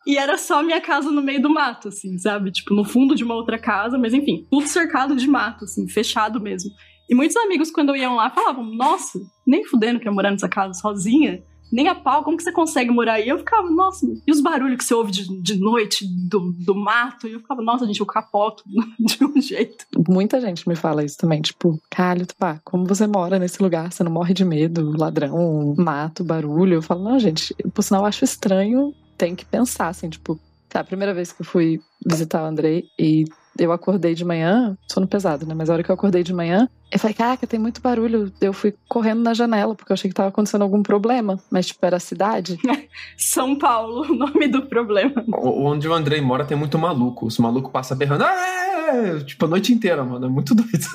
E 0.08 0.18
era 0.18 0.38
só 0.38 0.62
minha 0.62 0.80
casa 0.80 1.10
no 1.10 1.20
meio 1.20 1.42
do 1.42 1.50
mato, 1.50 1.88
assim, 1.88 2.16
sabe? 2.20 2.52
Tipo, 2.52 2.76
no 2.76 2.86
fundo 2.86 3.16
de 3.16 3.24
uma 3.24 3.34
outra 3.34 3.58
casa, 3.58 3.98
mas 3.98 4.14
enfim, 4.14 4.46
tudo 4.52 4.68
cercado 4.68 5.16
de 5.16 5.28
mato, 5.28 5.66
assim, 5.66 5.88
fechado 5.88 6.40
mesmo. 6.40 6.70
E 7.10 7.16
muitos 7.16 7.36
amigos, 7.38 7.72
quando 7.72 7.96
iam 7.96 8.16
lá, 8.16 8.30
falavam: 8.30 8.64
Nossa, 8.64 9.20
nem 9.48 9.66
fudendo 9.66 10.00
que 10.00 10.06
ia 10.06 10.12
morar 10.12 10.30
nessa 10.30 10.48
casa 10.48 10.80
sozinha 10.80 11.44
nem 11.76 11.90
a 11.90 11.96
pau, 11.96 12.24
como 12.24 12.38
que 12.38 12.44
você 12.44 12.54
consegue 12.54 12.90
morar 12.90 13.16
aí? 13.16 13.28
Eu 13.28 13.38
ficava, 13.38 13.70
nossa, 13.70 14.08
e 14.26 14.32
os 14.32 14.40
barulhos 14.40 14.78
que 14.78 14.86
você 14.86 14.94
ouve 14.94 15.12
de, 15.12 15.42
de 15.42 15.60
noite 15.60 16.08
do, 16.08 16.54
do 16.54 16.74
mato? 16.74 17.28
E 17.28 17.34
eu 17.34 17.42
ficava, 17.42 17.62
nossa, 17.62 17.86
gente, 17.86 18.00
eu 18.00 18.06
capoto 18.06 18.64
de 18.98 19.26
um 19.26 19.42
jeito. 19.42 19.86
Muita 20.08 20.40
gente 20.40 20.68
me 20.70 20.76
fala 20.76 21.04
isso 21.04 21.18
também, 21.18 21.42
tipo, 21.42 21.78
Calho, 21.92 22.26
pá, 22.38 22.62
como 22.64 22.86
você 22.86 23.06
mora 23.06 23.38
nesse 23.38 23.62
lugar? 23.62 23.92
Você 23.92 24.06
não 24.06 24.12
morre 24.12 24.34
de 24.34 24.46
medo, 24.46 24.98
ladrão, 24.98 25.76
mato, 25.78 26.24
barulho? 26.24 26.76
Eu 26.76 26.82
falo, 26.82 27.04
não, 27.04 27.20
gente, 27.20 27.54
por 27.74 27.82
sinal, 27.82 28.04
eu 28.04 28.08
acho 28.08 28.24
estranho, 28.24 28.94
tem 29.18 29.36
que 29.36 29.46
pensar, 29.46 29.90
assim, 29.90 30.10
tipo, 30.10 30.40
tá, 30.70 30.80
a 30.80 30.86
primeira 30.86 31.14
vez 31.14 31.34
que 31.34 31.42
eu 31.42 31.46
fui 31.46 31.82
visitar 32.06 32.42
o 32.42 32.46
Andrei 32.46 32.86
e 32.98 33.26
eu 33.58 33.72
acordei 33.72 34.14
de 34.14 34.26
manhã, 34.26 34.78
sono 34.88 35.08
pesado, 35.08 35.46
né? 35.46 35.54
Mas 35.54 35.70
a 35.70 35.74
hora 35.74 35.84
que 35.84 35.90
eu 35.90 35.96
acordei 35.96 36.24
de 36.24 36.34
manhã, 36.34 36.68
eu 36.92 37.00
falei, 37.00 37.14
caraca, 37.14 37.48
tem 37.48 37.60
muito 37.60 37.82
barulho. 37.82 38.32
Eu 38.40 38.54
fui 38.54 38.74
correndo 38.88 39.22
na 39.22 39.34
janela, 39.34 39.76
porque 39.76 39.92
eu 39.92 39.94
achei 39.94 40.10
que 40.10 40.16
tava 40.16 40.30
acontecendo 40.30 40.62
algum 40.62 40.84
problema. 40.84 41.40
Mas, 41.50 41.68
tipo, 41.68 41.86
era 41.86 41.98
a 41.98 42.00
cidade. 42.00 42.60
São 43.18 43.58
Paulo, 43.58 44.02
o 44.12 44.16
nome 44.16 44.48
do 44.48 44.64
problema. 44.64 45.24
Onde 45.34 45.88
o 45.88 45.94
Andrei 45.94 46.22
mora 46.22 46.46
tem 46.46 46.58
muito 46.58 46.78
maluco. 46.78 47.26
Os 47.26 47.38
malucos 47.38 47.72
passam 47.72 47.98
berrando, 47.98 48.24
ah! 48.24 49.22
tipo, 49.26 49.46
a 49.46 49.48
noite 49.48 49.74
inteira, 49.74 50.04
mano. 50.04 50.26
É 50.26 50.30
muito 50.30 50.54
doido. 50.54 50.88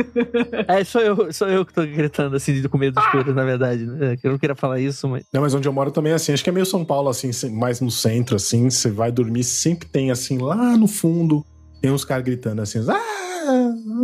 É, 0.66 0.82
sou 0.82 1.00
eu, 1.00 1.32
sou 1.32 1.48
eu 1.48 1.64
que 1.64 1.74
tô 1.74 1.82
gritando 1.82 2.34
assim, 2.36 2.62
com 2.68 2.78
medo 2.78 2.94
dos 2.94 3.04
escuro, 3.04 3.34
na 3.34 3.44
verdade. 3.44 3.84
Né? 3.84 4.16
Eu 4.22 4.32
não 4.32 4.38
queria 4.38 4.56
falar 4.56 4.80
isso, 4.80 5.08
mas. 5.08 5.24
Não, 5.32 5.42
mas 5.42 5.54
onde 5.54 5.68
eu 5.68 5.72
moro 5.72 5.90
também 5.90 6.12
é 6.12 6.14
assim. 6.14 6.32
Acho 6.32 6.42
que 6.42 6.50
é 6.50 6.52
meio 6.52 6.66
São 6.66 6.84
Paulo, 6.84 7.08
assim, 7.08 7.30
mais 7.50 7.80
no 7.80 7.90
centro, 7.90 8.36
assim. 8.36 8.70
Você 8.70 8.90
vai 8.90 9.12
dormir, 9.12 9.44
sempre 9.44 9.86
tem, 9.88 10.10
assim, 10.10 10.38
lá 10.38 10.76
no 10.76 10.86
fundo, 10.86 11.44
tem 11.80 11.90
uns 11.90 12.04
caras 12.04 12.24
gritando 12.24 12.62
assim, 12.62 12.78
ah, 12.88 13.20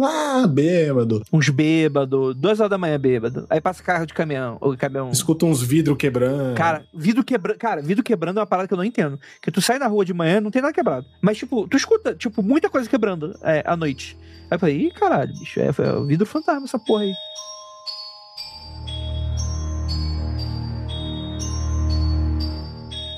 ah, 0.02 0.46
bêbado. 0.46 1.22
Uns 1.32 1.48
bêbado, 1.48 2.34
duas 2.34 2.58
horas 2.58 2.70
da 2.70 2.78
manhã 2.78 2.98
bêbado. 2.98 3.46
Aí 3.48 3.60
passa 3.60 3.82
carro 3.82 4.06
de 4.06 4.14
caminhão, 4.14 4.56
ou 4.60 4.76
caminhão. 4.76 5.10
Escuta 5.10 5.46
uns 5.46 5.62
vidros 5.62 5.96
quebrando. 5.96 6.56
Cara, 6.56 6.84
vidro 6.94 7.22
quebrando, 7.22 7.58
cara, 7.58 7.82
vidro 7.82 8.02
quebrando 8.02 8.38
é 8.38 8.40
uma 8.40 8.46
parada 8.46 8.66
que 8.66 8.74
eu 8.74 8.78
não 8.78 8.84
entendo. 8.84 9.18
Que 9.40 9.50
tu 9.50 9.60
sai 9.60 9.78
na 9.78 9.86
rua 9.86 10.04
de 10.04 10.14
manhã, 10.14 10.40
não 10.40 10.50
tem 10.50 10.62
nada 10.62 10.74
quebrado. 10.74 11.06
Mas, 11.20 11.38
tipo, 11.38 11.68
tu 11.68 11.76
escuta, 11.76 12.14
tipo, 12.14 12.42
muita 12.42 12.68
coisa 12.68 12.88
quebrando 12.88 13.36
é, 13.42 13.62
à 13.66 13.76
noite. 13.76 14.16
Aí 14.50 14.56
eu 14.56 14.58
falei, 14.58 14.76
ih, 14.86 14.90
caralho, 14.92 15.32
bicho, 15.38 15.60
é, 15.60 15.66
é 15.66 16.06
vidro 16.06 16.26
fantasma 16.26 16.64
essa 16.64 16.78
porra 16.78 17.02
aí. 17.02 17.12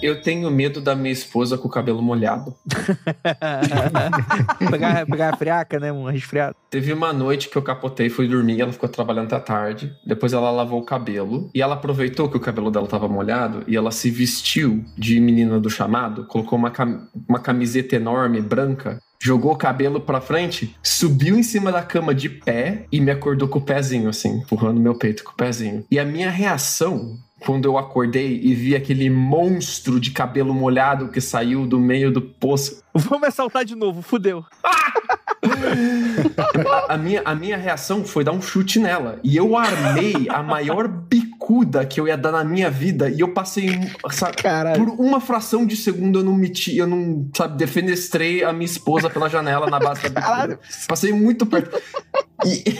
Eu 0.00 0.22
tenho 0.22 0.50
medo 0.50 0.80
da 0.80 0.94
minha 0.94 1.12
esposa 1.12 1.58
com 1.58 1.66
o 1.66 1.70
cabelo 1.70 2.00
molhado. 2.00 2.54
pegar, 4.70 5.06
pegar 5.06 5.34
a 5.34 5.36
friaca, 5.36 5.80
né? 5.80 5.92
Um 5.92 6.04
resfriado. 6.04 6.54
Teve 6.70 6.92
uma 6.92 7.12
noite 7.12 7.48
que 7.48 7.56
eu 7.56 7.62
capotei, 7.62 8.08
fui 8.08 8.28
dormir, 8.28 8.60
ela 8.60 8.72
ficou 8.72 8.88
trabalhando 8.88 9.32
até 9.32 9.44
tarde. 9.44 9.92
Depois 10.06 10.32
ela 10.32 10.50
lavou 10.50 10.80
o 10.80 10.84
cabelo. 10.84 11.50
E 11.54 11.60
ela 11.60 11.74
aproveitou 11.74 12.28
que 12.28 12.36
o 12.36 12.40
cabelo 12.40 12.70
dela 12.70 12.86
tava 12.86 13.08
molhado 13.08 13.64
e 13.66 13.76
ela 13.76 13.90
se 13.90 14.10
vestiu 14.10 14.84
de 14.96 15.18
menina 15.20 15.58
do 15.58 15.70
chamado, 15.70 16.24
colocou 16.26 16.58
uma, 16.58 16.70
cam 16.70 17.08
uma 17.28 17.40
camiseta 17.40 17.96
enorme, 17.96 18.40
branca, 18.40 19.00
jogou 19.20 19.52
o 19.52 19.56
cabelo 19.56 20.00
pra 20.00 20.20
frente, 20.20 20.76
subiu 20.82 21.36
em 21.36 21.42
cima 21.42 21.72
da 21.72 21.82
cama 21.82 22.14
de 22.14 22.28
pé 22.28 22.86
e 22.90 23.00
me 23.00 23.10
acordou 23.10 23.48
com 23.48 23.58
o 23.58 23.62
pezinho, 23.62 24.08
assim, 24.08 24.38
empurrando 24.38 24.80
meu 24.80 24.94
peito 24.94 25.24
com 25.24 25.32
o 25.32 25.36
pezinho. 25.36 25.84
E 25.90 25.98
a 25.98 26.04
minha 26.04 26.30
reação 26.30 27.18
quando 27.40 27.64
eu 27.64 27.78
acordei 27.78 28.40
e 28.42 28.54
vi 28.54 28.74
aquele 28.74 29.08
monstro 29.08 30.00
de 30.00 30.10
cabelo 30.10 30.52
molhado 30.52 31.08
que 31.08 31.20
saiu 31.20 31.66
do 31.66 31.78
meio 31.78 32.10
do 32.10 32.20
poço. 32.20 32.82
Vamos 32.94 33.28
assaltar 33.28 33.64
de 33.64 33.74
novo, 33.74 34.02
fudeu. 34.02 34.44
a, 36.88 36.94
a, 36.94 36.96
minha, 36.96 37.22
a 37.24 37.34
minha 37.34 37.56
reação 37.56 38.04
foi 38.04 38.24
dar 38.24 38.32
um 38.32 38.42
chute 38.42 38.78
nela. 38.78 39.20
E 39.22 39.36
eu 39.36 39.56
armei 39.56 40.26
a 40.28 40.42
maior 40.42 40.88
bicuda 40.88 41.86
que 41.86 42.00
eu 42.00 42.08
ia 42.08 42.16
dar 42.16 42.32
na 42.32 42.44
minha 42.44 42.70
vida. 42.70 43.08
E 43.08 43.20
eu 43.20 43.32
passei. 43.32 43.68
Sabe, 44.10 44.36
por 44.76 44.88
uma 45.00 45.20
fração 45.20 45.64
de 45.64 45.76
segundo 45.76 46.20
eu 46.20 46.24
não 46.24 46.34
meti, 46.34 46.76
eu 46.76 46.86
não, 46.86 47.28
sabe, 47.36 47.56
defenestrei 47.56 48.42
a 48.42 48.52
minha 48.52 48.66
esposa 48.66 49.08
pela 49.08 49.28
janela 49.28 49.70
na 49.70 49.78
base 49.78 50.08
da 50.08 50.20
bicuda. 50.20 50.60
Passei 50.88 51.12
muito 51.12 51.46
perto. 51.46 51.80
E. 52.44 52.78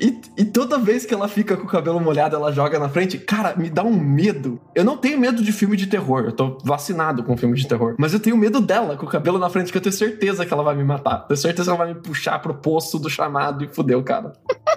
E, 0.00 0.20
e, 0.38 0.44
toda 0.46 0.78
vez 0.78 1.04
que 1.04 1.12
ela 1.12 1.28
fica 1.28 1.56
com 1.56 1.64
o 1.64 1.68
cabelo 1.68 2.00
molhado, 2.00 2.34
ela 2.34 2.50
joga 2.50 2.78
na 2.78 2.88
frente, 2.88 3.18
cara, 3.18 3.54
me 3.56 3.68
dá 3.68 3.82
um 3.82 3.94
medo. 3.94 4.58
Eu 4.74 4.84
não 4.84 4.96
tenho 4.96 5.18
medo 5.18 5.42
de 5.42 5.52
filme 5.52 5.76
de 5.76 5.86
terror, 5.86 6.24
eu 6.24 6.32
tô 6.32 6.56
vacinado 6.64 7.22
com 7.22 7.36
filme 7.36 7.56
de 7.56 7.68
terror. 7.68 7.94
Mas 7.98 8.14
eu 8.14 8.20
tenho 8.20 8.36
medo 8.36 8.60
dela 8.60 8.96
com 8.96 9.04
o 9.04 9.08
cabelo 9.08 9.38
na 9.38 9.50
frente, 9.50 9.70
que 9.70 9.76
eu 9.76 9.82
tenho 9.82 9.92
certeza 9.92 10.46
que 10.46 10.52
ela 10.52 10.62
vai 10.62 10.74
me 10.74 10.84
matar. 10.84 11.26
Tenho 11.26 11.36
certeza 11.36 11.70
que 11.70 11.76
ela 11.76 11.84
vai 11.84 11.94
me 11.94 12.00
puxar 12.00 12.38
pro 12.38 12.54
poço 12.54 12.98
do 12.98 13.10
chamado 13.10 13.62
e 13.64 13.68
fudeu, 13.68 14.02
cara. 14.02 14.32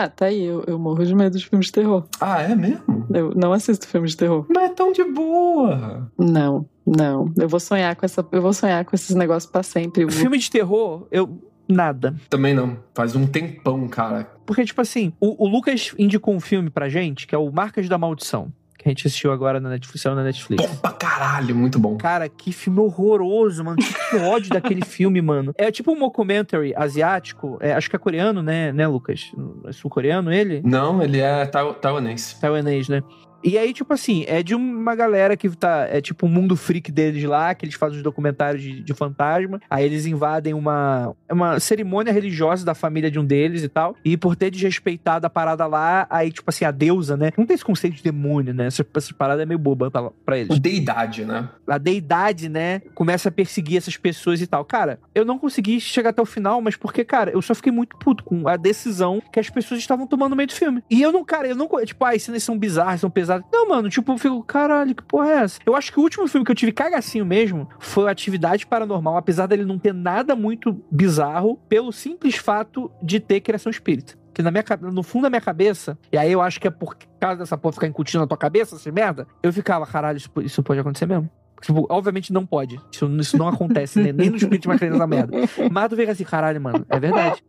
Ah, 0.00 0.08
tá 0.08 0.24
aí, 0.24 0.42
eu, 0.42 0.64
eu 0.66 0.78
morro 0.78 1.04
de 1.04 1.14
medo 1.14 1.36
de 1.36 1.46
filmes 1.46 1.66
de 1.66 1.72
terror. 1.72 2.06
Ah, 2.18 2.40
é 2.40 2.54
mesmo? 2.54 3.06
Eu 3.12 3.34
não 3.36 3.52
assisto 3.52 3.86
filmes 3.86 4.12
de 4.12 4.16
terror. 4.16 4.46
Não 4.48 4.62
é 4.62 4.70
tão 4.70 4.92
de 4.92 5.04
boa. 5.04 6.10
Não, 6.18 6.66
não. 6.86 7.30
Eu 7.38 7.46
vou 7.46 7.60
sonhar 7.60 7.94
com 7.94 8.06
essa. 8.06 8.26
Eu 8.32 8.40
vou 8.40 8.54
sonhar 8.54 8.82
com 8.86 8.96
esses 8.96 9.14
negócios 9.14 9.52
pra 9.52 9.62
sempre. 9.62 10.10
Filme 10.10 10.38
de 10.38 10.50
terror, 10.50 11.06
eu 11.10 11.49
nada. 11.72 12.14
Também 12.28 12.54
não. 12.54 12.78
Faz 12.94 13.14
um 13.14 13.26
tempão, 13.26 13.88
cara. 13.88 14.30
Porque, 14.46 14.64
tipo 14.64 14.80
assim, 14.80 15.12
o, 15.20 15.44
o 15.44 15.48
Lucas 15.48 15.94
indicou 15.98 16.34
um 16.34 16.40
filme 16.40 16.70
pra 16.70 16.88
gente, 16.88 17.26
que 17.26 17.34
é 17.34 17.38
o 17.38 17.50
Marcas 17.50 17.88
da 17.88 17.98
Maldição 17.98 18.52
que 18.80 18.88
a 18.88 18.90
gente 18.90 19.06
assistiu 19.06 19.30
agora 19.30 19.60
na 19.60 19.68
Netflix, 19.68 20.04
na 20.04 20.24
Netflix. 20.24 20.64
Bom 20.64 20.76
pra 20.76 20.92
caralho, 20.92 21.54
muito 21.54 21.78
bom. 21.78 21.98
Cara, 21.98 22.30
que 22.30 22.50
filme 22.50 22.80
horroroso, 22.80 23.62
mano. 23.62 23.76
Que 23.76 24.16
ódio 24.24 24.48
daquele 24.48 24.82
filme, 24.82 25.20
mano. 25.20 25.52
É 25.58 25.70
tipo 25.70 25.92
um 25.92 25.98
mockumentary 25.98 26.74
asiático, 26.74 27.58
é, 27.60 27.74
acho 27.74 27.90
que 27.90 27.96
é 27.96 27.98
coreano, 27.98 28.42
né, 28.42 28.72
né, 28.72 28.88
Lucas? 28.88 29.32
É 29.66 29.72
sul-coreano 29.72 30.32
ele? 30.32 30.62
Não, 30.64 31.02
ele 31.02 31.20
é 31.20 31.44
taiwanês. 31.46 32.38
Taiwanês, 32.40 32.88
né? 32.88 33.02
E 33.42 33.56
aí, 33.56 33.72
tipo 33.72 33.92
assim, 33.92 34.24
é 34.26 34.42
de 34.42 34.54
uma 34.54 34.94
galera 34.94 35.36
que 35.36 35.48
tá. 35.50 35.86
É 35.90 36.00
tipo 36.00 36.26
o 36.26 36.28
um 36.28 36.32
mundo 36.32 36.56
freak 36.56 36.92
deles 36.92 37.24
lá, 37.24 37.54
que 37.54 37.64
eles 37.64 37.74
fazem 37.74 37.96
os 37.96 38.02
documentários 38.02 38.62
de, 38.62 38.82
de 38.82 38.94
fantasma. 38.94 39.60
Aí 39.68 39.84
eles 39.84 40.06
invadem 40.06 40.54
uma, 40.54 41.14
uma 41.30 41.58
cerimônia 41.58 42.12
religiosa 42.12 42.64
da 42.64 42.74
família 42.74 43.10
de 43.10 43.18
um 43.18 43.24
deles 43.24 43.62
e 43.62 43.68
tal. 43.68 43.96
E 44.04 44.16
por 44.16 44.36
ter 44.36 44.50
desrespeitado 44.50 45.26
a 45.26 45.30
parada 45.30 45.66
lá, 45.66 46.06
aí, 46.10 46.30
tipo 46.30 46.48
assim, 46.48 46.64
a 46.64 46.70
deusa, 46.70 47.16
né? 47.16 47.30
Não 47.36 47.46
tem 47.46 47.54
esse 47.54 47.64
conceito 47.64 47.96
de 47.96 48.02
demônio, 48.02 48.52
né? 48.52 48.66
Essa, 48.66 48.86
essa 48.94 49.14
parada 49.14 49.42
é 49.42 49.46
meio 49.46 49.58
boba 49.58 49.90
pra, 49.90 50.10
pra 50.24 50.38
eles. 50.38 50.58
Deidade, 50.58 51.24
né? 51.24 51.48
A 51.66 51.78
deidade, 51.78 52.48
né? 52.48 52.80
Começa 52.94 53.28
a 53.28 53.32
perseguir 53.32 53.78
essas 53.78 53.96
pessoas 53.96 54.40
e 54.40 54.46
tal. 54.46 54.64
Cara, 54.64 54.98
eu 55.14 55.24
não 55.24 55.38
consegui 55.38 55.80
chegar 55.80 56.10
até 56.10 56.20
o 56.20 56.26
final, 56.26 56.60
mas 56.60 56.76
porque, 56.76 57.04
cara, 57.04 57.30
eu 57.30 57.40
só 57.40 57.54
fiquei 57.54 57.72
muito 57.72 57.96
puto 57.96 58.22
com 58.24 58.46
a 58.48 58.56
decisão 58.56 59.22
que 59.32 59.40
as 59.40 59.48
pessoas 59.48 59.80
estavam 59.80 60.06
tomando 60.06 60.30
no 60.30 60.36
meio 60.36 60.48
do 60.48 60.54
filme. 60.54 60.82
E 60.90 61.00
eu 61.00 61.12
não, 61.12 61.24
cara, 61.24 61.48
eu 61.48 61.56
não. 61.56 61.68
Tipo, 61.84 62.04
ah, 62.04 62.10
as 62.10 62.22
cenas 62.22 62.42
são 62.42 62.58
bizarras, 62.58 63.00
são 63.00 63.10
pesadas. 63.10 63.29
Não, 63.52 63.68
mano, 63.68 63.88
tipo, 63.88 64.12
eu 64.12 64.18
fico, 64.18 64.42
caralho, 64.42 64.94
que 64.94 65.02
porra 65.02 65.28
é 65.28 65.34
essa? 65.42 65.60
Eu 65.64 65.76
acho 65.76 65.92
que 65.92 65.98
o 65.98 66.02
último 66.02 66.26
filme 66.26 66.44
que 66.44 66.50
eu 66.50 66.56
tive 66.56 66.72
cagacinho 66.72 67.24
mesmo 67.24 67.68
foi 67.78 68.10
Atividade 68.10 68.66
Paranormal, 68.66 69.16
apesar 69.16 69.46
dele 69.46 69.64
não 69.64 69.78
ter 69.78 69.94
nada 69.94 70.34
muito 70.34 70.82
bizarro, 70.90 71.56
pelo 71.68 71.92
simples 71.92 72.36
fato 72.36 72.90
de 73.02 73.20
ter 73.20 73.40
criação 73.40 73.70
espírita. 73.70 74.18
Que 74.32 74.42
na 74.42 74.50
minha, 74.50 74.64
no 74.92 75.02
fundo 75.02 75.22
da 75.22 75.30
minha 75.30 75.40
cabeça, 75.40 75.98
e 76.12 76.16
aí 76.16 76.32
eu 76.32 76.40
acho 76.40 76.60
que 76.60 76.68
é 76.68 76.70
por 76.70 76.96
causa 77.18 77.38
dessa 77.38 77.58
porra 77.58 77.72
ficar 77.74 77.86
incutindo 77.86 78.20
na 78.20 78.26
tua 78.26 78.38
cabeça, 78.38 78.76
essa 78.76 78.92
merda, 78.92 79.26
eu 79.42 79.52
ficava, 79.52 79.86
caralho, 79.86 80.16
isso, 80.16 80.30
isso 80.42 80.62
pode 80.62 80.80
acontecer 80.80 81.06
mesmo. 81.06 81.28
Tipo, 81.60 81.86
obviamente 81.88 82.32
não 82.32 82.46
pode. 82.46 82.80
Isso, 82.90 83.06
isso 83.18 83.38
não 83.38 83.48
acontece, 83.48 84.00
né? 84.00 84.12
nem 84.12 84.30
no 84.30 84.36
espírito 84.36 84.62
de 84.62 84.68
uma 84.68 84.78
criança 84.78 85.06
merda. 85.06 85.36
Mas 85.70 85.88
tu 85.88 85.96
fica 85.96 86.12
assim, 86.12 86.24
caralho, 86.24 86.60
mano, 86.60 86.84
é 86.88 86.98
verdade. 86.98 87.42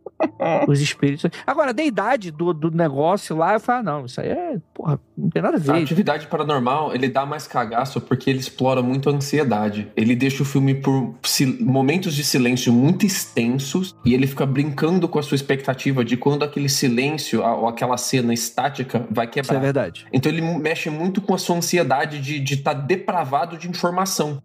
Os 0.68 0.80
espíritos. 0.80 1.30
Agora, 1.46 1.70
a 1.70 1.72
deidade 1.72 2.30
do, 2.30 2.52
do 2.52 2.70
negócio 2.70 3.36
lá, 3.36 3.54
eu 3.54 3.60
falo, 3.60 3.80
ah, 3.80 3.82
não, 3.82 4.06
isso 4.06 4.20
aí 4.20 4.28
é, 4.28 4.56
porra, 4.74 5.00
não 5.16 5.30
tem 5.30 5.42
nada 5.42 5.56
a 5.56 5.60
ver. 5.60 5.72
A 5.72 5.76
atividade 5.76 6.26
paranormal, 6.26 6.94
ele 6.94 7.08
dá 7.08 7.26
mais 7.26 7.46
cagaço 7.46 8.00
porque 8.00 8.30
ele 8.30 8.38
explora 8.38 8.82
muito 8.82 9.08
a 9.08 9.12
ansiedade. 9.12 9.90
Ele 9.96 10.14
deixa 10.14 10.42
o 10.42 10.46
filme 10.46 10.74
por 10.74 11.14
momentos 11.60 12.14
de 12.14 12.24
silêncio 12.24 12.72
muito 12.72 13.04
extensos 13.06 13.96
e 14.04 14.14
ele 14.14 14.26
fica 14.26 14.46
brincando 14.46 15.08
com 15.08 15.18
a 15.18 15.22
sua 15.22 15.34
expectativa 15.34 16.04
de 16.04 16.16
quando 16.16 16.44
aquele 16.44 16.68
silêncio 16.68 17.42
ou 17.42 17.66
aquela 17.66 17.96
cena 17.96 18.32
estática 18.32 19.06
vai 19.10 19.26
quebrar. 19.26 19.42
Isso 19.42 19.54
é 19.54 19.60
verdade. 19.60 20.06
Então 20.12 20.30
ele 20.30 20.40
mexe 20.40 20.90
muito 20.90 21.20
com 21.20 21.34
a 21.34 21.38
sua 21.38 21.56
ansiedade 21.56 22.20
de 22.20 22.54
estar 22.54 22.74
tá 22.74 22.80
depravado 22.80 23.56
de 23.56 23.68
informação. 23.68 24.01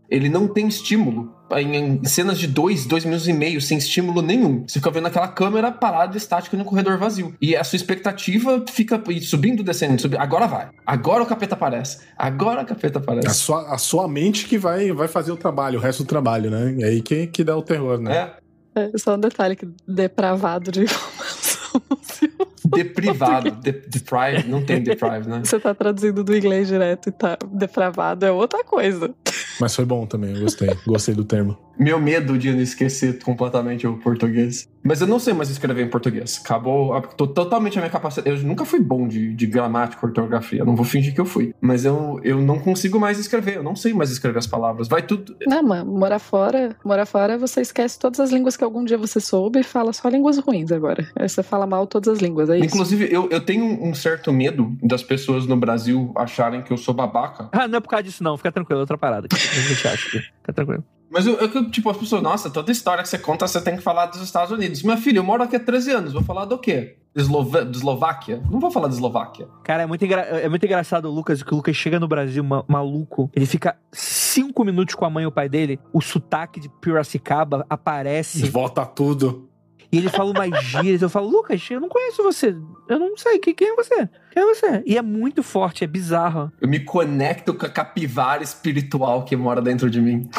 Ele 0.09 0.29
não 0.29 0.47
tem 0.47 0.67
estímulo 0.67 1.35
em, 1.55 2.03
cenas 2.03 2.37
de 2.37 2.47
dois, 2.47 2.85
dois 2.85 3.05
minutos 3.05 3.27
e 3.27 3.33
meio, 3.33 3.61
sem 3.61 3.77
estímulo 3.77 4.21
nenhum. 4.21 4.65
Você 4.67 4.79
fica 4.79 4.91
vendo 4.91 5.07
aquela 5.07 5.27
câmera 5.27 5.71
parada 5.71 6.17
estática 6.17 6.57
no 6.57 6.65
corredor 6.65 6.97
vazio. 6.97 7.33
E 7.41 7.55
a 7.55 7.63
sua 7.63 7.77
expectativa 7.77 8.63
fica 8.69 9.01
subindo, 9.21 9.63
descendo, 9.63 10.01
subindo. 10.01 10.19
Agora 10.19 10.47
vai. 10.47 10.69
Agora 10.85 11.23
o 11.23 11.25
capeta 11.25 11.55
aparece. 11.55 11.99
Agora 12.17 12.63
o 12.63 12.65
capeta 12.65 12.99
aparece. 12.99 13.27
A 13.27 13.33
sua, 13.33 13.73
a 13.73 13.77
sua 13.77 14.07
mente 14.07 14.45
que 14.47 14.57
vai, 14.57 14.91
vai 14.91 15.07
fazer 15.07 15.31
o 15.31 15.37
trabalho, 15.37 15.79
o 15.79 15.81
resto 15.81 16.03
do 16.03 16.07
trabalho, 16.07 16.49
né? 16.49 16.75
E 16.79 16.83
aí 16.83 17.01
que, 17.01 17.27
que 17.27 17.43
dá 17.43 17.55
o 17.55 17.61
terror, 17.61 17.99
né? 17.99 18.33
É. 18.75 18.91
é 18.93 18.97
só 18.97 19.15
um 19.15 19.19
detalhe 19.19 19.55
que 19.55 19.67
depravado 19.87 20.71
de 20.71 20.83
informação. 20.85 21.81
Deprivado, 22.67 23.51
de, 23.51 23.71
deprive, 23.71 24.47
não 24.47 24.63
tem 24.63 24.83
deprive, 24.83 25.29
né? 25.29 25.41
Você 25.45 25.57
tá 25.57 25.73
traduzindo 25.73 26.21
do 26.21 26.35
inglês 26.35 26.67
direto 26.67 27.07
e 27.07 27.11
tá 27.13 27.37
depravado 27.49 28.25
é 28.25 28.31
outra 28.31 28.63
coisa. 28.63 29.13
Mas 29.59 29.75
foi 29.75 29.85
bom 29.85 30.05
também, 30.05 30.33
eu 30.33 30.41
gostei. 30.41 30.69
Gostei 30.85 31.15
do 31.15 31.25
termo. 31.25 31.57
Meu 31.77 31.99
medo 31.99 32.37
de 32.37 32.51
não 32.51 32.61
esquecer 32.61 33.19
completamente 33.23 33.85
o 33.87 33.97
português. 33.97 34.67
Mas 34.83 35.01
eu 35.01 35.07
não 35.07 35.19
sei 35.19 35.33
mais 35.33 35.49
escrever 35.49 35.85
em 35.85 35.89
português. 35.89 36.39
Acabou. 36.43 36.99
Tô 37.01 37.27
totalmente 37.27 37.77
a 37.77 37.81
minha 37.81 37.91
capacidade. 37.91 38.29
Eu 38.29 38.47
nunca 38.47 38.65
fui 38.65 38.79
bom 38.79 39.07
de, 39.07 39.33
de 39.33 39.45
gramática, 39.45 40.05
ortografia. 40.05 40.63
não 40.63 40.75
vou 40.75 40.85
fingir 40.85 41.13
que 41.13 41.21
eu 41.21 41.25
fui. 41.25 41.53
Mas 41.59 41.85
eu, 41.85 42.19
eu 42.23 42.41
não 42.41 42.59
consigo 42.59 42.99
mais 42.99 43.19
escrever. 43.19 43.57
Eu 43.57 43.63
não 43.63 43.75
sei 43.75 43.93
mais 43.93 44.11
escrever 44.11 44.39
as 44.39 44.47
palavras. 44.47 44.87
Vai 44.87 45.01
tudo. 45.01 45.35
Não, 45.45 45.63
mano. 45.63 45.91
Morar 45.91 46.19
fora. 46.19 46.75
Morar 46.83 47.05
fora, 47.05 47.37
você 47.37 47.61
esquece 47.61 47.99
todas 47.99 48.19
as 48.19 48.31
línguas 48.31 48.55
que 48.55 48.63
algum 48.63 48.83
dia 48.83 48.97
você 48.97 49.19
soube 49.19 49.59
e 49.59 49.63
fala 49.63 49.91
só 49.93 50.07
línguas 50.09 50.37
ruins 50.37 50.71
agora. 50.71 51.07
Aí 51.15 51.27
você 51.27 51.43
fala 51.43 51.65
mal 51.67 51.85
todas 51.87 52.07
as 52.15 52.19
línguas. 52.19 52.49
É 52.49 52.57
isso. 52.57 52.65
Inclusive, 52.65 53.07
eu, 53.11 53.27
eu 53.29 53.41
tenho 53.41 53.65
um 53.65 53.93
certo 53.93 54.31
medo 54.31 54.75
das 54.81 55.03
pessoas 55.03 55.45
no 55.45 55.57
Brasil 55.57 56.11
acharem 56.15 56.61
que 56.61 56.71
eu 56.71 56.77
sou 56.77 56.93
babaca. 56.93 57.49
Ah, 57.51 57.67
não 57.67 57.77
é 57.77 57.81
por 57.81 57.89
causa 57.89 58.03
disso, 58.03 58.23
não. 58.23 58.37
Fica 58.37 58.51
tranquilo, 58.51 58.79
é 58.79 58.81
outra 58.81 58.97
parada. 58.97 59.27
A 59.31 59.35
gente 59.37 59.87
acha. 59.87 60.09
Fica 60.09 60.53
tranquilo. 60.53 60.83
Mas 61.09 61.25
eu, 61.25 61.35
eu, 61.35 61.69
tipo, 61.69 61.89
as 61.89 61.97
pessoas, 61.97 62.21
nossa, 62.21 62.49
toda 62.49 62.71
história 62.71 63.01
que 63.01 63.09
você 63.09 63.17
conta, 63.17 63.47
você 63.47 63.61
tem 63.61 63.77
que 63.77 63.81
falar 63.81 64.07
dos 64.07 64.21
Estados 64.21 64.51
Unidos. 64.51 64.83
Minha 64.83 64.97
filha, 64.97 65.19
eu 65.19 65.23
moro 65.23 65.43
aqui 65.43 65.55
há 65.55 65.59
13 65.59 65.91
anos, 65.91 66.13
vou 66.13 66.23
falar 66.23 66.45
do 66.45 66.57
quê? 66.57 66.97
Eslova 67.15 67.65
de 67.65 67.77
Eslováquia? 67.77 68.43
Não 68.51 68.59
vou 68.59 68.69
falar 68.69 68.87
de 68.87 68.93
Eslováquia. 68.93 69.47
Cara, 69.63 69.83
é 69.83 69.85
muito, 69.85 70.05
é 70.05 70.47
muito 70.47 70.65
engraçado 70.65 71.05
o 71.05 71.11
Lucas, 71.11 71.41
que 71.41 71.51
o 71.51 71.57
Lucas 71.57 71.75
chega 71.75 71.99
no 71.99 72.07
Brasil 72.07 72.43
ma 72.43 72.63
maluco, 72.67 73.29
ele 73.33 73.45
fica 73.45 73.75
cinco 73.91 74.63
minutos 74.63 74.93
com 74.93 75.03
a 75.03 75.09
mãe 75.09 75.23
e 75.23 75.27
o 75.27 75.31
pai 75.31 75.49
dele, 75.49 75.79
o 75.91 75.99
sotaque 75.99 76.59
de 76.59 76.69
Piracicaba 76.69 77.65
aparece. 77.69 78.47
Volta 78.49 78.85
tudo. 78.85 79.46
E 79.91 79.97
ele 79.97 80.09
fala 80.09 80.31
umas 80.31 80.63
gírias. 80.63 81.01
Eu 81.01 81.09
falo, 81.09 81.29
Lucas, 81.29 81.65
eu 81.69 81.79
não 81.79 81.89
conheço 81.89 82.21
você. 82.23 82.55
Eu 82.87 82.99
não 82.99 83.15
sei. 83.17 83.39
Quem, 83.39 83.55
quem 83.55 83.69
é 83.69 83.75
você? 83.75 84.09
Quem 84.31 84.43
é 84.43 84.45
você? 84.45 84.83
E 84.85 84.97
é 84.97 85.01
muito 85.01 85.41
forte, 85.41 85.83
é 85.83 85.87
bizarro. 85.87 86.51
Eu 86.59 86.67
me 86.67 86.79
conecto 86.79 87.53
com 87.53 87.65
a 87.65 87.69
capivara 87.69 88.43
espiritual 88.43 89.23
que 89.23 89.35
mora 89.35 89.61
dentro 89.61 89.89
de 89.89 90.01
mim. 90.01 90.29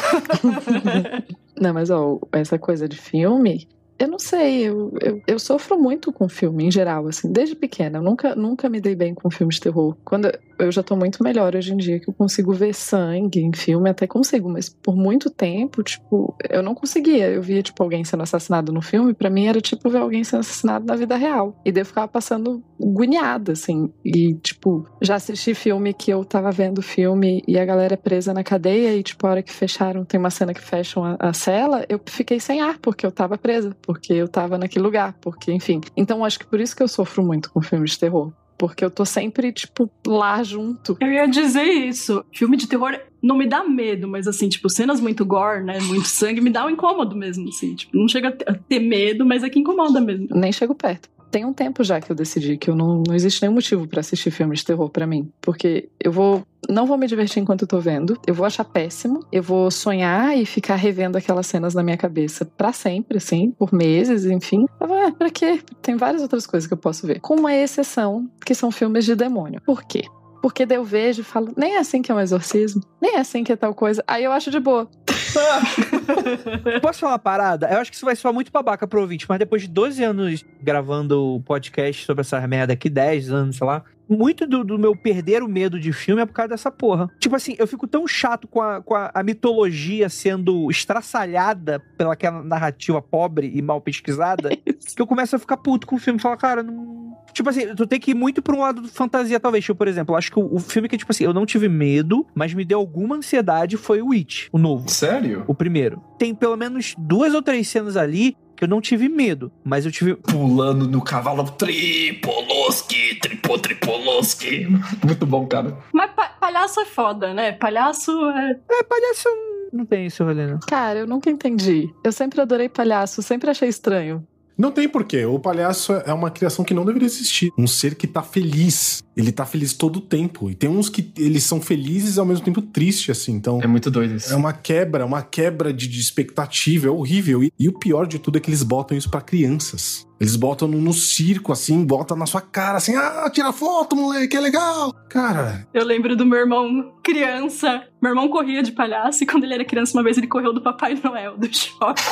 não, 1.59 1.73
mas 1.73 1.89
ó, 1.89 2.19
essa 2.31 2.59
coisa 2.59 2.87
de 2.87 2.97
filme 2.97 3.67
eu 3.99 4.07
não 4.07 4.17
sei, 4.17 4.61
eu, 4.61 4.93
eu, 5.01 5.21
eu, 5.27 5.37
sofro 5.37 5.77
muito 5.77 6.11
com 6.11 6.29
filme 6.29 6.65
em 6.65 6.71
geral, 6.71 7.07
assim, 7.07 7.31
desde 7.31 7.53
pequena. 7.53 7.97
Eu 7.97 8.01
nunca, 8.01 8.33
nunca 8.33 8.69
me 8.69 8.79
dei 8.79 8.95
bem 8.95 9.13
com 9.13 9.29
filmes 9.29 9.55
de 9.55 9.61
terror. 9.61 9.95
Quando 10.05 10.31
eu 10.57 10.71
já 10.71 10.81
tô 10.81 10.95
muito 10.95 11.21
melhor 11.21 11.55
hoje 11.55 11.73
em 11.73 11.77
dia, 11.77 11.99
que 11.99 12.09
eu 12.09 12.13
consigo 12.13 12.53
ver 12.53 12.73
sangue 12.73 13.41
em 13.41 13.51
filme, 13.53 13.89
até 13.89 14.07
consigo, 14.07 14.49
mas 14.49 14.69
por 14.69 14.95
muito 14.95 15.29
tempo, 15.29 15.83
tipo, 15.83 16.33
eu 16.49 16.63
não 16.63 16.73
conseguia. 16.73 17.29
Eu 17.29 17.41
via, 17.41 17.61
tipo, 17.61 17.83
alguém 17.83 18.05
sendo 18.05 18.23
assassinado 18.23 18.71
no 18.71 18.81
filme, 18.81 19.13
para 19.13 19.29
mim 19.29 19.47
era 19.47 19.59
tipo 19.59 19.89
ver 19.89 19.99
alguém 19.99 20.23
sendo 20.23 20.41
assassinado 20.41 20.85
na 20.85 20.95
vida 20.95 21.17
real. 21.17 21.59
E 21.65 21.71
daí 21.71 21.81
eu 21.81 21.85
ficava 21.85 22.07
passando 22.07 22.63
agoniada, 22.81 23.51
assim. 23.51 23.91
E, 24.03 24.35
tipo, 24.35 24.87
já 25.01 25.15
assisti 25.15 25.53
filme 25.53 25.93
que 25.93 26.11
eu 26.11 26.23
tava 26.23 26.51
vendo 26.51 26.81
filme 26.81 27.43
e 27.45 27.59
a 27.59 27.65
galera 27.65 27.95
é 27.95 27.97
presa 27.97 28.33
na 28.33 28.43
cadeia 28.43 28.95
e, 28.95 29.03
tipo, 29.03 29.27
a 29.27 29.31
hora 29.31 29.43
que 29.43 29.51
fecharam, 29.51 30.05
tem 30.05 30.19
uma 30.19 30.29
cena 30.29 30.53
que 30.53 30.61
fecham 30.61 31.03
a, 31.03 31.17
a 31.19 31.33
cela, 31.33 31.85
eu 31.89 31.99
fiquei 32.05 32.39
sem 32.39 32.61
ar, 32.61 32.77
porque 32.79 33.05
eu 33.05 33.11
tava 33.11 33.37
presa 33.37 33.75
porque 33.89 34.13
eu 34.13 34.27
tava 34.27 34.55
naquele 34.55 34.85
lugar, 34.85 35.13
porque, 35.19 35.51
enfim. 35.51 35.81
Então 35.97 36.23
acho 36.23 36.37
que 36.37 36.45
por 36.45 36.59
isso 36.59 36.75
que 36.75 36.83
eu 36.83 36.87
sofro 36.87 37.23
muito 37.23 37.49
com 37.51 37.59
filmes 37.59 37.93
de 37.93 37.99
terror. 37.99 38.31
Porque 38.55 38.85
eu 38.85 38.91
tô 38.91 39.03
sempre, 39.03 39.51
tipo, 39.51 39.89
lá 40.05 40.43
junto. 40.43 40.95
Eu 40.99 41.11
ia 41.11 41.25
dizer 41.25 41.63
isso. 41.63 42.23
Filme 42.31 42.55
de 42.55 42.67
terror 42.67 42.99
não 43.19 43.35
me 43.35 43.47
dá 43.47 43.63
medo, 43.63 44.07
mas 44.07 44.27
assim, 44.27 44.47
tipo, 44.47 44.69
cenas 44.69 45.01
muito 45.01 45.25
gore, 45.25 45.63
né? 45.63 45.79
Muito 45.79 46.07
sangue, 46.07 46.39
me 46.39 46.51
dá 46.51 46.67
um 46.67 46.69
incômodo 46.69 47.15
mesmo, 47.15 47.49
assim. 47.49 47.73
Tipo, 47.73 47.97
não 47.97 48.07
chega 48.07 48.27
a 48.45 48.53
ter 48.53 48.79
medo, 48.79 49.25
mas 49.25 49.43
é 49.43 49.49
que 49.49 49.57
incomoda 49.57 49.99
mesmo. 49.99 50.27
Nem 50.35 50.51
chego 50.51 50.75
perto 50.75 51.09
tem 51.31 51.45
um 51.45 51.53
tempo 51.53 51.83
já 51.83 51.99
que 52.01 52.11
eu 52.11 52.15
decidi 52.15 52.57
que 52.57 52.69
eu 52.69 52.75
não, 52.75 53.03
não 53.07 53.15
existe 53.15 53.41
nenhum 53.41 53.53
motivo 53.53 53.87
para 53.87 53.99
assistir 53.99 54.31
filmes 54.31 54.59
de 54.59 54.65
terror 54.65 54.89
para 54.89 55.07
mim. 55.07 55.31
Porque 55.41 55.89
eu 55.99 56.11
vou. 56.11 56.43
Não 56.67 56.85
vou 56.85 56.97
me 56.97 57.07
divertir 57.07 57.41
enquanto 57.41 57.63
eu 57.63 57.67
tô 57.67 57.79
vendo. 57.79 58.19
Eu 58.27 58.33
vou 58.33 58.45
achar 58.45 58.63
péssimo. 58.63 59.25
Eu 59.31 59.41
vou 59.41 59.71
sonhar 59.71 60.37
e 60.37 60.45
ficar 60.45 60.75
revendo 60.75 61.17
aquelas 61.17 61.47
cenas 61.47 61.73
na 61.73 61.81
minha 61.81 61.97
cabeça 61.97 62.45
para 62.45 62.73
sempre, 62.73 63.17
assim, 63.17 63.51
por 63.51 63.73
meses, 63.73 64.25
enfim. 64.25 64.65
Eu 64.79 64.87
vou, 64.87 64.97
ah, 64.97 65.11
pra 65.11 65.29
quê? 65.29 65.61
Tem 65.81 65.95
várias 65.95 66.21
outras 66.21 66.45
coisas 66.45 66.67
que 66.67 66.73
eu 66.73 66.77
posso 66.77 67.07
ver. 67.07 67.19
Com 67.21 67.35
uma 67.35 67.55
exceção, 67.55 68.29
que 68.45 68.53
são 68.53 68.71
filmes 68.71 69.05
de 69.05 69.15
demônio. 69.15 69.61
Por 69.65 69.83
quê? 69.83 70.03
Porque 70.41 70.65
daí 70.65 70.77
eu 70.77 70.83
vejo 70.83 71.21
e 71.21 71.23
falo, 71.23 71.53
nem 71.57 71.75
é 71.75 71.79
assim 71.79 72.01
que 72.01 72.11
é 72.11 72.15
um 72.15 72.19
exorcismo, 72.19 72.81
nem 73.01 73.15
é 73.15 73.19
assim 73.19 73.43
que 73.43 73.51
é 73.51 73.55
tal 73.55 73.73
coisa. 73.73 74.03
Aí 74.07 74.23
eu 74.23 74.31
acho 74.31 74.49
de 74.51 74.59
boa. 74.59 74.89
Posso 76.81 76.99
falar 76.99 77.13
uma 77.13 77.19
parada? 77.19 77.67
Eu 77.71 77.79
acho 77.79 77.91
que 77.91 77.95
isso 77.95 78.05
vai 78.05 78.15
soar 78.15 78.33
muito 78.33 78.51
babaca 78.51 78.87
pro 78.87 79.01
ouvinte, 79.01 79.25
mas 79.27 79.39
depois 79.39 79.63
de 79.63 79.67
12 79.67 80.03
anos 80.03 80.45
gravando 80.61 81.35
o 81.35 81.41
podcast 81.41 82.05
sobre 82.05 82.21
essa 82.21 82.45
merda 82.47 82.73
aqui, 82.73 82.89
10 82.89 83.31
anos, 83.31 83.57
sei 83.57 83.67
lá, 83.67 83.83
muito 84.09 84.47
do, 84.47 84.63
do, 84.63 84.79
meu 84.79 84.95
perder 84.95 85.43
o 85.43 85.47
medo 85.47 85.79
de 85.79 85.93
filme 85.93 86.21
é 86.21 86.25
por 86.25 86.33
causa 86.33 86.49
dessa 86.49 86.71
porra. 86.71 87.09
Tipo 87.19 87.35
assim, 87.35 87.55
eu 87.59 87.67
fico 87.67 87.87
tão 87.87 88.07
chato 88.07 88.47
com 88.47 88.61
a, 88.61 88.81
com 88.81 88.95
a, 88.95 89.11
a 89.13 89.21
mitologia 89.21 90.09
sendo 90.09 90.69
estraçalhada 90.71 91.79
pelaquela 91.95 92.41
narrativa 92.43 93.01
pobre 93.01 93.51
e 93.53 93.61
mal 93.61 93.79
pesquisada, 93.79 94.49
que 94.95 95.01
eu 95.01 95.05
começo 95.05 95.35
a 95.35 95.39
ficar 95.39 95.57
puto 95.57 95.85
com 95.85 95.95
o 95.95 95.99
filme 95.99 96.17
e 96.17 96.21
falar, 96.21 96.37
cara, 96.37 96.63
não. 96.63 97.15
Tipo 97.31 97.49
assim, 97.49 97.75
tu 97.75 97.85
tem 97.85 97.99
que 97.99 98.11
ir 98.11 98.15
muito 98.15 98.41
pra 98.41 98.55
um 98.55 98.61
lado 98.61 98.81
de 98.81 98.89
fantasia, 98.89 99.39
talvez. 99.39 99.63
Tipo, 99.63 99.77
por 99.77 99.87
exemplo, 99.87 100.15
acho 100.15 100.31
que 100.31 100.39
o, 100.39 100.55
o, 100.55 100.59
filme 100.59 100.89
que, 100.89 100.97
tipo 100.97 101.11
assim, 101.11 101.23
eu 101.23 101.33
não 101.33 101.45
tive 101.45 101.69
medo, 101.69 102.25
mas 102.33 102.53
me 102.53 102.65
deu 102.65 102.79
alguma 102.79 103.15
ansiedade 103.15 103.77
foi 103.77 104.01
o 104.01 104.11
It, 104.11 104.49
o 104.51 104.57
novo. 104.57 104.89
Sério? 104.89 105.43
O 105.47 105.53
primeiro. 105.53 105.98
Tem 106.17 106.33
pelo 106.33 106.55
menos 106.55 106.95
duas 106.97 107.33
ou 107.33 107.41
três 107.41 107.67
cenas 107.67 107.97
ali 107.97 108.35
que 108.55 108.65
eu 108.65 108.67
não 108.67 108.81
tive 108.81 109.07
medo, 109.07 109.51
mas 109.63 109.85
eu 109.85 109.91
tive. 109.91 110.15
Pulando 110.15 110.85
no 110.87 111.01
cavalo 111.01 111.45
Tripoloski, 111.51 113.15
Tripo 113.21 113.57
Tripoloski. 113.57 114.67
Muito 115.05 115.25
bom, 115.25 115.47
cara. 115.47 115.77
Mas 115.93 116.11
pa 116.11 116.27
palhaço 116.39 116.79
é 116.81 116.85
foda, 116.85 117.33
né? 117.33 117.53
Palhaço 117.53 118.11
é. 118.11 118.59
É, 118.69 118.83
palhaço 118.83 119.29
não 119.71 119.85
tem 119.85 120.07
isso, 120.07 120.27
Helena. 120.29 120.59
Cara, 120.67 120.99
eu 120.99 121.07
nunca 121.07 121.29
entendi. 121.29 121.87
Eu 122.03 122.11
sempre 122.11 122.41
adorei 122.41 122.67
palhaço, 122.67 123.21
sempre 123.21 123.49
achei 123.49 123.69
estranho. 123.69 124.27
Não 124.59 124.71
tem 124.71 124.89
porquê. 124.89 125.25
O 125.25 125.39
palhaço 125.39 125.93
é 125.93 126.13
uma 126.13 126.29
criação 126.29 126.65
que 126.65 126.73
não 126.73 126.83
deveria 126.83 127.05
existir. 127.05 127.49
Um 127.57 127.65
ser 127.65 127.95
que 127.95 128.05
tá 128.05 128.21
feliz. 128.21 129.01
Ele 129.15 129.31
tá 129.31 129.45
feliz 129.45 129.71
todo 129.71 129.97
o 129.97 130.01
tempo. 130.01 130.49
E 130.49 130.55
tem 130.55 130.69
uns 130.69 130.89
que 130.89 131.13
eles 131.17 131.45
são 131.45 131.61
felizes 131.61 132.17
e 132.17 132.19
ao 132.19 132.25
mesmo 132.25 132.43
tempo 132.43 132.61
tristes, 132.61 133.09
assim. 133.17 133.31
Então. 133.31 133.61
É 133.63 133.67
muito 133.67 133.89
doido 133.89 134.15
isso. 134.15 134.33
É 134.33 134.35
uma 134.35 134.51
quebra, 134.51 135.05
uma 135.05 135.21
quebra 135.21 135.71
de, 135.71 135.87
de 135.87 136.01
expectativa. 136.01 136.87
É 136.87 136.89
horrível. 136.89 137.41
E, 137.41 137.53
e 137.57 137.69
o 137.69 137.79
pior 137.79 138.05
de 138.05 138.19
tudo 138.19 138.37
é 138.37 138.41
que 138.41 138.49
eles 138.49 138.61
botam 138.61 138.97
isso 138.97 139.09
pra 139.09 139.21
crianças. 139.21 140.05
Eles 140.19 140.35
botam 140.35 140.67
no, 140.67 140.79
no 140.79 140.93
circo, 140.93 141.53
assim, 141.53 141.85
botam 141.85 142.17
na 142.17 142.25
sua 142.25 142.41
cara, 142.41 142.77
assim, 142.77 142.95
ah, 142.95 143.29
tira 143.33 143.53
foto, 143.53 143.95
moleque, 143.95 144.35
é 144.35 144.39
legal. 144.39 144.93
Cara, 145.09 145.67
Eu 145.73 145.85
lembro 145.85 146.15
do 146.15 146.25
meu 146.25 146.39
irmão 146.39 146.93
criança. 147.03 147.83
Meu 148.01 148.11
irmão 148.11 148.27
corria 148.27 148.61
de 148.61 148.71
palhaço 148.71 149.23
e 149.23 149.27
quando 149.27 149.45
ele 149.45 149.53
era 149.53 149.65
criança, 149.65 149.97
uma 149.97 150.03
vez 150.03 150.17
ele 150.17 150.27
correu 150.27 150.53
do 150.53 150.61
Papai 150.61 150.99
Noel, 151.01 151.37
do 151.37 151.47
shopping. 151.53 152.01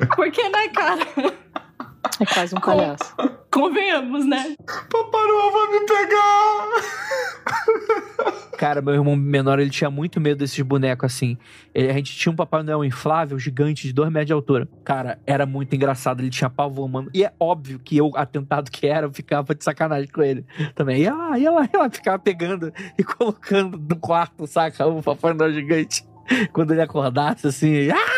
Porque, 0.16 0.48
né, 0.48 0.68
cara? 0.68 1.06
É 2.20 2.26
quase 2.26 2.54
um 2.56 2.60
palhaço. 2.60 3.14
Convenhamos, 3.52 4.26
né? 4.26 4.54
Papai 4.66 5.26
Noel 5.26 5.50
vai 5.52 5.70
me 5.72 5.86
pegar! 5.86 6.68
Cara, 8.58 8.80
meu 8.80 8.94
irmão 8.94 9.14
menor, 9.16 9.58
ele 9.58 9.68
tinha 9.70 9.90
muito 9.90 10.20
medo 10.20 10.38
desses 10.38 10.60
bonecos 10.62 11.04
assim. 11.12 11.36
Ele- 11.74 11.90
a 11.90 11.92
gente 11.92 12.14
tinha 12.16 12.32
um 12.32 12.36
Papai 12.36 12.62
Noel 12.62 12.84
inflável, 12.84 13.38
gigante, 13.38 13.86
de 13.86 13.92
2 13.92 14.10
metros 14.10 14.26
de 14.26 14.32
altura. 14.32 14.68
Cara, 14.84 15.18
era 15.26 15.44
muito 15.46 15.74
engraçado, 15.74 16.20
ele 16.20 16.30
tinha 16.30 16.48
pavor, 16.50 16.88
mano. 16.88 17.10
E 17.14 17.24
é 17.24 17.32
óbvio 17.38 17.78
que 17.78 17.96
eu, 17.96 18.10
atentado 18.14 18.70
que 18.70 18.86
era, 18.86 19.06
eu 19.06 19.12
ficava 19.12 19.54
de 19.54 19.62
sacanagem 19.62 20.08
com 20.10 20.22
ele 20.22 20.44
também. 20.74 21.02
Ia 21.02 21.14
lá, 21.14 21.38
ia 21.38 21.50
lá, 21.50 21.68
ia 21.72 21.78
lá, 21.80 21.90
ficava 21.90 22.18
pegando 22.18 22.72
e 22.98 23.04
colocando 23.04 23.78
no 23.78 23.96
quarto, 23.96 24.46
saca? 24.46 24.86
O 24.86 25.02
Papai 25.02 25.32
Noel 25.34 25.52
gigante. 25.52 26.04
Quando 26.52 26.72
ele 26.72 26.82
acordasse, 26.82 27.46
assim, 27.46 27.88
ah! 27.90 28.15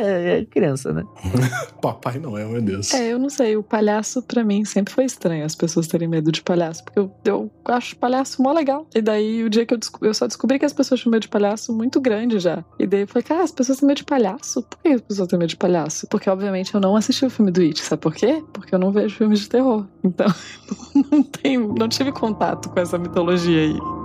É, 0.00 0.38
é 0.38 0.44
criança, 0.44 0.92
né? 0.92 1.04
Papai 1.80 2.18
Noel, 2.18 2.48
meu 2.48 2.62
Deus. 2.62 2.92
É, 2.94 3.12
eu 3.12 3.18
não 3.18 3.28
sei, 3.28 3.56
o 3.56 3.62
palhaço 3.62 4.22
pra 4.22 4.42
mim 4.42 4.64
sempre 4.64 4.92
foi 4.92 5.04
estranho 5.04 5.44
as 5.44 5.54
pessoas 5.54 5.86
terem 5.86 6.08
medo 6.08 6.32
de 6.32 6.42
palhaço, 6.42 6.84
porque 6.84 6.98
eu, 6.98 7.12
eu 7.24 7.50
acho 7.66 7.96
palhaço 7.96 8.42
mó 8.42 8.52
legal. 8.52 8.86
E 8.94 9.02
daí 9.02 9.44
o 9.44 9.50
dia 9.50 9.66
que 9.66 9.74
eu, 9.74 9.78
eu 10.02 10.14
só 10.14 10.26
descobri 10.26 10.58
que 10.58 10.64
as 10.64 10.72
pessoas 10.72 11.00
tinham 11.00 11.12
medo 11.12 11.22
de 11.22 11.28
palhaço 11.28 11.72
muito 11.72 12.00
grande 12.00 12.38
já. 12.38 12.64
E 12.78 12.86
daí 12.86 13.02
eu 13.02 13.08
falei, 13.08 13.22
cara, 13.22 13.42
as 13.42 13.52
pessoas 13.52 13.78
têm 13.78 13.86
medo 13.86 13.98
de 13.98 14.04
palhaço? 14.04 14.62
Por 14.62 14.78
que 14.78 14.88
as 14.88 15.00
pessoas 15.00 15.28
têm 15.28 15.38
medo 15.38 15.48
de 15.48 15.56
palhaço? 15.56 16.06
Porque 16.08 16.30
obviamente 16.30 16.74
eu 16.74 16.80
não 16.80 16.96
assisti 16.96 17.24
o 17.26 17.30
filme 17.30 17.50
do 17.50 17.60
It, 17.60 17.80
sabe 17.80 18.00
por 18.00 18.14
quê? 18.14 18.42
Porque 18.52 18.74
eu 18.74 18.78
não 18.78 18.90
vejo 18.90 19.16
filmes 19.16 19.40
de 19.40 19.48
terror. 19.48 19.86
Então, 20.02 20.32
não 21.10 21.22
tenho, 21.22 21.74
não 21.76 21.88
tive 21.88 22.12
contato 22.12 22.70
com 22.70 22.80
essa 22.80 22.98
mitologia 22.98 23.60
aí. 23.60 23.99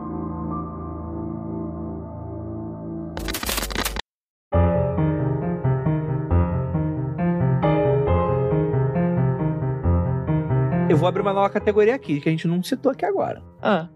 Eu 10.95 10.99
vou 10.99 11.09
abrir 11.09 11.23
uma 11.23 11.33
nova 11.33 11.49
categoria 11.49 11.93
aqui, 11.93 12.21
que 12.21 12.29
a 12.29 12.31
gente 12.31 12.47
não 12.47 12.63
citou 12.63 12.89
aqui 12.89 13.03
agora. 13.03 13.43
Ah, 13.61 13.89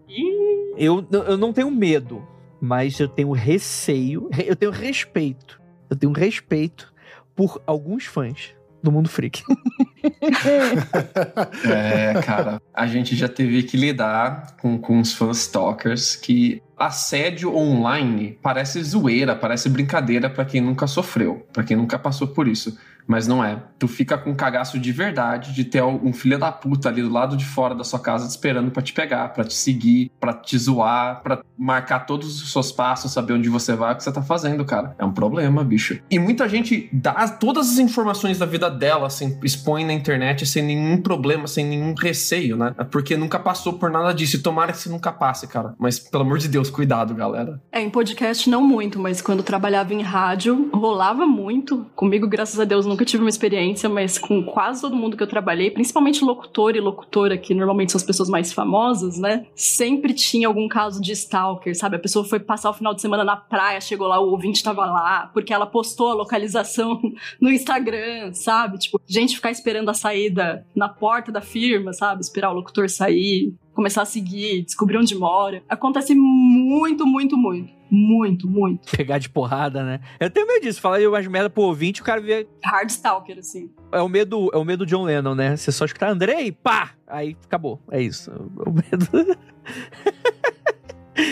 Eu, 0.76 1.08
eu 1.10 1.38
não 1.38 1.54
tenho 1.54 1.72
medo, 1.72 2.28
mas 2.60 3.00
eu 3.00 3.08
tenho 3.08 3.32
receio, 3.32 4.30
eu 4.46 4.54
tenho 4.54 4.70
respeito. 4.70 5.62
Eu 5.90 5.96
tenho 5.96 6.12
respeito 6.12 6.94
por 7.34 7.62
alguns 7.66 8.04
fãs 8.04 8.54
do 8.84 8.92
mundo 8.92 9.08
freak. 9.08 9.42
É, 11.72 12.22
cara, 12.22 12.62
a 12.74 12.86
gente 12.86 13.16
já 13.16 13.30
teve 13.30 13.64
que 13.64 13.78
lidar 13.78 14.58
com, 14.62 14.78
com 14.78 15.00
os 15.00 15.14
fãs 15.14 15.38
stalkers 15.40 16.18
que 16.18 16.62
assédio 16.78 17.56
online 17.56 18.38
parece 18.42 18.84
zoeira, 18.84 19.38
parece 19.38 19.70
brincadeira 19.70 20.30
pra 20.30 20.44
quem 20.44 20.60
nunca 20.60 20.86
sofreu, 20.86 21.48
pra 21.54 21.64
quem 21.64 21.78
nunca 21.78 21.98
passou 21.98 22.28
por 22.28 22.46
isso. 22.46 22.78
Mas 23.10 23.28
não 23.28 23.44
é. 23.44 23.60
Tu 23.80 23.88
fica 23.88 24.18
com 24.20 24.30
um 24.30 24.36
cagaço 24.36 24.78
de 24.78 24.92
verdade 24.92 25.52
de 25.52 25.64
ter 25.64 25.82
um 25.82 26.14
filho 26.14 26.38
da 26.38 26.52
puta 26.52 26.90
ali 26.90 27.02
do 27.02 27.10
lado 27.10 27.36
de 27.36 27.44
fora 27.44 27.74
da 27.74 27.84
sua 27.84 28.00
casa 28.00 28.28
te 28.28 28.30
esperando 28.30 28.70
pra 28.70 28.84
te 28.84 28.94
pegar, 28.94 29.30
pra 29.30 29.44
te 29.44 29.56
seguir, 29.56 30.12
pra 30.20 30.32
te 30.32 30.56
zoar, 30.60 31.24
pra 31.24 31.42
marcar 31.58 32.06
todos 32.06 32.42
os 32.42 32.52
seus 32.52 32.72
passos, 32.72 33.12
saber 33.12 33.34
onde 33.34 33.50
você 33.50 33.76
vai, 33.76 33.94
o 33.94 33.98
que 33.98 34.04
você 34.04 34.12
tá 34.12 34.22
fazendo, 34.22 34.64
cara. 34.64 34.96
É 35.00 35.04
um 35.04 35.12
problema, 35.12 35.64
bicho. 35.64 36.00
E 36.10 36.20
muita 36.20 36.48
gente 36.48 36.88
dá 36.94 37.28
todas 37.28 37.72
as 37.72 37.80
informações 37.80 38.38
da 38.38 38.46
vida 38.46 38.70
dela, 38.70 39.08
assim, 39.08 39.40
expõe 39.44 39.84
na 39.84 39.94
internet 39.94 40.46
sem 40.46 40.64
nenhum 40.64 41.02
problema, 41.02 41.48
sem 41.48 41.66
nenhum 41.66 41.96
receio, 41.96 42.56
né? 42.56 42.76
É 42.78 42.84
Porque 42.84 43.18
nunca 43.18 43.40
passou 43.40 43.74
por 43.74 43.90
nada 43.90 44.14
disso. 44.14 44.36
E 44.36 44.40
tomara 44.40 44.72
que 44.72 44.78
você 44.78 44.90
nunca 44.90 45.12
passe, 45.12 45.48
cara. 45.48 45.74
Mas, 45.80 45.98
pelo 45.98 46.24
amor 46.24 46.38
de 46.38 46.48
Deus, 46.48 46.70
cuidado, 46.70 47.16
galera. 47.16 47.60
É, 47.72 47.82
em 47.82 47.90
podcast 47.90 48.50
não 48.50 48.62
muito, 48.62 49.00
mas 49.00 49.20
quando 49.22 49.42
trabalhava 49.42 49.94
em 49.94 50.02
rádio, 50.02 50.70
rolava 50.74 51.26
muito. 51.26 51.86
Comigo, 51.96 52.28
graças 52.28 52.60
a 52.60 52.66
Deus, 52.66 52.86
nunca 53.00 53.06
tive 53.06 53.24
uma 53.24 53.30
experiência, 53.30 53.88
mas 53.88 54.18
com 54.18 54.44
quase 54.44 54.82
todo 54.82 54.96
mundo 54.96 55.16
que 55.16 55.24
eu 55.24 55.28
trabalhei, 55.28 55.72
principalmente 55.72 56.24
locutor 56.24 56.76
e 56.76 56.82
locutora, 56.82 57.38
que 57.38 57.54
normalmente 57.54 57.94
são 57.94 58.00
as 58.00 58.04
pessoas 58.04 58.28
mais 58.28 58.52
famosas, 58.52 59.18
né? 59.18 59.46
Sempre 59.56 60.14
tinha 60.14 60.48
algum 60.48 60.68
caso 60.68 61.02
de 61.02 61.14
stalker, 61.14 61.78
sabe? 61.78 61.96
A 61.96 62.00
pessoa 62.00 62.26
foi 62.26 62.40
passar 62.40 62.70
o 62.70 62.74
final 62.74 62.94
de 62.94 63.02
semana 63.02 63.24
na 63.24 63.38
praia, 63.38 63.80
chegou 63.80 64.08
lá, 64.08 64.20
o 64.20 64.32
ouvinte 64.32 64.62
tava 64.62 64.86
lá, 64.86 65.30
porque 65.34 65.54
ela 65.54 65.66
postou 65.66 66.12
a 66.12 66.14
localização 66.14 67.00
no 67.40 67.50
Instagram, 67.50 68.34
sabe? 68.34 68.78
Tipo, 68.78 69.02
gente 69.08 69.36
ficar 69.36 69.52
esperando 69.52 69.90
a 69.90 69.94
saída 69.94 70.68
na 70.76 70.90
porta 70.90 71.32
da 71.32 71.42
firma, 71.42 71.94
sabe? 71.94 72.22
Esperar 72.22 72.52
o 72.52 72.56
locutor 72.56 72.90
sair 72.90 73.54
começar 73.80 74.02
a 74.02 74.06
seguir, 74.06 74.64
descobrir 74.66 74.98
onde 74.98 75.16
mora. 75.16 75.64
Acontece 75.70 76.14
muito, 76.14 77.08
muito, 77.08 77.38
muito. 77.38 77.72
Muito, 77.90 78.46
muito. 78.46 78.92
Pegar 78.92 79.20
de 79.20 79.30
porrada, 79.30 79.84
né? 79.86 80.02
Eu 80.20 80.30
tenho 80.30 80.46
medo 80.46 80.64
disso. 80.64 80.82
Falar 80.82 81.00
umas 81.00 81.26
merda 81.26 81.50
pro 81.50 81.64
ouvinte, 81.64 82.02
o 82.02 82.04
cara 82.04 82.20
vê. 82.20 82.46
Hard 82.62 82.90
stalker, 82.90 83.40
assim. 83.40 83.72
É 83.94 84.02
o 84.02 84.10
medo, 84.10 84.52
é 84.54 84.58
o 84.58 84.66
medo 84.66 84.86
do 84.86 84.90
John 84.90 85.06
Lennon, 85.06 85.34
né? 85.34 85.56
Você 85.56 85.72
só 85.72 85.86
escutar 85.86 86.10
Andrei, 86.10 86.52
pá! 86.52 86.92
Aí 87.08 87.38
acabou. 87.46 87.82
É 87.90 88.02
isso. 88.02 88.30
É 88.30 88.36
o 88.70 88.74
medo. 88.74 89.38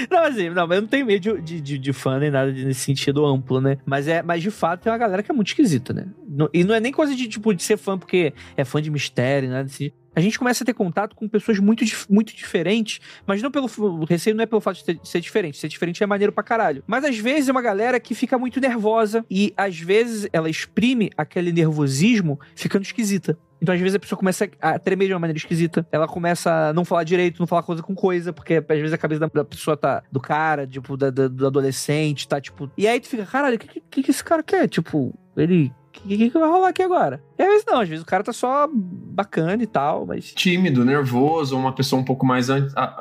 Não, 0.10 0.24
assim, 0.24 0.50
não, 0.50 0.68
mas 0.68 0.78
eu 0.78 0.82
não 0.82 0.90
tenho 0.90 1.06
medo 1.06 1.42
de, 1.42 1.62
de, 1.62 1.78
de 1.78 1.94
fã 1.94 2.20
nem 2.20 2.32
nada 2.32 2.52
nesse 2.52 2.82
sentido 2.82 3.26
amplo, 3.26 3.62
né? 3.62 3.78
Mas 3.86 4.08
é, 4.08 4.22
mas 4.22 4.42
de 4.42 4.52
fato 4.52 4.84
tem 4.84 4.92
uma 4.92 4.98
galera 4.98 5.24
que 5.24 5.32
é 5.32 5.34
muito 5.34 5.48
esquisita, 5.48 5.94
né? 5.94 6.08
E 6.54 6.64
não 6.64 6.76
é 6.76 6.80
nem 6.80 6.92
coisa 6.92 7.16
de, 7.16 7.28
tipo, 7.28 7.54
de 7.54 7.64
ser 7.64 7.78
fã 7.78 7.98
porque 7.98 8.34
é 8.56 8.66
fã 8.66 8.82
de 8.82 8.92
mistério, 8.92 9.50
nada 9.50 9.64
desse 9.64 9.94
a 10.18 10.20
gente 10.20 10.40
começa 10.40 10.64
a 10.64 10.66
ter 10.66 10.74
contato 10.74 11.16
com 11.16 11.28
pessoas 11.30 11.60
muito, 11.60 11.86
muito 12.10 12.36
diferentes, 12.36 13.00
mas 13.26 13.40
não 13.40 13.52
pelo. 13.52 13.68
O 13.78 14.04
receio 14.04 14.36
não 14.36 14.42
é 14.42 14.48
pelo 14.48 14.60
fato 14.60 14.78
de 14.78 14.84
ter- 14.86 15.00
ser 15.04 15.22
diferente. 15.22 15.58
Ser 15.58 15.68
diferente 15.68 16.02
é 16.04 16.08
maneiro 16.08 16.32
pra 16.34 16.44
caralho. 16.44 16.84
Mas 16.88 17.04
às 17.06 17.18
vezes 17.20 17.50
é 17.50 17.52
uma 17.52 17.62
galera 17.62 18.00
que 18.00 18.16
fica 18.16 18.36
muito 18.38 18.60
nervosa 18.60 19.24
e 19.30 19.54
às 19.56 19.78
vezes 19.80 20.28
ela 20.34 20.50
exprime 20.50 21.12
aquele 21.16 21.52
nervosismo 21.52 22.40
ficando 22.56 22.84
esquisita. 22.84 23.38
Então, 23.62 23.74
às 23.74 23.82
vezes, 23.82 23.96
a 23.96 24.00
pessoa 24.00 24.18
começa 24.20 24.48
a 24.62 24.78
tremer 24.78 25.08
de 25.08 25.14
uma 25.14 25.20
maneira 25.20 25.38
esquisita. 25.38 25.88
Ela 25.92 26.08
começa 26.08 26.70
a 26.70 26.74
não 26.74 26.86
falar 26.86 27.04
direito, 27.04 27.40
não 27.40 27.48
falar 27.48 27.64
coisa 27.64 27.82
com 27.82 27.96
coisa, 27.96 28.32
porque 28.32 28.56
às 28.56 28.66
vezes 28.80 28.94
a 28.94 28.98
cabeça 29.00 29.20
da, 29.22 29.28
da 29.28 29.44
pessoa 29.46 29.76
tá. 29.76 30.04
Do 30.12 30.20
cara, 30.20 30.68
tipo, 30.68 30.96
da, 30.96 31.10
da- 31.10 31.28
do 31.28 31.48
adolescente, 31.48 32.28
tá 32.28 32.40
tipo. 32.40 32.70
E 32.78 32.88
aí 32.88 33.00
tu 33.00 33.08
fica, 33.08 33.26
caralho, 33.26 33.56
o 33.56 33.60
que, 33.60 33.82
que, 33.90 34.04
que 34.04 34.12
esse 34.12 34.24
cara 34.24 34.44
quer? 34.44 34.68
Tipo, 34.68 35.14
ele. 35.36 35.72
O 36.08 36.10
que, 36.10 36.18
que, 36.18 36.30
que 36.30 36.40
vai 36.40 36.50
rolar 36.50 36.70
aqui 36.70 36.82
agora? 36.82 37.22
E 37.38 37.44
às 37.44 37.50
vezes 37.50 37.66
não, 37.68 37.82
às 37.82 37.90
vezes 37.90 38.02
o 38.02 38.06
cara 38.08 38.24
tá 38.24 38.32
só 38.32 38.70
bacana 38.72 39.62
e 39.62 39.68
tal, 39.68 40.06
mas. 40.06 40.32
Tímido, 40.32 40.86
nervoso, 40.86 41.58
uma 41.58 41.74
pessoa 41.74 42.02
um 42.02 42.06
pouco 42.06 42.26
mais 42.26 42.48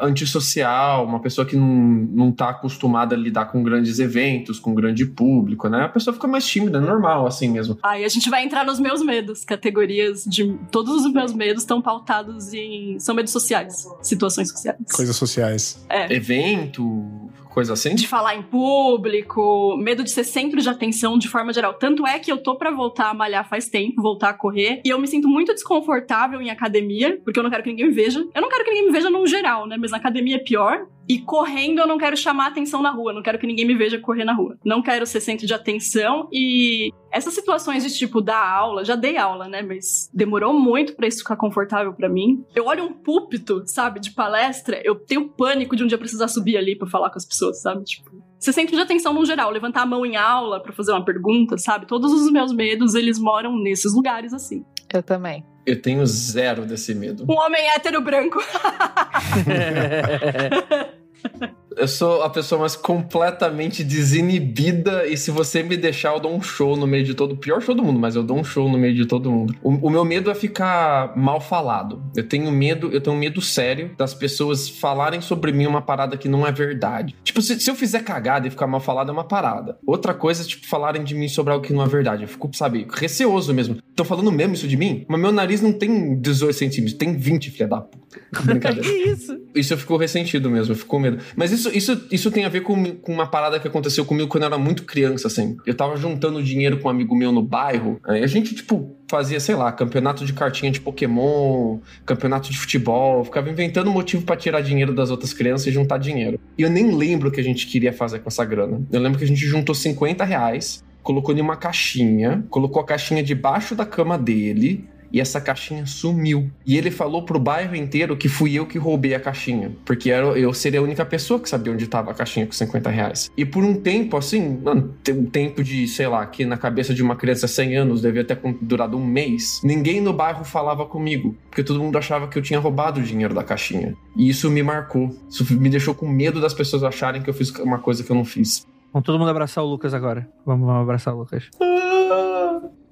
antissocial, 0.02 1.06
uma 1.06 1.20
pessoa 1.20 1.46
que 1.46 1.54
não, 1.54 1.68
não 1.68 2.32
tá 2.32 2.48
acostumada 2.48 3.14
a 3.14 3.18
lidar 3.18 3.44
com 3.46 3.62
grandes 3.62 4.00
eventos, 4.00 4.58
com 4.58 4.74
grande 4.74 5.06
público, 5.06 5.68
né? 5.68 5.84
A 5.84 5.88
pessoa 5.88 6.12
fica 6.12 6.26
mais 6.26 6.44
tímida, 6.44 6.78
é 6.78 6.80
normal, 6.80 7.28
assim 7.28 7.48
mesmo. 7.48 7.78
Aí 7.80 8.04
a 8.04 8.08
gente 8.08 8.28
vai 8.28 8.44
entrar 8.44 8.64
nos 8.64 8.80
meus 8.80 9.00
medos. 9.00 9.44
Categorias 9.44 10.24
de. 10.24 10.58
Todos 10.72 11.04
os 11.04 11.12
meus 11.12 11.32
medos 11.32 11.62
estão 11.62 11.80
pautados 11.80 12.52
em. 12.52 12.98
São 12.98 13.14
medos 13.14 13.30
sociais. 13.30 13.86
Situações 14.02 14.50
sociais. 14.50 14.78
Coisas 14.92 15.14
sociais. 15.14 15.86
É. 15.88 16.12
Evento, 16.12 17.30
coisa 17.56 17.72
assim. 17.72 17.94
De 17.94 18.06
falar 18.06 18.36
em 18.36 18.42
público, 18.42 19.78
medo 19.78 20.04
de 20.04 20.10
ser 20.10 20.24
centro 20.24 20.60
de 20.60 20.68
atenção 20.68 21.16
de 21.16 21.26
forma 21.26 21.54
geral. 21.54 21.72
Tanto 21.72 22.06
é 22.06 22.18
que 22.18 22.30
eu 22.30 22.36
tô 22.36 22.54
pra 22.54 22.70
voltar 22.70 23.08
a 23.08 23.14
malhar 23.14 23.48
faz 23.48 23.66
tempo, 23.66 24.02
voltar 24.02 24.28
a 24.28 24.34
correr, 24.34 24.82
e 24.84 24.90
eu 24.90 24.98
me 24.98 25.08
sinto 25.08 25.26
muito 25.26 25.54
desconfortável 25.54 26.38
em 26.42 26.50
academia, 26.50 27.18
porque 27.24 27.38
eu 27.38 27.42
não 27.42 27.48
quero 27.48 27.62
que 27.62 27.70
ninguém 27.70 27.86
me 27.86 27.94
veja. 27.94 28.22
Eu 28.34 28.42
não 28.42 28.50
quero 28.50 28.62
que 28.62 28.70
ninguém 28.70 28.86
me 28.88 28.92
veja 28.92 29.08
no 29.08 29.26
geral, 29.26 29.66
né? 29.66 29.78
Mas 29.80 29.90
na 29.90 29.96
academia 29.96 30.36
é 30.36 30.38
pior. 30.38 30.86
E 31.08 31.18
correndo 31.18 31.80
eu 31.80 31.86
não 31.86 31.98
quero 31.98 32.16
chamar 32.16 32.48
atenção 32.48 32.82
na 32.82 32.90
rua, 32.90 33.12
não 33.12 33.22
quero 33.22 33.38
que 33.38 33.46
ninguém 33.46 33.66
me 33.66 33.74
veja 33.74 33.98
correr 33.98 34.24
na 34.24 34.34
rua. 34.34 34.58
Não 34.64 34.82
quero 34.82 35.06
ser 35.06 35.20
centro 35.20 35.46
de 35.46 35.54
atenção 35.54 36.28
e 36.32 36.90
essas 37.12 37.34
situações 37.34 37.84
de 37.84 37.96
tipo 37.96 38.20
dar 38.20 38.44
aula, 38.44 38.84
já 38.84 38.96
dei 38.96 39.16
aula, 39.16 39.48
né, 39.48 39.62
mas 39.62 40.10
demorou 40.12 40.52
muito 40.52 40.94
pra 40.94 41.06
isso 41.06 41.18
ficar 41.18 41.36
confortável 41.36 41.92
pra 41.92 42.08
mim. 42.08 42.44
Eu 42.54 42.66
olho 42.66 42.84
um 42.84 42.92
púlpito, 42.92 43.62
sabe, 43.66 44.00
de 44.00 44.10
palestra, 44.10 44.80
eu 44.84 44.94
tenho 44.96 45.28
pânico 45.28 45.76
de 45.76 45.84
um 45.84 45.86
dia 45.86 45.96
precisar 45.96 46.28
subir 46.28 46.56
ali 46.56 46.76
pra 46.76 46.88
falar 46.88 47.10
com 47.10 47.16
as 47.16 47.24
pessoas, 47.24 47.62
sabe? 47.62 47.84
Tipo, 47.84 48.10
ser 48.38 48.52
centro 48.52 48.76
de 48.76 48.82
atenção 48.82 49.12
no 49.12 49.24
geral, 49.24 49.50
levantar 49.50 49.82
a 49.82 49.86
mão 49.86 50.04
em 50.04 50.16
aula 50.16 50.60
pra 50.60 50.72
fazer 50.72 50.92
uma 50.92 51.04
pergunta, 51.04 51.56
sabe? 51.56 51.86
Todos 51.86 52.12
os 52.12 52.30
meus 52.30 52.52
medos, 52.52 52.94
eles 52.94 53.18
moram 53.18 53.56
nesses 53.56 53.94
lugares 53.94 54.32
assim. 54.32 54.64
Eu 54.92 55.02
também. 55.02 55.44
Eu 55.66 55.82
tenho 55.82 56.06
zero 56.06 56.64
desse 56.64 56.94
medo. 56.94 57.26
Um 57.28 57.34
homem 57.34 57.68
hétero 57.70 58.00
branco. 58.00 58.38
Eu 61.76 61.86
sou 61.86 62.22
a 62.22 62.30
pessoa 62.30 62.62
mais 62.62 62.74
completamente 62.74 63.84
desinibida 63.84 65.06
e 65.06 65.14
se 65.14 65.30
você 65.30 65.62
me 65.62 65.76
deixar, 65.76 66.14
eu 66.14 66.20
dou 66.20 66.34
um 66.34 66.40
show 66.40 66.74
no 66.74 66.86
meio 66.86 67.04
de 67.04 67.12
todo. 67.12 67.32
O 67.32 67.36
pior 67.36 67.60
show 67.60 67.74
do 67.74 67.84
mundo, 67.84 68.00
mas 68.00 68.16
eu 68.16 68.22
dou 68.22 68.38
um 68.38 68.44
show 68.44 68.66
no 68.66 68.78
meio 68.78 68.94
de 68.94 69.04
todo 69.04 69.30
mundo. 69.30 69.54
O, 69.62 69.70
o 69.70 69.90
meu 69.90 70.02
medo 70.02 70.30
é 70.30 70.34
ficar 70.34 71.14
mal 71.14 71.38
falado. 71.38 72.02
Eu 72.16 72.26
tenho 72.26 72.50
medo, 72.50 72.88
eu 72.90 73.00
tenho 73.02 73.14
medo 73.14 73.42
sério 73.42 73.90
das 73.98 74.14
pessoas 74.14 74.70
falarem 74.70 75.20
sobre 75.20 75.52
mim 75.52 75.66
uma 75.66 75.82
parada 75.82 76.16
que 76.16 76.30
não 76.30 76.46
é 76.46 76.50
verdade. 76.50 77.14
Tipo, 77.22 77.42
se, 77.42 77.60
se 77.60 77.70
eu 77.70 77.74
fizer 77.74 78.02
cagada 78.02 78.46
e 78.46 78.50
ficar 78.50 78.66
mal 78.66 78.80
falado 78.80 79.10
é 79.10 79.12
uma 79.12 79.24
parada. 79.24 79.76
Outra 79.86 80.14
coisa 80.14 80.42
é, 80.42 80.46
tipo, 80.46 80.66
falarem 80.66 81.04
de 81.04 81.14
mim 81.14 81.28
sobre 81.28 81.52
algo 81.52 81.64
que 81.64 81.74
não 81.74 81.82
é 81.82 81.86
verdade. 81.86 82.22
Eu 82.22 82.28
fico, 82.28 82.48
sabe, 82.54 82.86
receoso 82.90 83.52
mesmo. 83.52 83.76
Estão 83.90 84.04
falando 84.04 84.32
mesmo 84.32 84.54
isso 84.54 84.66
de 84.66 84.76
mim? 84.78 85.04
Mas 85.08 85.20
meu 85.20 85.32
nariz 85.32 85.60
não 85.60 85.72
tem 85.72 86.18
18 86.18 86.54
centímetros, 86.54 86.96
tem 86.96 87.16
20, 87.16 87.50
filha 87.50 87.68
da 87.68 87.80
puta. 87.82 88.06
Brincadeira. 88.44 88.82
que 88.82 88.94
isso? 88.94 89.40
Isso 89.54 89.72
eu 89.74 89.78
fico 89.78 89.96
ressentido 89.96 90.50
mesmo, 90.50 90.72
eu 90.72 90.76
fico 90.76 90.88
com 90.88 90.98
medo. 90.98 91.18
Mas 91.34 91.52
isso, 91.52 91.65
isso, 91.70 92.06
isso 92.10 92.30
tem 92.30 92.44
a 92.44 92.48
ver 92.48 92.62
com, 92.62 92.96
com 92.96 93.12
uma 93.12 93.26
parada 93.26 93.58
que 93.58 93.68
aconteceu 93.68 94.04
comigo 94.04 94.28
quando 94.28 94.44
eu 94.44 94.48
era 94.48 94.58
muito 94.58 94.84
criança, 94.84 95.28
assim. 95.28 95.56
Eu 95.66 95.74
tava 95.74 95.96
juntando 95.96 96.42
dinheiro 96.42 96.78
com 96.78 96.88
um 96.88 96.90
amigo 96.90 97.14
meu 97.14 97.32
no 97.32 97.42
bairro, 97.42 98.00
aí 98.04 98.22
a 98.22 98.26
gente, 98.26 98.54
tipo, 98.54 98.96
fazia, 99.08 99.38
sei 99.40 99.54
lá, 99.54 99.72
campeonato 99.72 100.24
de 100.24 100.32
cartinha 100.32 100.70
de 100.70 100.80
Pokémon, 100.80 101.78
campeonato 102.04 102.50
de 102.50 102.58
futebol, 102.58 103.24
ficava 103.24 103.48
inventando 103.48 103.90
motivo 103.90 104.24
para 104.24 104.36
tirar 104.36 104.60
dinheiro 104.60 104.94
das 104.94 105.10
outras 105.10 105.32
crianças 105.32 105.66
e 105.66 105.70
juntar 105.70 105.98
dinheiro. 105.98 106.38
E 106.58 106.62
eu 106.62 106.70
nem 106.70 106.94
lembro 106.94 107.28
o 107.28 107.32
que 107.32 107.40
a 107.40 107.44
gente 107.44 107.66
queria 107.66 107.92
fazer 107.92 108.20
com 108.20 108.28
essa 108.28 108.44
grana. 108.44 108.80
Eu 108.90 109.00
lembro 109.00 109.18
que 109.18 109.24
a 109.24 109.28
gente 109.28 109.46
juntou 109.46 109.74
50 109.74 110.24
reais, 110.24 110.84
colocou 111.02 111.34
em 111.36 111.40
uma 111.40 111.56
caixinha, 111.56 112.44
colocou 112.50 112.82
a 112.82 112.84
caixinha 112.84 113.22
debaixo 113.22 113.74
da 113.74 113.86
cama 113.86 114.18
dele, 114.18 114.84
e 115.12 115.20
essa 115.20 115.40
caixinha 115.40 115.86
sumiu. 115.86 116.50
E 116.64 116.76
ele 116.76 116.90
falou 116.90 117.24
pro 117.24 117.38
bairro 117.38 117.74
inteiro 117.74 118.16
que 118.16 118.28
fui 118.28 118.54
eu 118.54 118.66
que 118.66 118.78
roubei 118.78 119.14
a 119.14 119.20
caixinha, 119.20 119.72
porque 119.84 120.10
eu, 120.10 120.36
eu 120.36 120.52
seria 120.52 120.80
a 120.80 120.82
única 120.82 121.04
pessoa 121.04 121.40
que 121.40 121.48
sabia 121.48 121.72
onde 121.72 121.86
tava 121.86 122.10
a 122.10 122.14
caixinha 122.14 122.46
com 122.46 122.52
50 122.52 122.90
reais. 122.90 123.30
E 123.36 123.44
por 123.44 123.64
um 123.64 123.74
tempo, 123.74 124.16
assim, 124.16 124.60
mano, 124.62 124.94
um 125.10 125.24
tempo 125.26 125.62
de, 125.62 125.86
sei 125.88 126.06
lá, 126.06 126.26
que 126.26 126.44
na 126.44 126.56
cabeça 126.56 126.94
de 126.94 127.02
uma 127.02 127.16
criança 127.16 127.46
100 127.46 127.76
anos 127.76 128.02
devia 128.02 128.24
ter 128.24 128.38
durado 128.60 128.96
um 128.96 129.04
mês, 129.04 129.60
ninguém 129.62 130.00
no 130.00 130.12
bairro 130.12 130.44
falava 130.44 130.86
comigo, 130.86 131.36
porque 131.48 131.62
todo 131.62 131.82
mundo 131.82 131.96
achava 131.98 132.28
que 132.28 132.38
eu 132.38 132.42
tinha 132.42 132.58
roubado 132.58 133.00
o 133.00 133.02
dinheiro 133.02 133.34
da 133.34 133.42
caixinha. 133.42 133.94
E 134.16 134.28
isso 134.28 134.50
me 134.50 134.62
marcou. 134.62 135.14
Isso 135.28 135.44
me 135.54 135.68
deixou 135.68 135.94
com 135.94 136.08
medo 136.08 136.40
das 136.40 136.54
pessoas 136.54 136.82
acharem 136.82 137.22
que 137.22 137.30
eu 137.30 137.34
fiz 137.34 137.50
uma 137.58 137.78
coisa 137.78 138.02
que 138.02 138.10
eu 138.10 138.16
não 138.16 138.24
fiz. 138.24 138.66
Vamos 138.92 139.04
todo 139.04 139.18
mundo 139.18 139.30
abraçar 139.30 139.62
o 139.62 139.66
Lucas 139.66 139.92
agora. 139.92 140.28
Vamos, 140.44 140.66
vamos 140.66 140.82
abraçar 140.82 141.14
o 141.14 141.18
Lucas. 141.18 141.50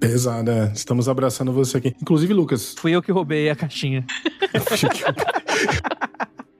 Pesado, 0.07 0.51
é. 0.51 0.71
Estamos 0.73 1.09
abraçando 1.09 1.51
você 1.51 1.77
aqui. 1.77 1.95
Inclusive, 2.01 2.33
Lucas. 2.33 2.75
Fui 2.77 2.91
eu 2.91 3.01
que 3.01 3.11
roubei 3.11 3.49
a 3.49 3.55
caixinha. 3.55 4.05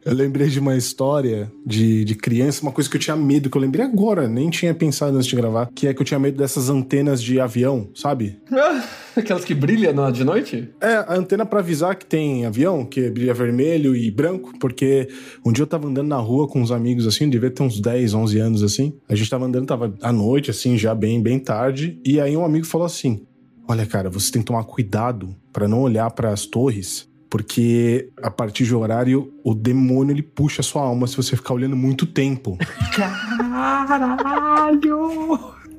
Eu 0.06 0.14
lembrei 0.14 0.48
de 0.50 0.60
uma 0.60 0.78
história 0.78 1.52
de, 1.66 2.06
de 2.06 2.14
criança, 2.14 2.62
uma 2.62 2.72
coisa 2.72 2.88
que 2.88 2.96
eu 2.96 3.02
tinha 3.02 3.16
medo, 3.16 3.50
que 3.50 3.58
eu 3.58 3.62
lembrei 3.62 3.84
agora, 3.84 4.28
nem 4.28 4.52
tinha 4.52 4.72
pensado 4.72 5.18
antes 5.18 5.26
de 5.26 5.36
gravar, 5.36 5.68
que 5.74 5.88
é 5.88 5.96
que 5.96 6.00
eu 6.00 6.06
tinha 6.06 6.20
medo 6.20 6.38
dessas 6.38 6.70
antenas 6.70 7.24
de 7.24 7.40
avião, 7.40 7.90
sabe? 7.96 8.40
Aquelas 9.18 9.44
que 9.44 9.56
brilham 9.56 10.12
de 10.12 10.24
noite? 10.24 10.70
É, 10.80 10.94
a 10.94 11.16
antena 11.16 11.44
para 11.44 11.58
avisar 11.58 11.96
que 11.96 12.06
tem 12.06 12.46
avião, 12.46 12.86
que 12.86 13.10
brilha 13.10 13.34
vermelho 13.34 13.96
e 13.96 14.12
branco, 14.12 14.54
porque 14.60 15.08
um 15.44 15.52
dia 15.52 15.64
eu 15.64 15.68
tava 15.68 15.88
andando 15.88 16.10
na 16.10 16.18
rua 16.18 16.48
com 16.48 16.62
uns 16.62 16.70
amigos 16.70 17.08
assim, 17.08 17.28
devia 17.28 17.50
ter 17.50 17.64
uns 17.64 17.80
10, 17.80 18.14
11 18.14 18.40
anos 18.40 18.62
assim. 18.62 18.94
A 19.10 19.16
gente 19.16 19.28
tava 19.28 19.46
andando, 19.46 19.66
tava 19.66 19.92
à 20.04 20.14
noite, 20.14 20.52
assim, 20.52 20.78
já 20.78 20.94
bem, 20.94 21.20
bem 21.20 21.40
tarde, 21.40 22.00
e 22.06 22.22
aí 22.22 22.38
um 22.38 22.46
amigo 22.46 22.68
falou 22.68 22.86
assim: 22.86 23.26
Olha, 23.68 23.86
cara, 23.86 24.10
você 24.10 24.32
tem 24.32 24.42
que 24.42 24.46
tomar 24.46 24.64
cuidado 24.64 25.36
para 25.52 25.68
não 25.68 25.82
olhar 25.82 26.12
para 26.12 26.32
as 26.32 26.46
torres, 26.46 27.10
porque 27.30 28.10
a 28.22 28.30
partir 28.30 28.64
de 28.66 28.76
horário 28.76 29.34
o 29.44 29.56
demônio 29.56 30.14
ele 30.14 30.22
puxa 30.22 30.62
a 30.62 30.64
sua 30.64 30.84
alma 30.84 31.08
se 31.08 31.18
você 31.18 31.36
ficar 31.36 31.56
olhando 31.56 31.76
muito 31.76 32.06
tempo. 32.06 32.58
Caralho! 32.96 34.06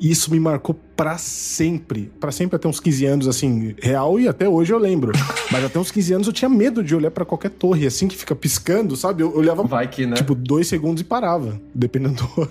Isso 0.01 0.31
me 0.31 0.39
marcou 0.39 0.74
para 0.97 1.18
sempre. 1.18 2.10
para 2.18 2.32
sempre 2.32 2.56
até 2.56 2.66
uns 2.66 2.81
15 2.81 3.05
anos, 3.05 3.28
assim, 3.28 3.74
real 3.81 4.18
e 4.18 4.28
até 4.28 4.48
hoje 4.48 4.73
eu 4.73 4.78
lembro. 4.78 5.12
Mas 5.51 5.64
até 5.64 5.78
uns 5.78 5.90
15 5.90 6.12
anos 6.14 6.27
eu 6.27 6.32
tinha 6.32 6.48
medo 6.48 6.82
de 6.82 6.94
olhar 6.94 7.10
para 7.10 7.24
qualquer 7.24 7.51
torre, 7.51 7.86
assim, 7.86 8.09
que 8.09 8.16
fica 8.16 8.35
piscando, 8.35 8.97
sabe? 8.97 9.23
Eu 9.23 9.35
olhava, 9.35 9.62
Vai 9.62 9.89
que, 9.89 10.06
né? 10.06 10.16
tipo, 10.16 10.35
dois 10.35 10.66
segundos 10.66 11.01
e 11.01 11.05
parava, 11.05 11.60
dependendo 11.74 12.14
do... 12.14 12.51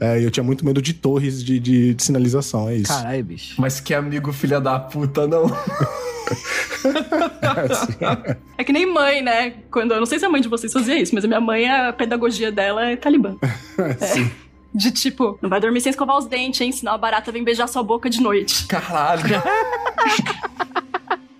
é, 0.00 0.24
eu 0.24 0.30
tinha 0.30 0.44
muito 0.44 0.64
medo 0.64 0.82
de 0.82 0.94
torres 0.94 1.42
de, 1.44 1.58
de, 1.58 1.94
de 1.94 2.02
sinalização, 2.02 2.68
é 2.68 2.76
isso. 2.76 2.92
Caralho, 2.92 3.24
bicho. 3.24 3.54
Mas 3.60 3.80
que 3.80 3.94
amigo 3.94 4.32
filha 4.32 4.60
da 4.60 4.78
puta, 4.78 5.26
não. 5.26 5.46
É 8.58 8.64
que 8.64 8.72
nem 8.72 8.86
mãe, 8.86 9.22
né? 9.22 9.54
Quando 9.70 9.92
eu 9.92 9.98
não 9.98 10.06
sei 10.06 10.18
se 10.18 10.24
a 10.24 10.28
mãe 10.28 10.40
de 10.40 10.48
vocês 10.48 10.72
fazia 10.72 11.00
isso, 11.00 11.14
mas 11.14 11.24
a 11.24 11.28
minha 11.28 11.40
mãe, 11.40 11.68
a 11.68 11.92
pedagogia 11.92 12.50
dela 12.50 12.86
é 12.90 12.96
talibã. 12.96 13.36
Sim. 14.00 14.30
De 14.76 14.90
tipo, 14.90 15.38
não 15.40 15.48
vai 15.48 15.58
dormir 15.58 15.80
sem 15.80 15.90
escovar 15.90 16.18
os 16.18 16.26
dentes, 16.26 16.60
hein? 16.60 16.70
Senão 16.70 16.92
a 16.92 16.98
barata 16.98 17.32
vem 17.32 17.42
beijar 17.42 17.66
sua 17.66 17.82
boca 17.82 18.10
de 18.10 18.20
noite. 18.20 18.66
Caralho. 18.66 19.22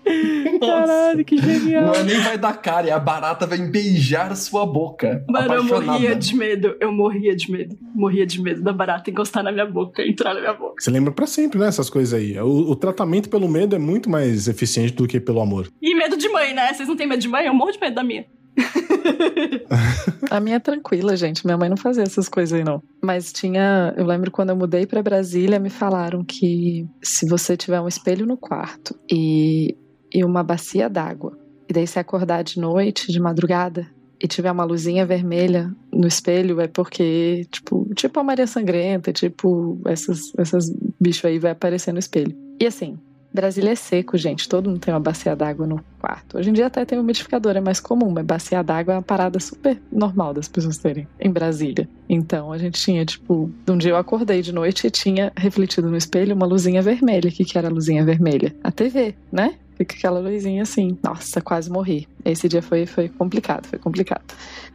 Caralho, 0.59 1.25
que 1.25 1.37
genial. 1.37 1.85
Não 1.85 1.93
é 1.93 2.03
nem 2.03 2.19
vai 2.19 2.37
dar 2.37 2.53
cara, 2.53 2.87
é 2.87 2.91
a 2.91 2.99
barata 2.99 3.45
vem 3.45 3.69
beijar 3.69 4.35
sua 4.35 4.65
boca. 4.65 5.23
Mano, 5.29 5.53
eu 5.53 5.63
morria 5.63 6.15
de 6.15 6.35
medo. 6.35 6.75
Eu 6.79 6.91
morria 6.91 7.35
de 7.35 7.51
medo. 7.51 7.77
Morria 7.93 8.25
de 8.25 8.41
medo 8.41 8.61
da 8.61 8.73
barata 8.73 9.09
encostar 9.09 9.43
na 9.43 9.51
minha 9.51 9.65
boca, 9.65 10.01
entrar 10.01 10.33
na 10.33 10.39
minha 10.39 10.53
boca. 10.53 10.75
Você 10.79 10.89
lembra 10.89 11.11
pra 11.11 11.27
sempre, 11.27 11.59
né? 11.59 11.67
Essas 11.67 11.89
coisas 11.89 12.13
aí. 12.13 12.39
O, 12.39 12.71
o 12.71 12.75
tratamento 12.75 13.29
pelo 13.29 13.47
medo 13.47 13.75
é 13.75 13.79
muito 13.79 14.09
mais 14.09 14.47
eficiente 14.47 14.93
do 14.93 15.07
que 15.07 15.19
pelo 15.19 15.41
amor. 15.41 15.67
E 15.81 15.95
medo 15.95 16.17
de 16.17 16.29
mãe, 16.29 16.53
né? 16.53 16.73
Vocês 16.73 16.87
não 16.87 16.95
têm 16.95 17.07
medo 17.07 17.21
de 17.21 17.27
mãe? 17.27 17.45
Eu 17.45 17.53
morro 17.53 17.71
de 17.71 17.79
medo 17.79 17.95
da 17.95 18.03
minha. 18.03 18.25
A 20.29 20.39
minha 20.39 20.57
é 20.57 20.59
tranquila, 20.59 21.15
gente. 21.15 21.45
Minha 21.45 21.57
mãe 21.57 21.69
não 21.69 21.77
fazia 21.77 22.03
essas 22.03 22.27
coisas 22.27 22.57
aí, 22.57 22.63
não. 22.63 22.81
Mas 23.03 23.31
tinha. 23.31 23.93
Eu 23.95 24.05
lembro 24.05 24.31
quando 24.31 24.49
eu 24.49 24.55
mudei 24.55 24.85
pra 24.85 25.03
Brasília, 25.03 25.59
me 25.59 25.69
falaram 25.69 26.23
que 26.23 26.87
se 27.01 27.27
você 27.27 27.55
tiver 27.55 27.79
um 27.79 27.87
espelho 27.87 28.25
no 28.25 28.37
quarto 28.37 28.95
e, 29.11 29.77
e 30.13 30.23
uma 30.23 30.43
bacia 30.43 30.89
d'água, 30.89 31.37
e 31.69 31.73
daí 31.73 31.85
você 31.85 31.99
acordar 31.99 32.43
de 32.43 32.59
noite, 32.59 33.11
de 33.11 33.19
madrugada, 33.19 33.87
e 34.21 34.27
tiver 34.27 34.51
uma 34.51 34.63
luzinha 34.63 35.05
vermelha 35.05 35.71
no 35.93 36.07
espelho, 36.07 36.59
é 36.59 36.67
porque, 36.67 37.45
tipo, 37.51 37.87
tipo 37.93 38.19
a 38.19 38.23
Maria 38.23 38.47
Sangrenta, 38.47 39.13
tipo, 39.13 39.79
essas, 39.85 40.33
essas 40.37 40.69
bichos 40.99 41.25
aí 41.25 41.37
vai 41.37 41.51
aparecer 41.51 41.91
no 41.91 41.99
espelho. 41.99 42.35
E 42.59 42.65
assim, 42.65 42.97
Brasília 43.33 43.71
é 43.71 43.75
seco, 43.75 44.17
gente. 44.17 44.47
Todo 44.47 44.69
mundo 44.69 44.79
tem 44.79 44.93
uma 44.93 44.99
bacia 44.99 45.35
d'água 45.35 45.67
no 45.67 45.83
quarto. 45.99 46.37
Hoje 46.37 46.49
em 46.49 46.53
dia 46.53 46.67
até 46.67 46.85
tem 46.85 46.97
um 46.97 47.01
umidificador, 47.01 47.55
é 47.55 47.61
mais 47.61 47.79
comum, 47.79 48.09
mas 48.09 48.25
bacia 48.25 48.63
d'água 48.63 48.93
é 48.93 48.97
uma 48.97 49.03
parada 49.03 49.39
super 49.39 49.79
normal 49.91 50.33
das 50.33 50.47
pessoas 50.47 50.77
terem 50.77 51.07
em 51.19 51.29
Brasília. 51.29 51.87
Então 52.09 52.51
a 52.51 52.57
gente 52.57 52.79
tinha, 52.79 53.05
tipo, 53.05 53.51
um 53.67 53.77
dia 53.77 53.91
eu 53.91 53.97
acordei 53.97 54.41
de 54.41 54.51
noite 54.51 54.87
e 54.87 54.89
tinha 54.89 55.31
refletido 55.35 55.89
no 55.89 55.97
espelho 55.97 56.35
uma 56.35 56.45
luzinha 56.45 56.81
vermelha. 56.81 57.29
O 57.29 57.31
que, 57.31 57.45
que 57.45 57.57
era 57.57 57.67
a 57.67 57.71
luzinha 57.71 58.03
vermelha? 58.03 58.55
A 58.63 58.71
TV, 58.71 59.15
né? 59.31 59.55
Fica 59.75 59.95
aquela 59.95 60.19
luzinha 60.19 60.63
assim. 60.63 60.97
Nossa, 61.03 61.39
quase 61.39 61.69
morri. 61.69 62.07
Esse 62.25 62.49
dia 62.49 62.61
foi, 62.61 62.85
foi 62.87 63.09
complicado, 63.09 63.67
foi 63.67 63.77
complicado. 63.77 64.23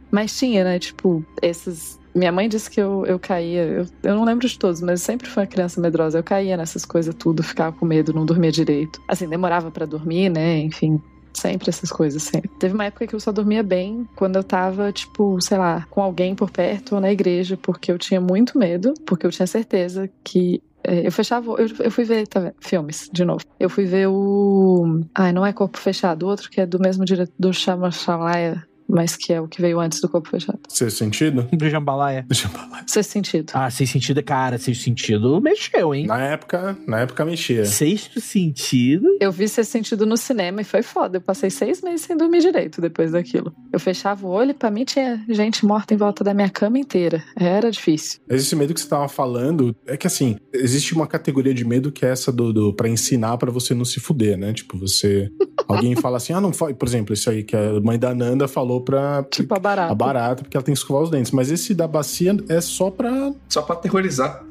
Mas 0.09 0.37
tinha, 0.37 0.63
né, 0.63 0.79
tipo, 0.79 1.25
esses 1.41 1.99
minha 2.15 2.31
mãe 2.31 2.47
disse 2.47 2.69
que 2.69 2.79
eu, 2.81 3.05
eu 3.05 3.19
caía, 3.19 3.63
eu, 3.63 3.85
eu 4.03 4.15
não 4.15 4.23
lembro 4.23 4.47
de 4.47 4.57
todos, 4.57 4.81
mas 4.81 5.01
sempre 5.01 5.27
fui 5.27 5.41
uma 5.43 5.47
criança 5.47 5.81
medrosa. 5.81 6.19
Eu 6.19 6.23
caía 6.23 6.55
nessas 6.57 6.85
coisas 6.85 7.13
tudo, 7.15 7.43
ficava 7.43 7.75
com 7.75 7.85
medo, 7.85 8.13
não 8.13 8.25
dormia 8.25 8.51
direito. 8.51 9.01
Assim, 9.07 9.27
demorava 9.27 9.71
para 9.71 9.85
dormir, 9.85 10.29
né? 10.29 10.59
Enfim, 10.59 11.01
Sempre 11.33 11.69
essas 11.69 11.91
coisas, 11.91 12.21
sempre. 12.21 12.49
Teve 12.59 12.75
uma 12.75 12.85
época 12.85 13.07
que 13.07 13.15
eu 13.15 13.19
só 13.19 13.31
dormia 13.31 13.63
bem 13.63 14.07
quando 14.15 14.35
eu 14.35 14.43
tava, 14.43 14.91
tipo, 14.91 15.41
sei 15.41 15.57
lá, 15.57 15.85
com 15.89 16.01
alguém 16.01 16.35
por 16.35 16.51
perto 16.51 16.95
ou 16.95 17.01
na 17.01 17.11
igreja, 17.11 17.57
porque 17.57 17.91
eu 17.91 17.97
tinha 17.97 18.21
muito 18.21 18.57
medo, 18.57 18.93
porque 19.05 19.25
eu 19.25 19.31
tinha 19.31 19.47
certeza 19.47 20.09
que. 20.23 20.61
é, 20.83 21.07
Eu 21.07 21.11
fechava. 21.11 21.51
Eu, 21.53 21.67
eu 21.79 21.91
fui 21.91 22.03
ver 22.03 22.27
tá 22.27 22.39
vendo? 22.39 22.55
filmes, 22.59 23.09
de 23.11 23.25
novo. 23.25 23.43
Eu 23.59 23.69
fui 23.69 23.85
ver 23.85 24.07
o. 24.07 25.01
Ai, 25.15 25.33
não 25.33 25.45
é 25.45 25.51
Corpo 25.51 25.79
Fechado, 25.79 26.27
outro 26.27 26.49
que 26.49 26.61
é 26.61 26.67
do 26.67 26.79
mesmo 26.79 27.03
diretor 27.03 27.33
do 27.39 27.51
Chama 27.51 27.89
Shalaya, 27.89 28.63
mas 28.87 29.15
que 29.15 29.33
é 29.33 29.41
o 29.41 29.47
que 29.47 29.61
veio 29.61 29.79
antes 29.79 29.99
do 29.99 30.09
Corpo 30.09 30.29
Fechado. 30.29 30.59
Sexto 30.67 30.97
sentido? 30.97 31.47
Do 31.53 31.69
jambalaya. 31.69 32.25
Eu 32.29 32.35
falar. 32.35 32.83
Sexto 32.87 33.11
sentido. 33.11 33.51
Ah, 33.53 33.69
sexto 33.69 33.93
sentido, 33.93 34.23
cara, 34.23 34.57
sexto 34.57 34.83
sentido 34.83 35.41
mexeu, 35.41 35.93
hein? 35.93 36.07
Na 36.07 36.19
época, 36.19 36.77
na 36.87 37.01
época 37.01 37.25
mexia. 37.25 37.65
Sexto 37.65 38.19
sentido. 38.19 39.07
Eu 39.19 39.31
vi 39.31 39.47
Sexto 39.47 39.71
Sentido 39.71 40.05
no 40.05 40.17
cinema 40.17 40.61
e 40.61 40.63
foi 40.63 40.81
foda. 40.81 41.17
Eu 41.17 41.21
passei 41.21 41.49
seis 41.49 41.81
meses 41.81 42.01
sem 42.05 42.15
dormir 42.15 42.39
direito 42.39 42.81
depois 42.81 43.11
daquilo. 43.11 43.53
Eu 43.71 43.79
fechava 43.79 44.25
o 44.25 44.29
olho 44.29 44.51
e 44.51 44.53
pra 44.53 44.69
mim 44.69 44.83
tinha 44.83 45.23
gente 45.29 45.65
morta 45.65 45.93
em 45.93 45.97
volta 45.97 46.23
da 46.23 46.33
minha 46.33 46.49
cama 46.49 46.77
inteira. 46.77 47.23
Era 47.35 47.71
difícil. 47.71 48.19
Mas 48.29 48.41
esse 48.41 48.55
medo 48.55 48.73
que 48.73 48.79
você 48.79 48.87
tava 48.87 49.07
falando 49.07 49.75
é 49.85 49.97
que 49.97 50.07
assim, 50.07 50.37
existe 50.53 50.93
uma 50.93 51.07
categoria 51.07 51.53
de 51.53 51.65
medo 51.65 51.91
que 51.91 52.05
é 52.05 52.09
essa 52.09 52.31
do, 52.31 52.53
do 52.53 52.73
para 52.73 52.89
ensinar 52.89 53.37
pra 53.37 53.51
você 53.51 53.73
não 53.73 53.85
se 53.85 53.99
fuder, 53.99 54.37
né? 54.37 54.53
Tipo, 54.53 54.77
você 54.77 55.29
alguém 55.67 55.95
fala 55.95 56.17
assim: 56.17 56.33
"Ah, 56.33 56.41
não 56.41 56.53
faz", 56.53 56.75
por 56.75 56.87
exemplo, 56.87 57.13
isso 57.13 57.29
aí 57.29 57.43
que 57.43 57.55
a 57.55 57.79
mãe 57.81 57.97
da 57.97 58.13
Nanda 58.13 58.47
falou 58.47 58.82
pra 58.83 59.23
Tipo 59.29 59.55
a 59.55 59.59
barata. 59.59 59.91
a 59.91 59.95
barata, 59.95 60.43
porque 60.43 60.55
ela 60.57 60.63
tem 60.63 60.73
que 60.73 60.79
escovar 60.79 61.03
os 61.03 61.09
dentes, 61.09 61.31
mas 61.31 61.49
esse 61.51 61.73
da 61.73 61.87
bacia 61.87 62.35
é 62.49 62.61
só 62.61 62.89
pra 62.91 63.33
Só 63.49 63.61
pra 63.61 63.75
aterrorizar. 63.75 64.43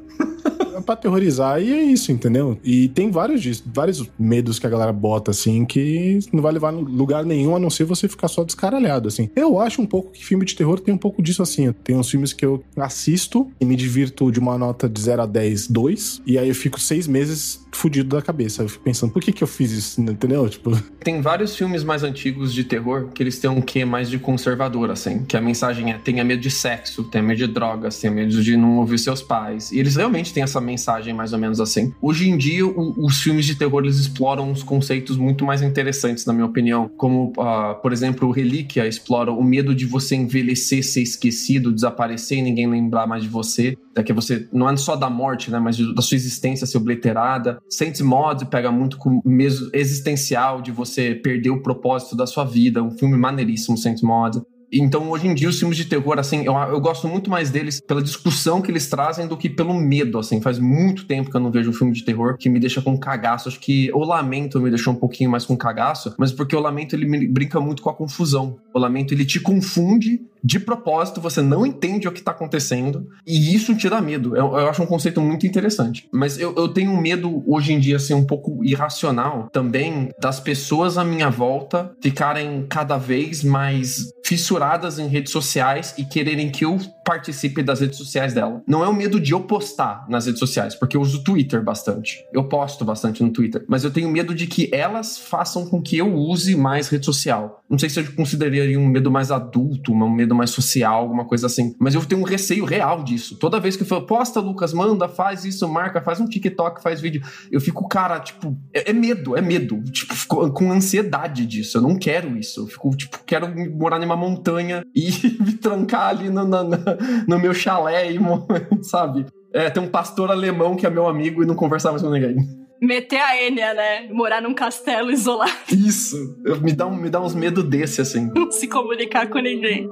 Pra 0.80 0.94
aterrorizar 0.94 1.60
e 1.60 1.72
é 1.72 1.82
isso, 1.82 2.12
entendeu? 2.12 2.58
E 2.64 2.88
tem 2.88 3.10
vários 3.10 3.62
vários 3.66 4.08
medos 4.18 4.58
que 4.58 4.66
a 4.66 4.70
galera 4.70 4.92
bota, 4.92 5.30
assim, 5.30 5.64
que 5.64 6.18
não 6.32 6.42
vai 6.42 6.52
levar 6.52 6.70
lugar 6.70 7.24
nenhum 7.24 7.56
a 7.56 7.58
não 7.58 7.70
ser 7.70 7.84
você 7.84 8.08
ficar 8.08 8.28
só 8.28 8.44
descaralhado, 8.44 9.08
assim. 9.08 9.28
Eu 9.34 9.58
acho 9.58 9.82
um 9.82 9.86
pouco 9.86 10.12
que 10.12 10.24
filme 10.24 10.44
de 10.44 10.54
terror 10.54 10.80
tem 10.80 10.94
um 10.94 10.98
pouco 10.98 11.22
disso, 11.22 11.42
assim. 11.42 11.72
Tem 11.84 11.96
uns 11.96 12.10
filmes 12.10 12.32
que 12.32 12.44
eu 12.44 12.62
assisto 12.76 13.50
e 13.60 13.64
me 13.64 13.76
divirto 13.76 14.30
de 14.30 14.38
uma 14.38 14.56
nota 14.56 14.88
de 14.88 15.00
0 15.00 15.22
a 15.22 15.26
10, 15.26 15.68
2, 15.68 16.22
e 16.26 16.38
aí 16.38 16.48
eu 16.48 16.54
fico 16.54 16.80
seis 16.80 17.06
meses 17.06 17.62
fudido 17.72 18.14
da 18.14 18.22
cabeça. 18.22 18.62
Eu 18.62 18.68
fico 18.68 18.84
pensando, 18.84 19.12
por 19.12 19.22
que 19.22 19.32
que 19.32 19.42
eu 19.42 19.48
fiz 19.48 19.72
isso, 19.72 20.00
entendeu? 20.02 20.48
Tipo... 20.48 20.76
Tem 21.02 21.20
vários 21.20 21.56
filmes 21.56 21.82
mais 21.82 22.02
antigos 22.02 22.52
de 22.52 22.64
terror 22.64 23.08
que 23.12 23.22
eles 23.22 23.38
têm 23.38 23.50
um 23.50 23.60
quê 23.60 23.84
mais 23.84 24.08
de 24.08 24.18
conservador, 24.18 24.90
assim. 24.90 25.24
Que 25.24 25.36
a 25.36 25.40
mensagem 25.40 25.90
é, 25.90 25.98
tenha 25.98 26.24
medo 26.24 26.40
de 26.40 26.50
sexo, 26.50 27.04
tenha 27.04 27.22
medo 27.22 27.38
de 27.38 27.46
drogas, 27.46 27.98
tenha 27.98 28.12
medo 28.12 28.42
de 28.42 28.56
não 28.56 28.78
ouvir 28.78 28.98
seus 28.98 29.22
pais. 29.22 29.72
E 29.72 29.78
eles 29.78 29.96
realmente 29.96 30.32
têm 30.32 30.42
essa 30.42 30.60
mensagem 30.62 31.12
mais 31.12 31.32
ou 31.32 31.38
menos 31.38 31.60
assim. 31.60 31.92
Hoje 32.00 32.28
em 32.28 32.36
dia, 32.36 32.66
o, 32.66 33.04
os 33.04 33.20
filmes 33.20 33.44
de 33.44 33.54
terror, 33.54 33.82
eles 33.82 33.98
exploram 33.98 34.50
uns 34.50 34.62
conceitos 34.62 35.16
muito 35.16 35.44
mais 35.44 35.62
interessantes, 35.62 36.24
na 36.26 36.32
minha 36.32 36.46
opinião. 36.46 36.90
Como, 36.96 37.32
uh, 37.38 37.80
por 37.80 37.92
exemplo, 37.92 38.30
Relíquia 38.30 38.86
explora 38.86 39.30
o 39.30 39.42
medo 39.42 39.74
de 39.74 39.86
você 39.86 40.14
envelhecer, 40.14 40.84
ser 40.84 41.02
esquecido, 41.02 41.72
desaparecer 41.72 42.38
e 42.38 42.42
ninguém 42.42 42.68
lembrar 42.68 43.06
mais 43.06 43.22
de 43.22 43.28
você. 43.28 43.76
É 43.94 44.02
que 44.02 44.12
você, 44.12 44.48
não 44.52 44.68
é 44.68 44.76
só 44.76 44.96
da 44.96 45.10
morte, 45.10 45.50
né, 45.50 45.58
mas 45.58 45.76
da 45.94 46.00
sua 46.00 46.14
existência 46.14 46.66
ser 46.66 46.78
obliterada. 46.78 47.58
Saints 47.68 48.00
Mod 48.00 48.46
pega 48.46 48.70
muito 48.70 48.96
com 48.96 49.20
mesmo 49.24 49.68
existencial 49.72 50.62
de 50.62 50.70
você 50.70 51.14
perder 51.14 51.50
o 51.50 51.62
propósito 51.62 52.16
da 52.16 52.26
sua 52.26 52.44
vida. 52.44 52.82
Um 52.82 52.90
filme 52.90 53.16
maneiríssimo, 53.16 53.76
Saints 53.76 54.02
Mod. 54.02 54.40
Então, 54.72 55.10
hoje 55.10 55.28
em 55.28 55.34
dia, 55.34 55.48
os 55.48 55.58
filmes 55.58 55.76
de 55.76 55.84
terror, 55.84 56.18
assim, 56.18 56.44
eu, 56.44 56.54
eu 56.54 56.80
gosto 56.80 57.06
muito 57.06 57.28
mais 57.28 57.50
deles 57.50 57.78
pela 57.78 58.02
discussão 58.02 58.62
que 58.62 58.70
eles 58.70 58.88
trazem 58.88 59.26
do 59.26 59.36
que 59.36 59.50
pelo 59.50 59.74
medo, 59.74 60.18
assim. 60.18 60.40
Faz 60.40 60.58
muito 60.58 61.06
tempo 61.06 61.30
que 61.30 61.36
eu 61.36 61.40
não 61.40 61.50
vejo 61.50 61.70
um 61.70 61.74
filme 61.74 61.92
de 61.92 62.02
terror 62.02 62.38
que 62.38 62.48
me 62.48 62.58
deixa 62.58 62.80
com 62.80 62.98
cagaço. 62.98 63.50
Acho 63.50 63.60
que 63.60 63.92
o 63.92 64.02
Lamento 64.02 64.58
me 64.58 64.70
deixou 64.70 64.94
um 64.94 64.96
pouquinho 64.96 65.30
mais 65.30 65.44
com 65.44 65.54
cagaço, 65.56 66.14
mas 66.16 66.32
porque 66.32 66.56
o 66.56 66.60
Lamento, 66.60 66.96
ele 66.96 67.28
brinca 67.28 67.60
muito 67.60 67.82
com 67.82 67.90
a 67.90 67.94
confusão. 67.94 68.56
O 68.72 68.78
Lamento, 68.78 69.12
ele 69.12 69.26
te 69.26 69.38
confunde 69.38 70.20
de 70.42 70.58
propósito, 70.58 71.20
você 71.20 71.40
não 71.40 71.64
entende 71.64 72.08
o 72.08 72.12
que 72.12 72.22
tá 72.22 72.32
acontecendo, 72.32 73.06
e 73.26 73.54
isso 73.54 73.76
te 73.76 73.88
dá 73.88 74.00
medo. 74.00 74.36
Eu, 74.36 74.56
eu 74.56 74.68
acho 74.68 74.82
um 74.82 74.86
conceito 74.86 75.20
muito 75.20 75.46
interessante. 75.46 76.08
Mas 76.12 76.38
eu, 76.38 76.54
eu 76.56 76.68
tenho 76.68 76.96
medo, 77.00 77.44
hoje 77.46 77.72
em 77.72 77.78
dia, 77.78 77.96
assim, 77.96 78.14
um 78.14 78.26
pouco 78.26 78.64
irracional 78.64 79.48
também, 79.52 80.10
das 80.18 80.40
pessoas 80.40 80.98
à 80.98 81.04
minha 81.04 81.30
volta 81.30 81.92
ficarem 82.00 82.66
cada 82.68 82.98
vez 82.98 83.44
mais 83.44 84.12
fissuradas 84.24 84.98
em 84.98 85.08
redes 85.08 85.32
sociais 85.32 85.94
e 85.98 86.04
quererem 86.04 86.50
que 86.50 86.64
eu 86.64 86.78
participe 87.04 87.62
das 87.62 87.80
redes 87.80 87.98
sociais 87.98 88.32
dela. 88.32 88.62
Não 88.66 88.84
é 88.84 88.88
o 88.88 88.94
medo 88.94 89.20
de 89.20 89.32
eu 89.32 89.40
postar 89.40 90.06
nas 90.08 90.26
redes 90.26 90.38
sociais, 90.38 90.74
porque 90.74 90.96
eu 90.96 91.00
uso 91.00 91.22
Twitter 91.22 91.62
bastante. 91.62 92.24
Eu 92.32 92.44
posto 92.44 92.84
bastante 92.84 93.22
no 93.22 93.30
Twitter. 93.30 93.64
Mas 93.68 93.84
eu 93.84 93.90
tenho 93.90 94.08
medo 94.08 94.34
de 94.34 94.46
que 94.46 94.68
elas 94.72 95.18
façam 95.18 95.66
com 95.66 95.82
que 95.82 95.96
eu 95.96 96.14
use 96.14 96.56
mais 96.56 96.88
rede 96.88 97.04
social. 97.04 97.62
Não 97.68 97.78
sei 97.78 97.88
se 97.88 98.00
eu 98.00 98.12
consideraria 98.12 98.78
um 98.78 98.86
medo 98.86 99.10
mais 99.10 99.30
adulto, 99.30 99.92
um 99.92 100.10
medo 100.10 100.34
mais 100.34 100.50
social, 100.50 101.00
alguma 101.00 101.24
coisa 101.24 101.46
assim. 101.46 101.74
Mas 101.78 101.94
eu 101.94 102.04
tenho 102.04 102.20
um 102.20 102.24
receio 102.24 102.64
real 102.64 103.02
disso. 103.02 103.36
Toda 103.36 103.60
vez 103.60 103.76
que 103.76 103.82
eu 103.82 103.86
falo, 103.86 104.06
posta, 104.06 104.40
Lucas, 104.40 104.72
manda, 104.72 105.08
faz 105.08 105.44
isso, 105.44 105.68
marca, 105.68 106.00
faz 106.00 106.20
um 106.20 106.26
TikTok, 106.26 106.82
faz 106.82 107.00
vídeo. 107.00 107.22
Eu 107.50 107.60
fico, 107.60 107.88
cara, 107.88 108.20
tipo, 108.20 108.56
é, 108.72 108.90
é 108.90 108.92
medo, 108.92 109.36
é 109.36 109.40
medo. 109.40 109.82
Tipo, 109.90 110.50
com 110.50 110.70
ansiedade 110.70 111.46
disso. 111.46 111.78
Eu 111.78 111.82
não 111.82 111.96
quero 111.96 112.36
isso. 112.36 112.60
Eu 112.60 112.66
fico, 112.66 112.90
tipo, 112.96 113.18
quero 113.24 113.48
morar 113.70 113.98
numa 113.98 114.16
montanha 114.16 114.84
e 114.94 115.10
me 115.42 115.52
trancar 115.54 116.08
ali 116.08 116.28
na, 116.28 116.44
na, 116.44 116.62
na 116.62 116.91
no 117.28 117.38
meu 117.38 117.54
chalé 117.54 118.10
e, 118.12 118.18
sabe? 118.82 119.26
É, 119.52 119.68
tem 119.68 119.82
um 119.82 119.88
pastor 119.88 120.30
alemão 120.30 120.76
que 120.76 120.86
é 120.86 120.90
meu 120.90 121.06
amigo 121.06 121.42
e 121.42 121.46
não 121.46 121.54
conversar 121.54 121.90
mais 121.90 122.02
com 122.02 122.10
ninguém. 122.10 122.36
Meter 122.80 123.20
a 123.20 123.40
Enya, 123.40 123.74
né? 123.74 124.08
Morar 124.10 124.42
num 124.42 124.54
castelo 124.54 125.12
isolado. 125.12 125.52
Isso. 125.70 126.16
Me 126.60 126.72
dá, 126.72 126.86
um, 126.86 126.96
me 126.96 127.08
dá 127.08 127.20
uns 127.20 127.34
medo 127.34 127.62
desse, 127.62 128.00
assim. 128.00 128.28
Não 128.34 128.50
se 128.50 128.66
comunicar 128.66 129.28
com 129.28 129.38
ninguém. 129.38 129.88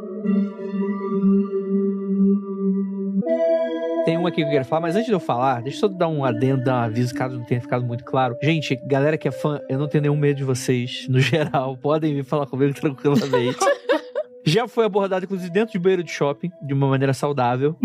Tem 4.05 4.19
um 4.19 4.27
aqui 4.27 4.37
que 4.37 4.43
eu 4.43 4.51
quero 4.51 4.65
falar, 4.65 4.81
mas 4.81 4.97
antes 4.97 5.07
de 5.07 5.13
eu 5.13 5.21
falar, 5.21 5.63
deixa 5.63 5.77
eu 5.77 5.81
só 5.83 5.89
dar 5.89 6.09
um 6.09 6.25
adendo, 6.25 6.65
dar 6.65 6.81
um 6.81 6.85
aviso, 6.85 7.15
caso 7.15 7.39
não 7.39 7.45
tenha 7.45 7.61
ficado 7.61 7.85
muito 7.85 8.05
claro. 8.05 8.37
Gente, 8.43 8.75
galera 8.85 9.17
que 9.17 9.29
é 9.29 9.31
fã, 9.31 9.61
eu 9.69 9.79
não 9.79 9.87
tenho 9.87 10.03
nenhum 10.03 10.17
medo 10.17 10.39
de 10.39 10.45
vocês, 10.45 11.07
no 11.09 11.21
geral. 11.21 11.77
Podem 11.77 12.15
vir 12.15 12.25
falar 12.25 12.47
comigo 12.47 12.75
tranquilamente. 12.75 13.59
Já 14.45 14.67
foi 14.67 14.85
abordado, 14.85 15.25
inclusive, 15.25 15.51
dentro 15.51 15.73
de 15.73 15.79
banheiro 15.79 16.05
de 16.05 16.11
shopping, 16.11 16.51
de 16.63 16.75
uma 16.75 16.89
maneira 16.89 17.13
saudável. 17.13 17.77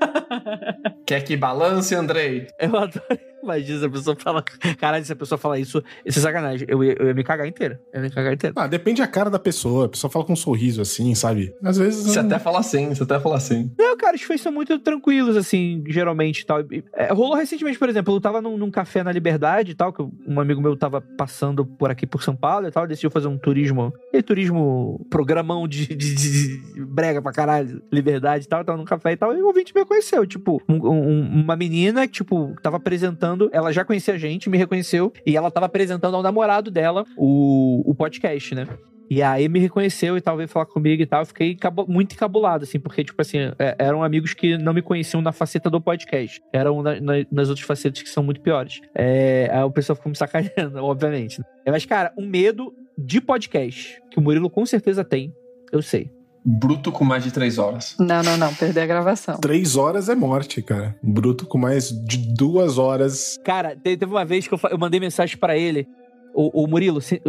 Quer 1.06 1.22
que 1.22 1.36
balance, 1.36 1.94
Andrei? 1.94 2.48
Eu 2.58 2.76
adoro. 2.76 3.33
Imagina 3.44 3.78
se 3.78 3.84
a 3.84 3.90
pessoa 3.90 4.16
fala. 4.16 4.42
Caralho, 4.78 5.04
se 5.04 5.12
a 5.12 5.16
pessoa 5.16 5.38
falar 5.38 5.58
isso, 5.58 5.82
isso 6.04 6.18
é 6.18 6.22
sacanagem. 6.22 6.66
Eu 6.68 6.82
ia, 6.82 6.96
eu 6.98 7.08
ia 7.08 7.14
me 7.14 7.22
cagar 7.22 7.46
inteiro. 7.46 7.78
Eu 7.92 8.00
ia 8.00 8.08
me 8.08 8.10
cagar 8.10 8.32
inteiro. 8.32 8.54
Ah, 8.58 8.66
depende 8.66 9.02
da 9.02 9.06
cara 9.06 9.28
da 9.28 9.38
pessoa. 9.38 9.86
A 9.86 9.88
pessoa 9.88 10.10
fala 10.10 10.24
com 10.24 10.32
um 10.32 10.36
sorriso 10.36 10.80
assim, 10.80 11.14
sabe? 11.14 11.54
Às 11.62 11.76
vezes. 11.76 12.04
Você 12.04 12.18
até 12.18 12.38
fala 12.38 12.60
assim, 12.60 12.88
você 12.88 13.02
até 13.02 13.20
fala 13.20 13.36
assim. 13.36 13.70
Não, 13.78 13.96
cara, 13.96 14.16
os 14.16 14.22
fãs 14.22 14.40
são 14.40 14.52
muito 14.52 14.78
tranquilos, 14.78 15.36
assim, 15.36 15.82
geralmente 15.86 16.40
e 16.40 16.46
tal. 16.46 16.60
É, 16.94 17.12
rolou 17.12 17.34
recentemente, 17.34 17.78
por 17.78 17.88
exemplo, 17.88 18.14
eu 18.14 18.20
tava 18.20 18.40
num, 18.40 18.56
num, 18.56 18.70
café 18.70 19.02
na 19.02 19.12
Liberdade 19.12 19.72
e 19.72 19.74
tal, 19.74 19.92
que 19.92 20.02
um 20.26 20.40
amigo 20.40 20.60
meu 20.60 20.76
tava 20.76 21.00
passando 21.00 21.64
por 21.64 21.90
aqui 21.90 22.06
por 22.06 22.22
São 22.22 22.34
Paulo 22.34 22.66
e 22.66 22.70
tal, 22.70 22.86
decidiu 22.86 23.10
fazer 23.10 23.28
um 23.28 23.38
turismo. 23.38 23.92
E 24.12 24.22
turismo 24.22 25.04
programão 25.10 25.66
de, 25.66 25.86
de, 25.86 26.14
de, 26.14 26.84
brega 26.84 27.20
pra 27.20 27.32
caralho, 27.32 27.82
liberdade 27.92 28.44
e 28.44 28.48
tal, 28.48 28.64
tava 28.64 28.78
num 28.78 28.84
café 28.84 29.12
e 29.12 29.16
tal, 29.16 29.36
e 29.36 29.42
o 29.42 29.46
ouvinte 29.46 29.74
me 29.74 29.84
conheceu. 29.84 30.26
Tipo, 30.26 30.62
um, 30.68 30.74
um, 30.74 31.42
uma 31.42 31.56
menina 31.56 32.06
que, 32.06 32.14
tipo, 32.14 32.54
tava 32.62 32.76
apresentando 32.76 33.33
ela 33.52 33.72
já 33.72 33.84
conhecia 33.84 34.14
a 34.14 34.18
gente, 34.18 34.48
me 34.48 34.58
reconheceu, 34.58 35.12
e 35.26 35.36
ela 35.36 35.50
tava 35.50 35.66
apresentando 35.66 36.16
ao 36.16 36.22
namorado 36.22 36.70
dela 36.70 37.04
o, 37.16 37.82
o 37.84 37.94
podcast, 37.94 38.54
né? 38.54 38.66
E 39.10 39.22
aí 39.22 39.48
me 39.48 39.58
reconheceu 39.58 40.16
e 40.16 40.20
tal, 40.20 40.36
veio 40.36 40.48
falar 40.48 40.66
comigo 40.66 41.02
e 41.02 41.06
tal. 41.06 41.20
Eu 41.20 41.26
fiquei 41.26 41.56
muito 41.86 42.14
encabulado, 42.14 42.64
assim, 42.64 42.80
porque, 42.80 43.04
tipo 43.04 43.20
assim, 43.20 43.38
é, 43.58 43.76
eram 43.78 44.02
amigos 44.02 44.32
que 44.32 44.56
não 44.56 44.72
me 44.72 44.80
conheciam 44.80 45.20
na 45.20 45.30
faceta 45.30 45.68
do 45.68 45.80
podcast. 45.80 46.40
Eram 46.52 46.82
na, 46.82 47.00
na, 47.00 47.12
nas 47.30 47.48
outras 47.48 47.66
facetas 47.66 48.02
que 48.02 48.08
são 48.08 48.22
muito 48.22 48.40
piores. 48.40 48.80
É, 48.94 49.50
aí 49.52 49.62
o 49.62 49.70
pessoal 49.70 49.96
ficou 49.96 50.10
me 50.10 50.16
sacaneando, 50.16 50.78
obviamente. 50.82 51.38
Né? 51.38 51.46
Mas, 51.70 51.84
cara, 51.84 52.12
um 52.16 52.26
medo 52.26 52.72
de 52.96 53.20
podcast, 53.20 54.00
que 54.10 54.18
o 54.18 54.22
Murilo 54.22 54.48
com 54.48 54.64
certeza 54.64 55.04
tem, 55.04 55.34
eu 55.70 55.82
sei 55.82 56.10
bruto 56.44 56.92
com 56.92 57.04
mais 57.04 57.24
de 57.24 57.30
três 57.30 57.58
horas. 57.58 57.96
Não, 57.98 58.22
não, 58.22 58.36
não. 58.36 58.54
Perder 58.54 58.82
a 58.82 58.86
gravação. 58.86 59.38
Três 59.38 59.76
horas 59.76 60.08
é 60.08 60.14
morte, 60.14 60.60
cara. 60.60 60.94
Bruto 61.02 61.46
com 61.46 61.56
mais 61.56 61.90
de 61.90 62.18
duas 62.18 62.76
horas. 62.76 63.38
Cara, 63.44 63.74
teve 63.74 64.04
uma 64.04 64.24
vez 64.24 64.46
que 64.46 64.54
eu, 64.54 64.60
eu 64.70 64.78
mandei 64.78 65.00
mensagem 65.00 65.36
para 65.36 65.56
ele. 65.56 65.88
O, 66.34 66.64
o 66.64 66.66
Murilo, 66.66 67.00
se, 67.00 67.22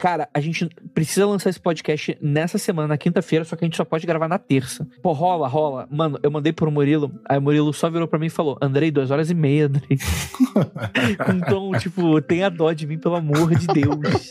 cara, 0.00 0.28
a 0.32 0.40
gente 0.40 0.66
precisa 0.94 1.26
lançar 1.26 1.50
esse 1.50 1.60
podcast 1.60 2.16
nessa 2.22 2.56
semana, 2.56 2.88
na 2.88 2.96
quinta-feira, 2.96 3.44
só 3.44 3.54
que 3.54 3.64
a 3.64 3.66
gente 3.66 3.76
só 3.76 3.84
pode 3.84 4.06
gravar 4.06 4.26
na 4.26 4.38
terça. 4.38 4.88
Pô, 5.02 5.12
rola, 5.12 5.46
rola. 5.46 5.86
Mano, 5.90 6.18
eu 6.22 6.30
mandei 6.30 6.52
pro 6.52 6.70
Murilo, 6.70 7.12
aí 7.28 7.38
o 7.38 7.42
Murilo 7.42 7.72
só 7.72 7.90
virou 7.90 8.08
pra 8.08 8.18
mim 8.18 8.26
e 8.26 8.30
falou: 8.30 8.58
Andrei, 8.62 8.90
duas 8.90 9.10
horas 9.10 9.30
e 9.30 9.34
meia, 9.34 9.66
Andrei. 9.66 9.98
então, 11.36 11.70
tipo, 11.78 12.20
tenha 12.22 12.48
dó 12.48 12.72
de 12.72 12.86
mim, 12.86 12.98
pelo 12.98 13.16
amor 13.16 13.54
de 13.54 13.66
Deus. 13.66 14.30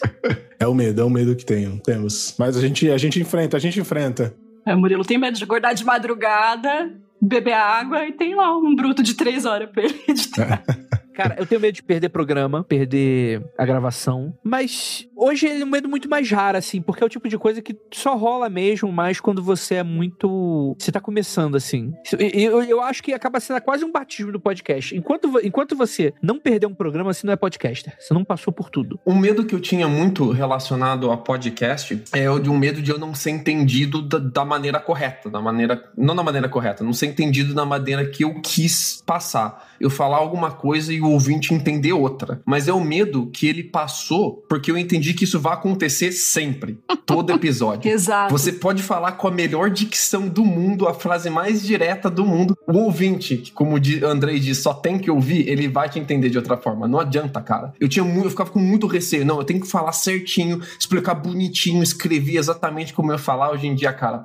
É 0.59 0.67
o 0.67 0.73
medo, 0.73 1.01
é 1.01 1.03
o 1.03 1.09
medo 1.09 1.35
que 1.35 1.45
tenho, 1.45 1.79
temos. 1.79 2.35
Mas 2.39 2.57
a 2.57 2.61
gente, 2.61 2.89
a 2.89 2.97
gente 2.97 3.19
enfrenta, 3.19 3.55
a 3.55 3.59
gente 3.59 3.79
enfrenta. 3.79 4.33
É, 4.65 4.73
o 4.73 4.79
Murilo 4.79 5.05
tem 5.05 5.19
medo 5.19 5.37
de 5.37 5.43
acordar 5.43 5.73
de 5.73 5.85
madrugada, 5.85 6.91
beber 7.21 7.53
água 7.53 8.07
e 8.07 8.11
tem 8.13 8.35
lá 8.35 8.57
um 8.57 8.75
bruto 8.75 9.03
de 9.03 9.13
três 9.13 9.45
horas 9.45 9.69
pra 9.69 9.83
ele 9.83 10.01
editar. 10.07 10.63
Cara, 11.19 11.35
eu 11.37 11.45
tenho 11.45 11.59
medo 11.59 11.75
de 11.75 11.83
perder 11.83 12.07
programa, 12.07 12.63
perder 12.63 13.43
a 13.57 13.65
gravação. 13.65 14.33
Mas 14.41 15.05
hoje 15.17 15.49
é 15.49 15.65
um 15.65 15.67
medo 15.67 15.89
muito 15.89 16.07
mais 16.07 16.31
raro, 16.31 16.57
assim, 16.57 16.81
porque 16.81 17.03
é 17.03 17.05
o 17.05 17.09
tipo 17.09 17.27
de 17.27 17.37
coisa 17.37 17.61
que 17.61 17.75
só 17.93 18.15
rola 18.15 18.47
mesmo 18.47 18.89
mais 18.89 19.19
quando 19.19 19.43
você 19.43 19.75
é 19.75 19.83
muito. 19.83 20.77
Você 20.79 20.93
tá 20.93 21.01
começando, 21.01 21.57
assim. 21.57 21.93
Eu, 22.17 22.63
eu 22.63 22.81
acho 22.81 23.03
que 23.03 23.11
acaba 23.13 23.41
sendo 23.41 23.59
quase 23.59 23.83
um 23.83 23.91
batismo 23.91 24.31
do 24.31 24.39
podcast. 24.39 24.95
Enquanto, 24.95 25.41
enquanto 25.43 25.75
você 25.75 26.13
não 26.21 26.39
perder 26.39 26.67
um 26.67 26.73
programa, 26.73 27.13
você 27.13 27.27
não 27.27 27.33
é 27.33 27.35
podcaster. 27.35 27.93
Você 27.99 28.13
não 28.13 28.23
passou 28.23 28.53
por 28.53 28.69
tudo. 28.69 28.97
Um 29.05 29.15
medo 29.15 29.45
que 29.45 29.53
eu 29.53 29.59
tinha 29.59 29.89
muito 29.89 30.31
relacionado 30.31 31.11
a 31.11 31.17
podcast 31.17 32.01
é 32.13 32.29
o 32.29 32.39
de 32.39 32.49
um 32.49 32.57
medo 32.57 32.81
de 32.81 32.91
eu 32.91 32.97
não 32.97 33.13
ser 33.13 33.31
entendido 33.31 34.01
da, 34.01 34.19
da 34.19 34.45
maneira 34.45 34.79
correta. 34.79 35.29
Da 35.29 35.41
maneira. 35.41 35.83
Não 35.97 36.15
da 36.15 36.23
maneira 36.23 36.47
correta, 36.47 36.81
não 36.81 36.93
ser 36.93 37.07
entendido 37.07 37.53
da 37.53 37.65
maneira 37.65 38.05
que 38.05 38.23
eu 38.23 38.39
quis 38.39 39.03
passar. 39.05 39.68
Eu 39.80 39.89
falar 39.89 40.18
alguma 40.18 40.51
coisa 40.51 40.93
e 40.93 41.01
o 41.01 41.10
ouvinte 41.10 41.53
entender 41.53 41.93
outra. 41.93 42.41
Mas 42.45 42.68
é 42.68 42.73
o 42.73 42.81
medo 42.81 43.27
que 43.27 43.47
ele 43.47 43.64
passou 43.64 44.43
porque 44.47 44.72
eu 44.72 44.77
entendi 44.77 45.14
que 45.14 45.23
isso 45.23 45.39
vai 45.39 45.53
acontecer 45.53 46.11
sempre. 46.11 46.80
Todo 47.06 47.31
episódio. 47.34 47.91
Exato. 47.91 48.31
Você 48.31 48.51
pode 48.51 48.84
falar 48.84 49.14
com 49.14 49.27
a 49.27 49.31
melhor 49.31 49.69
dicção 49.69 50.27
do 50.27 50.43
mundo, 50.43 50.88
a 50.88 50.93
frase 50.93 51.30
mais 51.30 51.61
direta 51.61 52.10
do 52.10 52.26
mundo. 52.26 52.57
O 52.68 52.77
ouvinte, 52.77 53.38
que 53.38 53.51
como 53.51 53.76
o 53.76 54.07
Andrei 54.07 54.39
diz, 54.39 54.57
só 54.60 54.73
tem 54.73 54.97
que 54.97 55.10
ouvir, 55.10 55.47
ele 55.47 55.68
vai 55.68 55.89
te 55.89 55.99
entender 55.99 56.30
de 56.30 56.38
outra 56.38 56.57
forma. 56.57 56.88
Não 56.88 56.99
adianta, 56.99 57.41
cara. 57.41 57.73
Eu 57.80 57.88
tinha 57.88 58.03
muito, 58.03 58.26
eu 58.26 58.30
ficava 58.30 58.51
com 58.51 58.60
muito 58.60 58.88
receio. 58.88 59.26
Não, 59.26 59.38
eu 59.38 59.43
tenho 59.43 59.60
que 59.60 59.68
falar 59.68 59.91
certinho, 59.91 60.61
explicar 60.80 61.15
bonitinho, 61.15 61.81
escrever 61.81 62.38
exatamente 62.38 62.93
como 62.93 63.11
eu 63.11 63.15
ia 63.15 63.19
falar. 63.19 63.51
Hoje 63.51 63.68
em 63.68 63.76
dia, 63.76 63.91
cara, 63.93 64.23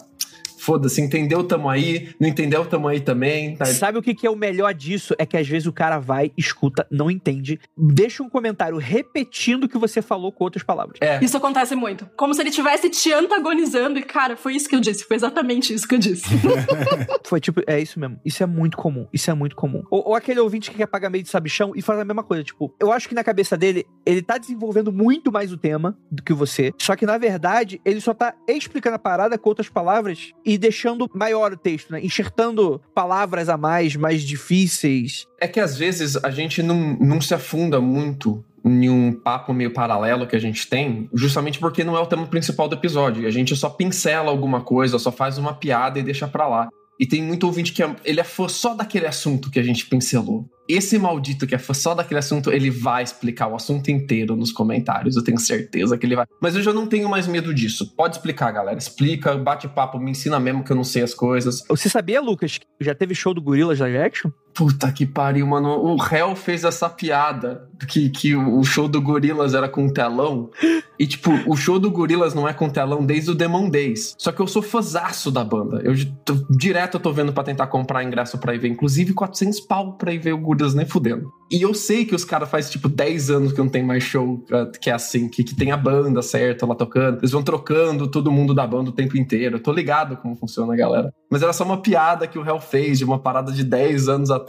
Foda-se, 0.65 0.99
entendeu, 1.03 1.45
tamo 1.45 1.69
aí. 1.69 2.09
Não 2.19 2.27
entendeu, 2.27 2.65
tamo 2.65 2.89
aí 2.89 2.99
também. 2.99 3.55
Tá? 3.55 3.67
Sabe 3.67 3.99
o 3.99 4.03
que, 4.03 4.15
que 4.15 4.27
é 4.27 4.31
o 4.31 4.37
melhor 4.37 4.73
disso? 4.73 5.15
É 5.19 5.27
que 5.27 5.37
às 5.37 5.47
vezes 5.47 5.67
o 5.67 5.73
cara 5.73 5.99
vai, 5.99 6.33
escuta, 6.39 6.87
não 6.91 7.11
entende, 7.11 7.61
deixa 7.77 8.23
um 8.23 8.31
comentário 8.31 8.79
repetindo 8.79 9.65
o 9.65 9.69
que 9.69 9.77
você 9.77 10.01
falou 10.01 10.33
com 10.33 10.43
outras 10.43 10.63
palavras. 10.63 10.99
É. 11.03 11.23
Isso 11.23 11.37
acontece 11.37 11.75
muito. 11.75 12.09
Como 12.17 12.33
se 12.33 12.41
ele 12.41 12.49
estivesse 12.49 12.89
te 12.89 13.13
antagonizando 13.13 13.99
e, 13.99 14.03
cara, 14.03 14.39
foi 14.39 14.55
isso 14.55 14.67
que 14.67 14.75
eu 14.75 14.81
disse. 14.81 15.05
Foi 15.05 15.17
exatamente 15.17 15.75
isso 15.75 15.87
que 15.87 15.97
eu 15.97 15.99
disse. 15.99 16.25
Foi 17.25 17.41
tipo, 17.41 17.63
é 17.67 17.81
isso 17.81 17.99
mesmo. 17.99 18.19
Isso 18.25 18.43
é 18.43 18.47
muito 18.47 18.77
comum. 18.77 19.07
Isso 19.13 19.31
é 19.31 19.35
muito 19.35 19.57
comum. 19.57 19.83
Ou, 19.91 20.09
ou 20.09 20.15
aquele 20.15 20.41
ouvinte 20.41 20.71
que 20.71 20.77
quer 20.77 20.87
pagar 20.87 21.11
meio 21.11 21.25
de 21.25 21.31
sabichão 21.31 21.73
e 21.75 21.83
faz 21.83 21.99
a 21.99 22.05
mesma 22.05 22.23
coisa. 22.23 22.45
Tipo, 22.45 22.75
eu 22.81 22.93
acho 22.93 23.09
que 23.09 23.15
na 23.15 23.25
cabeça 23.25 23.57
dele, 23.57 23.87
ele 24.07 24.23
tá 24.23 24.39
desenvolvendo 24.39 24.93
muito 24.93 25.33
mais 25.33 25.53
o 25.53 25.57
tema 25.57 25.97
do 26.11 26.23
que 26.23 26.33
você. 26.33 26.73
Só 26.79 26.95
que 26.97 27.07
na 27.07 27.19
verdade, 27.19 27.81
ele 27.85 28.01
só 28.01 28.15
tá 28.15 28.35
explicando 28.49 28.97
a 28.97 28.99
parada 28.99 29.39
com 29.39 29.49
outras 29.49 29.69
palavras 29.69 30.33
e 30.45 30.54
deixando 30.59 31.11
maior 31.15 31.53
o 31.53 31.57
texto, 31.57 31.93
né? 31.93 32.01
Enxertando 32.03 32.81
palavras 32.95 33.49
a 33.49 33.57
mais, 33.57 33.97
mais 33.97 34.23
difíceis. 34.23 35.27
É 35.41 35.49
que 35.49 35.61
às 35.61 35.77
vezes 35.77 36.17
a 36.17 36.31
gente 36.31 36.63
não, 36.63 36.97
não 37.01 37.21
se 37.21 37.35
afunda 37.35 37.81
muito 37.81 38.45
em 38.65 38.89
um 38.89 39.13
papo 39.13 39.53
meio 39.53 39.73
paralelo 39.73 40.27
que 40.27 40.35
a 40.35 40.39
gente 40.39 40.67
tem, 40.67 41.09
justamente 41.13 41.59
porque 41.59 41.85
não 41.85 41.97
é 41.97 42.01
o 42.01 42.07
tema 42.07 42.27
principal 42.27 42.67
do 42.67 42.75
episódio. 42.75 43.23
E 43.23 43.27
a 43.27 43.31
gente 43.31 43.55
só 43.55 43.69
pincela 43.69 44.31
alguma 44.31 44.63
coisa, 44.63 44.99
só 44.99 45.13
faz 45.13 45.37
uma 45.37 45.53
piada 45.53 45.99
e 45.99 46.03
deixa 46.03 46.27
pra 46.27 46.49
lá. 46.49 46.69
E 46.99 47.07
tem 47.07 47.23
muito 47.23 47.45
ouvinte 47.45 47.73
que 47.73 47.83
é, 47.83 47.97
ele 48.05 48.21
é 48.21 48.25
fã 48.25 48.49
só 48.49 48.75
daquele 48.75 49.07
assunto 49.07 49.51
que 49.51 49.59
a 49.59 49.63
gente 49.63 49.87
pincelou. 49.87 50.49
Esse 50.69 50.99
maldito 50.99 51.47
que 51.47 51.55
é 51.55 51.59
fã 51.59 51.75
só 51.75 51.95
daquele 51.95 52.21
assunto, 52.21 52.51
ele 52.51 52.71
vai 52.71 53.03
explicar 53.03 53.49
o 53.49 53.55
assunto 53.55 53.91
inteiro 53.91 54.35
nos 54.37 54.51
comentários, 54.51 55.17
eu 55.17 55.23
tenho 55.23 55.39
certeza 55.39 55.99
que 55.99 56.07
ele 56.07 56.17
vai. 56.17 56.27
Mas 56.41 56.55
eu 56.55 56.63
já 56.63 56.73
não 56.73 56.87
tenho 56.87 57.09
mais 57.09 57.27
medo 57.27 57.53
disso. 57.53 57.95
Pode 57.95 58.17
explicar, 58.17 58.51
galera. 58.53 58.79
Explica, 58.79 59.37
bate 59.37 59.69
papo, 59.69 59.99
me 59.99 60.13
ensina 60.13 60.41
mesmo 60.41 60.65
que 60.65 60.73
eu 60.73 60.77
não 60.77 60.85
sei 60.85 61.03
as 61.03 61.13
coisas. 61.13 61.63
Você 61.69 61.89
sabia, 61.89 62.21
Lucas, 62.21 62.59
que 62.59 62.67
já 62.81 62.95
teve 62.95 63.15
show 63.15 63.35
do 63.35 63.43
Gorillaz 63.43 63.81
Live 63.81 63.99
Action? 63.99 64.31
Puta 64.55 64.93
que 64.93 65.05
pariu, 65.05 65.47
mano. 65.47 65.69
O 65.83 65.97
Hell 65.97 66.37
fez 66.37 66.63
essa 66.63 66.89
piada 66.89 67.69
que, 67.89 68.09
que 68.09 68.37
o 68.37 68.63
show 68.63 68.87
do 68.87 69.01
Gorilas 69.01 69.53
era 69.53 69.69
com 69.69 69.89
telão. 69.89 70.51
E, 70.99 71.07
tipo, 71.07 71.31
o 71.47 71.57
show 71.57 71.79
do 71.79 71.91
Gorilas 71.91 72.35
não 72.35 72.49
é 72.49 72.53
com 72.53 72.71
telão 72.71 73.05
desde 73.05 73.33
o 73.33 73.35
Demon 73.35 73.69
Days. 73.69 74.15
Só 74.17 74.31
que 74.31 74.41
eu 74.41 74.47
sou 74.47 74.63
fãzaço 74.63 75.31
da 75.31 75.43
banda. 75.43 75.83
Eu 75.83 75.95
tô, 76.25 76.35
direto 76.49 76.95
eu 76.95 77.01
tô 77.01 77.13
vendo 77.13 77.33
pra 77.33 77.43
tentar 77.43 77.67
comprar 77.67 78.05
ingresso 78.05 78.39
pra 78.39 78.55
ir 78.55 78.59
ver. 78.59 78.69
Inclusive, 78.69 79.13
400 79.13 79.59
pau 79.61 79.95
pra 79.95 80.13
ir 80.13 80.19
ver 80.19 80.33
o 80.33 80.39
Gorilas 80.39 80.75
nem 80.75 80.87
fudendo. 80.87 81.33
E 81.51 81.61
eu 81.61 81.75
sei 81.75 82.05
que 82.05 82.15
os 82.15 82.25
caras 82.25 82.49
faz 82.49 82.71
tipo 82.71 82.89
10 82.89 83.31
anos 83.31 83.53
que 83.53 83.59
não 83.59 83.69
tem 83.69 83.83
mais 83.83 84.03
show 84.03 84.45
uh, 84.51 84.71
que 84.81 84.89
é 84.89 84.93
assim, 84.93 85.29
que, 85.29 85.45
que 85.45 85.55
tem 85.55 85.73
a 85.73 85.77
banda 85.77 86.23
certa 86.23 86.65
lá 86.65 86.75
tocando. 86.75 87.19
Eles 87.19 87.33
vão 87.33 87.43
trocando 87.43 88.09
todo 88.09 88.31
mundo 88.31 88.55
da 88.55 88.67
banda 88.67 88.91
o 88.91 88.93
tempo 88.93 89.19
inteiro. 89.19 89.57
Eu 89.57 89.63
tô 89.63 89.73
ligado 89.73 90.17
como 90.17 90.37
funciona, 90.37 90.77
galera. 90.77 91.13
Mas 91.31 91.43
era 91.43 91.53
só 91.53 91.65
uma 91.65 91.83
piada 91.83 92.27
que 92.27 92.39
o 92.39 92.47
Hell 92.47 92.61
fez 92.61 92.99
de 92.99 93.05
uma 93.05 93.19
parada 93.19 93.51
de 93.53 93.65
10 93.65 94.09
anos 94.09 94.31
atrás. 94.31 94.44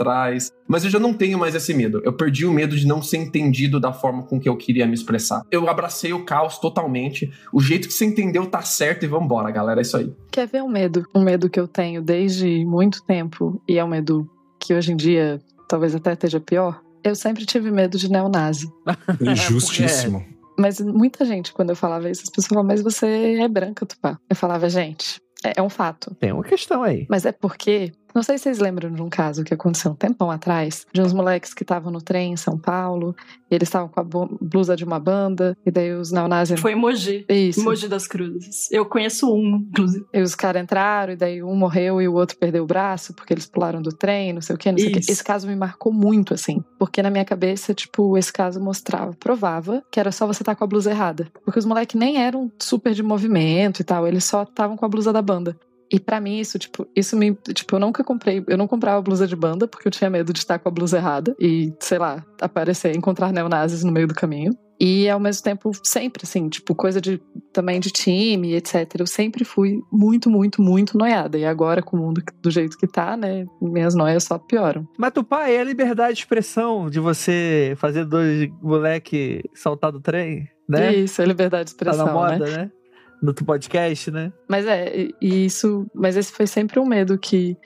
Mas 0.67 0.83
eu 0.83 0.89
já 0.89 0.99
não 0.99 1.13
tenho 1.13 1.37
mais 1.37 1.55
esse 1.55 1.73
medo. 1.73 2.01
Eu 2.03 2.13
perdi 2.13 2.45
o 2.45 2.51
medo 2.51 2.75
de 2.75 2.85
não 2.85 3.01
ser 3.01 3.17
entendido 3.17 3.79
da 3.79 3.93
forma 3.93 4.23
com 4.23 4.39
que 4.39 4.49
eu 4.49 4.57
queria 4.57 4.85
me 4.87 4.93
expressar. 4.93 5.41
Eu 5.51 5.69
abracei 5.69 6.13
o 6.13 6.25
caos 6.25 6.57
totalmente. 6.57 7.31
O 7.53 7.61
jeito 7.61 7.87
que 7.87 7.93
você 7.93 8.05
entendeu 8.05 8.45
tá 8.45 8.61
certo 8.61 9.03
e 9.03 9.07
vambora, 9.07 9.51
galera. 9.51 9.79
É 9.79 9.83
isso 9.83 9.97
aí. 9.97 10.13
Quer 10.31 10.47
ver 10.47 10.63
um 10.63 10.69
medo? 10.69 11.05
Um 11.13 11.23
medo 11.23 11.49
que 11.49 11.59
eu 11.59 11.67
tenho 11.67 12.01
desde 12.01 12.65
muito 12.65 13.03
tempo, 13.03 13.61
e 13.67 13.77
é 13.77 13.83
um 13.83 13.87
medo 13.87 14.29
que 14.59 14.73
hoje 14.73 14.91
em 14.91 14.95
dia 14.95 15.39
talvez 15.67 15.95
até 15.95 16.13
esteja 16.13 16.39
pior. 16.39 16.81
Eu 17.03 17.15
sempre 17.15 17.45
tive 17.45 17.69
medo 17.71 17.97
de 17.97 18.09
neonazi. 18.09 18.67
Injustíssimo. 19.21 20.25
Mas 20.57 20.79
muita 20.79 21.25
gente, 21.25 21.53
quando 21.53 21.71
eu 21.71 21.75
falava 21.75 22.09
isso, 22.09 22.23
as 22.23 22.29
pessoas 22.29 22.47
falavam, 22.47 22.67
mas 22.67 22.81
você 22.81 23.37
é 23.39 23.47
branca, 23.47 23.85
Tupá. 23.85 24.17
Eu 24.29 24.35
falava, 24.35 24.69
gente, 24.69 25.19
é, 25.43 25.53
é 25.57 25.61
um 25.61 25.69
fato. 25.69 26.15
Tem 26.15 26.31
uma 26.31 26.43
questão 26.43 26.81
aí. 26.81 27.05
Mas 27.09 27.25
é 27.25 27.31
porque 27.31 27.91
não 28.15 28.23
sei 28.23 28.37
se 28.37 28.45
vocês 28.45 28.59
lembram 28.59 28.89
de 28.91 29.01
um 29.01 29.09
caso 29.09 29.43
que 29.43 29.53
aconteceu 29.53 29.91
um 29.91 29.95
tempão 29.95 30.31
atrás, 30.31 30.87
de 30.93 31.01
uns 31.01 31.11
moleques 31.11 31.53
que 31.53 31.63
estavam 31.63 31.91
no 31.91 32.01
trem 32.01 32.31
em 32.31 32.37
São 32.37 32.57
Paulo, 32.57 33.13
e 33.51 33.55
eles 33.55 33.67
estavam 33.67 33.89
com 33.89 33.99
a 33.99 34.03
blusa 34.41 34.75
de 34.75 34.85
uma 34.85 34.99
banda, 34.99 35.57
e 35.65 35.69
daí 35.69 35.93
os 35.93 36.11
neonazis. 36.11 36.59
Foi 36.59 36.73
Mogi. 36.75 37.25
Isso. 37.27 37.61
Mogi 37.63 37.89
das 37.89 38.07
Cruzes. 38.07 38.71
Eu 38.71 38.85
conheço 38.85 39.31
um, 39.33 39.57
inclusive. 39.69 40.05
E 40.13 40.21
os 40.21 40.33
caras 40.33 40.63
entraram, 40.63 41.11
e 41.11 41.15
daí 41.17 41.43
um 41.43 41.55
morreu 41.55 42.01
e 42.01 42.07
o 42.07 42.13
outro 42.13 42.37
perdeu 42.37 42.63
o 42.63 42.67
braço, 42.67 43.13
porque 43.13 43.33
eles 43.33 43.45
pularam 43.45 43.81
do 43.81 43.91
trem, 43.91 44.31
não 44.31 44.41
sei 44.41 44.55
o 44.55 44.57
quê, 44.57 44.71
não 44.71 44.79
sei 44.79 44.89
o 44.89 44.93
quê. 44.93 44.99
Esse 44.99 45.23
caso 45.23 45.45
me 45.45 45.55
marcou 45.55 45.91
muito, 45.91 46.33
assim. 46.33 46.63
Porque 46.79 47.01
na 47.01 47.09
minha 47.09 47.25
cabeça, 47.25 47.73
tipo, 47.73 48.17
esse 48.17 48.31
caso 48.31 48.61
mostrava, 48.61 49.11
provava 49.19 49.83
que 49.91 49.99
era 49.99 50.11
só 50.11 50.25
você 50.25 50.41
estar 50.41 50.55
com 50.55 50.63
a 50.63 50.67
blusa 50.67 50.91
errada. 50.91 51.27
Porque 51.43 51.59
os 51.59 51.65
moleques 51.65 51.99
nem 51.99 52.17
eram 52.17 52.49
super 52.59 52.93
de 52.93 53.03
movimento 53.03 53.81
e 53.81 53.83
tal, 53.83 54.07
eles 54.07 54.23
só 54.23 54.43
estavam 54.43 54.77
com 54.77 54.85
a 54.85 54.89
blusa 54.89 55.11
da 55.11 55.21
banda. 55.21 55.57
E 55.95 55.99
pra 55.99 56.19
mim 56.19 56.39
isso, 56.39 56.59
tipo, 56.59 56.85
isso 56.93 57.15
me, 57.15 57.33
tipo, 57.53 57.73
eu 57.73 57.79
nunca 57.79 58.03
comprei, 58.03 58.43
eu 58.49 58.57
não 58.57 58.67
comprava 58.67 59.01
blusa 59.01 59.25
de 59.25 59.33
banda 59.33 59.65
porque 59.65 59.87
eu 59.87 59.91
tinha 59.91 60.09
medo 60.09 60.33
de 60.33 60.39
estar 60.39 60.59
com 60.59 60.67
a 60.67 60.71
blusa 60.71 60.97
errada 60.97 61.33
e, 61.39 61.73
sei 61.79 61.97
lá, 61.97 62.21
aparecer, 62.41 62.93
encontrar 62.93 63.31
neonazis 63.31 63.81
no 63.81 63.93
meio 63.93 64.05
do 64.05 64.13
caminho. 64.13 64.51
E 64.77 65.09
ao 65.09 65.21
mesmo 65.21 65.41
tempo, 65.41 65.71
sempre 65.85 66.23
assim, 66.25 66.49
tipo, 66.49 66.75
coisa 66.75 66.99
de 66.99 67.21
também 67.53 67.79
de 67.79 67.91
time, 67.91 68.55
etc. 68.55 68.95
Eu 68.99 69.07
sempre 69.07 69.45
fui 69.45 69.79
muito, 69.89 70.29
muito, 70.29 70.61
muito 70.61 70.97
noiada. 70.97 71.37
E 71.37 71.45
agora, 71.45 71.81
com 71.81 71.95
o 71.95 71.99
mundo 72.01 72.21
do 72.41 72.51
jeito 72.51 72.77
que 72.77 72.87
tá, 72.87 73.15
né, 73.15 73.45
minhas 73.61 73.95
noias 73.95 74.25
só 74.25 74.37
pioram. 74.37 74.85
Mas 74.97 75.13
tu 75.13 75.23
pai, 75.23 75.55
é 75.55 75.61
a 75.61 75.63
liberdade 75.63 76.15
de 76.15 76.19
expressão 76.19 76.89
de 76.89 76.99
você 76.99 77.73
fazer 77.77 78.03
dois 78.03 78.49
moleque 78.61 79.49
saltar 79.53 79.93
do 79.93 80.01
trem, 80.01 80.45
né? 80.67 80.93
Isso, 80.93 81.21
é 81.21 81.25
liberdade 81.25 81.69
de 81.69 81.75
tá 81.77 81.89
expressão, 81.89 82.05
na 82.05 82.11
moda, 82.11 82.45
né? 82.45 82.57
né? 82.57 82.71
No 83.21 83.33
teu 83.33 83.45
podcast, 83.45 84.11
né? 84.11 84.31
Mas 84.47 84.65
é, 84.67 84.95
e- 85.21 85.45
isso, 85.45 85.85
mas 85.93 86.15
esse 86.17 86.31
foi 86.31 86.45
sempre 86.47 86.79
um 86.79 86.85
medo 86.85 87.17
que, 87.17 87.57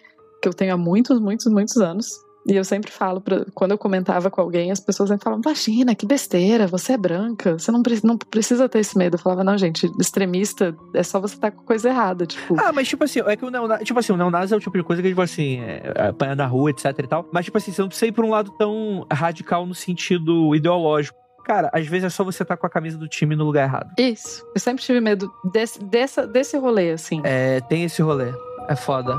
que 0.41 0.47
eu 0.47 0.53
tenho 0.53 0.73
há 0.73 0.77
muitos, 0.77 1.19
muitos, 1.19 1.45
muitos 1.47 1.77
anos. 1.77 2.07
E 2.47 2.55
eu 2.55 2.63
sempre 2.63 2.89
falo, 2.89 3.19
pra, 3.19 3.45
quando 3.53 3.71
eu 3.71 3.77
comentava 3.77 4.31
com 4.31 4.39
alguém, 4.41 4.71
as 4.71 4.79
pessoas 4.79 5.09
sempre 5.09 5.23
falavam, 5.25 5.43
Imagina, 5.45 5.93
que 5.93 6.05
besteira, 6.05 6.65
você 6.65 6.93
é 6.93 6.97
branca, 6.97 7.59
você 7.59 7.69
não, 7.71 7.83
pre- 7.83 7.99
não 8.03 8.17
precisa 8.17 8.67
ter 8.69 8.79
esse 8.79 8.97
medo. 8.97 9.15
Eu 9.15 9.19
falava, 9.19 9.43
não, 9.43 9.57
gente, 9.57 9.91
extremista 9.99 10.75
é 10.95 11.03
só 11.03 11.19
você 11.19 11.35
estar 11.35 11.51
com 11.51 11.63
coisa 11.63 11.89
errada, 11.89 12.25
tipo. 12.25 12.55
Ah, 12.59 12.71
mas 12.71 12.87
tipo 12.87 13.03
assim, 13.03 13.19
é 13.19 13.35
que 13.35 13.45
o 13.45 13.51
neonazi, 13.51 13.83
tipo 13.83 13.99
assim, 13.99 14.13
o 14.13 14.17
neonazi 14.17 14.53
é 14.53 14.57
o 14.57 14.59
tipo 14.59 14.77
de 14.77 14.83
coisa 14.83 15.01
que, 15.01 15.09
tipo 15.09 15.21
assim, 15.21 15.59
é, 15.59 15.93
apanha 16.07 16.33
na 16.33 16.47
rua, 16.47 16.71
etc 16.71 16.85
e 16.97 17.07
tal. 17.07 17.29
Mas, 17.31 17.45
tipo 17.45 17.57
assim, 17.57 17.71
você 17.73 17.81
não 17.81 17.89
precisa 17.89 18.07
ir 18.07 18.13
pra 18.13 18.25
um 18.25 18.29
lado 18.29 18.51
tão 18.57 19.05
radical 19.11 19.65
no 19.65 19.75
sentido 19.75 20.55
ideológico. 20.55 21.18
Cara, 21.49 21.67
às 21.73 21.87
vezes 21.87 22.05
é 22.05 22.09
só 22.11 22.23
você 22.23 22.43
estar 22.43 22.55
com 22.57 22.67
a 22.67 22.69
camisa 22.69 22.95
do 22.95 23.07
time 23.07 23.35
no 23.35 23.43
lugar 23.43 23.63
errado. 23.63 23.91
Isso. 23.97 24.45
Eu 24.53 24.61
sempre 24.61 24.83
tive 24.83 25.01
medo 25.01 25.33
desse, 25.43 25.83
dessa, 25.83 26.27
desse 26.27 26.55
rolê, 26.55 26.91
assim. 26.91 27.23
É, 27.23 27.59
tem 27.61 27.83
esse 27.83 28.03
rolê. 28.03 28.31
É 28.67 28.75
foda. 28.75 29.17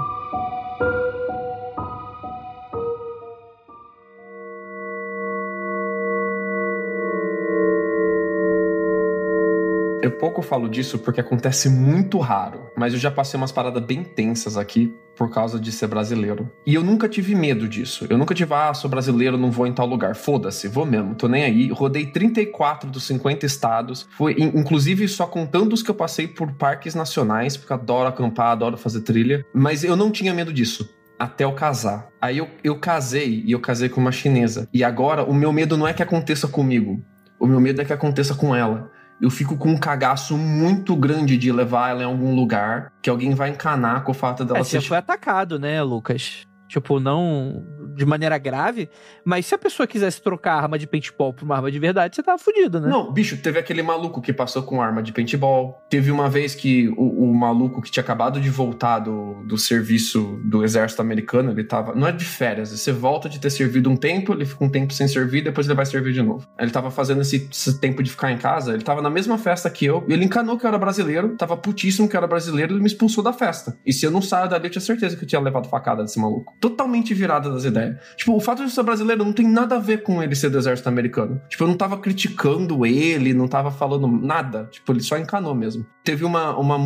Eu 10.03 10.13
pouco 10.13 10.41
falo 10.41 10.67
disso 10.69 10.99
porque 10.99 11.21
acontece 11.21 11.69
muito 11.69 12.19
raro, 12.19 12.71
mas 12.75 12.95
eu 12.95 12.99
já 12.99 13.11
passei 13.11 13.37
umas 13.37 13.53
paradas 13.53 13.83
bem 13.85 14.03
tensas 14.03 14.57
aqui 14.57 14.95
por 15.15 15.31
causa 15.31 15.61
de 15.61 15.71
ser 15.71 15.89
brasileiro. 15.89 16.51
E 16.67 16.75
eu 16.75 16.83
nunca 16.83 17.07
tive 17.07 17.35
medo 17.35 17.69
disso. 17.69 18.07
Eu 18.09 18.17
nunca 18.17 18.35
tive, 18.35 18.55
ah, 18.55 18.73
sou 18.73 18.89
brasileiro, 18.89 19.37
não 19.37 19.51
vou 19.51 19.67
em 19.67 19.73
tal 19.75 19.85
lugar. 19.87 20.15
Foda-se, 20.17 20.69
vou 20.69 20.87
mesmo, 20.87 21.15
tô 21.15 21.29
nem 21.29 21.45
aí. 21.45 21.69
Rodei 21.71 22.07
34 22.07 22.89
dos 22.91 23.03
50 23.07 23.45
estados. 23.45 24.09
Foi, 24.17 24.33
in- 24.39 24.59
inclusive, 24.59 25.07
só 25.07 25.27
contando 25.27 25.75
os 25.75 25.83
que 25.83 25.91
eu 25.91 25.95
passei 25.95 26.27
por 26.27 26.51
parques 26.53 26.95
nacionais, 26.95 27.59
porque 27.59 27.73
adoro 27.75 28.09
acampar, 28.09 28.53
adoro 28.53 28.79
fazer 28.79 29.03
trilha. 29.03 29.45
Mas 29.53 29.85
eu 29.85 29.97
não 29.97 30.11
tinha 30.11 30.33
medo 30.33 30.51
disso. 30.51 30.89
Até 31.19 31.45
eu 31.45 31.53
casar. 31.53 32.09
Aí 32.19 32.39
eu, 32.39 32.49
eu 32.65 32.79
casei 32.79 33.43
e 33.45 33.53
eu 33.53 33.61
casei 33.61 33.91
com 33.91 34.01
uma 34.01 34.13
chinesa. 34.13 34.67
E 34.73 34.83
agora 34.83 35.23
o 35.25 35.35
meu 35.35 35.53
medo 35.53 35.77
não 35.77 35.87
é 35.87 35.93
que 35.93 36.03
aconteça 36.03 36.49
comigo. 36.49 36.99
O 37.39 37.47
meu 37.47 37.61
medo 37.61 37.83
é 37.83 37.85
que 37.85 37.93
aconteça 37.93 38.35
com 38.35 38.55
ela 38.57 38.91
eu 39.21 39.31
fico 39.31 39.57
com 39.57 39.71
um 39.71 39.77
cagaço 39.77 40.37
muito 40.37 40.97
grande 40.97 41.37
de 41.37 41.53
levar 41.53 41.91
ela 41.91 42.03
em 42.03 42.07
algum 42.07 42.35
lugar 42.35 42.93
que 43.03 43.11
alguém 43.11 43.35
vai 43.35 43.51
encanar 43.51 44.03
com 44.05 44.13
o 44.13 44.15
fato 44.15 44.45
dela 44.45 44.61
É, 44.61 44.65
você 44.65 44.81
ser. 44.81 44.87
foi 44.89 44.97
atacado, 44.97 45.59
né, 45.59 45.83
Lucas? 45.83 46.47
Tipo, 46.69 47.01
não 47.01 47.65
de 47.95 48.07
maneira 48.07 48.39
grave, 48.39 48.89
mas 49.25 49.47
se 49.47 49.55
a 49.55 49.59
pessoa 49.59 49.87
quisesse 49.87 50.23
trocar 50.23 50.55
a 50.55 50.63
arma 50.63 50.79
de 50.79 50.87
paintball 50.87 51.33
por 51.33 51.45
uma 51.45 51.57
arma 51.57 51.71
de 51.71 51.79
verdade, 51.79 52.17
você 52.17 52.23
tava 52.23 52.39
fudido, 52.39 52.81
né? 52.81 52.89
Não, 52.89 53.13
bicho, 53.13 53.37
teve 53.37 53.59
aquele 53.59 53.83
maluco 53.83 54.21
que 54.21 54.33
passou 54.33 54.63
com 54.63 54.81
arma 54.81 55.03
de 55.03 55.13
paintball. 55.13 55.81
Teve 55.89 56.11
uma 56.11 56.29
vez 56.29 56.55
que 56.55 56.89
o, 56.97 57.31
o 57.31 57.35
maluco 57.35 57.83
que 57.83 57.91
tinha 57.91 58.03
acabado 58.03 58.41
de 58.41 58.51
voltar 58.51 59.01
do, 59.01 59.43
do 59.45 59.59
serviço 59.59 60.41
do 60.45 60.65
exército 60.65 61.03
americano, 61.03 61.51
ele 61.51 61.65
tava. 61.65 61.95
Não 61.95 62.07
é 62.07 62.13
de 62.13 62.25
férias, 62.25 62.71
você 62.71 62.93
volta 62.93 63.29
de 63.29 63.39
ter 63.39 63.51
servido 63.51 63.91
um 63.91 63.97
tempo, 63.97 64.33
ele 64.33 64.45
fica 64.45 64.65
um 64.65 64.69
tempo 64.69 64.93
sem 64.93 65.09
servir, 65.09 65.43
depois 65.43 65.67
ele 65.67 65.75
vai 65.75 65.87
servir 65.87 66.13
de 66.13 66.23
novo. 66.23 66.47
Ele 66.59 66.71
tava 66.71 66.91
fazendo 66.91 67.21
esse, 67.21 67.49
esse 67.51 67.81
tempo 67.81 68.03
de 68.03 68.11
ficar 68.11 68.31
em 68.33 68.39
casa, 68.39 68.73
ele 68.73 68.83
tava 68.83 69.03
na 69.03 69.11
mesma 69.11 69.39
festa 69.39 69.69
que 69.71 69.85
eu, 69.85 70.05
e 70.09 70.13
ele 70.13 70.25
encanou 70.25 70.59
que 70.59 70.65
eu 70.65 70.69
era 70.69 70.79
brasileiro, 70.79 71.37
tava 71.37 71.57
putíssimo 71.57 72.09
que 72.09 72.17
eu 72.17 72.19
era 72.19 72.27
brasileiro, 72.27 72.75
ele 72.75 72.81
me 72.81 72.87
expulsou 72.87 73.23
da 73.23 73.33
festa. 73.33 73.77
E 73.85 73.93
se 73.93 74.05
eu 74.05 74.11
não 74.11 74.23
saio 74.23 74.49
dali, 74.49 74.67
eu 74.67 74.71
tinha 74.71 74.81
certeza 74.81 75.17
que 75.17 75.25
eu 75.25 75.29
tinha 75.29 75.41
levado 75.41 75.69
facada 75.69 76.03
desse 76.03 76.19
maluco. 76.19 76.55
Totalmente 76.61 77.15
virada 77.15 77.51
das 77.51 77.65
ideias. 77.65 77.90
Tipo, 78.17 78.35
o 78.35 78.41
fato 78.41 78.65
de 78.65 78.71
ser 78.71 78.83
brasileiro 78.83 79.25
não 79.25 79.33
tem 79.33 79.47
nada 79.47 79.77
a 79.77 79.79
ver 79.79 80.03
com 80.03 80.23
ele 80.23 80.35
ser 80.35 80.51
do 80.51 80.59
exército 80.59 80.89
americano. 80.89 81.41
Tipo, 81.49 81.65
eu 81.65 81.69
não 81.69 81.77
tava 81.77 81.99
criticando 81.99 82.85
ele, 82.87 83.35
não 83.35 83.49
tava 83.49 83.71
falando 83.71 84.07
nada. 84.07 84.69
Tipo, 84.71 84.93
ele 84.93 85.01
só 85.01 85.19
encanou 85.19 85.55
mesmo. 85.55 85.85
Teve 86.05 86.25
uma, 86.25 86.57
uma, 86.57 86.77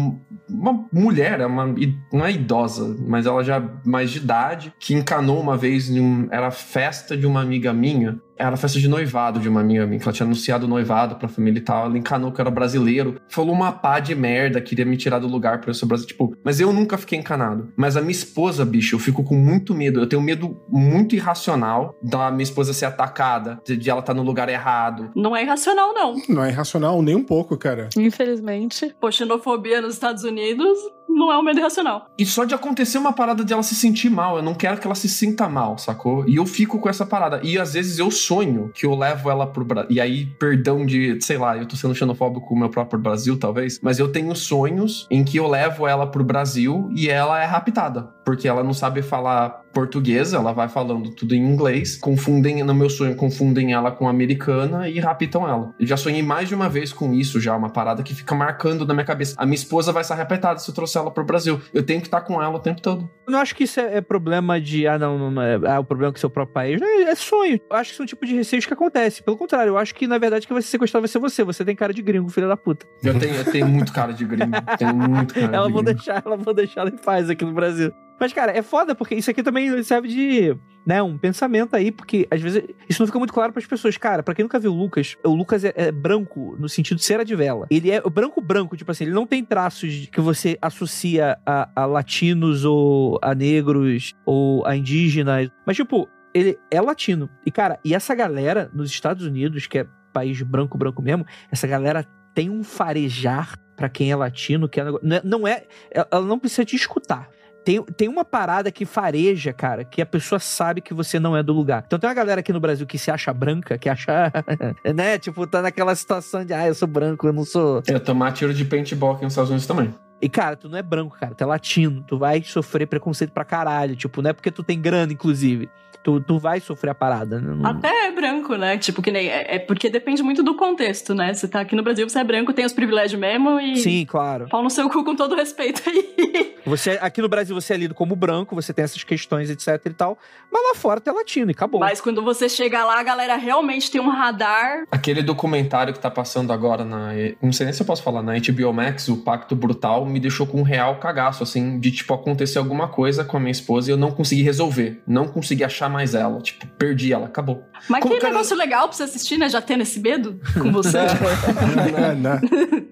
uma 0.49 0.87
mulher, 0.93 1.41
é 1.41 1.47
uma, 1.47 1.75
não 2.13 2.25
é 2.25 2.33
idosa, 2.33 2.97
mas 3.07 3.27
ela 3.27 3.43
já 3.43 3.63
mais 3.85 4.11
de 4.11 4.19
idade, 4.19 4.75
que 4.79 4.95
encanou 4.95 5.41
uma 5.41 5.57
vez, 5.57 5.89
em 5.89 6.01
um, 6.01 6.29
era 6.31 6.51
festa 6.51 7.17
de 7.17 7.27
uma 7.27 7.41
amiga 7.41 7.73
minha, 7.73 8.21
era 8.37 8.55
a 8.55 8.57
festa 8.57 8.79
de 8.79 8.89
noivado 8.89 9.41
de 9.41 9.49
uma 9.49 9.61
amiga 9.61 9.87
minha, 9.87 9.99
que 9.99 10.05
ela 10.05 10.13
tinha 10.13 10.27
anunciado 10.27 10.67
o 10.67 10.69
noivado 10.69 11.17
pra 11.17 11.29
família 11.29 11.59
e 11.59 11.63
tal. 11.63 11.87
Ela 11.87 11.99
encanou 11.99 12.33
que 12.33 12.41
eu 12.41 12.43
era 12.43 12.51
brasileiro. 12.51 13.21
Falou 13.29 13.55
uma 13.55 13.73
pá 13.73 14.01
de 14.01 14.15
merda, 14.15 14.61
queria 14.61 14.85
me 14.85 14.97
tirar 14.97 15.19
do 15.19 15.27
lugar 15.27 15.61
pra 15.61 15.71
eu 15.71 15.75
ser 15.75 15.87
brasileiro. 15.87 16.13
Tipo, 16.13 16.37
mas 16.45 16.61
eu 16.61 16.73
nunca 16.73 16.99
fiquei 16.99 17.19
encanado. 17.19 17.73
Mas 17.77 17.97
a 17.97 18.01
minha 18.01 18.13
esposa, 18.13 18.65
bicho, 18.65 18.97
eu 18.97 19.01
fico 19.01 19.23
com 19.23 19.37
muito 19.37 19.75
medo. 19.75 20.01
Eu 20.01 20.09
tenho 20.09 20.23
medo 20.23 20.61
muito 20.69 21.15
irracional 21.15 21.95
da 22.03 22.31
minha 22.31 22.43
esposa 22.43 22.73
ser 22.73 22.87
atacada, 22.87 23.61
de, 23.65 23.77
de 23.77 23.91
ela 23.91 24.01
estar 24.01 24.13
tá 24.13 24.17
no 24.17 24.25
lugar 24.25 24.49
errado. 24.49 25.11
Não 25.15 25.35
é 25.37 25.43
irracional, 25.43 25.95
não. 25.95 26.15
Não 26.29 26.45
é 26.45 26.51
irracional 26.51 27.01
nem 27.03 27.15
um 27.15 27.25
pouco, 27.25 27.57
cara. 27.57 27.89
Infelizmente. 27.97 28.95
Pô, 29.01 29.11
xenofobia 29.11 29.81
nos 29.81 29.95
Estados 29.95 30.25
Unidos 30.25 30.79
não 31.09 31.33
é 31.33 31.39
um 31.39 31.43
medo 31.43 31.59
irracional. 31.61 32.07
E 32.19 32.27
só 32.27 32.45
de 32.45 32.55
acontecer 32.55 32.99
uma 32.99 33.13
parada 33.13 33.45
de 33.45 33.53
ela 33.53 33.63
se 33.63 33.75
sentir 33.75 34.11
mal, 34.11 34.37
eu 34.37 34.43
não 34.43 34.55
quero 34.55 34.79
que 34.79 34.87
ela 34.87 34.95
se 34.95 35.09
sinta 35.09 35.49
mal, 35.49 35.79
sacou? 35.79 36.29
E 36.29 36.37
eu 36.37 36.47
fico 36.47 36.79
com 36.79 36.89
essa 36.89 37.07
parada. 37.07 37.41
E 37.43 37.59
às 37.59 37.75
vezes 37.75 37.99
eu 37.99 38.11
sonho 38.11 38.71
que 38.75 38.87
eu 38.87 38.95
levo 38.95 39.31
ela 39.31 39.47
pro 39.47 39.65
Brasil. 39.65 39.91
E 39.91 40.01
aí, 40.01 40.27
perdão 40.27 40.85
de, 40.85 41.19
sei 41.21 41.39
lá, 41.39 41.57
eu 41.57 41.67
tô 41.67 41.77
sendo 41.77 41.95
xenofóbico 41.95 42.47
com 42.47 42.55
o 42.55 42.59
meu 42.59 42.69
próprio 42.69 42.99
Brasil, 42.99 43.39
talvez, 43.39 43.81
mas 43.83 43.99
eu 43.99 44.11
tenho 44.11 44.35
sonhos 44.35 45.07
em 45.11 45.25
que 45.25 45.37
eu 45.37 45.49
levo 45.49 45.87
ela 45.87 46.07
pro 46.07 46.25
Brasil 46.25 46.91
e 46.95 47.09
ela 47.09 47.43
é 47.43 47.45
raptada. 47.45 48.13
Porque 48.25 48.49
ela 48.49 48.63
não 48.63 48.73
sabe 48.73 49.03
falar 49.03 49.65
português, 49.75 50.33
ela 50.33 50.53
vai 50.53 50.69
falando 50.69 51.11
tudo 51.11 51.35
em 51.35 51.45
inglês, 51.45 51.97
confundem, 51.97 52.63
no 52.63 52.75
meu 52.75 52.89
sonho, 52.89 53.17
confundem 53.17 53.73
ela 53.73 53.91
com 53.91 54.09
americana 54.09 54.89
e 54.89 55.01
raptam 55.01 55.47
ela. 55.49 55.75
Eu 55.79 55.87
já 55.87 55.97
sonhei 55.97 56.23
mais 56.23 56.49
de 56.49 56.55
uma 56.55 56.69
vez 56.69 56.93
com 56.93 57.13
isso 57.13 57.41
já, 57.41 57.57
uma 57.57 57.69
parada 57.69 58.03
que 58.03 58.15
fica 58.15 58.35
marcando 58.35 58.87
na 58.87 58.95
minha 58.95 59.05
cabeça. 59.05 59.35
A 59.37 59.45
minha 59.45 59.57
esposa 59.57 59.93
vai 59.93 60.05
ser 60.05 60.15
rapetada 60.15 60.61
se 60.61 60.71
eu 60.71 60.75
trouxer 60.75 61.03
ela 61.03 61.11
pro 61.11 61.25
Brasil. 61.25 61.61
Eu 61.73 61.83
tenho 61.83 62.01
que 62.01 62.07
estar 62.07 62.21
com 62.21 62.41
ela 62.41 62.55
o 62.55 62.61
tempo 62.61 62.81
todo. 62.81 63.11
Eu 63.27 63.33
não 63.33 63.41
acho 63.41 63.55
que 63.55 63.65
isso 63.65 63.81
é, 63.81 63.97
é 63.97 64.01
problema 64.01 64.61
de, 64.61 64.87
ah, 64.87 64.99
não, 64.99 65.31
não 65.31 65.43
é, 65.43 65.59
ah, 65.67 65.81
o 65.81 65.85
problema 65.85 66.11
é 66.11 66.13
com 66.13 66.19
seu 66.19 66.31
próprio 66.31 66.55
país. 66.55 66.81
É, 66.81 67.03
é 67.03 67.15
sonho. 67.15 67.61
Eu 67.69 67.77
acho 67.77 67.91
que 67.91 67.97
são 67.97 68.05
um 68.05 68.07
tipo 68.07 68.25
de 68.25 68.35
receios 68.35 68.65
que 68.65 68.73
acontece. 68.73 69.23
Pelo 69.23 69.37
contrário, 69.37 69.71
eu 69.71 69.79
acho 69.79 69.95
que, 69.95 70.07
na 70.07 70.19
verdade, 70.19 70.47
que 70.47 70.53
vai 70.53 70.63
ser 70.63 70.69
sequestrado 70.69 71.03
vai 71.03 71.09
ser 71.09 71.19
você. 71.19 71.43
Você 71.43 71.65
tem 71.65 71.75
cara 71.75 71.93
de 71.93 72.03
gringo, 72.03 72.29
filho 72.29 72.49
da 72.49 72.57
puta. 72.57 72.87
Eu 73.03 73.19
tenho, 73.19 73.35
eu 73.35 73.45
tenho 73.45 73.67
muito 73.67 73.93
cara 73.93 74.13
de 74.13 74.25
gringo. 74.25 74.53
tenho 74.79 74.95
muito 74.95 75.35
cara 75.35 75.57
ela 75.57 75.67
de 75.67 75.73
vou 75.73 75.83
gringo. 75.83 75.99
deixar, 75.99 76.23
ela 76.25 76.37
vou 76.37 76.55
deixar 76.55 76.81
ela 76.83 76.91
em 76.91 76.97
paz 76.97 77.29
aqui 77.29 77.45
no 77.45 77.53
Brasil. 77.53 77.93
Mas, 78.19 78.33
cara, 78.33 78.53
é 78.57 78.63
foda, 78.63 78.95
porque 78.95 79.15
isso 79.15 79.31
aqui 79.31 79.43
também 79.43 79.83
serve 79.83 80.09
de, 80.09 80.57
né, 80.87 81.03
um 81.03 81.19
pensamento 81.19 81.75
aí, 81.75 81.91
porque 81.91 82.27
às 82.31 82.41
vezes 82.41 82.63
isso 82.89 83.03
não 83.03 83.07
fica 83.07 83.19
muito 83.19 83.33
claro 83.33 83.53
para 83.53 83.61
as 83.61 83.67
pessoas. 83.67 83.97
Cara, 83.97 84.23
para 84.23 84.35
quem 84.35 84.45
nunca 84.45 84.59
viu 84.59 84.73
o 84.73 84.77
Lucas, 84.77 85.17
o 85.25 85.35
Lucas 85.35 85.65
é, 85.65 85.73
é, 85.75 85.93
branco 85.93 86.57
no 86.59 86.69
sentido 86.69 86.99
de 86.99 87.05
cera 87.05 87.25
de 87.25 87.35
vela. 87.35 87.67
Ele 87.71 87.91
é 87.91 88.01
branco-branco, 88.01 88.77
tipo 88.77 88.91
assim, 88.91 89.05
ele 89.05 89.13
não 89.13 89.27
tem 89.27 89.45
traços 89.45 90.07
que 90.07 90.21
você 90.21 90.57
associa 90.63 91.39
a, 91.45 91.71
a 91.75 91.87
latinos 91.87 92.65
ou 92.65 93.19
a 93.23 93.35
negros 93.35 94.15
ou 94.25 94.65
a 94.67 94.77
indígenas. 94.77 95.51
Mas, 95.67 95.77
tipo, 95.77 96.09
ele 96.33 96.59
é 96.71 96.81
latino. 96.81 97.29
E, 97.45 97.51
cara, 97.51 97.79
e 97.85 97.95
essa 97.95 98.15
galera 98.15 98.71
nos 98.73 98.91
Estados 98.91 99.25
Unidos, 99.25 99.67
que 99.67 99.79
é 99.79 99.87
país 100.13 100.41
branco-branco 100.43 101.03
mesmo, 101.03 101.27
essa 101.51 101.67
galera 101.67 102.07
tem 102.35 102.51
um 102.51 102.63
farejar 102.63 103.59
para 103.77 103.89
quem 103.89 104.11
é 104.11 104.17
latino, 104.17 104.69
que 104.69 104.81
é, 104.81 104.85
não 105.25 105.47
é. 105.47 105.67
Ela 105.91 106.25
não 106.25 106.39
precisa 106.39 106.65
te 106.65 106.77
escutar. 106.77 107.29
Tem, 107.65 107.83
tem 107.83 108.09
uma 108.09 108.25
parada 108.25 108.71
que 108.71 108.85
fareja, 108.85 109.53
cara, 109.53 109.85
que 109.85 110.03
a 110.03 110.07
pessoa 110.07 110.39
sabe 110.39 110.81
que 110.81 110.93
você 110.93 111.19
não 111.19 111.37
é 111.37 111.43
do 111.43 111.53
lugar. 111.53 111.83
Então 111.87 111.99
tem 111.99 112.09
uma 112.09 112.15
galera 112.15 112.41
aqui 112.41 112.53
no 112.53 112.61
Brasil 112.61 112.87
que 112.87 112.99
se 112.99 113.11
acha 113.11 113.33
branca, 113.33 113.79
que 113.79 113.89
acha, 113.89 114.31
né? 114.95 115.19
Tipo, 115.19 115.47
tá 115.47 115.63
naquela 115.63 115.95
situação 115.95 116.45
de, 116.45 116.53
ah, 116.53 116.67
eu 116.67 116.75
sou 116.75 116.87
branco, 116.87 117.27
eu 117.27 117.33
não 117.33 117.45
sou. 117.45 117.83
Eu 117.87 118.01
tomar 118.01 118.33
tiro 118.33 118.53
de 118.53 118.65
paintball 118.65 119.13
aqui 119.13 119.25
nos 119.25 119.33
Estados 119.33 119.51
Unidos 119.51 119.67
também. 119.67 119.95
E, 120.21 120.29
cara, 120.29 120.57
tu 120.57 120.69
não 120.69 120.79
é 120.79 120.83
branco, 120.83 121.17
cara, 121.19 121.35
tu 121.35 121.43
é 121.43 121.47
latino. 121.47 122.03
Tu 122.07 122.17
vai 122.17 122.43
sofrer 122.43 122.87
preconceito 122.87 123.31
pra 123.31 123.45
caralho. 123.45 123.97
Tipo, 123.97 124.23
não 124.23 124.31
é 124.31 124.33
porque 124.33 124.51
tu 124.51 124.63
tem 124.63 124.81
grana, 124.81 125.13
inclusive. 125.13 125.69
Tu, 126.05 126.21
tu 126.21 126.39
vai 126.39 126.61
sofrer 126.61 126.91
a 126.91 126.95
parada. 126.95 127.41
né? 127.41 127.55
Não... 127.57 127.67
Até 127.67 128.09
é 128.09 128.13
branco, 128.13 128.57
né? 128.57 128.77
Tipo, 128.77 129.01
que 129.01 129.11
nem. 129.11 129.27
É, 129.27 129.57
é, 129.57 129.59
porque 129.59 129.89
depende 129.89 130.23
muito 130.23 130.43
do 130.43 130.55
contexto, 130.55 131.15
né? 131.15 131.33
Você 131.33 131.49
tá 131.49 131.61
aqui 131.61 131.75
no 131.75 131.83
Brasil, 131.83 132.07
você 132.07 132.19
é 132.19 132.25
branco, 132.25 132.53
tem 132.53 132.67
os 132.67 132.75
privilégios 132.75 133.19
mesmo 133.19 133.59
e. 133.59 133.79
Sim, 133.79 134.05
claro. 134.05 134.47
Pau 134.51 134.63
no 134.63 134.69
seu 134.69 134.91
cu 134.91 135.03
com 135.03 135.17
todo 135.17 135.35
respeito 135.35 135.83
aí. 135.89 136.55
Você, 136.67 136.99
aqui 137.03 137.21
no 137.21 137.29
Brasil 137.29 137.55
você 137.55 137.75
é 137.75 137.77
lido 137.77 137.95
como 137.95 138.17
branco, 138.17 138.55
você 138.55 138.73
tem 138.73 138.83
essas 138.85 139.05
questões, 139.05 139.51
etc 139.51 139.79
e 139.85 139.91
tal. 139.91 140.17
Mas 140.51 140.63
lá 140.63 140.75
fora 140.75 140.99
tu 140.99 141.11
é 141.11 141.13
latino 141.13 141.51
e 141.51 141.53
acabou. 141.53 141.79
Mas 141.79 142.01
quando 142.01 142.23
você 142.23 142.49
chega 142.49 142.83
lá, 142.87 142.99
a 142.99 143.03
galera 143.03 143.37
realmente 143.37 143.91
tem 143.91 144.01
um 144.01 144.09
radar. 144.09 144.85
Aquele 144.91 145.23
documentário 145.23 145.93
que 145.93 146.01
tá 146.01 146.11
passando 146.11 146.55
agora 146.55 146.83
na. 146.83 147.11
Não 147.43 147.53
sei 147.53 147.67
nem 147.67 147.73
se 147.75 147.83
eu 147.83 147.87
posso 147.87 148.03
falar, 148.03 148.23
na 148.23 148.33
HBO 148.39 148.73
Max, 148.73 149.09
o 149.09 149.19
Pacto 149.19 149.55
Brutal, 149.55 150.07
me 150.07 150.19
deixou 150.19 150.47
com 150.47 150.61
um 150.61 150.63
real 150.63 150.97
cagaço, 150.97 151.43
assim, 151.43 151.79
de 151.79 151.91
tipo, 151.91 152.15
acontecer 152.15 152.59
alguma 152.59 152.89
coisa 152.89 153.25
com 153.25 153.37
a 153.37 153.41
minha 153.41 153.53
esposa 153.53 153.91
e 153.91 153.93
eu 153.93 153.99
não 153.99 154.11
consegui 154.11 154.43
resolver. 154.43 155.03
Não 155.07 155.29
consegui 155.29 155.65
achar 155.65 155.91
mais 155.95 156.15
ela. 156.15 156.41
Tipo, 156.43 156.67
perdi 156.77 157.13
ela, 157.13 157.27
acabou. 157.27 157.63
Mas 157.89 158.03
Como 158.03 158.15
que 158.15 158.21
cara- 158.21 158.33
negócio 158.33 158.57
legal 158.57 158.89
pra 158.89 158.97
você 158.97 159.05
assistir, 159.05 159.39
né? 159.39 159.49
Já 159.49 159.63
tendo 159.63 159.83
esse 159.83 160.01
medo 160.01 160.39
com 160.61 160.71
você. 160.71 160.99
É, 160.99 162.15
né? 162.15 162.41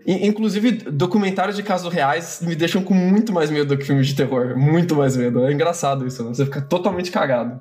I- 0.07 0.27
Inclusive, 0.27 0.71
documentários 0.91 1.57
de 1.57 1.63
casos 1.63 1.93
reais 1.93 2.41
me 2.43 2.55
deixam 2.55 2.83
com 2.83 2.95
muito 2.95 3.33
mais 3.33 3.51
medo 3.51 3.69
do 3.75 3.79
que 3.79 3.85
filmes 3.85 4.07
de 4.07 4.15
terror. 4.15 4.57
Muito 4.57 4.95
mais 4.95 5.17
medo. 5.17 5.45
É 5.45 5.53
engraçado 5.53 6.07
isso, 6.07 6.23
né? 6.25 6.33
Você 6.35 6.45
fica 6.45 6.61
totalmente 6.63 7.11
cagado. 7.11 7.61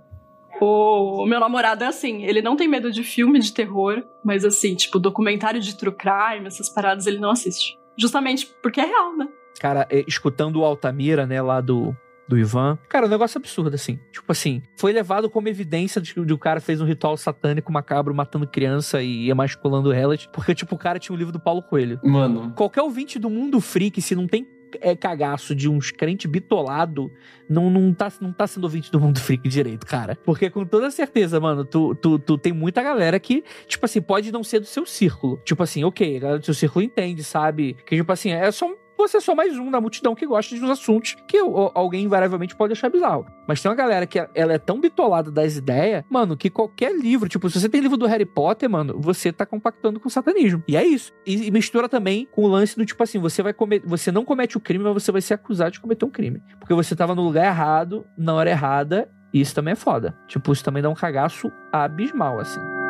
O 0.64 1.26
meu 1.26 1.40
namorado 1.40 1.84
é 1.84 1.88
assim, 1.88 2.24
ele 2.24 2.42
não 2.42 2.56
tem 2.56 2.68
medo 2.68 2.92
de 2.92 3.04
filme 3.04 3.40
de 3.40 3.52
terror, 3.52 4.04
mas 4.24 4.46
assim, 4.46 4.76
tipo, 4.76 5.00
documentário 5.00 5.60
de 5.60 5.76
true 5.76 5.92
crime, 5.96 6.46
essas 6.46 6.70
paradas 6.70 7.08
ele 7.08 7.18
não 7.18 7.32
assiste. 7.32 7.78
Justamente 7.98 8.48
porque 8.62 8.80
é 8.80 8.86
real, 8.86 9.18
né? 9.18 9.28
Cara, 9.60 9.88
é, 9.90 10.04
escutando 10.08 10.58
o 10.60 10.64
Altamira, 10.66 11.26
né, 11.26 11.42
lá 11.42 11.60
do, 11.62 11.96
do 12.28 12.38
Ivan. 12.38 12.78
Cara, 12.88 13.06
um 13.06 13.10
negócio 13.10 13.38
absurdo, 13.38 13.76
assim. 13.76 14.00
Tipo 14.12 14.32
assim, 14.32 14.62
foi 14.76 14.94
levado 14.94 15.30
como 15.30 15.48
evidência 15.50 16.02
de 16.02 16.14
que 16.14 16.20
o 16.20 16.38
cara 16.38 16.60
fez 16.60 16.82
um 16.82 16.86
ritual 16.86 17.18
satânico 17.18 17.72
macabro 17.72 18.14
matando 18.14 18.48
criança 18.48 19.02
e 19.02 19.30
emasculando 19.30 19.92
elas. 19.92 20.26
Porque, 20.28 20.56
tipo, 20.56 20.76
o 20.76 20.78
cara 20.78 21.00
tinha 21.00 21.16
o 21.16 21.18
livro 21.18 21.34
do 21.34 21.40
Paulo 21.40 21.62
Coelho. 21.62 22.00
Mano, 22.04 22.54
Qualquer 22.56 22.82
ouvinte 22.82 23.20
do 23.20 23.30
mundo 23.30 23.60
freak, 23.60 24.02
se 24.02 24.16
não 24.16 24.28
tem 24.28 24.48
é, 24.80 24.96
cagaço 24.96 25.56
de 25.56 25.68
uns 25.68 25.92
crente 25.92 26.28
bitolado, 26.28 27.12
não, 27.50 27.70
não, 27.70 27.94
tá, 27.94 28.12
não 28.22 28.32
tá 28.32 28.48
sendo 28.48 28.64
ouvinte 28.64 28.92
do 28.92 29.00
mundo 29.00 29.20
freak 29.20 29.48
direito, 29.50 29.86
cara. 29.86 30.18
Porque 30.24 30.50
com 30.50 30.66
toda 30.66 30.90
certeza, 30.92 31.40
mano, 31.40 31.66
tu, 31.66 31.96
tu, 31.96 32.20
tu 32.20 32.38
tem 32.38 32.54
muita 32.54 32.82
galera 32.82 33.20
que, 33.20 33.44
tipo 33.68 33.86
assim, 33.86 34.02
pode 34.02 34.32
não 34.32 34.44
ser 34.44 34.60
do 34.60 34.66
seu 34.66 34.86
círculo. 34.86 35.42
Tipo 35.44 35.64
assim, 35.64 35.84
ok, 35.84 36.18
a 36.18 36.20
galera 36.20 36.40
do 36.40 36.46
seu 36.46 36.54
círculo 36.54 36.86
entende, 36.86 37.24
sabe? 37.24 37.76
Que, 37.86 37.96
tipo 37.98 38.12
assim, 38.12 38.32
é 38.32 38.50
só 38.52 38.68
você 39.02 39.18
é 39.18 39.20
só 39.20 39.36
mais 39.36 39.58
um 39.58 39.70
da 39.72 39.82
multidão 39.82 40.16
que 40.16 40.26
gosta 40.26 40.56
de 40.56 40.64
uns 40.64 40.70
assuntos 40.70 41.16
que 41.28 41.38
alguém 41.74 42.06
invariavelmente 42.06 42.56
pode 42.56 42.74
achar 42.74 42.90
bizarro. 42.90 43.26
Mas 43.48 43.62
tem 43.62 43.70
uma 43.70 43.76
galera 43.76 44.06
que 44.06 44.20
ela 44.34 44.54
é 44.54 44.58
tão 44.58 44.80
bitolada 44.80 45.32
das 45.32 45.56
ideias, 45.56 46.04
mano, 46.10 46.38
que 46.38 46.50
qualquer 46.50 46.96
livro, 46.96 47.28
tipo, 47.28 47.50
se 47.50 47.60
você 47.60 47.68
tem 47.68 47.82
livro 47.82 47.98
do 47.98 48.06
Harry 48.06 48.26
Potter, 48.26 48.70
mano, 48.70 49.00
você 49.00 49.32
tá 49.32 49.46
compactando 49.46 50.00
com 50.00 50.08
o 50.08 50.12
satanismo. 50.12 50.64
E 50.68 50.78
é 50.78 50.86
isso. 50.86 51.12
E, 51.26 51.48
e 51.48 51.52
mistura 51.52 51.90
também 51.90 52.28
com 52.32 52.44
o 52.44 52.48
lance 52.48 52.76
do 52.76 52.86
tipo 52.86 53.02
assim, 53.02 53.20
você 53.20 53.42
vai 53.42 53.54
comer, 53.54 53.82
você 53.86 54.12
não 54.12 54.24
comete 54.24 54.58
o 54.58 54.60
crime, 54.60 54.84
mas 54.84 54.94
você 54.94 55.12
vai 55.12 55.22
ser 55.22 55.34
acusado 55.34 55.72
de 55.72 55.80
cometer 55.80 56.06
um 56.06 56.10
crime. 56.10 56.42
Porque 56.60 56.74
você 56.74 56.96
tava 56.96 57.16
no 57.16 57.24
lugar 57.24 57.46
errado, 57.46 58.06
na 58.18 58.34
hora 58.34 58.50
errada, 58.50 59.10
e 59.34 59.42
isso 59.42 59.56
também 59.56 59.74
é 59.74 59.76
foda. 59.76 60.16
Tipo, 60.28 60.52
isso 60.52 60.64
também 60.64 60.84
dá 60.84 60.90
um 60.90 60.96
cagaço 60.96 61.52
abismal, 61.72 62.40
assim. 62.40 62.81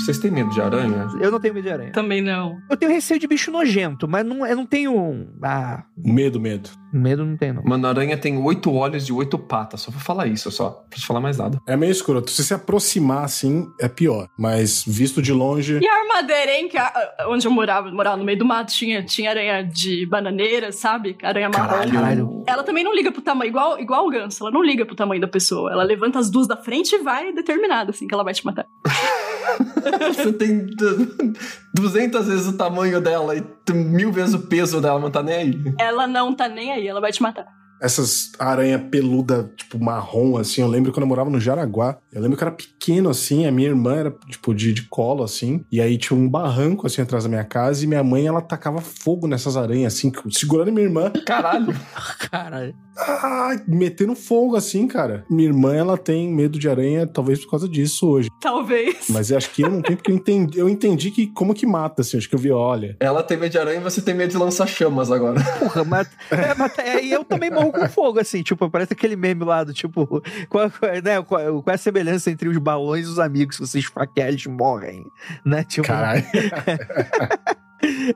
Vocês 0.00 0.18
têm 0.18 0.30
medo 0.30 0.50
de 0.50 0.60
aranha? 0.60 1.08
Eu 1.20 1.30
não 1.30 1.40
tenho 1.40 1.54
medo 1.54 1.64
de 1.64 1.70
aranha. 1.72 1.92
Também 1.92 2.20
não. 2.22 2.56
Eu 2.70 2.76
tenho 2.76 2.90
receio 2.92 3.18
de 3.20 3.26
bicho 3.26 3.50
nojento, 3.50 4.06
mas 4.08 4.24
não, 4.24 4.46
eu 4.46 4.56
não 4.56 4.66
tenho. 4.66 5.28
Ah, 5.42 5.84
Medo, 5.96 6.40
medo. 6.40 6.70
medo 6.92 7.24
não 7.24 7.36
tenho, 7.36 7.54
não. 7.54 7.62
Mano, 7.64 7.86
a 7.86 7.90
aranha 7.90 8.16
tem 8.16 8.36
oito 8.38 8.72
olhos 8.72 9.06
de 9.06 9.12
oito 9.12 9.38
patas. 9.38 9.80
Só 9.82 9.90
vou 9.90 10.00
falar 10.00 10.26
isso, 10.26 10.50
só. 10.50 10.64
Não 10.82 10.88
preciso 10.88 11.06
falar 11.06 11.20
mais 11.20 11.38
nada. 11.38 11.58
É 11.66 11.76
meio 11.76 11.90
escroto. 11.92 12.30
Se 12.30 12.44
se 12.44 12.52
aproximar 12.54 13.24
assim, 13.24 13.66
é 13.80 13.88
pior. 13.88 14.28
Mas 14.38 14.84
visto 14.86 15.20
de 15.22 15.32
longe. 15.32 15.78
E 15.82 15.86
a 15.88 15.94
armadeira, 16.00 16.52
hein? 16.52 16.68
Que 16.68 16.76
a- 16.78 16.92
onde 17.28 17.46
eu 17.46 17.50
morava, 17.50 17.90
morava 17.90 18.16
no 18.16 18.24
meio 18.24 18.38
do 18.38 18.44
mato, 18.44 18.72
tinha, 18.72 19.02
tinha 19.04 19.30
aranha 19.30 19.62
de 19.62 20.06
bananeira, 20.06 20.72
sabe? 20.72 21.16
Aranha 21.22 21.48
marrom. 21.48 21.68
Caralho. 21.68 21.92
Caralho. 21.92 22.44
Ela 22.46 22.62
também 22.62 22.84
não 22.84 22.94
liga 22.94 23.10
pro 23.10 23.22
tamanho, 23.22 23.48
igual, 23.48 23.78
igual 23.80 24.06
o 24.06 24.10
ganso, 24.10 24.42
ela 24.44 24.50
não 24.50 24.62
liga 24.62 24.84
pro 24.84 24.94
tamanho 24.94 25.20
da 25.20 25.28
pessoa. 25.28 25.72
Ela 25.72 25.82
levanta 25.82 26.18
as 26.18 26.30
duas 26.30 26.46
da 26.46 26.56
frente 26.56 26.94
e 26.94 26.98
vai 26.98 27.32
determinada, 27.32 27.90
assim, 27.90 28.06
que 28.06 28.14
ela 28.14 28.22
vai 28.24 28.34
te 28.34 28.44
matar. 28.44 28.66
Você 30.14 30.32
tem 30.32 30.66
du- 30.66 31.32
200 31.74 32.26
vezes 32.26 32.46
o 32.46 32.56
tamanho 32.56 33.00
dela 33.00 33.36
e 33.36 33.44
mil 33.72 34.12
vezes 34.12 34.34
o 34.34 34.40
peso 34.40 34.80
dela, 34.80 34.98
não 35.00 35.10
tá 35.10 35.22
nem 35.22 35.34
aí. 35.34 35.74
Ela 35.78 36.06
não 36.06 36.34
tá 36.34 36.48
nem 36.48 36.72
aí, 36.72 36.86
ela 36.86 37.00
vai 37.00 37.12
te 37.12 37.22
matar. 37.22 37.46
essas 37.80 38.32
aranha 38.38 38.78
peluda, 38.78 39.52
tipo, 39.56 39.78
marrom, 39.82 40.36
assim. 40.38 40.62
Eu 40.62 40.68
lembro 40.68 40.90
quando 40.92 41.02
eu 41.02 41.08
morava 41.08 41.28
no 41.28 41.40
Jaraguá. 41.40 41.98
Eu 42.12 42.22
lembro 42.22 42.36
que 42.36 42.42
eu 42.44 42.48
era 42.48 42.56
pequeno, 42.56 43.10
assim. 43.10 43.46
A 43.46 43.52
minha 43.52 43.68
irmã 43.68 43.94
era, 43.96 44.10
tipo, 44.30 44.54
de, 44.54 44.72
de 44.72 44.82
colo, 44.88 45.22
assim. 45.22 45.64
E 45.70 45.80
aí 45.80 45.98
tinha 45.98 46.18
um 46.18 46.28
barranco, 46.28 46.86
assim, 46.86 47.02
atrás 47.02 47.24
da 47.24 47.28
minha 47.30 47.44
casa. 47.44 47.84
E 47.84 47.86
minha 47.86 48.02
mãe, 48.04 48.26
ela 48.26 48.40
tacava 48.40 48.80
fogo 48.80 49.26
nessas 49.26 49.56
aranhas, 49.56 49.94
assim, 49.94 50.10
segurando 50.30 50.72
minha 50.72 50.86
irmã. 50.86 51.10
Caralho. 51.26 51.74
Caralho. 52.30 52.74
Ah, 52.96 53.56
metendo 53.66 54.14
fogo, 54.14 54.56
assim, 54.56 54.86
cara. 54.86 55.24
Minha 55.28 55.48
irmã, 55.48 55.74
ela 55.74 55.96
tem 55.98 56.32
medo 56.32 56.58
de 56.58 56.68
aranha, 56.68 57.06
talvez 57.06 57.40
por 57.44 57.50
causa 57.50 57.68
disso 57.68 58.08
hoje. 58.08 58.28
Talvez. 58.40 59.06
Mas 59.08 59.30
eu 59.30 59.36
acho 59.36 59.50
que 59.50 59.62
eu 59.62 59.70
não 59.70 59.82
tenho, 59.82 59.96
porque 59.96 60.10
eu 60.10 60.16
entendi, 60.16 60.58
eu 60.58 60.68
entendi 60.68 61.10
que 61.10 61.26
como 61.28 61.54
que 61.54 61.66
mata, 61.66 62.02
assim. 62.02 62.16
Acho 62.18 62.28
que 62.28 62.34
eu 62.34 62.38
vi, 62.38 62.50
olha. 62.50 62.96
Ela 63.00 63.22
tem 63.22 63.36
medo 63.36 63.50
de 63.52 63.58
aranha 63.58 63.80
e 63.80 63.82
você 63.82 64.00
tem 64.00 64.14
medo 64.14 64.30
de 64.30 64.36
lançar 64.36 64.66
chamas 64.66 65.10
agora. 65.10 65.42
Porra, 65.58 65.84
mas, 65.84 66.08
é, 66.30 66.54
mas 66.56 66.78
é, 66.78 67.02
e 67.04 67.10
eu 67.12 67.24
também 67.24 67.50
morro 67.50 67.72
com 67.72 67.88
fogo, 67.88 68.18
assim, 68.20 68.42
tipo, 68.42 68.70
parece 68.70 68.92
aquele 68.92 69.16
meme 69.16 69.44
lá 69.44 69.64
do 69.64 69.72
tipo, 69.74 70.06
qual, 70.48 70.70
qual- 70.70 70.92
né, 71.02 71.22
qual, 71.22 71.62
qual 71.62 71.72
é 71.72 71.74
a 71.74 71.78
semelhança 71.78 72.30
entre 72.30 72.48
os 72.48 72.58
balões 72.58 73.06
e 73.06 73.10
os 73.10 73.18
amigos? 73.18 73.56
Se 73.56 73.60
você 73.66 73.78
esfaquear, 73.78 74.28
eles 74.28 74.46
morrem, 74.46 75.04
né? 75.44 75.64
Tipo, 75.64 75.86
Caralho. 75.88 76.24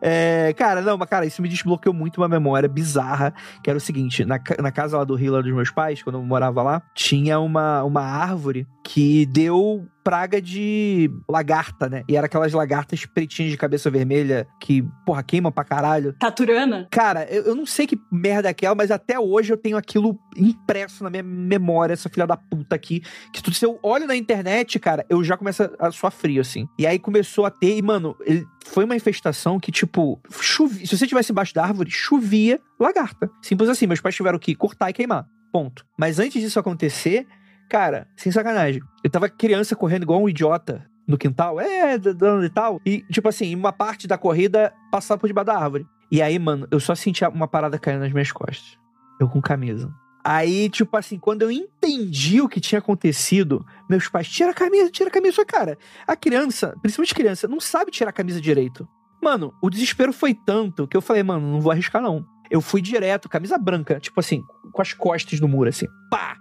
É, 0.01 0.55
cara, 0.57 0.81
não, 0.81 0.97
mas 0.97 1.09
cara, 1.09 1.27
isso 1.27 1.43
me 1.43 1.49
desbloqueou 1.49 1.95
muito 1.95 2.19
uma 2.19 2.29
memória 2.29 2.69
bizarra, 2.69 3.35
que 3.63 3.69
era 3.69 3.77
o 3.77 3.81
seguinte, 3.81 4.25
na, 4.25 4.41
na 4.61 4.71
casa 4.71 4.97
lá 4.97 5.05
do 5.05 5.15
Rio, 5.15 5.33
lá 5.33 5.41
dos 5.41 5.53
meus 5.53 5.71
pais, 5.71 6.03
quando 6.03 6.17
eu 6.17 6.23
morava 6.23 6.63
lá, 6.63 6.83
tinha 6.95 7.39
uma, 7.39 7.83
uma 7.83 8.03
árvore 8.03 8.67
que 8.85 9.27
deu 9.27 9.87
praga 10.09 10.41
de 10.41 11.11
lagarta, 11.29 11.87
né? 11.87 12.03
E 12.09 12.17
era 12.17 12.25
aquelas 12.25 12.55
lagartas 12.55 13.05
pretinhas 13.05 13.51
de 13.51 13.59
cabeça 13.59 13.91
vermelha 13.91 14.49
que, 14.59 14.83
porra, 15.05 15.23
queima 15.23 15.53
pra 15.53 15.63
caralho. 15.63 16.15
Taturana? 16.15 16.89
Cara, 16.91 17.25
eu, 17.25 17.43
eu 17.43 17.55
não 17.55 17.67
sei 17.67 17.87
que 17.87 18.01
merda 18.11 18.49
é 18.49 18.53
aquela, 18.53 18.75
mas 18.75 18.91
até 18.91 19.21
hoje 19.21 19.53
eu 19.53 19.57
tenho 19.59 19.77
aquilo 19.77 20.19
impresso 20.35 21.05
na 21.05 21.11
minha 21.11 21.23
memória, 21.23 21.93
essa 21.93 22.09
filha 22.09 22.27
da 22.27 22.39
puta 22.39 22.75
aqui. 22.75 23.03
Que 23.35 23.43
tudo, 23.43 23.55
se 23.55 23.67
eu 23.67 23.79
olho 23.83 24.07
na 24.07 24.17
internet, 24.17 24.79
cara, 24.79 25.05
eu 25.11 25.23
já 25.23 25.37
começo 25.37 25.69
a 25.79 25.91
suar 25.91 26.11
frio, 26.11 26.41
assim. 26.41 26.67
E 26.79 26.87
aí 26.87 26.99
começou 26.99 27.45
a 27.45 27.51
ter, 27.51 27.77
e, 27.77 27.83
mano, 27.83 28.17
ele, 28.25 28.47
foi 28.65 28.85
uma 28.85 28.97
infestação 28.97 29.61
que, 29.61 29.71
tipo, 29.71 30.19
chovia. 30.41 30.87
Se 30.87 30.97
você 30.97 31.05
estivesse 31.05 31.33
embaixo 31.33 31.53
da 31.53 31.63
árvore, 31.63 31.91
chovia 31.91 32.59
lagarta. 32.81 33.31
Simples 33.43 33.69
assim, 33.69 33.87
meus 33.87 34.01
pais 34.01 34.15
tiveram 34.15 34.39
que 34.39 34.55
cortar 34.55 34.89
e 34.89 34.95
queimar. 34.95 35.27
Ponto. 35.53 35.85
Mas 35.99 36.19
antes 36.19 36.41
disso 36.41 36.59
acontecer, 36.59 37.27
cara, 37.69 38.09
sem 38.17 38.33
sacanagem. 38.33 38.83
Eu 39.03 39.11
tava 39.11 39.29
criança 39.29 39.77
correndo 39.77 40.03
igual 40.03 40.23
um 40.23 40.29
idiota 40.29 40.89
no 41.07 41.17
quintal, 41.17 41.61
é, 41.61 41.97
dando 41.99 42.45
e 42.45 42.51
tal. 42.51 42.81
E, 42.85 43.03
tipo 43.11 43.29
assim, 43.29 43.55
uma 43.55 43.73
parte 43.73 44.07
da 44.07 44.19
corrida 44.19 44.73
passava 44.91 45.19
por 45.19 45.27
debaixo 45.27 45.47
da 45.47 45.59
árvore. 45.59 45.87
E 46.11 46.21
aí, 46.21 46.39
mano, 46.39 46.67
eu 46.71 46.81
só 46.81 46.95
sentia 46.95 47.29
uma 47.29 47.49
parada 47.49 47.79
caindo 47.79 48.01
nas 48.01 48.13
minhas 48.13 48.33
costas. 48.33 48.79
Eu 49.21 49.29
com 49.29 49.41
camisa. 49.41 49.93
Aí, 50.25 50.69
tipo 50.69 50.95
assim, 50.97 51.19
quando 51.19 51.43
eu 51.43 51.51
entendi 51.51 52.41
o 52.41 52.49
que 52.49 52.61
tinha 52.61 52.79
acontecido, 52.79 53.65
meus 53.89 54.09
pais, 54.09 54.29
tira 54.29 54.51
a 54.51 54.55
camisa, 54.55 54.91
tira 54.91 55.09
a 55.09 55.13
camisa. 55.13 55.37
Falei, 55.37 55.47
cara, 55.47 55.79
a 56.07 56.15
criança, 56.15 56.75
principalmente 56.83 57.15
criança, 57.15 57.49
não 57.49 57.61
sabe 57.61 57.91
tirar 57.91 58.11
a 58.11 58.13
camisa 58.13 58.41
direito. 58.41 58.87
Mano, 59.23 59.55
o 59.63 59.71
desespero 59.71 60.13
foi 60.13 60.35
tanto 60.35 60.87
que 60.87 60.97
eu 60.97 61.01
falei, 61.01 61.23
mano, 61.23 61.51
não 61.51 61.61
vou 61.61 61.73
arriscar 61.73 62.03
não. 62.03 62.25
Eu 62.51 62.61
fui 62.61 62.81
direto, 62.81 63.29
camisa 63.29 63.59
branca, 63.59 63.99
tipo 64.01 64.21
assim, 64.21 64.43
com 64.73 64.83
as 64.83 64.93
costas 64.93 65.41
do 65.41 65.49
muro, 65.49 65.69
assim, 65.69 65.87
pá! 66.11 66.37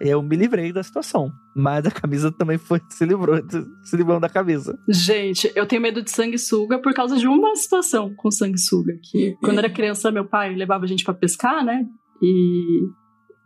Eu 0.00 0.22
me 0.22 0.36
livrei 0.36 0.72
da 0.72 0.82
situação. 0.82 1.30
Mas 1.54 1.86
a 1.86 1.90
camisa 1.90 2.30
também 2.30 2.58
foi, 2.58 2.80
se 2.90 3.04
livrou, 3.04 3.36
se 3.82 3.96
livrou 3.96 4.20
da 4.20 4.28
camisa. 4.28 4.78
Gente, 4.88 5.50
eu 5.54 5.66
tenho 5.66 5.82
medo 5.82 6.02
de 6.02 6.10
sanguessuga 6.10 6.78
por 6.78 6.92
causa 6.94 7.16
de 7.16 7.26
uma 7.26 7.54
situação 7.56 8.14
com 8.14 8.30
sanguessuga. 8.30 8.92
Que 9.02 9.36
quando 9.40 9.58
era 9.58 9.70
criança, 9.70 10.10
meu 10.10 10.24
pai 10.24 10.54
levava 10.54 10.84
a 10.84 10.88
gente 10.88 11.04
pra 11.04 11.14
pescar, 11.14 11.64
né? 11.64 11.86
E 12.22 12.80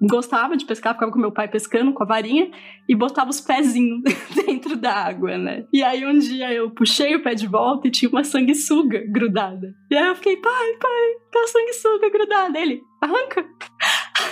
gostava 0.00 0.56
de 0.56 0.64
pescar, 0.64 0.94
ficava 0.94 1.12
com 1.12 1.18
meu 1.18 1.30
pai 1.30 1.46
pescando 1.46 1.92
com 1.92 2.02
a 2.02 2.06
varinha 2.06 2.50
e 2.88 2.94
botava 2.94 3.30
os 3.30 3.40
pezinhos 3.40 4.00
dentro 4.46 4.76
da 4.76 4.92
água, 4.92 5.36
né? 5.36 5.66
E 5.72 5.82
aí 5.82 6.06
um 6.06 6.18
dia 6.18 6.52
eu 6.52 6.70
puxei 6.70 7.14
o 7.14 7.22
pé 7.22 7.34
de 7.34 7.46
volta 7.46 7.88
e 7.88 7.90
tinha 7.90 8.08
uma 8.08 8.24
sanguessuga 8.24 9.04
grudada. 9.06 9.74
E 9.90 9.96
aí 9.96 10.08
eu 10.08 10.14
fiquei, 10.14 10.36
pai, 10.36 10.72
pai, 10.80 11.14
tá 11.30 11.46
sanguessuga 11.46 12.10
grudada. 12.10 12.58
Ele, 12.58 12.80
arranca. 13.00 13.44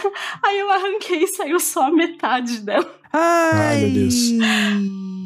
Aí 0.45 0.59
eu 0.59 0.71
arranquei 0.71 1.25
e 1.25 1.29
saiu 1.29 1.61
só 1.61 1.87
a 1.87 1.91
metade 1.91 2.61
dela. 2.61 2.91
Ai, 3.13 3.81
meu 3.81 3.93
Deus. 3.95 4.15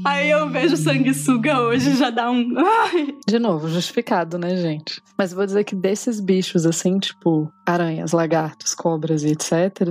Aí 0.05 0.31
eu 0.31 0.49
vejo 0.51 0.77
sanguessuga 0.77 1.61
hoje 1.61 1.91
e 1.91 1.97
já 1.97 2.11
dá 2.11 2.31
um. 2.31 2.55
Ai. 2.59 3.17
De 3.27 3.39
novo, 3.39 3.69
justificado, 3.69 4.37
né, 4.37 4.57
gente? 4.57 5.01
Mas 5.17 5.31
eu 5.31 5.37
vou 5.37 5.47
dizer 5.47 5.65
que 5.65 5.77
desses 5.77 6.19
bichos, 6.19 6.67
assim, 6.67 6.99
tipo 6.99 7.53
aranhas, 7.67 8.13
lagartos, 8.13 8.75
cobras 8.75 9.23
e 9.23 9.29
etc., 9.29 9.91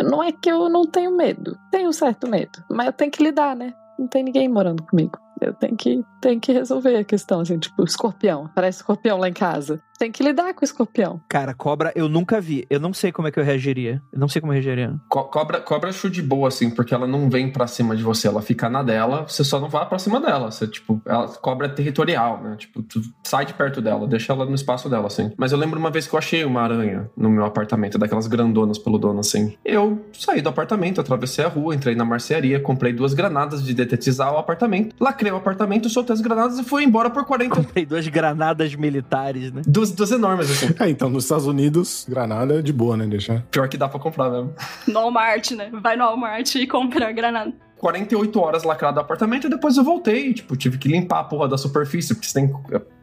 não 0.00 0.22
é 0.22 0.32
que 0.32 0.50
eu 0.50 0.68
não 0.68 0.86
tenho 0.86 1.14
medo. 1.16 1.56
Tenho 1.70 1.88
um 1.88 1.92
certo 1.92 2.28
medo. 2.28 2.62
Mas 2.70 2.86
eu 2.86 2.92
tenho 2.92 3.10
que 3.10 3.22
lidar, 3.22 3.54
né? 3.54 3.74
Não 3.98 4.06
tem 4.06 4.22
ninguém 4.22 4.48
morando 4.48 4.82
comigo. 4.84 5.18
Eu 5.40 5.52
tenho 5.54 5.76
que, 5.76 6.04
tenho 6.20 6.40
que 6.40 6.52
resolver 6.52 6.96
a 6.96 7.04
questão, 7.04 7.40
assim, 7.40 7.58
tipo, 7.58 7.82
escorpião. 7.84 8.48
Parece 8.54 8.78
escorpião 8.78 9.18
lá 9.18 9.28
em 9.28 9.32
casa. 9.32 9.82
Tem 10.02 10.10
que 10.10 10.20
lidar 10.20 10.52
com 10.52 10.62
o 10.62 10.64
escorpião. 10.64 11.20
Cara, 11.28 11.54
cobra 11.54 11.92
eu 11.94 12.08
nunca 12.08 12.40
vi. 12.40 12.66
Eu 12.68 12.80
não 12.80 12.92
sei 12.92 13.12
como 13.12 13.28
é 13.28 13.30
que 13.30 13.38
eu 13.38 13.44
reagiria. 13.44 14.02
Eu 14.12 14.18
não 14.18 14.26
sei 14.26 14.40
como 14.40 14.52
eu 14.52 14.54
reagiria. 14.54 14.96
Co- 15.08 15.22
cobra, 15.26 15.60
cobra 15.60 15.90
acho 15.90 16.10
de 16.10 16.20
boa, 16.20 16.48
assim, 16.48 16.70
porque 16.70 16.92
ela 16.92 17.06
não 17.06 17.30
vem 17.30 17.52
pra 17.52 17.68
cima 17.68 17.94
de 17.94 18.02
você, 18.02 18.26
ela 18.26 18.42
fica 18.42 18.68
na 18.68 18.82
dela, 18.82 19.28
você 19.28 19.44
só 19.44 19.60
não 19.60 19.68
vai 19.68 19.88
pra 19.88 20.00
cima 20.00 20.20
dela. 20.20 20.50
Você, 20.50 20.66
tipo, 20.66 21.00
ela 21.06 21.28
cobra 21.28 21.68
é 21.68 21.70
territorial, 21.70 22.42
né? 22.42 22.56
Tipo, 22.58 22.82
tu 22.82 23.00
sai 23.22 23.46
de 23.46 23.54
perto 23.54 23.80
dela, 23.80 24.08
deixa 24.08 24.32
ela 24.32 24.44
no 24.44 24.56
espaço 24.56 24.88
dela, 24.88 25.06
assim. 25.06 25.30
Mas 25.38 25.52
eu 25.52 25.58
lembro 25.58 25.78
uma 25.78 25.88
vez 25.88 26.08
que 26.08 26.14
eu 26.16 26.18
achei 26.18 26.44
uma 26.44 26.62
aranha 26.62 27.08
no 27.16 27.30
meu 27.30 27.44
apartamento, 27.44 27.96
daquelas 27.96 28.26
grandonas 28.26 28.78
pelo 28.78 28.98
dono, 28.98 29.20
assim. 29.20 29.56
Eu 29.64 30.04
saí 30.12 30.42
do 30.42 30.48
apartamento, 30.48 31.00
atravessei 31.00 31.44
a 31.44 31.48
rua, 31.48 31.76
entrei 31.76 31.94
na 31.94 32.04
marcearia, 32.04 32.58
comprei 32.58 32.92
duas 32.92 33.14
granadas 33.14 33.62
de 33.64 33.72
detetizar 33.72 34.34
o 34.34 34.36
apartamento, 34.36 34.96
lacrei 34.98 35.30
o 35.30 35.36
apartamento, 35.36 35.88
soltei 35.88 36.12
as 36.12 36.20
granadas 36.20 36.58
e 36.58 36.64
fui 36.64 36.82
embora 36.82 37.08
por 37.08 37.24
40. 37.24 37.54
Comprei 37.54 37.86
duas 37.86 38.08
granadas 38.08 38.74
militares, 38.74 39.52
né? 39.52 39.62
Duas, 39.64 39.91
duas 39.94 40.10
enormes, 40.10 40.50
assim. 40.50 40.74
É, 40.78 40.88
então, 40.88 41.08
nos 41.08 41.24
Estados 41.24 41.46
Unidos, 41.46 42.06
granada 42.08 42.58
é 42.58 42.62
de 42.62 42.72
boa, 42.72 42.96
né? 42.96 43.06
Deixa. 43.06 43.44
Pior 43.50 43.68
que 43.68 43.76
dá 43.76 43.88
pra 43.88 44.00
comprar 44.00 44.30
mesmo. 44.30 44.54
No 44.86 45.00
Walmart, 45.00 45.50
né? 45.52 45.70
Vai 45.82 45.96
no 45.96 46.04
Walmart 46.04 46.54
e 46.54 46.66
compra 46.66 47.08
a 47.08 47.12
granada. 47.12 47.52
48 47.82 48.40
horas 48.40 48.62
lacrado 48.62 48.98
o 48.98 49.00
apartamento 49.00 49.48
e 49.48 49.50
depois 49.50 49.76
eu 49.76 49.82
voltei. 49.82 50.32
Tipo, 50.32 50.56
tive 50.56 50.78
que 50.78 50.88
limpar 50.88 51.18
a 51.18 51.24
porra 51.24 51.48
da 51.48 51.58
superfície, 51.58 52.14
porque 52.14 52.28
você 52.28 52.34
tem, 52.34 52.52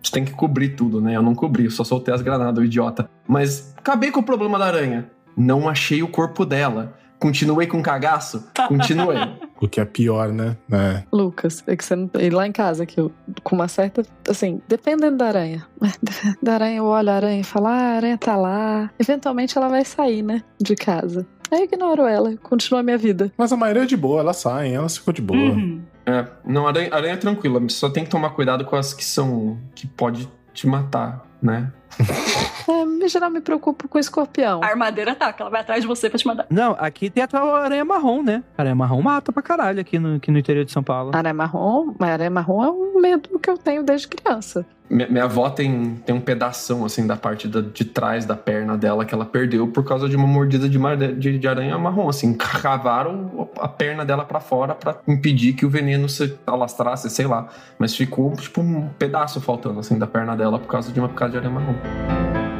você 0.01 0.11
tem 0.11 0.23
que 0.23 0.31
cobrir 0.31 0.69
tudo, 0.69 1.01
né? 1.01 1.17
Eu 1.17 1.21
não 1.21 1.35
cobri, 1.35 1.65
eu 1.65 1.71
só 1.71 1.83
soltei 1.83 2.13
as 2.13 2.21
granadas, 2.21 2.57
o 2.61 2.65
idiota. 2.65 3.09
Mas 3.27 3.73
acabei 3.75 4.09
com 4.09 4.21
o 4.21 4.23
problema 4.23 4.57
da 4.57 4.65
aranha. 4.65 5.11
Não 5.35 5.67
achei 5.67 6.01
o 6.01 6.07
corpo 6.07 6.45
dela. 6.45 6.97
Continuei 7.19 7.67
com 7.67 7.81
cagaço? 7.81 8.47
Continuei. 8.69 9.17
O 9.61 9.67
que 9.67 9.79
é 9.79 9.85
pior, 9.85 10.29
né? 10.29 10.55
É. 10.71 11.03
Lucas, 11.11 11.63
é 11.67 11.75
que 11.75 11.83
você 11.83 11.95
não. 11.95 12.09
E 12.19 12.29
lá 12.29 12.47
em 12.47 12.51
casa, 12.51 12.85
que 12.85 12.99
eu, 12.99 13.11
com 13.43 13.55
uma 13.55 13.67
certa. 13.67 14.03
Assim, 14.27 14.61
dependendo 14.67 15.17
da 15.17 15.27
aranha. 15.27 15.67
Da 16.41 16.53
aranha, 16.53 16.77
eu 16.77 16.85
olho 16.85 17.09
a 17.09 17.15
aranha 17.15 17.41
e 17.41 17.43
falo, 17.43 17.67
ah, 17.67 17.71
a 17.71 17.95
aranha 17.97 18.17
tá 18.17 18.35
lá. 18.35 18.89
Eventualmente 18.97 19.57
ela 19.57 19.67
vai 19.67 19.83
sair, 19.83 20.21
né? 20.21 20.41
De 20.59 20.75
casa. 20.75 21.27
Aí 21.51 21.59
eu 21.59 21.65
ignoro 21.65 22.05
ela, 22.05 22.35
continuo 22.37 22.79
a 22.79 22.83
minha 22.83 22.97
vida. 22.97 23.31
Mas 23.37 23.51
a 23.51 23.57
maioria 23.57 23.83
é 23.83 23.85
de 23.85 23.97
boa, 23.97 24.21
elas 24.21 24.37
saem, 24.37 24.75
elas 24.75 24.97
ficam 24.97 25.13
de 25.13 25.21
boa. 25.21 25.39
Uhum. 25.39 25.81
É, 26.05 26.25
não, 26.45 26.67
aranha, 26.67 26.93
aranha 26.93 27.13
é 27.13 27.17
tranquila, 27.17 27.61
só 27.69 27.89
tem 27.89 28.03
que 28.03 28.09
tomar 28.09 28.31
cuidado 28.31 28.65
com 28.65 28.75
as 28.75 28.93
que 28.93 29.03
são. 29.03 29.57
que 29.75 29.87
pode 29.87 30.29
te 30.53 30.67
matar, 30.67 31.25
né? 31.41 31.71
É, 32.69 32.83
em 32.83 33.09
geral 33.09 33.29
me 33.31 33.41
preocupo 33.41 33.87
com 33.87 33.97
escorpião. 33.97 34.61
A 34.63 34.67
armadeira 34.67 35.13
ataca, 35.13 35.41
ela 35.43 35.49
vai 35.49 35.61
atrás 35.61 35.81
de 35.81 35.87
você 35.87 36.09
pra 36.09 36.19
te 36.19 36.27
mandar. 36.27 36.45
Não, 36.49 36.75
aqui 36.79 37.09
tem 37.09 37.23
a 37.23 37.27
aranha 37.63 37.83
marrom, 37.83 38.21
né? 38.21 38.43
Aranha 38.57 38.75
marrom 38.75 39.01
mata 39.01 39.31
pra 39.31 39.41
caralho 39.41 39.79
aqui 39.81 39.97
no, 39.97 40.17
aqui 40.17 40.29
no 40.29 40.37
interior 40.37 40.63
de 40.65 40.71
São 40.71 40.83
Paulo. 40.83 41.11
Aranha 41.13 41.33
marrom, 41.33 41.93
mas 41.97 42.09
aranha 42.11 42.29
marrom 42.29 42.63
é 42.63 42.69
um 42.69 43.01
medo 43.01 43.39
que 43.39 43.49
eu 43.49 43.57
tenho 43.57 43.81
desde 43.83 44.07
criança. 44.07 44.65
Minha, 44.89 45.07
minha 45.07 45.23
avó 45.25 45.49
tem, 45.51 45.95
tem 46.03 46.15
um 46.15 46.19
pedação, 46.21 46.83
assim, 46.83 47.05
da 47.05 47.15
parte 47.15 47.47
da- 47.47 47.61
de 47.61 47.85
trás 47.85 48.25
da 48.25 48.35
perna 48.35 48.75
dela 48.75 49.05
que 49.05 49.13
ela 49.13 49.25
perdeu 49.25 49.67
por 49.67 49.83
causa 49.85 50.09
de 50.09 50.15
uma 50.15 50.25
mordida 50.25 50.67
de, 50.67 50.79
mar- 50.79 50.97
de, 50.97 51.37
de 51.37 51.47
aranha 51.47 51.77
marrom, 51.77 52.09
assim. 52.09 52.33
Cavaram 52.35 53.49
a 53.59 53.67
perna 53.67 54.03
dela 54.03 54.25
pra 54.25 54.39
fora 54.39 54.73
pra 54.75 54.95
impedir 55.07 55.53
que 55.53 55.63
o 55.65 55.69
veneno 55.69 56.09
se 56.09 56.35
alastrasse, 56.45 57.07
sei 57.09 57.27
lá. 57.27 57.47
Mas 57.77 57.95
ficou, 57.95 58.31
tipo, 58.33 58.61
um 58.61 58.89
pedaço 58.97 59.39
faltando, 59.39 59.79
assim, 59.79 59.97
da 59.97 60.07
perna 60.07 60.35
dela 60.35 60.57
por 60.57 60.67
causa 60.67 60.91
de 60.91 60.99
uma 60.99 61.09
picada 61.09 61.31
de 61.31 61.37
aranha 61.37 61.53
marrom. 61.53 62.58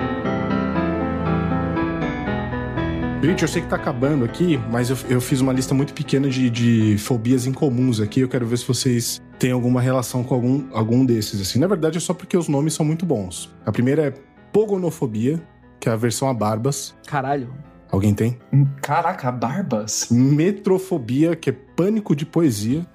Gente, 3.22 3.42
eu 3.42 3.48
sei 3.50 3.62
que 3.62 3.68
tá 3.68 3.76
acabando 3.76 4.24
aqui, 4.24 4.58
mas 4.72 4.90
eu, 4.90 4.98
eu 5.10 5.20
fiz 5.20 5.42
uma 5.42 5.52
lista 5.52 5.74
muito 5.74 5.94
pequena 5.94 6.30
de, 6.30 6.50
de 6.50 6.98
fobias 6.98 7.46
incomuns 7.46 8.00
aqui. 8.00 8.22
Eu 8.22 8.30
quero 8.30 8.46
ver 8.46 8.58
se 8.58 8.66
vocês 8.66 9.22
têm 9.38 9.52
alguma 9.52 9.82
relação 9.82 10.24
com 10.24 10.34
algum, 10.34 10.68
algum 10.72 11.06
desses. 11.06 11.42
Assim, 11.42 11.60
na 11.60 11.68
verdade, 11.68 11.98
é 11.98 12.00
só 12.00 12.14
porque 12.14 12.38
os 12.38 12.48
nomes 12.48 12.74
são 12.74 12.86
muito 12.86 13.06
bons. 13.06 13.54
A 13.66 13.74
primeira 13.74 14.08
é 14.08 14.14
pogonofobia, 14.54 15.42
que 15.82 15.90
é 15.90 15.92
a 15.92 15.98
versão 15.98 16.30
a 16.30 16.34
barbas. 16.34 16.96
Caralho. 17.06 17.54
Alguém 17.92 18.14
tem? 18.14 18.40
Caraca, 18.82 19.30
barbas? 19.32 20.08
Metrofobia, 20.10 21.36
que 21.36 21.50
é 21.50 21.54
pânico 21.54 22.16
de 22.16 22.26
poesia. 22.26 22.86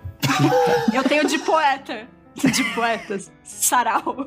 Eu 0.93 1.05
tenho 1.05 1.27
de 1.27 1.39
poeta. 1.41 2.09
De 2.53 2.65
poetas. 2.75 3.31
Sarau. 3.43 4.27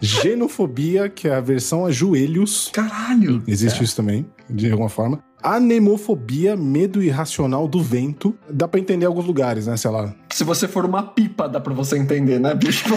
Genofobia, 0.00 1.08
que 1.08 1.28
é 1.28 1.34
a 1.34 1.40
versão 1.40 1.86
a 1.86 1.90
joelhos. 1.90 2.70
Caralho! 2.72 3.42
Existe 3.46 3.82
isso 3.82 3.96
também, 3.96 4.26
de 4.50 4.70
alguma 4.70 4.88
forma. 4.88 5.20
Anemofobia, 5.42 6.56
medo 6.56 7.02
irracional 7.02 7.68
do 7.68 7.82
vento. 7.82 8.34
Dá 8.50 8.66
pra 8.66 8.80
entender 8.80 9.04
em 9.04 9.08
alguns 9.08 9.26
lugares, 9.26 9.66
né? 9.66 9.76
Sei 9.76 9.90
lá. 9.90 10.14
Se 10.32 10.42
você 10.42 10.66
for 10.66 10.84
uma 10.84 11.02
pipa, 11.02 11.48
dá 11.48 11.60
pra 11.60 11.74
você 11.74 11.98
entender, 11.98 12.40
né, 12.40 12.54
bicho? 12.54 12.84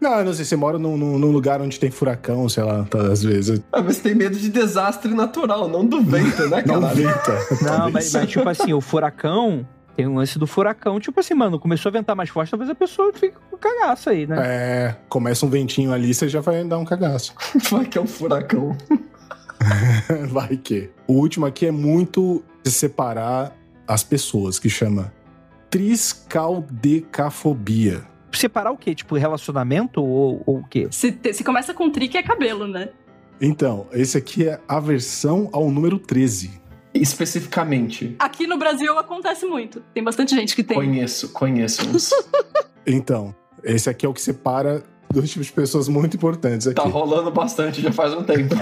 não, 0.00 0.24
não 0.24 0.32
sei, 0.32 0.44
você 0.44 0.56
mora 0.56 0.78
num, 0.78 0.96
num, 0.96 1.18
num 1.18 1.30
lugar 1.30 1.60
onde 1.60 1.78
tem 1.78 1.90
furacão, 1.90 2.48
sei 2.48 2.64
lá, 2.64 2.84
tá, 2.84 3.00
às 3.12 3.22
vezes. 3.22 3.60
Ah, 3.72 3.82
mas 3.82 3.98
tem 3.98 4.14
medo 4.14 4.36
de 4.36 4.48
desastre 4.48 5.12
natural, 5.12 5.68
não 5.68 5.84
do 5.84 6.00
vento, 6.00 6.48
né, 6.48 6.62
cara? 6.62 6.80
Não 6.80 6.88
venta. 6.94 7.38
Não, 7.62 7.90
mas, 7.90 8.12
mas 8.12 8.30
tipo 8.30 8.48
assim, 8.48 8.72
o 8.72 8.80
furacão 8.80 9.66
tem 9.96 10.06
um 10.06 10.16
lance 10.16 10.38
do 10.38 10.46
furacão, 10.46 11.00
tipo 11.00 11.18
assim, 11.18 11.32
mano, 11.32 11.58
começou 11.58 11.88
a 11.88 11.92
ventar 11.92 12.14
mais 12.14 12.28
forte, 12.28 12.50
talvez 12.50 12.68
a 12.70 12.74
pessoa 12.74 13.10
fique 13.14 13.34
com 13.50 13.56
cagaço 13.56 14.10
aí, 14.10 14.26
né? 14.26 14.36
É, 14.38 14.94
começa 15.08 15.46
um 15.46 15.48
ventinho 15.48 15.90
ali, 15.92 16.12
você 16.12 16.28
já 16.28 16.40
vai 16.42 16.62
dar 16.64 16.76
um 16.78 16.84
cagaço. 16.84 17.34
Vai 17.70 17.86
que 17.86 17.96
é 17.96 18.00
um 18.00 18.06
furacão. 18.06 18.76
vai 20.30 20.58
que. 20.58 20.90
O 21.06 21.14
último 21.14 21.46
aqui 21.46 21.64
é 21.64 21.70
muito 21.70 22.44
de 22.62 22.70
separar 22.70 23.56
as 23.88 24.04
pessoas, 24.04 24.58
que 24.58 24.68
chama 24.68 25.10
triscaldecafobia. 25.70 28.04
Separar 28.32 28.72
o 28.72 28.76
quê? 28.76 28.94
Tipo, 28.94 29.16
relacionamento 29.16 30.02
ou, 30.02 30.42
ou 30.44 30.58
o 30.58 30.66
quê? 30.66 30.88
Se, 30.90 31.10
te- 31.10 31.32
se 31.32 31.42
começa 31.42 31.72
com 31.72 31.88
tri, 31.90 32.06
que 32.08 32.18
é 32.18 32.22
cabelo, 32.22 32.66
né? 32.66 32.90
Então, 33.40 33.86
esse 33.92 34.18
aqui 34.18 34.46
é 34.46 34.60
a 34.68 34.78
versão 34.78 35.48
ao 35.52 35.70
número 35.70 35.98
13. 35.98 36.60
Especificamente. 37.00 38.14
Aqui 38.18 38.46
no 38.46 38.56
Brasil 38.58 38.98
acontece 38.98 39.46
muito. 39.46 39.82
Tem 39.94 40.02
bastante 40.02 40.34
gente 40.34 40.54
que 40.56 40.62
tem. 40.62 40.76
Conheço, 40.76 41.28
conheço 41.32 41.88
uns. 41.88 42.10
Então, 42.88 43.34
esse 43.64 43.90
aqui 43.90 44.06
é 44.06 44.08
o 44.08 44.14
que 44.14 44.22
separa 44.22 44.84
dois 45.12 45.28
tipos 45.28 45.46
de 45.48 45.52
pessoas 45.52 45.88
muito 45.88 46.16
importantes 46.16 46.68
aqui. 46.68 46.76
Tá 46.80 46.84
rolando 46.88 47.32
bastante 47.32 47.82
já 47.82 47.90
faz 47.90 48.14
um 48.14 48.22
tempo. 48.22 48.54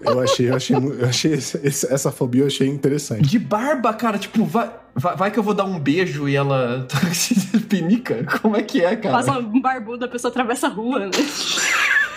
Eu 0.00 0.18
achei, 0.20 0.48
eu 0.48 0.54
achei, 0.56 0.76
eu 0.76 1.06
achei 1.06 1.32
esse- 1.34 1.60
esse- 1.62 1.92
essa 1.92 2.10
fobia 2.10 2.42
eu 2.42 2.46
achei 2.46 2.66
interessante. 2.68 3.22
De 3.28 3.38
barba, 3.38 3.92
cara, 3.92 4.16
tipo, 4.18 4.46
vai, 4.46 4.70
vai, 4.94 5.14
vai 5.16 5.30
que 5.30 5.38
eu 5.38 5.42
vou 5.42 5.52
dar 5.52 5.64
um 5.64 5.78
beijo 5.78 6.26
e 6.26 6.36
ela 6.36 6.86
se 7.12 7.34
pinica? 7.68 8.24
Como 8.40 8.56
é 8.56 8.62
que 8.62 8.82
é, 8.82 8.96
cara? 8.96 9.16
Passa 9.16 9.38
um 9.38 9.60
barbudo, 9.60 10.06
a 10.06 10.08
pessoa 10.08 10.30
atravessa 10.30 10.68
a 10.68 10.70
rua, 10.70 11.00
né? 11.00 11.10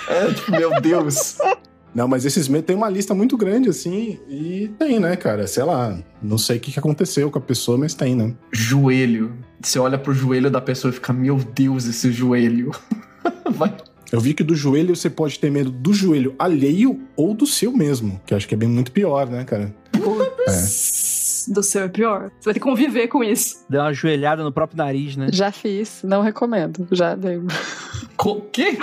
É, 0.07 0.33
tipo, 0.33 0.51
meu 0.51 0.79
Deus. 0.79 1.37
Não, 1.93 2.07
mas 2.07 2.25
esses 2.25 2.47
medos 2.47 2.67
tem 2.67 2.75
uma 2.75 2.89
lista 2.89 3.13
muito 3.13 3.35
grande, 3.35 3.69
assim, 3.69 4.19
e 4.29 4.69
tem, 4.77 4.99
né, 4.99 5.15
cara? 5.15 5.47
Sei 5.47 5.63
lá, 5.63 5.97
não 6.21 6.37
sei 6.37 6.57
o 6.57 6.59
que 6.59 6.77
aconteceu 6.77 7.31
com 7.31 7.39
a 7.39 7.41
pessoa, 7.41 7.77
mas 7.77 7.93
tem, 7.93 8.15
né? 8.15 8.33
Joelho. 8.51 9.33
Você 9.61 9.79
olha 9.79 9.97
pro 9.97 10.13
joelho 10.13 10.49
da 10.49 10.61
pessoa 10.61 10.91
e 10.91 10.93
fica, 10.93 11.11
meu 11.11 11.37
Deus, 11.37 11.85
esse 11.85 12.11
joelho. 12.11 12.71
Vai. 13.51 13.75
Eu 14.11 14.19
vi 14.19 14.33
que 14.33 14.43
do 14.43 14.55
joelho 14.55 14.95
você 14.95 15.09
pode 15.09 15.37
ter 15.39 15.51
medo 15.51 15.69
do 15.69 15.93
joelho 15.93 16.33
alheio 16.39 16.99
ou 17.15 17.33
do 17.33 17.45
seu 17.45 17.71
mesmo, 17.71 18.19
que 18.25 18.33
eu 18.33 18.37
acho 18.37 18.47
que 18.47 18.55
é 18.55 18.57
bem 18.57 18.69
muito 18.69 18.91
pior, 18.91 19.27
né, 19.27 19.43
cara? 19.43 19.73
Do 21.47 21.63
seu 21.63 21.83
é 21.83 21.87
pior. 21.87 22.31
Você 22.39 22.45
vai 22.45 22.53
ter 22.53 22.59
que 22.59 22.65
conviver 22.65 23.07
com 23.07 23.23
isso. 23.23 23.65
Deu 23.69 23.81
uma 23.81 23.93
joelhada 23.93 24.43
no 24.43 24.51
próprio 24.51 24.77
nariz, 24.77 25.15
né? 25.15 25.27
Já 25.31 25.51
fiz, 25.51 26.01
não 26.03 26.21
recomendo. 26.21 26.87
Já 26.91 27.15
dei. 27.15 27.39
Co 28.17 28.41
quê? 28.51 28.77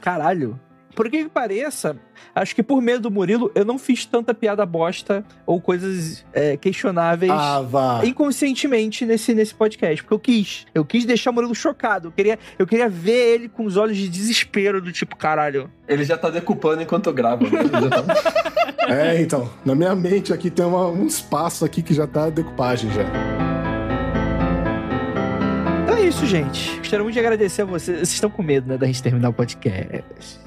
Caralho. 0.00 0.58
Por 0.94 1.10
que 1.10 1.24
que 1.24 1.28
pareça, 1.30 1.96
acho 2.34 2.54
que 2.54 2.62
por 2.62 2.80
medo 2.80 3.00
do 3.02 3.10
Murilo, 3.10 3.50
eu 3.54 3.64
não 3.64 3.78
fiz 3.78 4.04
tanta 4.06 4.32
piada 4.32 4.64
bosta 4.64 5.24
ou 5.44 5.60
coisas 5.60 6.24
é, 6.32 6.56
questionáveis 6.56 7.32
Ah, 7.32 8.00
inconscientemente 8.04 9.04
nesse, 9.04 9.34
nesse 9.34 9.54
podcast. 9.54 10.02
Porque 10.02 10.14
eu 10.14 10.18
quis. 10.18 10.66
Eu 10.74 10.84
quis 10.84 11.04
deixar 11.04 11.30
o 11.30 11.34
Murilo 11.34 11.54
chocado. 11.54 12.08
Eu 12.08 12.12
queria, 12.12 12.38
eu 12.58 12.66
queria 12.66 12.88
ver 12.88 13.34
ele 13.34 13.48
com 13.48 13.64
os 13.64 13.76
olhos 13.76 13.96
de 13.96 14.08
desespero, 14.08 14.80
do 14.80 14.92
tipo, 14.92 15.16
caralho. 15.16 15.70
Ele 15.88 16.04
já 16.04 16.16
tá 16.16 16.30
decupando 16.30 16.82
enquanto 16.82 17.12
grava. 17.12 17.42
né? 17.44 17.50
Tá- 17.90 18.44
É, 18.86 19.18
então, 19.20 19.48
na 19.64 19.74
minha 19.74 19.94
mente 19.96 20.30
aqui 20.30 20.50
tem 20.50 20.64
uma- 20.64 20.88
um 20.88 21.06
espaço 21.06 21.64
aqui 21.64 21.82
que 21.82 21.94
já 21.94 22.06
tá 22.06 22.28
decupagem 22.28 22.90
já. 22.92 23.02
Então 25.84 25.96
é 25.96 26.02
isso, 26.02 26.26
gente. 26.26 26.76
Gostaria 26.78 27.02
muito 27.02 27.14
de 27.14 27.20
agradecer 27.20 27.62
a 27.62 27.64
vocês. 27.64 27.96
Vocês 27.98 28.12
estão 28.12 28.28
com 28.28 28.42
medo, 28.42 28.68
né, 28.68 28.76
da 28.76 28.86
gente 28.86 29.02
terminar 29.02 29.30
o 29.30 29.32
podcast. 29.32 30.38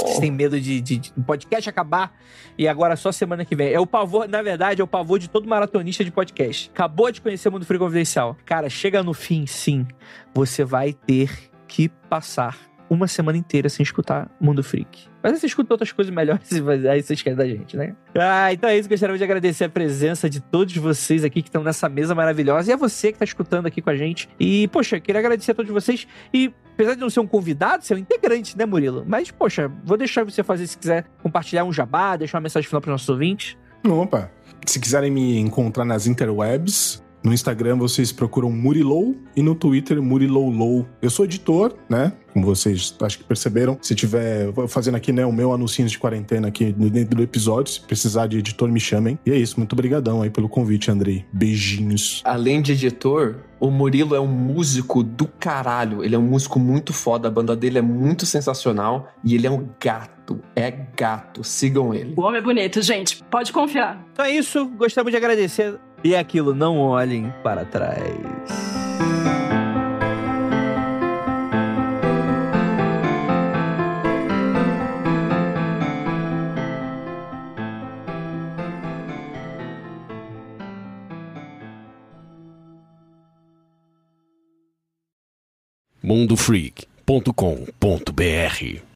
Vocês 0.00 0.18
têm 0.18 0.30
medo 0.30 0.60
de, 0.60 0.80
de, 0.80 0.98
de 0.98 1.12
podcast 1.26 1.68
acabar 1.68 2.12
e 2.56 2.66
agora 2.66 2.96
só 2.96 3.12
semana 3.12 3.44
que 3.44 3.54
vem. 3.54 3.72
É 3.72 3.80
o 3.80 3.86
pavor, 3.86 4.28
na 4.28 4.42
verdade, 4.42 4.80
é 4.80 4.84
o 4.84 4.86
pavor 4.86 5.18
de 5.18 5.28
todo 5.28 5.48
maratonista 5.48 6.04
de 6.04 6.10
podcast. 6.10 6.70
Acabou 6.72 7.10
de 7.10 7.20
conhecer 7.20 7.48
o 7.48 7.52
Mundo 7.52 7.66
Frio 7.66 7.80
Confidencial. 7.80 8.36
Cara, 8.44 8.68
chega 8.68 9.02
no 9.02 9.12
fim, 9.12 9.46
sim. 9.46 9.86
Você 10.34 10.64
vai 10.64 10.92
ter 10.92 11.50
que 11.68 11.88
passar 12.08 12.56
uma 12.88 13.08
semana 13.08 13.36
inteira 13.36 13.68
sem 13.68 13.82
escutar 13.82 14.30
Mundo 14.40 14.62
Freak. 14.62 15.08
Mas 15.26 15.32
aí 15.32 15.40
você 15.40 15.46
escuta 15.46 15.74
outras 15.74 15.90
coisas 15.90 16.14
melhores 16.14 16.48
e 16.54 16.88
aí 16.88 17.02
você 17.02 17.14
esquece 17.14 17.36
da 17.36 17.44
gente, 17.44 17.76
né? 17.76 17.96
Ah, 18.14 18.52
então 18.52 18.70
é 18.70 18.78
isso. 18.78 18.88
Gostaria 18.88 19.18
de 19.18 19.24
agradecer 19.24 19.64
a 19.64 19.68
presença 19.68 20.30
de 20.30 20.38
todos 20.38 20.76
vocês 20.76 21.24
aqui 21.24 21.42
que 21.42 21.48
estão 21.48 21.64
nessa 21.64 21.88
mesa 21.88 22.14
maravilhosa. 22.14 22.70
E 22.70 22.72
a 22.72 22.76
você 22.76 23.10
que 23.10 23.18
tá 23.18 23.24
escutando 23.24 23.66
aqui 23.66 23.82
com 23.82 23.90
a 23.90 23.96
gente. 23.96 24.28
E, 24.38 24.68
poxa, 24.68 25.00
queria 25.00 25.18
agradecer 25.18 25.50
a 25.50 25.54
todos 25.56 25.72
vocês. 25.72 26.06
E 26.32 26.54
apesar 26.74 26.94
de 26.94 27.00
não 27.00 27.10
ser 27.10 27.18
um 27.18 27.26
convidado, 27.26 27.84
ser 27.84 27.94
um 27.94 27.98
integrante, 27.98 28.56
né, 28.56 28.64
Murilo? 28.64 29.04
Mas, 29.04 29.32
poxa, 29.32 29.68
vou 29.82 29.96
deixar 29.96 30.22
você 30.22 30.44
fazer 30.44 30.64
se 30.68 30.78
quiser 30.78 31.04
compartilhar 31.20 31.64
um 31.64 31.72
jabá, 31.72 32.14
deixar 32.14 32.38
uma 32.38 32.42
mensagem 32.42 32.68
final 32.68 32.80
para 32.80 32.92
nossos 32.92 33.08
ouvintes. 33.08 33.58
Opa. 33.84 34.30
Se 34.64 34.78
quiserem 34.78 35.10
me 35.10 35.40
encontrar 35.40 35.84
nas 35.84 36.06
interwebs, 36.06 37.02
no 37.26 37.34
Instagram 37.34 37.76
vocês 37.76 38.12
procuram 38.12 38.52
Murilou 38.52 39.16
e 39.34 39.42
no 39.42 39.56
Twitter 39.56 40.00
Murilou 40.00 40.86
Eu 41.02 41.10
sou 41.10 41.24
editor, 41.24 41.74
né? 41.88 42.12
Como 42.32 42.46
vocês 42.46 42.94
acho 43.02 43.18
que 43.18 43.24
perceberam. 43.24 43.76
Se 43.82 43.96
tiver 43.96 44.52
vou 44.52 44.68
fazendo 44.68 44.94
aqui, 44.94 45.10
né, 45.10 45.26
o 45.26 45.32
meu 45.32 45.52
anuncinho 45.52 45.88
de 45.88 45.98
quarentena 45.98 46.46
aqui 46.46 46.72
dentro 46.72 47.16
do 47.16 47.22
episódio, 47.22 47.72
se 47.72 47.80
precisar 47.80 48.28
de 48.28 48.38
editor, 48.38 48.68
me 48.68 48.78
chamem. 48.78 49.18
E 49.26 49.32
é 49.32 49.36
isso, 49.36 49.58
muito 49.58 49.72
obrigadão 49.72 50.22
aí 50.22 50.30
pelo 50.30 50.48
convite, 50.48 50.88
Andrei. 50.88 51.24
Beijinhos. 51.32 52.22
Além 52.24 52.62
de 52.62 52.72
editor, 52.72 53.40
o 53.58 53.70
Murilo 53.70 54.14
é 54.14 54.20
um 54.20 54.28
músico 54.28 55.02
do 55.02 55.26
caralho. 55.26 56.04
Ele 56.04 56.14
é 56.14 56.18
um 56.18 56.22
músico 56.22 56.60
muito 56.60 56.92
foda. 56.92 57.26
A 57.26 57.30
banda 57.30 57.56
dele 57.56 57.78
é 57.78 57.82
muito 57.82 58.24
sensacional. 58.24 59.08
E 59.24 59.34
ele 59.34 59.46
é 59.46 59.50
um 59.50 59.66
gato. 59.82 60.40
É 60.54 60.70
gato. 60.70 61.42
Sigam 61.42 61.94
ele. 61.94 62.14
O 62.16 62.20
homem 62.20 62.38
é 62.38 62.42
bonito, 62.42 62.82
gente. 62.82 63.22
Pode 63.24 63.52
confiar. 63.52 64.04
Então 64.12 64.24
é 64.24 64.30
isso. 64.30 64.66
Gostaria 64.76 65.10
de 65.10 65.16
agradecer. 65.16 65.78
E 66.04 66.14
aquilo, 66.14 66.54
não 66.54 66.78
olhem 66.78 67.32
para 67.42 67.64
trás. 67.64 68.76
mundofreak.com.br 86.06 88.86